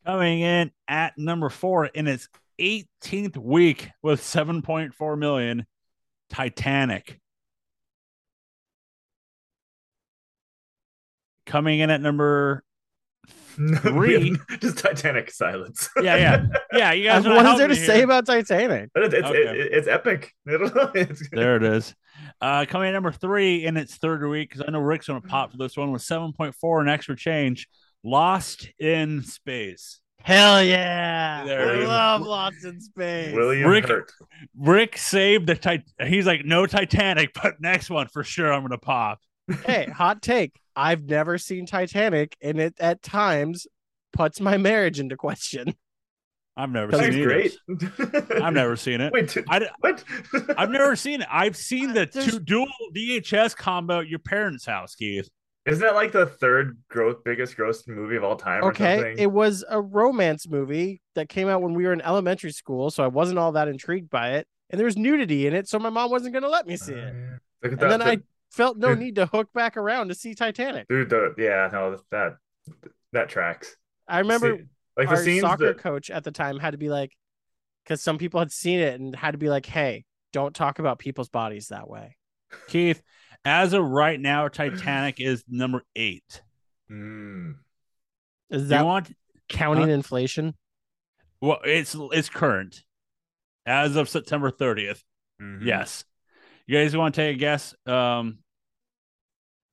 coming 0.08 0.40
in 0.40 0.72
at 0.88 1.18
number 1.18 1.50
four 1.50 1.86
in 1.86 2.08
its 2.08 2.30
18th 2.62 3.36
week 3.36 3.90
with 4.02 4.22
7.4 4.22 5.18
million. 5.18 5.66
Titanic. 6.30 7.20
Coming 11.46 11.80
in 11.80 11.90
at 11.90 12.02
number 12.02 12.64
Three. 13.82 14.36
Just 14.60 14.78
Titanic 14.80 15.32
silence. 15.32 15.90
yeah 16.02 16.16
yeah 16.16 16.46
yeah 16.74 16.92
you 16.94 17.04
guys 17.04 17.26
are 17.26 17.36
what 17.36 17.44
not 17.44 17.54
is 17.54 17.58
there 17.60 17.68
to 17.68 17.74
helping 17.76 17.82
me 17.82 17.88
say 17.88 18.02
about 18.04 18.26
Titanic? 18.26 18.90
But 18.94 19.04
it's 19.06 19.14
it's, 19.16 19.28
Okay. 19.28 19.38
it- 19.60 19.74
it's 19.74 19.88
epic. 19.88 20.32
It's- 20.48 21.30
there 21.32 21.56
it 21.58 21.64
is 21.64 21.94
uh 22.42 22.66
coming 22.68 22.90
in 22.90 22.94
at 22.94 22.98
number 22.98 23.12
three 23.12 23.66
in 23.66 23.78
its 23.78 23.96
third 23.98 24.28
week 24.28 24.50
because 24.50 24.64
I 24.68 24.72
know 24.72 24.80
Rick's 24.80 25.08
gonna 25.08 25.22
pop 25.22 25.52
for 25.52 25.58
this 25.58 25.76
one 25.78 25.92
with 25.92 26.02
7.4 26.02 26.80
and 26.82 26.90
extra 26.90 27.16
change 27.16 27.68
Lost 28.04 28.70
in 28.80 29.24
Space 29.24 30.00
Hell 30.24 30.62
yeah! 30.64 31.46
There 31.46 31.84
I 31.84 31.86
love 31.86 32.22
Lost 32.22 32.66
in 32.66 32.82
Space. 32.82 33.34
William 33.34 33.70
Rick- 33.70 33.88
Hurt. 33.88 34.12
Rick 34.58 34.98
saved 34.98 35.48
the 35.48 35.56
tit- 35.56 35.90
he's 36.06 36.26
like 36.26 36.44
no 36.44 36.66
Titanic 36.66 37.32
but 37.42 37.62
next 37.62 37.90
one 37.90 38.08
for 38.08 38.24
sure 38.24 38.52
I'm 38.52 38.62
gonna 38.62 38.78
pop 38.78 39.20
hey, 39.66 39.86
hot 39.86 40.22
take. 40.22 40.60
I've 40.76 41.04
never 41.06 41.38
seen 41.38 41.66
Titanic, 41.66 42.36
and 42.42 42.60
it 42.60 42.76
at 42.80 43.02
times 43.02 43.66
puts 44.14 44.40
my 44.40 44.58
marriage 44.58 45.00
into 45.00 45.16
question. 45.18 45.74
I've 46.56 46.72
never 46.72 46.92
That's 46.92 47.04
seen 47.04 47.14
either. 47.14 47.24
great. 47.26 47.58
I've 48.42 48.54
never 48.54 48.76
seen 48.76 49.00
it. 49.00 49.14
Wait, 49.14 49.30
t- 49.30 49.44
I, 49.48 49.68
what? 49.82 50.04
I've 50.58 50.72
never 50.72 50.96
seen 50.96 51.22
it. 51.22 51.28
I've 51.32 51.56
seen 51.56 51.92
uh, 51.92 51.94
the 51.94 52.10
There's- 52.12 52.32
two 52.32 52.40
dual 52.40 52.68
VHS 52.96 53.56
combo 53.56 54.00
at 54.00 54.08
your 54.08 54.20
parents' 54.20 54.66
house, 54.66 54.96
Keith. 54.96 55.30
Isn't 55.68 55.82
that 55.84 55.96
like 55.96 56.14
the 56.14 56.26
third 56.26 56.78
growth 56.90 57.24
biggest 57.26 57.56
gross 57.58 57.86
movie 57.88 58.16
of 58.16 58.24
all 58.24 58.38
time 58.38 58.64
or 58.64 58.70
Okay, 58.72 58.96
something? 58.96 59.18
it 59.20 59.32
was 59.32 59.66
a 59.70 59.82
romance 59.82 60.48
movie 60.48 61.02
that 61.14 61.28
came 61.28 61.50
out 61.50 61.62
when 61.62 61.74
we 61.74 61.84
were 61.86 61.92
in 61.94 62.00
elementary 62.02 62.54
school, 62.54 62.90
so 62.90 63.04
I 63.04 63.08
wasn't 63.08 63.38
all 63.38 63.52
that 63.52 63.68
intrigued 63.68 64.10
by 64.10 64.36
it. 64.36 64.48
And 64.70 64.80
there 64.80 64.86
was 64.86 64.96
nudity 64.98 65.46
in 65.46 65.54
it, 65.54 65.68
so 65.68 65.78
my 65.78 65.90
mom 65.90 66.10
wasn't 66.10 66.32
going 66.34 66.44
to 66.44 66.50
let 66.50 66.66
me 66.68 66.78
see 66.78 66.94
it. 66.94 67.14
Oh, 67.14 67.18
yeah. 67.18 67.38
Look 67.64 67.64
at 67.64 67.72
And 67.72 67.80
that, 67.80 67.90
then 67.90 68.02
I 68.02 68.16
the- 68.16 68.24
felt 68.52 68.78
no 68.78 68.90
Dude. 68.90 69.00
need 69.00 69.16
to 69.16 69.26
hook 69.26 69.50
back 69.54 69.78
around 69.78 70.10
to 70.10 70.16
see 70.16 70.34
Titanic. 70.36 70.88
dude, 70.88 71.10
the, 71.10 71.34
yeah, 71.38 71.70
no, 71.72 71.98
that 72.12 72.38
that 73.14 73.30
tracks. 73.30 73.76
I 74.08 74.20
remember 74.20 74.58
See- 74.58 74.64
like 74.96 75.10
the 75.10 75.16
our 75.16 75.24
scenes 75.24 75.42
soccer 75.42 75.68
that 75.68 75.78
coach 75.78 76.10
at 76.10 76.24
the 76.24 76.32
time 76.32 76.58
had 76.60 76.72
to 76.72 76.78
be 76.78 76.90
like, 76.90 77.12
because 77.84 78.02
some 78.02 78.18
people 78.18 78.40
had 78.40 78.52
seen 78.52 78.80
it 78.80 79.00
and 79.00 79.16
had 79.16 79.32
to 79.32 79.38
be 79.38 79.50
like, 79.50 79.66
"Hey, 79.66 80.06
don't 80.34 80.56
talk 80.56 80.80
about 80.80 80.98
people's 81.00 81.30
bodies 81.30 81.68
that 81.68 81.88
way." 81.88 82.16
Keith, 82.68 83.02
as 83.46 83.74
of 83.74 83.84
right 83.84 84.20
now, 84.20 84.48
Titanic 84.48 85.20
is 85.20 85.44
number 85.48 85.84
eight. 85.96 86.42
Mm. 86.90 87.56
Is 88.50 88.70
that 88.70 88.80
you 88.80 88.86
want? 88.86 89.12
counting 89.50 89.90
inflation? 89.90 90.56
Well, 91.42 91.60
it's 91.64 91.96
it's 92.12 92.30
current 92.30 92.84
as 93.66 93.96
of 93.96 94.10
September 94.10 94.50
30th. 94.52 95.04
Mhm. 95.42 95.64
Yes. 95.64 96.04
You 96.68 96.78
guys 96.78 96.96
want 96.96 97.16
to 97.16 97.22
take 97.22 97.38
a 97.38 97.40
guess? 97.40 97.74
Um, 97.86 98.40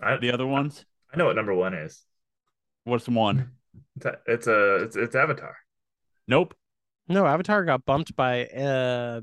I, 0.01 0.17
the 0.17 0.33
other 0.33 0.47
ones. 0.47 0.85
I 1.13 1.17
know 1.17 1.27
what 1.27 1.37
number 1.37 1.53
one 1.53 1.75
is. 1.75 2.05
What's 2.85 3.05
the 3.05 3.11
one? 3.11 3.51
It's 3.97 4.07
a, 4.07 4.19
it's 4.27 4.47
a 4.47 4.77
it's, 4.77 4.97
it's 4.97 5.17
Avatar. 5.17 5.57
Nope. 6.29 6.55
No, 7.09 7.27
Avatar 7.27 7.65
got 7.65 7.85
bumped 7.85 8.15
by 8.15 8.47
uh 8.47 9.21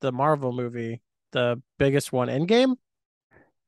the 0.00 0.12
Marvel 0.12 0.52
movie, 0.52 1.02
the 1.32 1.60
biggest 1.78 2.12
one, 2.12 2.28
Endgame. 2.28 2.76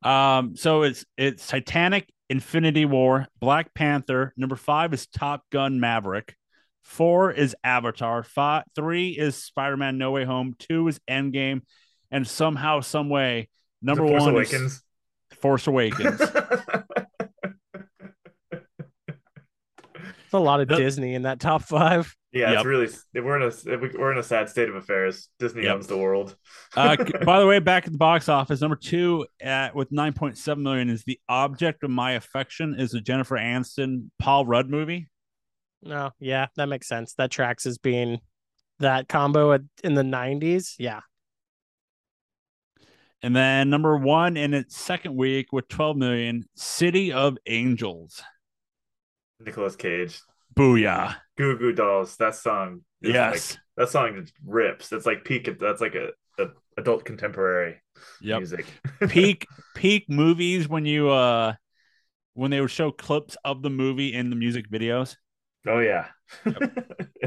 Um, 0.03 0.57
so 0.57 0.83
it's 0.83 1.05
it's 1.17 1.47
Titanic, 1.47 2.09
Infinity 2.31 2.85
War, 2.85 3.27
Black 3.41 3.75
Panther. 3.75 4.33
Number 4.37 4.57
five 4.57 4.95
is 4.95 5.07
Top 5.07 5.43
Gun 5.51 5.81
Maverick. 5.81 6.37
Four 6.83 7.33
is 7.33 7.57
Avatar. 7.63 8.23
Five, 8.23 8.65
three 8.75 9.11
is 9.11 9.37
Spider 9.37 9.77
Man 9.77 9.99
No 9.99 10.13
Way 10.13 10.25
Home. 10.25 10.55
Two 10.59 10.89
is 10.89 11.01
Endgame, 11.09 11.63
and 12.13 12.25
somehow, 12.27 12.81
some 12.81 13.09
way, 13.09 13.49
number 13.83 14.07
Force 14.07 14.21
one 14.23 14.31
Awakens. 14.35 14.73
is 14.73 14.83
Force 15.41 15.67
Awakens. 15.67 16.21
It's 19.95 20.35
a 20.35 20.39
lot 20.39 20.61
of 20.61 20.69
The- 20.69 20.77
Disney 20.77 21.15
in 21.15 21.23
that 21.23 21.41
top 21.41 21.63
five. 21.63 22.15
yeah, 22.33 22.53
Yep. 22.53 22.57
it's 22.57 22.65
really 22.65 22.89
we're 23.23 23.37
in 23.37 23.43
a 23.43 23.79
we're 23.99 24.13
in 24.13 24.17
a 24.19 24.23
sad 24.23 24.49
state 24.49 24.71
of 24.71 24.75
affairs. 24.75 25.29
Disney 25.39 25.65
Yep. 25.65 25.75
owns 25.75 25.87
the 25.89 25.99
world. 25.99 26.35
uh, 26.75 26.97
by 27.27 27.39
the 27.39 27.47
way, 27.47 27.59
back 27.59 27.85
at 27.85 27.93
the 27.93 27.99
box 27.99 28.31
office, 28.31 28.63
number 28.63 28.77
two 28.77 29.27
at 29.43 29.75
with 29.75 29.93
nine 29.93 30.15
point 30.15 30.39
seven 30.39 30.63
million 30.63 30.89
is 30.89 31.05
the 31.05 31.21
object 31.29 31.85
of 31.85 31.91
my 31.91 32.13
affection 32.13 32.75
is 32.79 32.93
the 32.93 33.01
Jennifer 33.03 33.37
Aniston 33.37 34.09
Paul 34.19 34.47
Rudd 34.47 34.71
movie. 34.71 35.07
No, 35.83 36.13
yeah, 36.19 36.47
that 36.57 36.67
makes 36.71 36.89
sense. 36.89 37.13
That 37.15 37.31
tracks 37.31 37.67
as 37.67 37.77
being 37.77 38.19
that 38.79 39.09
combo 39.09 39.53
at, 39.53 39.61
in 39.85 39.93
the 39.93 40.03
'90s. 40.03 40.77
Yeah, 40.79 41.01
And 43.23 43.37
then 43.37 43.70
number 43.70 43.97
one 43.97 44.37
in 44.37 44.53
its 44.53 44.77
second 44.77 45.16
week 45.16 45.53
with 45.53 45.68
12 45.68 45.97
million, 45.97 46.45
City 46.57 47.12
of 47.12 47.39
Angels. 47.47 48.23
Nicolas 49.41 49.77
Cage, 49.77 50.20
Booyah. 50.55 51.16
Goo 51.37 51.57
Goo 51.59 51.73
Dolls. 51.73 52.16
That 52.16 52.35
song. 52.35 52.83
Yes. 53.01 53.53
like, 53.53 53.61
that 53.77 53.89
song 53.91 54.20
just 54.20 54.35
rips. 54.45 54.89
That's 54.89 55.07
like 55.07 55.25
peak. 55.25 55.49
That's 55.59 55.81
like 55.81 55.95
a, 55.95 56.11
a 56.39 56.49
adult 56.77 57.05
contemporary 57.05 57.81
Yep. 58.20 58.39
music. 58.39 58.66
peak 59.09 59.47
peak 59.75 60.07
movies 60.09 60.68
when 60.68 60.85
you 60.87 61.11
uh 61.11 61.55
when 62.35 62.51
they 62.51 62.61
would 62.61 62.70
show 62.70 62.91
clips 62.91 63.37
of 63.45 63.62
the 63.62 63.70
movie 63.70 64.12
in 64.14 64.31
the 64.31 64.37
music 64.37 64.70
videos. 64.70 65.16
Oh 65.67 65.79
yeah. 65.79 66.07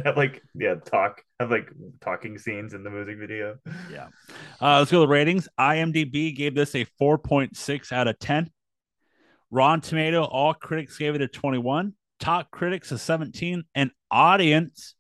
have 0.04 0.18
like 0.18 0.42
yeah 0.56 0.76
talk 0.76 1.22
have 1.40 1.52
like 1.52 1.70
talking 2.02 2.38
scenes 2.38 2.74
in 2.74 2.84
the 2.84 2.90
music 2.90 3.18
video. 3.18 3.58
Yeah. 3.92 4.08
Uh 4.62 4.80
let's 4.80 4.92
go 4.92 4.98
to 4.98 5.02
the 5.02 5.08
ratings. 5.08 5.48
IMDb 5.60 6.36
gave 6.36 6.56
this 6.56 6.76
a 6.76 6.86
4.6 7.02 7.92
out 7.92 8.08
of 8.08 8.20
10. 8.20 8.50
Rotten 9.52 9.82
Tomato, 9.82 10.24
all 10.24 10.54
critics 10.54 10.98
gave 10.98 11.16
it 11.16 11.22
a 11.22 11.28
21. 11.28 11.94
Top 12.20 12.52
critics 12.52 12.92
a 12.92 12.98
17 12.98 13.64
and 13.74 13.92
audience 14.12 14.96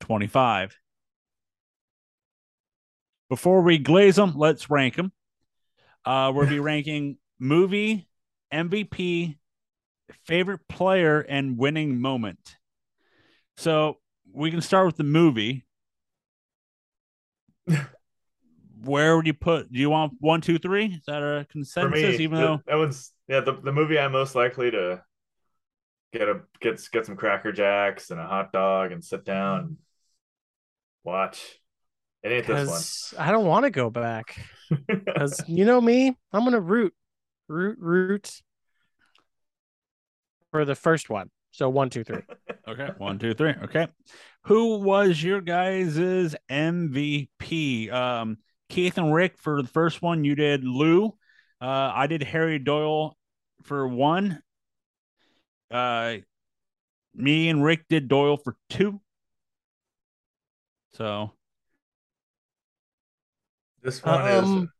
25. 0.00 0.76
Before 3.30 3.62
we 3.62 3.78
glaze 3.78 4.16
them, 4.16 4.34
let's 4.36 4.68
rank 4.68 4.96
them. 4.96 5.12
Uh, 6.04 6.32
we'll 6.34 6.46
be 6.46 6.58
ranking 6.60 7.16
movie, 7.38 8.06
MVP, 8.52 9.38
favorite 10.24 10.60
player, 10.68 11.20
and 11.20 11.58
winning 11.58 12.00
moment. 12.00 12.56
So 13.56 13.98
we 14.32 14.50
can 14.50 14.60
start 14.60 14.86
with 14.86 14.96
the 14.96 15.04
movie. 15.04 15.64
Where 18.84 19.16
would 19.16 19.26
you 19.26 19.34
put? 19.34 19.72
Do 19.72 19.78
you 19.78 19.90
want 19.90 20.14
one, 20.18 20.40
two, 20.40 20.58
three? 20.58 20.86
Is 20.86 21.04
that 21.06 21.22
a 21.22 21.44
For 21.44 21.52
consensus? 21.52 22.18
me, 22.18 22.24
even 22.24 22.38
th- 22.38 22.46
though 22.48 22.60
that 22.66 22.76
one's 22.76 23.12
yeah 23.28 23.40
the, 23.40 23.52
the 23.52 23.72
movie 23.72 23.98
I'm 23.98 24.12
most 24.12 24.34
likely 24.34 24.70
to 24.72 25.02
get 26.12 26.28
a 26.28 26.40
get 26.60 26.80
get 26.92 27.06
some 27.06 27.16
cracker 27.16 27.52
jacks 27.52 28.10
and 28.10 28.18
a 28.18 28.26
hot 28.26 28.52
dog 28.52 28.92
and 28.92 29.04
sit 29.04 29.24
down 29.24 29.60
and 29.60 29.76
watch. 31.04 31.58
It 32.22 32.32
ain't 32.32 32.46
this 32.46 32.64
because 32.64 33.14
I 33.18 33.30
don't 33.30 33.46
want 33.46 33.64
to 33.64 33.70
go 33.70 33.90
back. 33.90 34.36
Because 34.88 35.42
you 35.46 35.66
know 35.66 35.80
me, 35.80 36.16
I'm 36.32 36.44
gonna 36.44 36.58
root, 36.60 36.94
root, 37.46 37.76
root 37.78 38.42
for 40.52 40.64
the 40.64 40.76
first 40.76 41.10
one. 41.10 41.30
So 41.50 41.68
one, 41.68 41.90
two, 41.90 42.04
three. 42.04 42.22
Okay, 42.68 42.90
one, 42.98 43.18
two, 43.18 43.34
three. 43.34 43.54
Okay, 43.64 43.88
who 44.44 44.76
was 44.78 45.20
your 45.20 45.40
guys' 45.40 46.36
MVP? 46.48 47.92
Um, 47.92 48.38
Keith 48.68 48.96
and 48.98 49.12
Rick 49.12 49.36
for 49.38 49.60
the 49.60 49.66
first 49.68 50.00
one. 50.00 50.22
You 50.22 50.36
did 50.36 50.62
Lou. 50.62 51.06
Uh, 51.60 51.92
I 51.92 52.06
did 52.06 52.22
Harry 52.22 52.60
Doyle 52.60 53.16
for 53.64 53.88
one. 53.88 54.40
Uh, 55.72 56.18
me 57.16 57.48
and 57.48 57.64
Rick 57.64 57.86
did 57.88 58.06
Doyle 58.06 58.36
for 58.36 58.54
two. 58.70 59.00
So 60.94 61.32
this 63.82 64.04
one 64.04 64.28
is. 64.28 64.44
Um, 64.44 64.72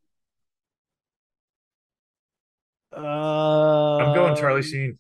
Uh, 2.95 3.97
I'm 3.97 4.15
going 4.15 4.37
Charlie 4.37 4.63
Sheen. 4.63 4.99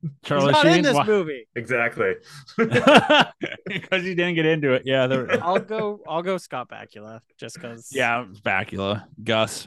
Charlie 0.24 0.46
He's 0.46 0.52
not 0.52 0.62
Sheen 0.64 0.74
in 0.76 0.82
this 0.82 0.94
Why- 0.94 1.06
movie. 1.06 1.48
Exactly. 1.56 2.14
because 2.56 4.02
he 4.04 4.14
didn't 4.14 4.34
get 4.34 4.46
into 4.46 4.72
it. 4.72 4.82
Yeah, 4.84 5.06
there. 5.06 5.28
I'll 5.44 5.58
go. 5.58 6.00
I'll 6.06 6.22
go 6.22 6.38
Scott 6.38 6.68
Bakula 6.70 7.20
just 7.38 7.56
because. 7.56 7.88
yeah, 7.92 8.24
Bakula, 8.44 9.04
Gus, 9.22 9.66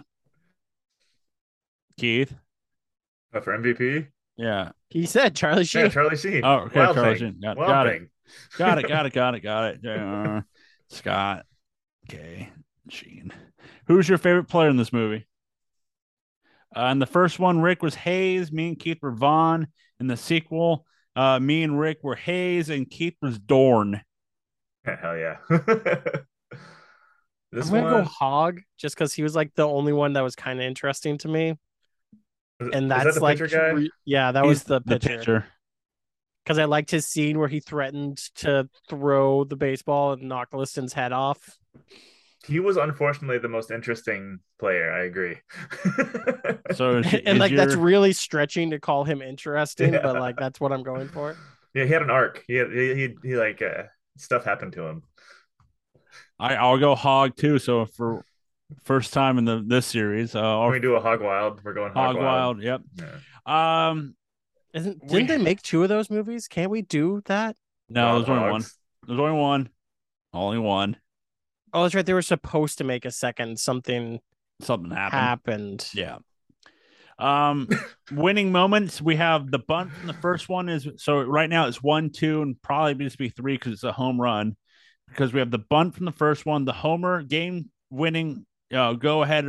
Keith. 1.98 2.34
Uh, 3.34 3.42
for 3.42 3.58
MVP. 3.58 4.08
Yeah. 4.38 4.72
he 4.90 5.06
said 5.06 5.36
Charlie 5.36 5.64
Sheen. 5.66 5.84
Yeah, 5.84 5.90
Charlie 5.90 6.18
Sheen. 6.18 6.42
Oh, 6.44 6.62
okay, 6.62 6.80
Wild 6.80 6.96
Charlie 6.96 7.20
Thing. 7.20 7.34
Sheen. 7.34 7.42
Got- 7.42 7.58
got 7.58 7.88
it. 7.88 8.10
Got 8.58 8.78
it. 8.80 8.88
Got 8.88 9.06
it. 9.06 9.14
Got 9.14 9.36
it. 9.36 9.44
Got 9.44 9.66
it. 9.66 9.84
Got 9.84 9.96
it. 9.96 10.28
Uh, 10.28 10.42
Scott. 10.90 11.46
Okay. 12.10 12.50
Sheen. 12.90 13.32
Who's 13.88 14.08
your 14.10 14.18
favorite 14.18 14.46
player 14.46 14.70
in 14.70 14.78
this 14.78 14.94
movie? 14.94 15.28
Uh, 16.76 16.86
in 16.86 17.00
the 17.00 17.06
first 17.06 17.40
one, 17.40 17.62
Rick 17.62 17.84
was 17.84 17.96
Hayes. 17.96 18.52
Me 18.52 18.70
and 18.70 18.80
Keith 18.80 19.00
were 19.02 19.12
Vaughn. 19.12 19.68
In 20.00 20.08
the 20.08 20.18
sequel, 20.18 20.86
uh, 21.16 21.40
me 21.40 21.64
and 21.64 21.80
Rick 21.80 22.00
were 22.02 22.16
Hayes, 22.16 22.70
and 22.70 22.90
Keith 22.90 23.16
was 23.22 23.38
Dorn. 23.38 24.02
Hell 24.84 25.16
yeah. 25.18 25.38
this 27.52 27.68
I'm 27.68 27.74
gonna 27.74 27.84
one 27.84 28.04
go 28.04 28.04
Hog 28.04 28.62
just 28.80 28.96
because 28.96 29.14
he 29.14 29.22
was 29.22 29.36
like 29.36 29.54
the 29.56 29.68
only 29.68 29.94
one 29.94 30.14
that 30.14 30.22
was 30.22 30.36
kind 30.36 30.60
of 30.60 30.66
interesting 30.66 31.18
to 31.20 31.28
me, 31.28 31.56
was- 32.60 32.70
and 32.74 32.86
was 32.86 32.90
that 32.90 33.04
that's 33.04 33.16
the 33.18 33.22
like 33.22 33.38
pitcher 33.38 33.58
guy? 33.58 33.70
re- 33.70 33.92
yeah, 34.06 34.32
that 34.32 34.44
He's 34.46 34.50
was 34.50 34.64
the 34.64 34.82
pitcher. 34.82 35.46
Because 36.44 36.58
I 36.58 36.66
liked 36.66 36.90
his 36.90 37.06
scene 37.06 37.38
where 37.38 37.48
he 37.48 37.60
threatened 37.60 38.18
to 38.38 38.68
throw 38.90 39.44
the 39.44 39.56
baseball 39.56 40.14
and 40.14 40.24
knock 40.24 40.54
Liston's 40.54 40.94
head 40.94 41.12
off. 41.12 41.60
He 42.48 42.60
was 42.60 42.78
unfortunately 42.78 43.38
the 43.38 43.48
most 43.50 43.70
interesting 43.72 44.40
player. 44.60 44.92
I 44.92 45.04
agree. 45.06 45.38
So, 46.74 47.00
is, 47.00 47.14
and 47.14 47.28
is 47.28 47.38
like 47.40 47.54
that's 47.54 47.76
really 47.76 48.14
stretching 48.14 48.70
to 48.72 48.80
call 48.80 49.04
him 49.04 49.22
interesting, 49.22 49.94
Yeah. 49.94 50.02
but 50.02 50.16
like 50.20 50.38
that's 50.38 50.60
what 50.60 50.72
I'm 50.72 50.84
going 50.84 51.10
for. 51.10 51.36
yeah, 51.74 51.84
he 51.84 51.92
had 51.92 52.02
an 52.02 52.10
arc. 52.10 52.44
He 52.48 52.56
had 52.56 52.72
he 52.72 52.96
he, 52.96 53.16
he 53.24 53.36
like 53.36 53.62
uh, 53.62 53.84
stuff 54.18 54.46
happened 54.46 54.72
to 54.74 54.86
him. 54.88 55.04
I, 56.40 56.56
I'll 56.56 56.78
go 56.78 56.96
Hog 56.96 57.36
too. 57.36 57.60
So 57.60 57.86
for 57.86 58.24
first 58.84 59.12
time 59.12 59.38
in 59.38 59.44
the 59.46 59.62
this 59.66 59.86
series, 59.86 60.34
uh, 60.34 60.40
I'll 60.40 60.70
we 60.70 60.80
do 60.80 60.96
a 60.96 61.02
hog 61.02 61.22
wild, 61.22 61.62
we're 61.64 61.74
going 61.74 61.92
hog, 61.92 62.16
Hog 62.16 62.24
Wild. 62.24 62.64
Yep. 62.64 62.82
Yeah. 63.46 63.90
Um, 63.90 64.16
Isn't 64.74 65.06
didn't 65.08 65.28
they 65.28 65.38
make 65.38 65.62
two 65.62 65.84
of 65.84 65.90
those 65.90 66.10
movies? 66.10 66.48
Can't 66.48 66.72
we 66.72 66.82
do 66.82 67.22
that? 67.26 67.58
no, 67.90 68.18
there's 68.18 68.30
only 68.30 68.50
one. 68.50 68.64
There's 69.08 69.20
only 69.20 69.38
one. 69.40 69.70
Only 70.34 70.58
one. 70.58 70.96
Oh, 71.74 71.84
that's 71.84 71.96
right. 71.96 72.06
They 72.06 72.14
were 72.14 72.22
supposed 72.22 72.78
to 72.80 72.84
make 72.84 73.06
a 73.06 73.12
second. 73.12 73.60
Something 73.60 74.20
Something 74.62 74.92
happened. 74.92 75.20
happened. 75.22 75.90
Yeah. 75.94 76.18
Um, 77.18 77.70
winning 78.12 78.52
moments. 78.52 79.02
We 79.02 79.16
have 79.18 79.52
the 79.52 79.60
bunt 79.60 79.92
from 79.92 80.08
the 80.08 80.14
first 80.14 80.50
one 80.50 80.70
is 80.70 80.88
so 80.98 81.22
right 81.22 81.50
now 81.50 81.68
it's 81.68 81.82
one, 81.82 82.10
two, 82.10 82.42
and 82.42 82.62
probably 82.62 83.06
just 83.06 83.18
be 83.18 83.30
three 83.30 83.56
because 83.56 83.74
it's 83.74 83.84
a 83.84 83.92
home 83.92 84.20
run. 84.20 84.56
Because 85.08 85.34
we 85.34 85.40
have 85.40 85.52
the 85.52 85.60
bunt 85.60 85.96
from 85.96 86.06
the 86.06 86.12
first 86.12 86.46
one, 86.46 86.66
the 86.66 86.74
homer 86.74 87.22
game 87.22 87.70
winning, 87.90 88.46
uh, 88.74 88.94
go 88.94 89.22
ahead 89.24 89.48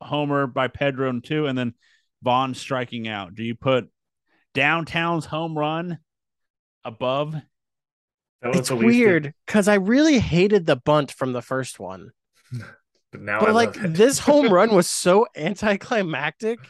homer 0.00 0.46
by 0.46 0.68
Pedro 0.68 1.08
and 1.08 1.24
two, 1.24 1.46
and 1.46 1.58
then 1.58 1.74
Vaughn 2.22 2.54
striking 2.54 3.08
out. 3.08 3.34
Do 3.34 3.42
you 3.42 3.54
put 3.54 3.88
downtown's 4.54 5.24
home 5.24 5.56
run 5.56 5.98
above? 6.84 7.34
That 8.42 8.48
was 8.50 8.58
It's 8.60 8.70
weird 8.70 9.34
because 9.46 9.68
I 9.68 9.74
really 9.74 10.18
hated 10.18 10.66
the 10.66 10.76
bunt 10.76 11.10
from 11.12 11.32
the 11.32 11.42
first 11.42 11.80
one, 11.80 12.10
but 13.12 13.20
now 13.20 13.40
but 13.40 13.48
I 13.48 13.52
like 13.52 13.76
love 13.76 13.86
it. 13.86 13.94
this 13.94 14.18
home 14.18 14.48
run 14.52 14.74
was 14.74 14.88
so 14.88 15.26
anticlimactic. 15.36 16.60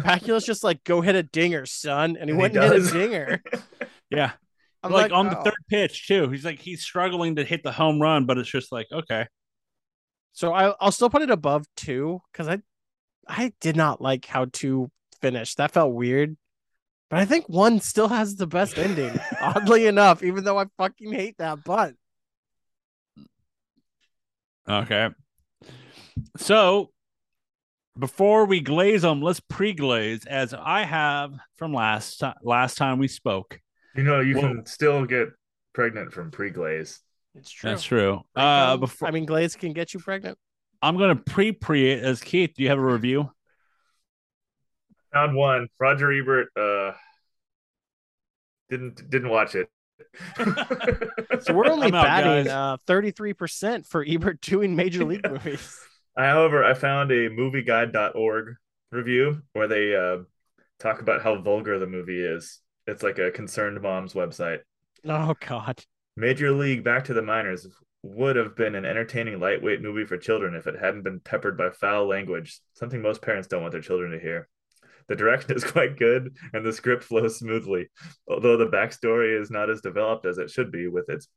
Bakula's 0.00 0.44
just 0.44 0.64
like, 0.64 0.82
"Go 0.84 1.00
hit 1.00 1.14
a 1.14 1.22
dinger, 1.22 1.64
son," 1.66 2.16
and 2.16 2.16
he 2.16 2.20
And 2.20 2.30
he 2.30 2.36
went 2.36 2.56
and 2.56 2.72
hit 2.72 2.86
a 2.86 2.92
dinger. 2.92 3.42
Yeah, 4.10 4.32
I'm 4.82 4.92
like, 4.92 5.10
on 5.10 5.30
the 5.30 5.38
oh. 5.38 5.42
third 5.42 5.54
pitch 5.70 6.06
too. 6.06 6.28
He's 6.28 6.44
like 6.44 6.58
he's 6.58 6.82
struggling 6.82 7.36
to 7.36 7.44
hit 7.44 7.62
the 7.62 7.72
home 7.72 7.98
run, 7.98 8.26
but 8.26 8.36
it's 8.36 8.50
just 8.50 8.70
like 8.70 8.88
okay. 8.92 9.26
So 10.32 10.52
I, 10.52 10.74
I'll 10.80 10.92
still 10.92 11.08
put 11.08 11.22
it 11.22 11.30
above 11.30 11.64
two 11.76 12.20
because 12.30 12.46
I, 12.46 12.58
I 13.26 13.52
did 13.60 13.74
not 13.74 14.02
like 14.02 14.26
how 14.26 14.46
two 14.52 14.90
finished. 15.22 15.56
That 15.56 15.72
felt 15.72 15.94
weird. 15.94 16.36
But 17.12 17.20
I 17.20 17.26
think 17.26 17.46
one 17.46 17.78
still 17.78 18.08
has 18.08 18.36
the 18.36 18.46
best 18.46 18.78
ending. 18.78 19.12
oddly 19.42 19.86
enough, 19.86 20.22
even 20.22 20.44
though 20.44 20.58
I 20.58 20.64
fucking 20.78 21.12
hate 21.12 21.36
that 21.36 21.62
But 21.62 21.92
Okay. 24.66 25.10
So 26.38 26.90
before 27.98 28.46
we 28.46 28.60
glaze 28.60 29.02
them, 29.02 29.20
let's 29.20 29.40
pre-glaze 29.40 30.24
as 30.24 30.54
I 30.54 30.84
have 30.84 31.34
from 31.56 31.74
last 31.74 32.20
ti- 32.20 32.32
last 32.42 32.78
time 32.78 32.98
we 32.98 33.08
spoke. 33.08 33.60
You 33.94 34.04
know, 34.04 34.20
you 34.20 34.36
Whoa. 34.36 34.40
can 34.40 34.64
still 34.64 35.04
get 35.04 35.28
pregnant 35.74 36.14
from 36.14 36.30
pre-glaze. 36.30 36.98
It's 37.34 37.50
true. 37.50 37.68
That's 37.68 37.82
true. 37.82 38.22
Pre-cum- 38.34 38.70
Uh, 38.70 38.76
before 38.78 39.08
I 39.08 39.10
mean, 39.10 39.26
glaze 39.26 39.54
can 39.54 39.74
get 39.74 39.92
you 39.92 40.00
pregnant. 40.00 40.38
I'm 40.80 40.96
gonna 40.96 41.16
pre-pre 41.16 41.90
it 41.90 42.02
as 42.02 42.22
Keith. 42.22 42.54
Do 42.56 42.62
you 42.62 42.70
have 42.70 42.78
a 42.78 42.82
review? 42.82 43.30
Found 45.12 45.34
one. 45.34 45.68
Roger 45.78 46.12
Ebert 46.12 46.48
uh 46.56 46.92
didn't 48.70 49.08
didn't 49.10 49.28
watch 49.28 49.54
it. 49.54 49.68
So 51.42 51.54
we're 51.54 51.66
only 51.66 51.86
I'm 51.88 51.94
out, 51.94 52.04
batting 52.04 52.50
uh, 52.50 52.76
33% 52.86 53.86
for 53.86 54.04
Ebert 54.06 54.40
doing 54.40 54.74
major 54.74 55.04
league 55.04 55.28
movies. 55.30 55.78
I, 56.16 56.26
however, 56.26 56.64
I 56.64 56.74
found 56.74 57.10
a 57.10 57.30
movieguide.org 57.30 58.56
review 58.90 59.42
where 59.52 59.68
they 59.68 59.94
uh, 59.94 60.18
talk 60.78 61.00
about 61.00 61.22
how 61.22 61.40
vulgar 61.40 61.78
the 61.78 61.86
movie 61.86 62.20
is. 62.22 62.60
It's 62.86 63.02
like 63.02 63.18
a 63.18 63.30
concerned 63.30 63.80
mom's 63.80 64.12
website. 64.12 64.60
Oh, 65.04 65.34
God. 65.46 65.82
Major 66.16 66.50
League 66.50 66.84
Back 66.84 67.04
to 67.04 67.14
the 67.14 67.22
Minors 67.22 67.66
would 68.02 68.36
have 68.36 68.56
been 68.56 68.74
an 68.74 68.84
entertaining 68.84 69.40
lightweight 69.40 69.80
movie 69.80 70.04
for 70.04 70.18
children 70.18 70.54
if 70.54 70.66
it 70.66 70.78
hadn't 70.78 71.02
been 71.02 71.20
peppered 71.20 71.56
by 71.56 71.70
foul 71.70 72.06
language, 72.06 72.60
something 72.74 73.00
most 73.00 73.22
parents 73.22 73.48
don't 73.48 73.62
want 73.62 73.72
their 73.72 73.80
children 73.80 74.10
to 74.10 74.18
hear. 74.18 74.48
The 75.08 75.16
direction 75.16 75.54
is 75.54 75.64
quite 75.72 75.98
good 75.98 76.36
and 76.52 76.64
the 76.64 76.72
script 76.72 77.04
flows 77.04 77.38
smoothly, 77.38 77.88
although 78.28 78.56
the 78.56 78.68
backstory 78.68 79.40
is 79.40 79.50
not 79.50 79.70
as 79.70 79.80
developed 79.80 80.26
as 80.26 80.38
it 80.38 80.50
should 80.50 80.72
be 80.72 80.88
with 80.88 81.08
its 81.08 81.28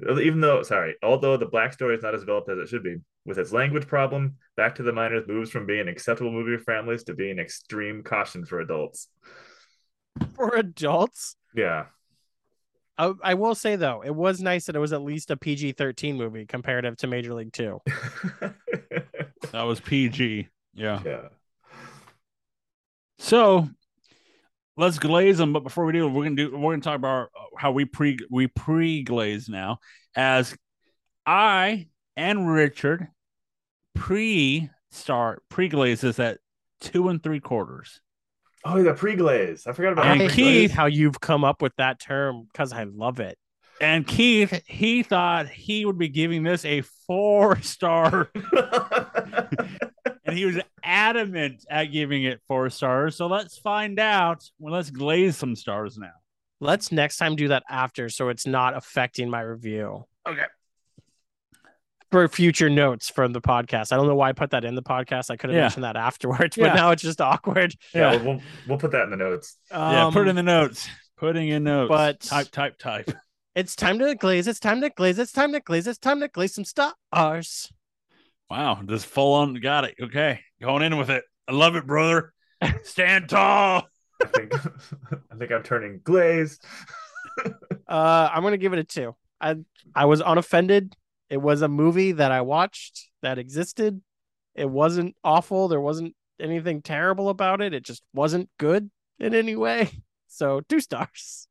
even 0.00 0.40
though 0.40 0.62
sorry, 0.62 0.94
although 1.02 1.38
the 1.38 1.46
backstory 1.46 1.96
is 1.96 2.02
not 2.02 2.14
as 2.14 2.20
developed 2.20 2.50
as 2.50 2.58
it 2.58 2.68
should 2.68 2.82
be, 2.82 2.96
with 3.24 3.38
its 3.38 3.50
language 3.52 3.86
problem, 3.86 4.36
Back 4.56 4.74
to 4.76 4.82
the 4.82 4.92
Minors 4.92 5.26
moves 5.26 5.50
from 5.50 5.64
being 5.64 5.80
an 5.80 5.88
acceptable 5.88 6.30
movie 6.30 6.56
for 6.58 6.64
families 6.64 7.04
to 7.04 7.14
being 7.14 7.38
extreme 7.38 8.02
caution 8.02 8.44
for 8.44 8.60
adults. 8.60 9.08
For 10.34 10.54
adults. 10.56 11.36
Yeah. 11.54 11.86
I, 12.98 13.12
I 13.22 13.34
will 13.34 13.54
say, 13.54 13.76
though, 13.76 14.02
it 14.02 14.14
was 14.14 14.40
nice 14.40 14.66
that 14.66 14.76
it 14.76 14.80
was 14.80 14.92
at 14.92 15.02
least 15.02 15.30
a 15.30 15.36
PG 15.36 15.72
13 15.72 16.16
movie 16.16 16.46
comparative 16.46 16.96
to 16.98 17.06
Major 17.06 17.34
League 17.34 17.52
2. 17.52 17.80
That 19.52 19.62
was 19.62 19.80
PG. 19.80 20.48
Yeah. 20.74 21.00
yeah. 21.04 21.28
So 23.18 23.68
let's 24.76 24.98
glaze 24.98 25.38
them. 25.38 25.52
But 25.52 25.62
before 25.62 25.84
we 25.84 25.92
do, 25.92 26.08
we're 26.08 26.24
gonna 26.24 26.36
do 26.36 26.56
we're 26.56 26.72
gonna 26.72 26.82
talk 26.82 26.96
about 26.96 27.28
how 27.56 27.72
we 27.72 27.84
pre 27.84 28.18
we 28.30 28.46
pre 28.46 29.02
glaze 29.02 29.48
now. 29.48 29.78
As 30.14 30.56
I 31.24 31.88
and 32.16 32.48
Richard 32.50 33.08
pre 33.94 34.70
start 34.90 35.42
pre 35.48 35.68
glazes 35.68 36.18
at 36.18 36.38
two 36.80 37.08
and 37.08 37.22
three 37.22 37.40
quarters. 37.40 38.00
Oh, 38.68 38.82
the 38.82 38.94
pre-glaze. 38.94 39.68
I 39.68 39.72
forgot 39.72 39.92
about 39.92 40.06
And 40.06 40.22
I 40.22 40.28
Keith- 40.28 40.72
how 40.72 40.86
you've 40.86 41.20
come 41.20 41.44
up 41.44 41.62
with 41.62 41.72
that 41.76 42.00
term 42.00 42.48
because 42.52 42.72
I 42.72 42.82
love 42.82 43.20
it. 43.20 43.38
And 43.80 44.04
Keith, 44.04 44.60
he 44.66 45.04
thought 45.04 45.48
he 45.48 45.84
would 45.84 45.98
be 45.98 46.08
giving 46.08 46.42
this 46.42 46.64
a 46.64 46.80
four 47.06 47.60
star, 47.62 48.28
and 50.26 50.36
he 50.36 50.44
was 50.44 50.58
adamant 50.82 51.64
at 51.70 51.84
giving 51.86 52.24
it 52.24 52.40
four 52.48 52.68
stars. 52.70 53.16
So 53.16 53.26
let's 53.26 53.56
find 53.58 53.98
out. 53.98 54.44
Well, 54.58 54.74
let's 54.74 54.90
glaze 54.90 55.36
some 55.36 55.56
stars 55.56 55.96
now. 55.98 56.12
Let's 56.60 56.90
next 56.92 57.16
time 57.18 57.36
do 57.36 57.48
that 57.48 57.62
after 57.68 58.08
so 58.08 58.28
it's 58.28 58.46
not 58.46 58.76
affecting 58.76 59.28
my 59.30 59.40
review. 59.40 60.04
Okay. 60.28 60.44
For 62.12 62.28
future 62.28 62.70
notes 62.70 63.10
from 63.10 63.32
the 63.32 63.40
podcast. 63.40 63.92
I 63.92 63.96
don't 63.96 64.06
know 64.06 64.14
why 64.14 64.28
I 64.28 64.32
put 64.32 64.50
that 64.50 64.64
in 64.64 64.74
the 64.76 64.82
podcast. 64.82 65.28
I 65.30 65.36
could 65.36 65.50
have 65.50 65.56
Yeah. 65.56 65.62
mentioned 65.62 65.84
that 65.84 65.96
afterwards, 65.96 66.56
Yeah. 66.56 66.68
but 66.68 66.74
now 66.74 66.90
it's 66.92 67.02
just 67.02 67.20
awkward. 67.20 67.74
yeah, 67.94 68.12
Yeah. 68.12 68.16
we'll, 68.22 68.24
we'll 68.34 68.42
we'll 68.68 68.78
put 68.78 68.92
that 68.92 69.02
in 69.04 69.10
the 69.10 69.16
notes. 69.16 69.56
yeah, 69.70 70.08
put 70.12 70.20
it 70.26 70.30
in 70.30 70.30
Um, 70.30 70.36
the 70.36 70.42
notes. 70.44 70.88
Putting 71.18 71.48
in 71.48 71.64
notes. 71.64 71.88
but- 71.88 72.20
type, 72.20 72.50
type, 72.50 72.78
type. 72.78 73.10
It's 73.54 73.74
time 73.74 73.98
to 74.00 74.14
glaze. 74.14 74.46
It's 74.46 74.60
time 74.60 74.82
to 74.82 74.90
glaze. 74.90 75.18
It's 75.18 75.32
time 75.32 75.52
to 75.52 75.60
glaze. 75.60 75.86
It's 75.86 75.98
time 75.98 76.20
to 76.20 76.28
glaze 76.28 76.54
some 76.54 76.64
stars. 76.64 77.72
Wow, 78.50 78.80
just 78.86 79.06
full 79.06 79.34
on 79.34 79.54
got 79.54 79.84
it. 79.84 79.96
Okay, 80.00 80.40
going 80.60 80.82
in 80.82 80.96
with 80.96 81.10
it. 81.10 81.24
I 81.48 81.52
love 81.52 81.76
it, 81.76 81.86
brother. 81.86 82.32
Stand 82.82 83.28
tall. 83.28 83.88
I 84.22 84.26
think 84.28 84.54
I 85.32 85.36
think 85.36 85.52
I'm 85.52 85.62
turning 85.62 86.00
glazed. 86.02 86.64
Uh, 87.88 88.28
I'm 88.32 88.42
gonna 88.42 88.56
give 88.56 88.72
it 88.72 88.80
a 88.80 88.84
two. 88.84 89.14
I 89.40 89.56
I 89.94 90.06
was 90.06 90.20
unoffended. 90.20 90.96
It 91.30 91.36
was 91.36 91.62
a 91.62 91.68
movie 91.68 92.12
that 92.12 92.32
I 92.32 92.40
watched 92.40 93.10
that 93.22 93.38
existed. 93.38 94.00
It 94.56 94.68
wasn't 94.68 95.14
awful. 95.22 95.68
There 95.68 95.80
wasn't 95.80 96.16
anything 96.40 96.82
terrible 96.82 97.28
about 97.28 97.60
it. 97.60 97.74
It 97.74 97.84
just 97.84 98.02
wasn't 98.12 98.48
good 98.58 98.90
in 99.20 99.34
any 99.34 99.54
way. 99.54 99.90
So 100.26 100.62
two 100.68 100.80
stars. 100.80 101.46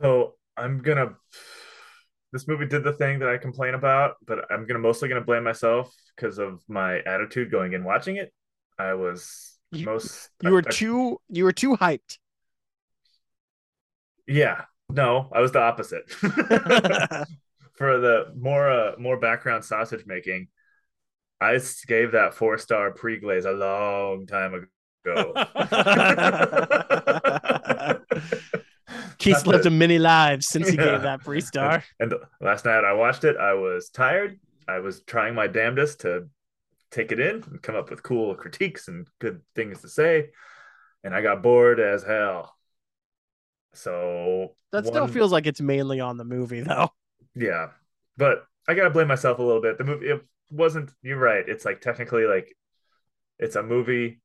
So 0.00 0.34
I'm 0.56 0.78
gonna. 0.78 1.16
This 2.34 2.48
movie 2.48 2.66
did 2.66 2.82
the 2.82 2.92
thing 2.92 3.20
that 3.20 3.28
I 3.28 3.38
complain 3.38 3.74
about, 3.74 4.16
but 4.26 4.50
I'm 4.50 4.66
gonna 4.66 4.80
mostly 4.80 5.08
gonna 5.08 5.20
blame 5.20 5.44
myself 5.44 5.94
because 6.16 6.38
of 6.38 6.60
my 6.66 6.98
attitude 7.02 7.48
going 7.48 7.74
in 7.74 7.84
watching 7.84 8.16
it. 8.16 8.32
I 8.76 8.94
was 8.94 9.56
You- 9.70 9.86
most. 9.86 10.30
You 10.42 10.50
were 10.50 10.64
I- 10.66 10.68
I- 10.68 10.72
too 10.72 11.20
you 11.28 11.44
were 11.44 11.52
too 11.52 11.76
hyped. 11.76 12.18
Yeah. 14.26 14.64
No, 14.88 15.30
I 15.32 15.42
was 15.42 15.52
the 15.52 15.60
opposite. 15.60 16.10
For 17.78 18.00
the 18.00 18.32
more 18.36 18.68
uh, 18.68 18.96
more 18.98 19.16
background 19.16 19.64
sausage 19.64 20.04
making, 20.04 20.48
I 21.40 21.60
gave 21.86 22.10
that 22.12 22.34
four 22.34 22.58
star 22.58 22.90
pre 22.90 23.20
glaze 23.20 23.44
a 23.44 23.52
long 23.52 24.26
time 24.26 24.66
ago. 25.06 25.34
Keith's 29.24 29.46
lived 29.46 29.66
a 29.66 29.70
many 29.70 29.98
lives 29.98 30.46
since 30.48 30.68
he 30.68 30.76
Yeah. 30.78 30.84
gave 30.92 31.02
that 31.02 31.22
free 31.22 31.40
star. 31.40 31.82
And 32.00 32.14
last 32.40 32.64
night 32.64 32.84
I 32.84 32.92
watched 32.92 33.24
it. 33.24 33.36
I 33.36 33.54
was 33.54 33.90
tired. 33.90 34.38
I 34.68 34.78
was 34.78 35.02
trying 35.02 35.34
my 35.34 35.46
damnedest 35.46 36.00
to 36.00 36.28
take 36.90 37.12
it 37.12 37.20
in 37.20 37.42
and 37.42 37.62
come 37.62 37.74
up 37.76 37.90
with 37.90 38.02
cool 38.02 38.34
critiques 38.34 38.88
and 38.88 39.06
good 39.20 39.42
things 39.54 39.80
to 39.82 39.88
say. 39.88 40.30
And 41.02 41.14
I 41.14 41.22
got 41.22 41.42
bored 41.42 41.80
as 41.80 42.02
hell. 42.02 42.54
So 43.74 44.54
That 44.72 44.86
still 44.86 45.06
feels 45.08 45.32
like 45.32 45.46
it's 45.46 45.60
mainly 45.60 46.00
on 46.00 46.16
the 46.16 46.24
movie 46.24 46.60
though. 46.60 46.90
yeah. 47.34 47.68
But 48.16 48.44
I 48.68 48.74
gotta 48.74 48.90
blame 48.90 49.08
myself 49.08 49.38
a 49.38 49.42
little 49.42 49.60
bit. 49.62 49.78
The 49.78 49.84
movie 49.84 50.06
it 50.08 50.24
wasn't 50.50 50.90
you're 51.02 51.18
right. 51.18 51.46
It's 51.48 51.64
like 51.64 51.80
technically 51.80 52.24
like 52.26 52.54
it's 53.38 53.56
a 53.56 53.62
movie. 53.62 54.20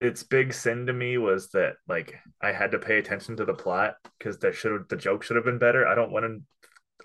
Its 0.00 0.22
big 0.22 0.52
sin 0.52 0.86
to 0.86 0.92
me 0.92 1.16
was 1.18 1.50
that 1.50 1.76
like 1.88 2.14
I 2.42 2.52
had 2.52 2.72
to 2.72 2.78
pay 2.78 2.98
attention 2.98 3.36
to 3.36 3.44
the 3.44 3.54
plot 3.54 3.96
because 4.18 4.38
there 4.38 4.52
should 4.52 4.88
the 4.88 4.96
joke 4.96 5.22
should 5.22 5.36
have 5.36 5.44
been 5.44 5.58
better. 5.58 5.86
I 5.86 5.94
don't 5.94 6.12
want 6.12 6.24
to 6.26 6.42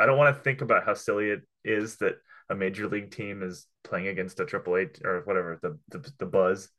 I 0.04 0.06
don't 0.06 0.18
want 0.18 0.36
to 0.36 0.42
think 0.44 0.62
about 0.62 0.86
how 0.86 0.94
silly 0.94 1.30
it 1.30 1.42
is 1.64 1.98
that 1.98 2.16
a 2.50 2.56
major 2.56 2.88
league 2.88 3.12
team 3.12 3.44
is 3.44 3.68
playing 3.84 4.08
against 4.08 4.40
a 4.40 4.46
triple 4.46 4.76
A 4.76 4.88
or 5.06 5.22
whatever 5.26 5.60
the 5.62 5.80
the, 5.90 6.12
the 6.20 6.26
buzz. 6.26 6.70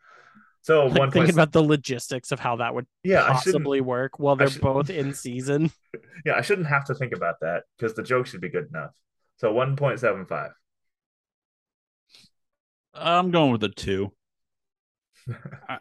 So 0.62 0.86
Like 0.86 0.94
one 0.98 1.10
thinking 1.10 1.30
point, 1.32 1.34
about 1.34 1.52
the 1.52 1.62
logistics 1.62 2.32
of 2.32 2.40
how 2.40 2.56
that 2.56 2.74
would 2.74 2.86
yeah, 3.02 3.22
possibly 3.22 3.80
work 3.80 4.18
while 4.18 4.36
they're 4.36 4.50
both 4.50 4.90
in 4.90 5.12
season. 5.14 5.72
yeah, 6.24 6.34
I 6.36 6.42
shouldn't 6.42 6.68
have 6.68 6.84
to 6.86 6.94
think 6.94 7.12
about 7.12 7.36
that 7.40 7.64
because 7.76 7.94
the 7.94 8.02
joke 8.02 8.26
should 8.26 8.40
be 8.40 8.48
good 8.48 8.68
enough. 8.68 8.94
So 9.38 9.52
one 9.52 9.76
point 9.76 10.00
seven 10.00 10.26
five. 10.26 10.52
I'm 12.94 13.30
going 13.32 13.50
with 13.52 13.64
a 13.64 13.68
two. 13.68 14.12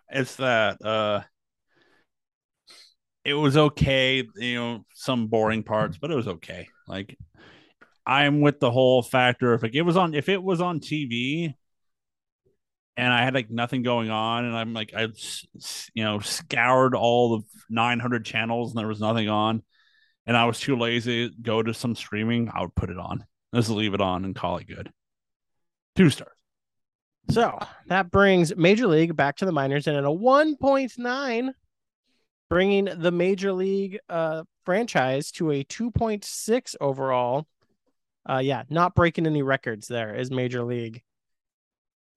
It's 0.10 0.36
that 0.38 0.84
uh 0.84 1.22
it 3.26 3.34
was 3.34 3.58
okay, 3.58 4.24
you 4.36 4.56
know, 4.56 4.86
some 4.94 5.28
boring 5.28 5.64
parts, 5.64 5.98
but 5.98 6.12
it 6.12 6.16
was 6.16 6.28
okay. 6.28 6.68
Like 6.88 7.18
I'm 8.06 8.42
with 8.42 8.60
the 8.60 8.72
whole 8.72 9.04
factor 9.04 9.54
of 9.54 9.64
like 9.64 9.76
it 9.76 9.84
was 9.84 9.98
on 9.98 10.14
if 10.14 10.30
it 10.30 10.42
was 10.42 10.62
on 10.62 10.80
TV 10.80 11.56
and 12.98 13.14
I 13.14 13.24
had 13.24 13.34
like 13.34 13.50
nothing 13.50 13.84
going 13.84 14.10
on 14.10 14.46
and 14.46 14.56
I'm 14.56 14.74
like 14.74 14.94
I 14.96 15.08
you 15.94 16.04
know 16.04 16.20
scoured 16.20 16.96
all 16.96 17.38
the 17.38 17.46
900 17.70 18.26
channels 18.26 18.72
and 18.72 18.80
there 18.80 18.88
was 18.88 19.00
nothing 19.00 19.30
on 19.30 19.64
and 20.26 20.38
I 20.38 20.46
was 20.46 20.60
too 20.60 20.78
lazy 20.78 21.30
to 21.30 21.36
go 21.42 21.64
to 21.64 21.74
some 21.74 21.96
streaming, 21.96 22.52
I 22.54 22.62
would 22.62 22.76
put 22.76 22.92
it 22.92 23.00
on. 23.00 23.26
Just 23.56 23.70
leave 23.72 23.96
it 23.96 24.02
on 24.02 24.26
and 24.26 24.36
call 24.36 24.58
it 24.58 24.68
good. 24.68 24.92
Two 25.96 26.10
stars. 26.12 26.39
So 27.30 27.60
that 27.88 28.10
brings 28.10 28.56
Major 28.56 28.88
League 28.88 29.16
back 29.16 29.38
to 29.38 29.46
the 29.46 29.52
minors 29.52 29.88
and 29.88 29.96
at 29.96 30.04
a 30.04 30.08
1.9, 30.08 31.50
bringing 32.50 32.86
the 32.86 33.12
Major 33.12 33.54
League 33.54 34.00
uh, 34.10 34.44
franchise 34.66 35.32
to 35.34 35.52
a 35.52 35.64
2.6 35.64 36.76
overall. 36.82 37.46
Uh, 38.28 38.40
yeah, 38.40 38.64
not 38.70 38.96
breaking 38.96 39.26
any 39.26 39.42
records 39.42 39.88
there 39.88 40.16
is 40.16 40.32
Major 40.32 40.64
League. 40.64 41.04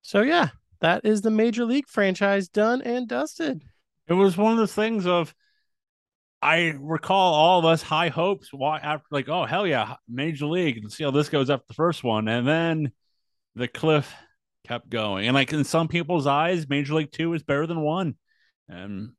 So 0.02 0.22
yeah, 0.22 0.48
that 0.80 1.04
is 1.04 1.22
the 1.22 1.30
Major 1.30 1.64
League 1.64 1.88
franchise 1.88 2.48
done 2.48 2.82
and 2.82 3.06
dusted. 3.06 3.62
It 4.08 4.14
was 4.14 4.36
one 4.36 4.52
of 4.52 4.58
those 4.58 4.74
things 4.74 5.06
of 5.06 5.34
I 6.42 6.74
recall 6.76 7.34
all 7.34 7.60
of 7.60 7.64
us 7.64 7.82
high 7.82 8.08
hopes 8.08 8.52
why 8.52 8.78
after 8.78 9.06
like, 9.12 9.28
oh 9.28 9.44
hell 9.44 9.66
yeah, 9.66 9.94
Major 10.08 10.46
League, 10.46 10.76
and 10.78 10.90
see 10.90 11.04
how 11.04 11.12
this 11.12 11.28
goes 11.28 11.50
after 11.50 11.66
the 11.68 11.74
first 11.74 12.02
one. 12.02 12.26
And 12.26 12.46
then 12.46 12.92
the 13.54 13.68
cliff 13.68 14.12
kept 14.66 14.88
going, 14.90 15.26
and 15.26 15.34
like 15.34 15.52
in 15.52 15.64
some 15.64 15.88
people's 15.88 16.26
eyes, 16.26 16.68
Major 16.68 16.94
League 16.94 17.12
Two 17.12 17.32
is 17.34 17.42
better 17.42 17.66
than 17.66 17.80
one, 17.80 18.14
and 18.68 19.12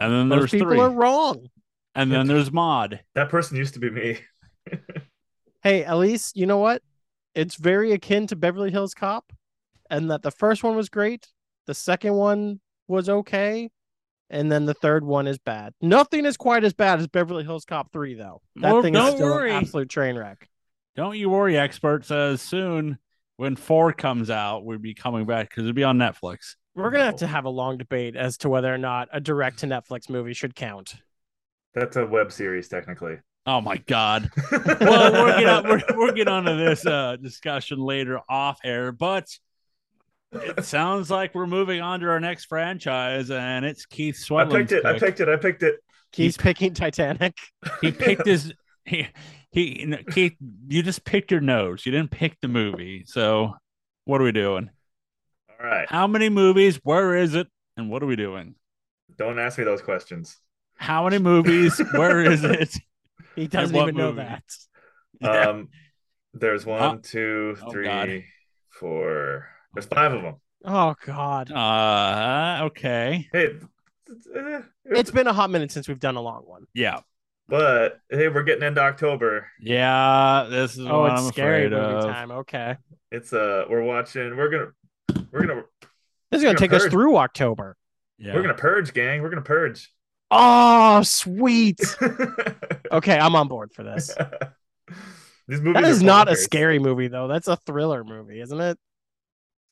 and 0.00 0.12
then 0.12 0.28
Those 0.28 0.38
there's 0.40 0.50
people 0.52 0.68
three, 0.68 0.80
are 0.80 0.90
wrong. 0.90 1.48
and 1.94 2.10
then 2.12 2.26
there's 2.26 2.52
Mod. 2.52 3.00
That 3.14 3.28
person 3.30 3.56
used 3.56 3.74
to 3.74 3.80
be 3.80 3.90
me. 3.90 4.18
Hey, 5.62 5.82
at 5.84 5.96
least 5.98 6.36
you 6.36 6.46
know 6.46 6.58
what? 6.58 6.80
It's 7.34 7.56
very 7.56 7.90
akin 7.92 8.28
to 8.28 8.36
Beverly 8.36 8.70
Hills 8.70 8.94
Cop, 8.94 9.32
and 9.90 10.10
that 10.12 10.22
the 10.22 10.30
first 10.30 10.62
one 10.62 10.76
was 10.76 10.88
great, 10.88 11.26
the 11.66 11.74
second 11.74 12.14
one 12.14 12.60
was 12.86 13.08
okay, 13.08 13.70
and 14.30 14.50
then 14.52 14.64
the 14.66 14.74
third 14.74 15.04
one 15.04 15.26
is 15.26 15.38
bad. 15.38 15.72
Nothing 15.80 16.24
is 16.24 16.36
quite 16.36 16.62
as 16.62 16.72
bad 16.72 17.00
as 17.00 17.08
Beverly 17.08 17.42
Hills 17.42 17.64
Cop 17.64 17.92
3, 17.92 18.14
though. 18.14 18.42
That 18.56 18.72
Well, 18.74 18.82
thing 18.82 18.94
is 18.94 19.00
don't 19.00 19.16
still 19.16 19.26
worry. 19.28 19.50
an 19.50 19.56
absolute 19.56 19.88
train 19.88 20.16
wreck. 20.16 20.48
Don't 20.94 21.16
you 21.16 21.28
worry, 21.30 21.58
experts. 21.58 22.12
As 22.12 22.40
soon 22.40 22.98
when 23.36 23.56
four 23.56 23.92
comes 23.92 24.30
out, 24.30 24.64
we'd 24.64 24.82
be 24.82 24.94
coming 24.94 25.26
back 25.26 25.48
because 25.50 25.64
it'd 25.64 25.76
be 25.76 25.84
on 25.84 25.98
Netflix. 25.98 26.56
We're 26.74 26.90
gonna 26.90 27.04
have 27.04 27.16
to 27.16 27.26
have 27.26 27.44
a 27.44 27.50
long 27.50 27.78
debate 27.78 28.16
as 28.16 28.36
to 28.38 28.48
whether 28.48 28.72
or 28.72 28.78
not 28.78 29.08
a 29.12 29.20
direct 29.20 29.58
to 29.60 29.66
Netflix 29.66 30.10
movie 30.10 30.34
should 30.34 30.54
count. 30.54 30.94
That's 31.74 31.96
a 31.96 32.06
web 32.06 32.32
series, 32.32 32.68
technically. 32.68 33.18
Oh 33.46 33.60
my 33.60 33.76
god. 33.76 34.30
well, 34.52 35.12
we'll 35.12 35.38
get 35.38 35.48
on, 35.48 35.68
we're, 35.68 35.82
we'll 35.90 36.12
get 36.12 36.28
onto 36.28 36.56
this 36.56 36.84
uh, 36.84 37.16
discussion 37.16 37.78
later 37.78 38.20
off 38.28 38.58
air, 38.64 38.92
but 38.92 39.28
it 40.32 40.64
sounds 40.64 41.10
like 41.10 41.34
we're 41.34 41.46
moving 41.46 41.80
on 41.80 42.00
to 42.00 42.08
our 42.08 42.20
next 42.20 42.46
franchise, 42.46 43.30
and 43.30 43.64
it's 43.64 43.86
Keith 43.86 44.30
I 44.32 44.44
picked 44.44 44.72
it. 44.72 44.84
I 44.84 44.98
picked 44.98 45.20
it. 45.20 45.28
I 45.28 45.36
picked 45.36 45.62
it. 45.62 45.76
Keith's 46.12 46.36
picking 46.36 46.74
Titanic. 46.74 47.36
He 47.80 47.92
picked 47.92 48.26
his 48.26 48.52
he 48.86 49.08
he 49.50 49.96
Keith. 50.10 50.36
You 50.68 50.82
just 50.82 51.04
picked 51.04 51.30
your 51.30 51.40
nose. 51.40 51.84
You 51.86 51.92
didn't 51.92 52.10
pick 52.10 52.36
the 52.40 52.48
movie. 52.48 53.04
So, 53.06 53.54
what 54.04 54.20
are 54.20 54.24
we 54.24 54.32
doing? 54.32 54.70
All 55.60 55.66
right. 55.66 55.88
How 55.88 56.06
many 56.06 56.28
movies? 56.28 56.78
Where 56.82 57.14
is 57.16 57.34
it? 57.34 57.48
And 57.76 57.90
what 57.90 58.02
are 58.02 58.06
we 58.06 58.16
doing? 58.16 58.54
Don't 59.18 59.38
ask 59.38 59.58
me 59.58 59.64
those 59.64 59.82
questions. 59.82 60.36
How 60.76 61.04
many 61.04 61.18
movies? 61.18 61.78
Where 61.92 62.20
is 62.22 62.44
it? 62.44 62.74
He 63.34 63.46
doesn't 63.46 63.74
what 63.74 63.84
even 63.84 63.96
know 63.96 64.12
that. 64.12 64.44
Yeah. 65.20 65.48
Um, 65.48 65.68
there's 66.34 66.66
one, 66.66 67.00
two, 67.02 67.56
Oh, 67.62 67.70
three, 67.70 67.84
God. 67.86 68.22
four. 68.70 69.48
There's 69.74 69.86
Oh, 69.90 69.94
five 69.94 70.10
God. 70.12 70.16
of 70.18 70.22
them. 70.22 70.34
Oh 70.64 70.94
God. 71.06 71.50
Uh, 71.52 72.64
okay. 72.66 73.28
Hey, 73.32 73.54
it's, 74.08 74.26
eh, 74.34 74.60
It's 74.84 75.10
been 75.10 75.26
a 75.26 75.32
hot 75.32 75.50
minute 75.50 75.70
since 75.72 75.88
we've 75.88 75.98
done 76.00 76.16
a 76.16 76.20
long 76.20 76.42
one. 76.44 76.66
Yeah. 76.74 77.00
But 77.48 78.00
hey, 78.10 78.28
we're 78.28 78.42
getting 78.42 78.64
into 78.66 78.80
October. 78.80 79.48
Yeah. 79.60 80.46
This 80.50 80.76
is 80.76 80.86
Oh, 80.86 81.00
what 81.00 81.12
it's 81.12 81.22
I'm 81.22 81.28
scary 81.28 81.68
movie 81.68 81.82
of. 81.82 82.04
time. 82.04 82.30
Okay. 82.30 82.76
It's 83.12 83.32
uh, 83.32 83.64
we're 83.70 83.82
watching. 83.82 84.36
We're 84.36 84.48
gonna, 84.50 85.26
we're 85.30 85.46
gonna, 85.46 85.62
This 86.30 86.38
is 86.40 86.42
gonna 86.44 86.54
Gonna 86.54 86.58
take 86.58 86.72
us 86.72 86.86
through 86.86 87.16
October. 87.16 87.76
Yeah. 88.18 88.34
we're 88.34 88.42
gonna 88.42 88.54
purge, 88.54 88.92
gang. 88.94 89.22
We're 89.22 89.30
gonna 89.30 89.42
purge. 89.42 89.92
Oh, 90.30 91.02
sweet. 91.02 91.80
Okay, 92.92 93.18
I'm 93.18 93.34
on 93.34 93.48
board 93.48 93.72
for 93.72 93.82
this. 93.82 94.14
These 95.48 95.60
movies 95.60 95.74
That 95.74 95.84
are 95.84 95.90
is 95.90 96.02
not 96.04 96.30
a 96.30 96.36
scary 96.36 96.78
movie 96.78 97.08
though. 97.08 97.26
That's 97.26 97.48
a 97.48 97.56
thriller 97.56 98.04
movie, 98.04 98.40
isn't 98.40 98.60
it? 98.60 98.78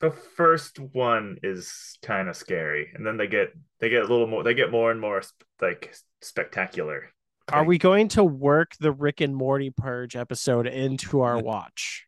The 0.01 0.11
first 0.11 0.79
one 0.81 1.39
is 1.45 1.97
kind 2.03 2.29
of 2.29 2.37
scary, 2.37 2.91
and 2.93 3.07
then 3.07 3.17
they 3.17 3.29
get 3.29 3.53
they 3.81 3.89
get 3.89 4.03
a 4.03 4.07
little 4.09 4.27
more. 4.27 4.43
They 4.43 4.55
get 4.55 4.71
more 4.73 4.91
and 4.91 5.01
more 5.01 5.23
sp- 5.23 5.47
like 5.63 5.95
spectacular. 6.23 7.13
Are 7.53 7.65
we 7.65 7.79
going 7.79 8.09
to 8.09 8.25
work 8.25 8.73
the 8.81 8.91
Rick 8.93 9.21
and 9.21 9.37
Morty 9.37 9.71
Purge 9.71 10.17
episode 10.17 10.67
into 10.67 11.21
our 11.21 11.39
watch? 11.39 12.07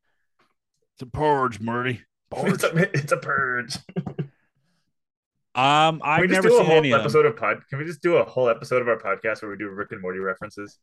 It's 0.94 1.02
a 1.02 1.06
purge, 1.06 1.60
Morty. 1.60 2.02
It's 2.34 2.64
a, 2.64 2.76
it's 2.98 3.12
a 3.12 3.18
purge. 3.18 3.76
Um, 5.54 6.02
I've 6.04 6.20
we 6.20 6.26
just 6.28 6.36
never 6.36 6.48
do 6.50 6.54
a 6.56 6.58
seen 6.58 6.66
whole 6.66 6.76
any 6.76 6.90
of 6.90 6.98
them. 6.98 7.06
episode 7.06 7.24
of 7.24 7.34
pod? 7.38 7.62
Can 7.70 7.78
we 7.78 7.86
just 7.86 8.02
do 8.02 8.16
a 8.16 8.24
whole 8.26 8.50
episode 8.50 8.82
of 8.82 8.88
our 8.88 8.98
podcast 8.98 9.40
where 9.40 9.50
we 9.50 9.56
do 9.56 9.70
Rick 9.70 9.90
and 9.92 10.02
Morty 10.02 10.18
references? 10.18 10.78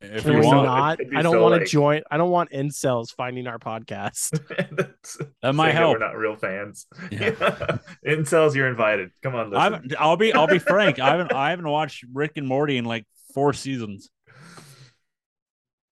If 0.00 0.22
Can 0.22 0.34
you 0.34 0.38
we 0.38 0.46
want, 0.46 0.66
not? 0.66 1.00
it'd 1.00 1.10
be 1.10 1.16
I 1.16 1.22
don't 1.22 1.32
so, 1.32 1.42
want 1.42 1.54
to 1.54 1.58
like- 1.62 1.68
join. 1.68 2.02
I 2.12 2.16
don't 2.16 2.30
want 2.30 2.52
incels 2.52 3.08
finding 3.12 3.48
our 3.48 3.58
podcast. 3.58 4.38
That's 4.76 5.18
that 5.42 5.56
might 5.56 5.70
saying 5.70 5.76
help. 5.78 5.92
We're 5.94 6.06
not 6.06 6.16
real 6.16 6.36
fans. 6.36 6.86
Yeah. 7.10 7.30
Incels, 8.06 8.54
you're 8.54 8.68
invited. 8.68 9.10
Come 9.24 9.34
on, 9.34 9.46
I 9.46 9.48
listen. 9.48 9.72
haven't, 9.72 9.94
I'll 9.98 10.16
be 10.16 10.32
I'll 10.32 10.46
be 10.46 10.60
frank. 10.60 11.00
I 11.00 11.10
haven't 11.10 11.32
I 11.32 11.50
haven't 11.50 11.68
watched 11.68 12.04
Rick 12.12 12.34
and 12.36 12.46
Morty 12.46 12.76
in 12.76 12.84
like 12.84 13.06
four 13.34 13.52
seasons. 13.52 14.08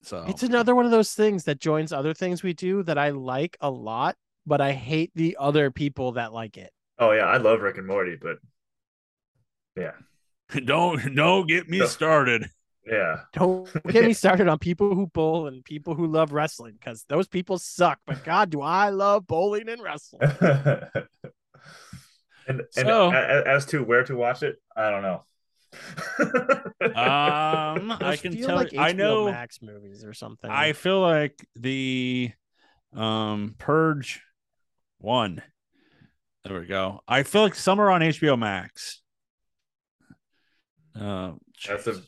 So 0.04 0.24
It's 0.28 0.42
another 0.42 0.74
one 0.74 0.84
of 0.84 0.90
those 0.90 1.12
things 1.14 1.44
that 1.44 1.60
joins 1.60 1.92
other 1.92 2.14
things 2.14 2.42
we 2.42 2.54
do 2.54 2.82
that 2.84 2.98
I 2.98 3.10
like 3.10 3.56
a 3.60 3.70
lot, 3.70 4.16
but 4.46 4.60
I 4.60 4.72
hate 4.72 5.12
the 5.14 5.36
other 5.38 5.70
people 5.70 6.12
that 6.12 6.32
like 6.32 6.56
it. 6.56 6.72
Oh 6.98 7.12
yeah, 7.12 7.24
I 7.26 7.36
love 7.36 7.60
Rick 7.60 7.78
and 7.78 7.86
Morty, 7.86 8.16
but 8.20 8.38
yeah, 9.76 9.92
don't 10.64 11.14
don't 11.14 11.46
get 11.46 11.68
me 11.68 11.78
No. 11.78 11.86
started. 11.86 12.46
yeah. 12.84 13.20
Don't 13.32 13.68
get 13.86 14.04
me 14.04 14.12
started 14.12 14.48
on 14.48 14.58
people 14.58 14.92
who 14.94 15.06
bowl 15.06 15.46
and 15.46 15.64
people 15.64 15.94
who 15.94 16.06
love 16.08 16.32
wrestling 16.32 16.74
because 16.78 17.04
those 17.08 17.28
people 17.28 17.56
suck. 17.58 18.00
But 18.06 18.24
God, 18.24 18.50
do 18.50 18.60
I 18.60 18.88
love 18.90 19.24
bowling 19.28 19.68
and 19.68 19.80
wrestling? 19.80 20.22
and 20.42 21.06
and 22.48 22.66
So- 22.72 23.10
a- 23.12 23.14
a- 23.42 23.46
as 23.48 23.66
to 23.66 23.84
where 23.84 24.02
to 24.04 24.16
watch 24.16 24.42
it, 24.42 24.56
I 24.76 24.90
don't 24.90 25.02
know. 25.02 25.22
Um, 25.72 26.80
I 27.90 27.96
Those 28.00 28.20
can 28.20 28.32
feel 28.32 28.48
tell. 28.48 28.56
like 28.56 28.74
I 28.76 28.92
know. 28.92 29.30
Max 29.30 29.60
movies 29.62 30.04
or 30.04 30.14
something. 30.14 30.50
I 30.50 30.72
feel 30.72 31.00
like 31.00 31.38
the 31.56 32.30
um 32.94 33.54
Purge 33.58 34.22
one. 34.98 35.42
There 36.44 36.58
we 36.60 36.66
go. 36.66 37.00
I 37.06 37.22
feel 37.22 37.42
like 37.42 37.54
some 37.54 37.80
are 37.80 37.90
on 37.90 38.00
HBO 38.00 38.38
Max. 38.38 39.00
Uh, 40.98 41.32
That's 41.66 41.86
a- 41.86 42.02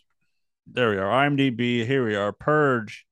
there 0.67 0.91
we 0.91 0.97
are. 0.97 1.29
IMDb. 1.29 1.87
Here 1.87 2.05
we 2.05 2.17
are. 2.17 2.33
Purge. 2.33 3.07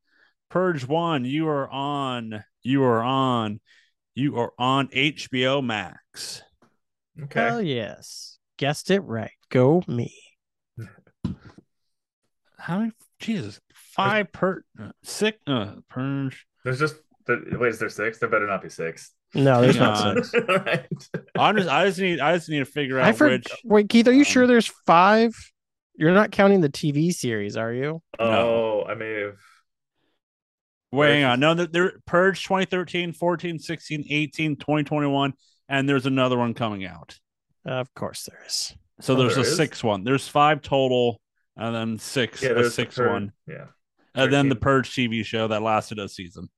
Purge 0.51 0.87
one. 0.87 1.25
You 1.25 1.49
are 1.49 1.69
on. 1.71 2.45
You 2.63 2.83
are 2.85 3.03
on. 3.03 3.61
You 4.15 4.37
are 4.39 4.53
on 4.59 4.89
HBO 4.89 5.65
Max. 5.65 6.43
okay. 7.23 7.41
Hell 7.41 7.63
yes, 7.63 8.39
guessed 8.59 8.91
it 8.91 9.01
right. 9.01 9.31
Go 9.49 9.83
me. 9.87 10.15
How 12.63 12.79
many? 12.79 12.93
Jesus, 13.19 13.61
five 13.75 14.31
per 14.33 14.63
uh, 14.81 14.91
six. 15.03 15.37
Uh, 15.47 15.73
Purge. 15.89 16.47
There's 16.65 16.79
just 16.79 16.95
the, 17.27 17.57
wait, 17.59 17.71
is 17.71 17.79
there 17.81 17.89
six? 17.89 18.19
There 18.19 18.29
better 18.29 18.47
not 18.47 18.63
be 18.63 18.69
six. 18.69 19.11
No, 19.35 19.61
there's 19.61 19.77
Hang 19.77 19.85
not 19.85 20.17
on. 20.19 20.25
six. 20.25 20.45
right. 20.49 21.09
I'm 21.37 21.57
just. 21.57 21.69
I 21.69 21.87
just 21.87 21.99
need. 21.99 22.21
I 22.21 22.37
just 22.37 22.49
need 22.49 22.61
to 22.61 22.65
figure 22.65 23.01
out 23.01 23.09
I 23.09 23.13
for, 23.13 23.29
which. 23.29 23.49
wait, 23.65 23.89
Keith, 23.89 24.07
are 24.07 24.13
you 24.13 24.21
um, 24.21 24.25
sure 24.25 24.47
there's 24.47 24.71
five? 24.87 25.35
You're 25.97 26.13
not 26.13 26.31
counting 26.31 26.61
the 26.61 26.69
TV 26.69 27.13
series, 27.13 27.57
are 27.57 27.73
you? 27.73 28.01
Oh, 28.19 28.85
I 28.85 28.95
may 28.95 29.23
have. 29.23 29.39
Wait, 30.93 31.15
hang 31.15 31.25
on. 31.25 31.41
No, 31.41 31.55
there, 31.55 31.67
there 31.67 31.93
Purge 32.07 32.43
2013, 32.45 33.13
14, 33.13 33.59
16, 33.59 34.05
18, 34.09 34.57
2021, 34.57 35.33
and 35.69 35.89
there's 35.89 36.07
another 36.07 36.37
one 36.39 36.55
coming 36.55 36.85
out. 36.85 37.19
Of 37.65 37.93
course 37.95 38.25
there 38.25 38.43
is. 38.47 38.75
So 39.01 39.15
Oh, 39.15 39.17
there's 39.17 39.35
there 39.37 39.45
a 39.45 39.47
is? 39.47 39.57
sixth 39.57 39.83
one. 39.83 40.05
There's 40.05 40.29
five 40.29 40.61
total, 40.61 41.21
and 41.57 41.75
then 41.75 41.99
six, 41.99 42.43
Yeah, 42.43 42.51
a 42.51 42.55
there's 42.55 42.77
the 42.77 42.87
one, 43.09 43.33
Yeah. 43.47 43.67
and 44.15 44.33
then 44.33 44.49
the 44.49 44.57
Purge 44.57 44.91
TV 44.91 45.25
show 45.25 45.49
that 45.49 45.63
lasted 45.63 45.99
a 45.99 46.09
season. 46.09 46.49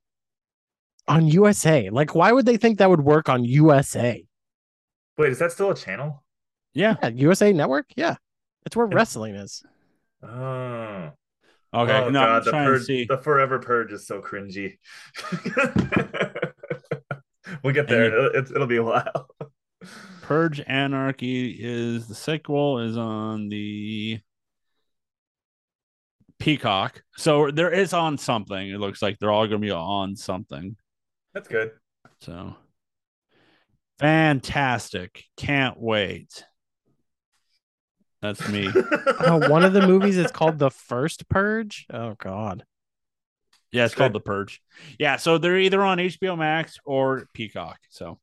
On 1.09 1.27
USA. 1.27 1.91
Like, 1.91 2.15
why 2.15 2.33
would 2.33 2.47
they 2.47 2.57
think 2.57 2.79
that 2.79 2.89
would 2.89 3.03
work 3.03 3.29
on 3.29 3.45
USA? 3.45 4.25
Wait, 5.19 5.31
is 5.33 5.39
that 5.39 5.53
still 5.53 5.71
a 5.71 5.75
channel? 5.77 6.25
Yeah. 6.73 6.97
Yeah, 7.03 7.09
USA 7.11 7.53
Network? 7.53 7.87
Yeah. 7.97 8.17
It's 8.67 8.75
where 8.75 8.87
And- 8.87 8.95
wrestling 8.95 9.35
is. 9.35 9.63
Oh. 10.23 11.11
Okay. 11.75 11.93
Oh, 11.99 12.09
no, 12.09 12.21
I'm 12.21 12.27
God, 12.29 12.45
the 12.45 12.51
trying 12.51 12.67
purge, 12.67 12.81
to 12.81 12.85
see. 12.87 13.05
the 13.05 13.19
forever 13.19 13.59
purge 13.59 13.93
is 13.93 14.07
so 14.07 14.23
cringy. 14.23 14.79
we'll 17.63 17.75
get 17.75 17.89
there. 17.89 18.05
It'll, 18.07 18.31
it's, 18.35 18.51
it'll 18.51 18.67
be 18.67 18.77
a 18.77 18.83
while. 18.83 19.29
Purge 20.23 20.63
Anarchy 20.67 21.51
is 21.61 22.07
the 22.09 22.15
sequel 22.15 22.79
is 22.79 22.97
on 22.97 23.49
the 23.51 24.21
Peacock. 26.45 27.03
So 27.17 27.51
there 27.51 27.73
is 27.73 27.95
on 27.95 28.19
something. 28.19 28.69
It 28.69 28.79
looks 28.79 29.01
like 29.01 29.19
they're 29.19 29.31
all 29.31 29.47
going 29.47 29.63
to 29.63 29.67
be 29.67 29.71
on 29.71 30.15
something. 30.15 30.77
That's 31.33 31.49
good. 31.49 31.71
So 32.21 32.55
fantastic. 33.99 35.25
Can't 35.39 35.81
wait. 35.81 36.45
That's 38.21 38.47
me. 38.49 38.69
Oh, 39.27 39.49
one 39.49 39.65
of 39.65 39.73
the 39.73 39.87
movies 39.87 40.19
is 40.19 40.31
called 40.31 40.59
The 40.59 40.71
First 40.71 41.31
Purge. 41.31 41.87
Oh 41.91 42.15
God. 42.19 42.65
Yeah, 43.73 43.87
it's 43.87 43.95
called 43.95 44.13
The 44.13 44.21
Purge. 44.21 44.61
Yeah, 44.99 45.17
so 45.17 45.39
they're 45.39 45.57
either 45.57 45.81
on 45.83 45.97
HBO 45.97 46.37
Max 46.37 46.79
or 46.85 47.27
Peacock. 47.33 47.79
So 47.89 48.19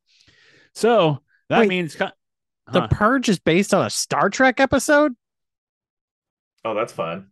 so 0.75 1.23
that 1.49 1.61
Wait, 1.61 1.69
means 1.69 1.95
ki- 1.95 2.05
The 2.71 2.87
Purge 2.87 3.29
is 3.29 3.39
based 3.39 3.73
on 3.73 3.83
a 3.83 3.89
Star 3.89 4.29
Trek 4.29 4.59
episode? 4.59 5.13
oh, 6.63 6.75
that's 6.75 6.93
fun. 6.93 7.30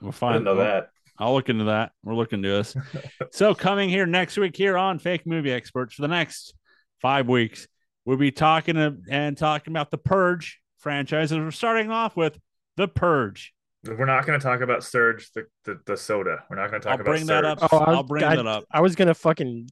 We'll 0.00 0.10
I 0.10 0.12
find 0.12 0.34
didn't 0.34 0.44
know 0.44 0.56
that. 0.56 0.90
I'll 1.18 1.34
look 1.34 1.48
into 1.48 1.64
that. 1.64 1.92
We're 2.02 2.14
looking 2.14 2.38
into 2.38 2.48
this. 2.50 2.76
so 3.30 3.54
coming 3.54 3.88
here 3.88 4.06
next 4.06 4.36
week 4.36 4.56
here 4.56 4.76
on 4.76 4.98
Fake 4.98 5.26
Movie 5.26 5.52
Experts 5.52 5.94
for 5.94 6.02
the 6.02 6.08
next 6.08 6.54
five 7.00 7.28
weeks. 7.28 7.68
We'll 8.04 8.16
be 8.16 8.32
talking 8.32 8.74
to, 8.74 8.96
and 9.08 9.36
talking 9.36 9.72
about 9.72 9.90
the 9.90 9.98
Purge 9.98 10.60
franchise. 10.78 11.32
And 11.32 11.44
we're 11.44 11.50
starting 11.52 11.90
off 11.90 12.16
with 12.16 12.38
the 12.76 12.88
Purge. 12.88 13.52
We're 13.86 14.06
not 14.06 14.26
going 14.26 14.38
to 14.38 14.44
talk 14.44 14.60
about 14.60 14.82
Surge, 14.82 15.30
the, 15.32 15.46
the, 15.64 15.78
the 15.86 15.96
soda. 15.96 16.44
We're 16.50 16.56
not 16.56 16.70
going 16.70 16.80
to 16.80 16.88
talk 16.88 16.94
I'll 16.94 17.00
about 17.00 17.10
bring 17.10 17.26
that 17.26 17.44
Surge. 17.44 17.62
up. 17.62 17.72
Oh, 17.72 17.78
I 17.78 17.88
was, 17.90 17.96
I'll 17.96 18.02
bring 18.02 18.24
I, 18.24 18.36
that 18.36 18.46
up. 18.46 18.64
I 18.70 18.80
was 18.80 18.96
gonna 18.96 19.14
fucking 19.14 19.68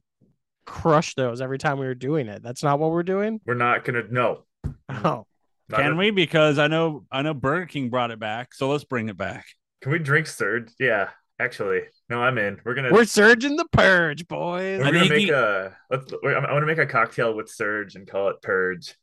crush 0.65 1.15
those 1.15 1.41
every 1.41 1.57
time 1.57 1.77
we 1.79 1.85
were 1.85 1.95
doing 1.95 2.27
it. 2.27 2.41
That's 2.41 2.63
not 2.63 2.79
what 2.79 2.91
we're 2.91 3.03
doing. 3.03 3.41
We're 3.45 3.55
not 3.55 3.83
going 3.83 4.01
to. 4.03 4.13
No. 4.13 4.45
Oh, 4.89 5.25
Not 5.69 5.79
Can 5.79 5.93
a- 5.93 5.95
we? 5.95 6.11
Because 6.11 6.59
I 6.59 6.67
know 6.67 7.05
I 7.11 7.21
know 7.21 7.33
Burger 7.33 7.65
King 7.65 7.89
brought 7.89 8.11
it 8.11 8.19
back, 8.19 8.53
so 8.53 8.69
let's 8.69 8.83
bring 8.83 9.09
it 9.09 9.17
back. 9.17 9.45
Can 9.83 9.91
we 9.91 9.99
drink 9.99 10.27
Surge? 10.27 10.71
Yeah, 10.79 11.09
actually. 11.39 11.81
No, 12.09 12.21
I'm 12.21 12.37
in. 12.37 12.57
We're 12.63 12.73
gonna 12.73 12.91
we're 12.93 13.03
surging 13.03 13.57
the 13.57 13.65
purge, 13.73 14.25
boys. 14.29 14.79
we're 14.79 14.85
I 14.85 14.91
gonna 14.91 14.99
think 15.01 15.09
make 15.11 15.27
you- 15.27 15.35
a. 15.35 15.75
Let's. 15.91 16.11
we're- 16.23 16.35
I'm, 16.37 16.45
I'm 16.45 16.53
gonna 16.55 16.65
make 16.65 16.77
a 16.77 16.85
cocktail 16.85 17.35
with 17.35 17.49
Surge 17.49 17.95
and 17.95 18.07
call 18.07 18.29
it 18.29 18.41
Purge. 18.41 18.95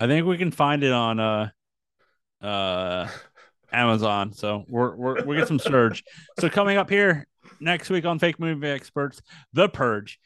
I 0.00 0.08
think 0.08 0.26
we 0.26 0.36
can 0.36 0.50
find 0.50 0.82
it 0.82 0.90
on 0.92 1.20
uh 1.20 1.48
uh 2.42 3.08
Amazon. 3.72 4.32
So 4.32 4.64
we're 4.68 4.96
we're 4.96 5.24
we 5.24 5.36
get 5.36 5.46
some 5.46 5.60
surge. 5.60 6.02
So 6.40 6.48
coming 6.50 6.76
up 6.76 6.90
here 6.90 7.26
next 7.60 7.88
week 7.88 8.04
on 8.04 8.18
Fake 8.18 8.40
Movie 8.40 8.66
Experts, 8.66 9.22
The 9.52 9.68
Purge. 9.68 10.18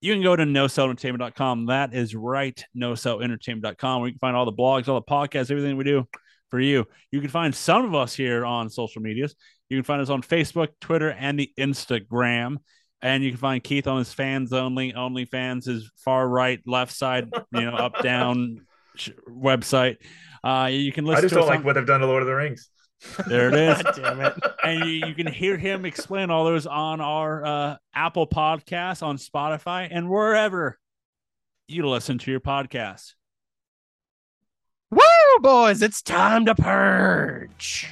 You 0.00 0.14
can 0.14 0.22
go 0.22 0.34
to 0.34 0.44
nocellentertainment.com. 0.44 1.66
That 1.66 1.94
is 1.94 2.14
right, 2.14 2.64
nocellentertainment.com. 2.76 4.00
where 4.00 4.08
you 4.08 4.14
can 4.14 4.18
find 4.18 4.34
all 4.34 4.46
the 4.46 4.52
blogs, 4.52 4.88
all 4.88 4.98
the 4.98 5.02
podcasts, 5.02 5.50
everything 5.50 5.76
we 5.76 5.84
do 5.84 6.08
for 6.52 6.60
you. 6.60 6.86
You 7.10 7.22
can 7.22 7.30
find 7.30 7.54
some 7.54 7.86
of 7.86 7.94
us 7.94 8.14
here 8.14 8.44
on 8.44 8.68
social 8.68 9.00
medias. 9.00 9.34
You 9.70 9.78
can 9.78 9.84
find 9.84 10.02
us 10.02 10.10
on 10.10 10.20
Facebook, 10.20 10.68
Twitter, 10.82 11.08
and 11.10 11.38
the 11.38 11.50
Instagram. 11.58 12.58
And 13.00 13.24
you 13.24 13.30
can 13.30 13.38
find 13.38 13.64
Keith 13.64 13.86
on 13.86 13.96
his 13.98 14.12
fans 14.12 14.52
only, 14.52 14.92
only 14.94 15.24
fans, 15.24 15.64
his 15.64 15.90
far 16.04 16.28
right, 16.28 16.60
left 16.66 16.92
side, 16.92 17.30
you 17.52 17.62
know, 17.62 17.72
up, 17.74 18.02
down 18.02 18.66
sh- 18.96 19.08
website. 19.26 19.96
Uh, 20.44 20.68
you 20.70 20.92
can 20.92 21.06
listen 21.06 21.18
I 21.18 21.22
just 21.22 21.32
to 21.34 21.40
don't 21.40 21.48
like 21.48 21.60
on- 21.60 21.64
what 21.64 21.72
they've 21.76 21.86
done 21.86 22.00
to 22.00 22.06
Lord 22.06 22.22
of 22.22 22.26
the 22.28 22.34
Rings. 22.34 22.68
There 23.26 23.48
it 23.48 23.54
is. 23.54 23.82
Damn 23.96 24.20
it. 24.20 24.34
and 24.62 24.84
you, 24.84 25.06
you 25.08 25.14
can 25.14 25.26
hear 25.26 25.56
him 25.56 25.86
explain 25.86 26.30
all 26.30 26.44
those 26.44 26.66
on 26.66 27.00
our 27.00 27.44
uh, 27.44 27.76
Apple 27.94 28.26
Podcasts, 28.28 29.02
on 29.02 29.16
Spotify, 29.16 29.88
and 29.90 30.08
wherever 30.10 30.78
you 31.66 31.88
listen 31.88 32.18
to 32.18 32.30
your 32.30 32.40
podcasts. 32.40 33.14
Boys! 35.40 35.82
It's 35.82 36.02
time 36.02 36.44
to 36.46 36.54
purge. 36.54 37.88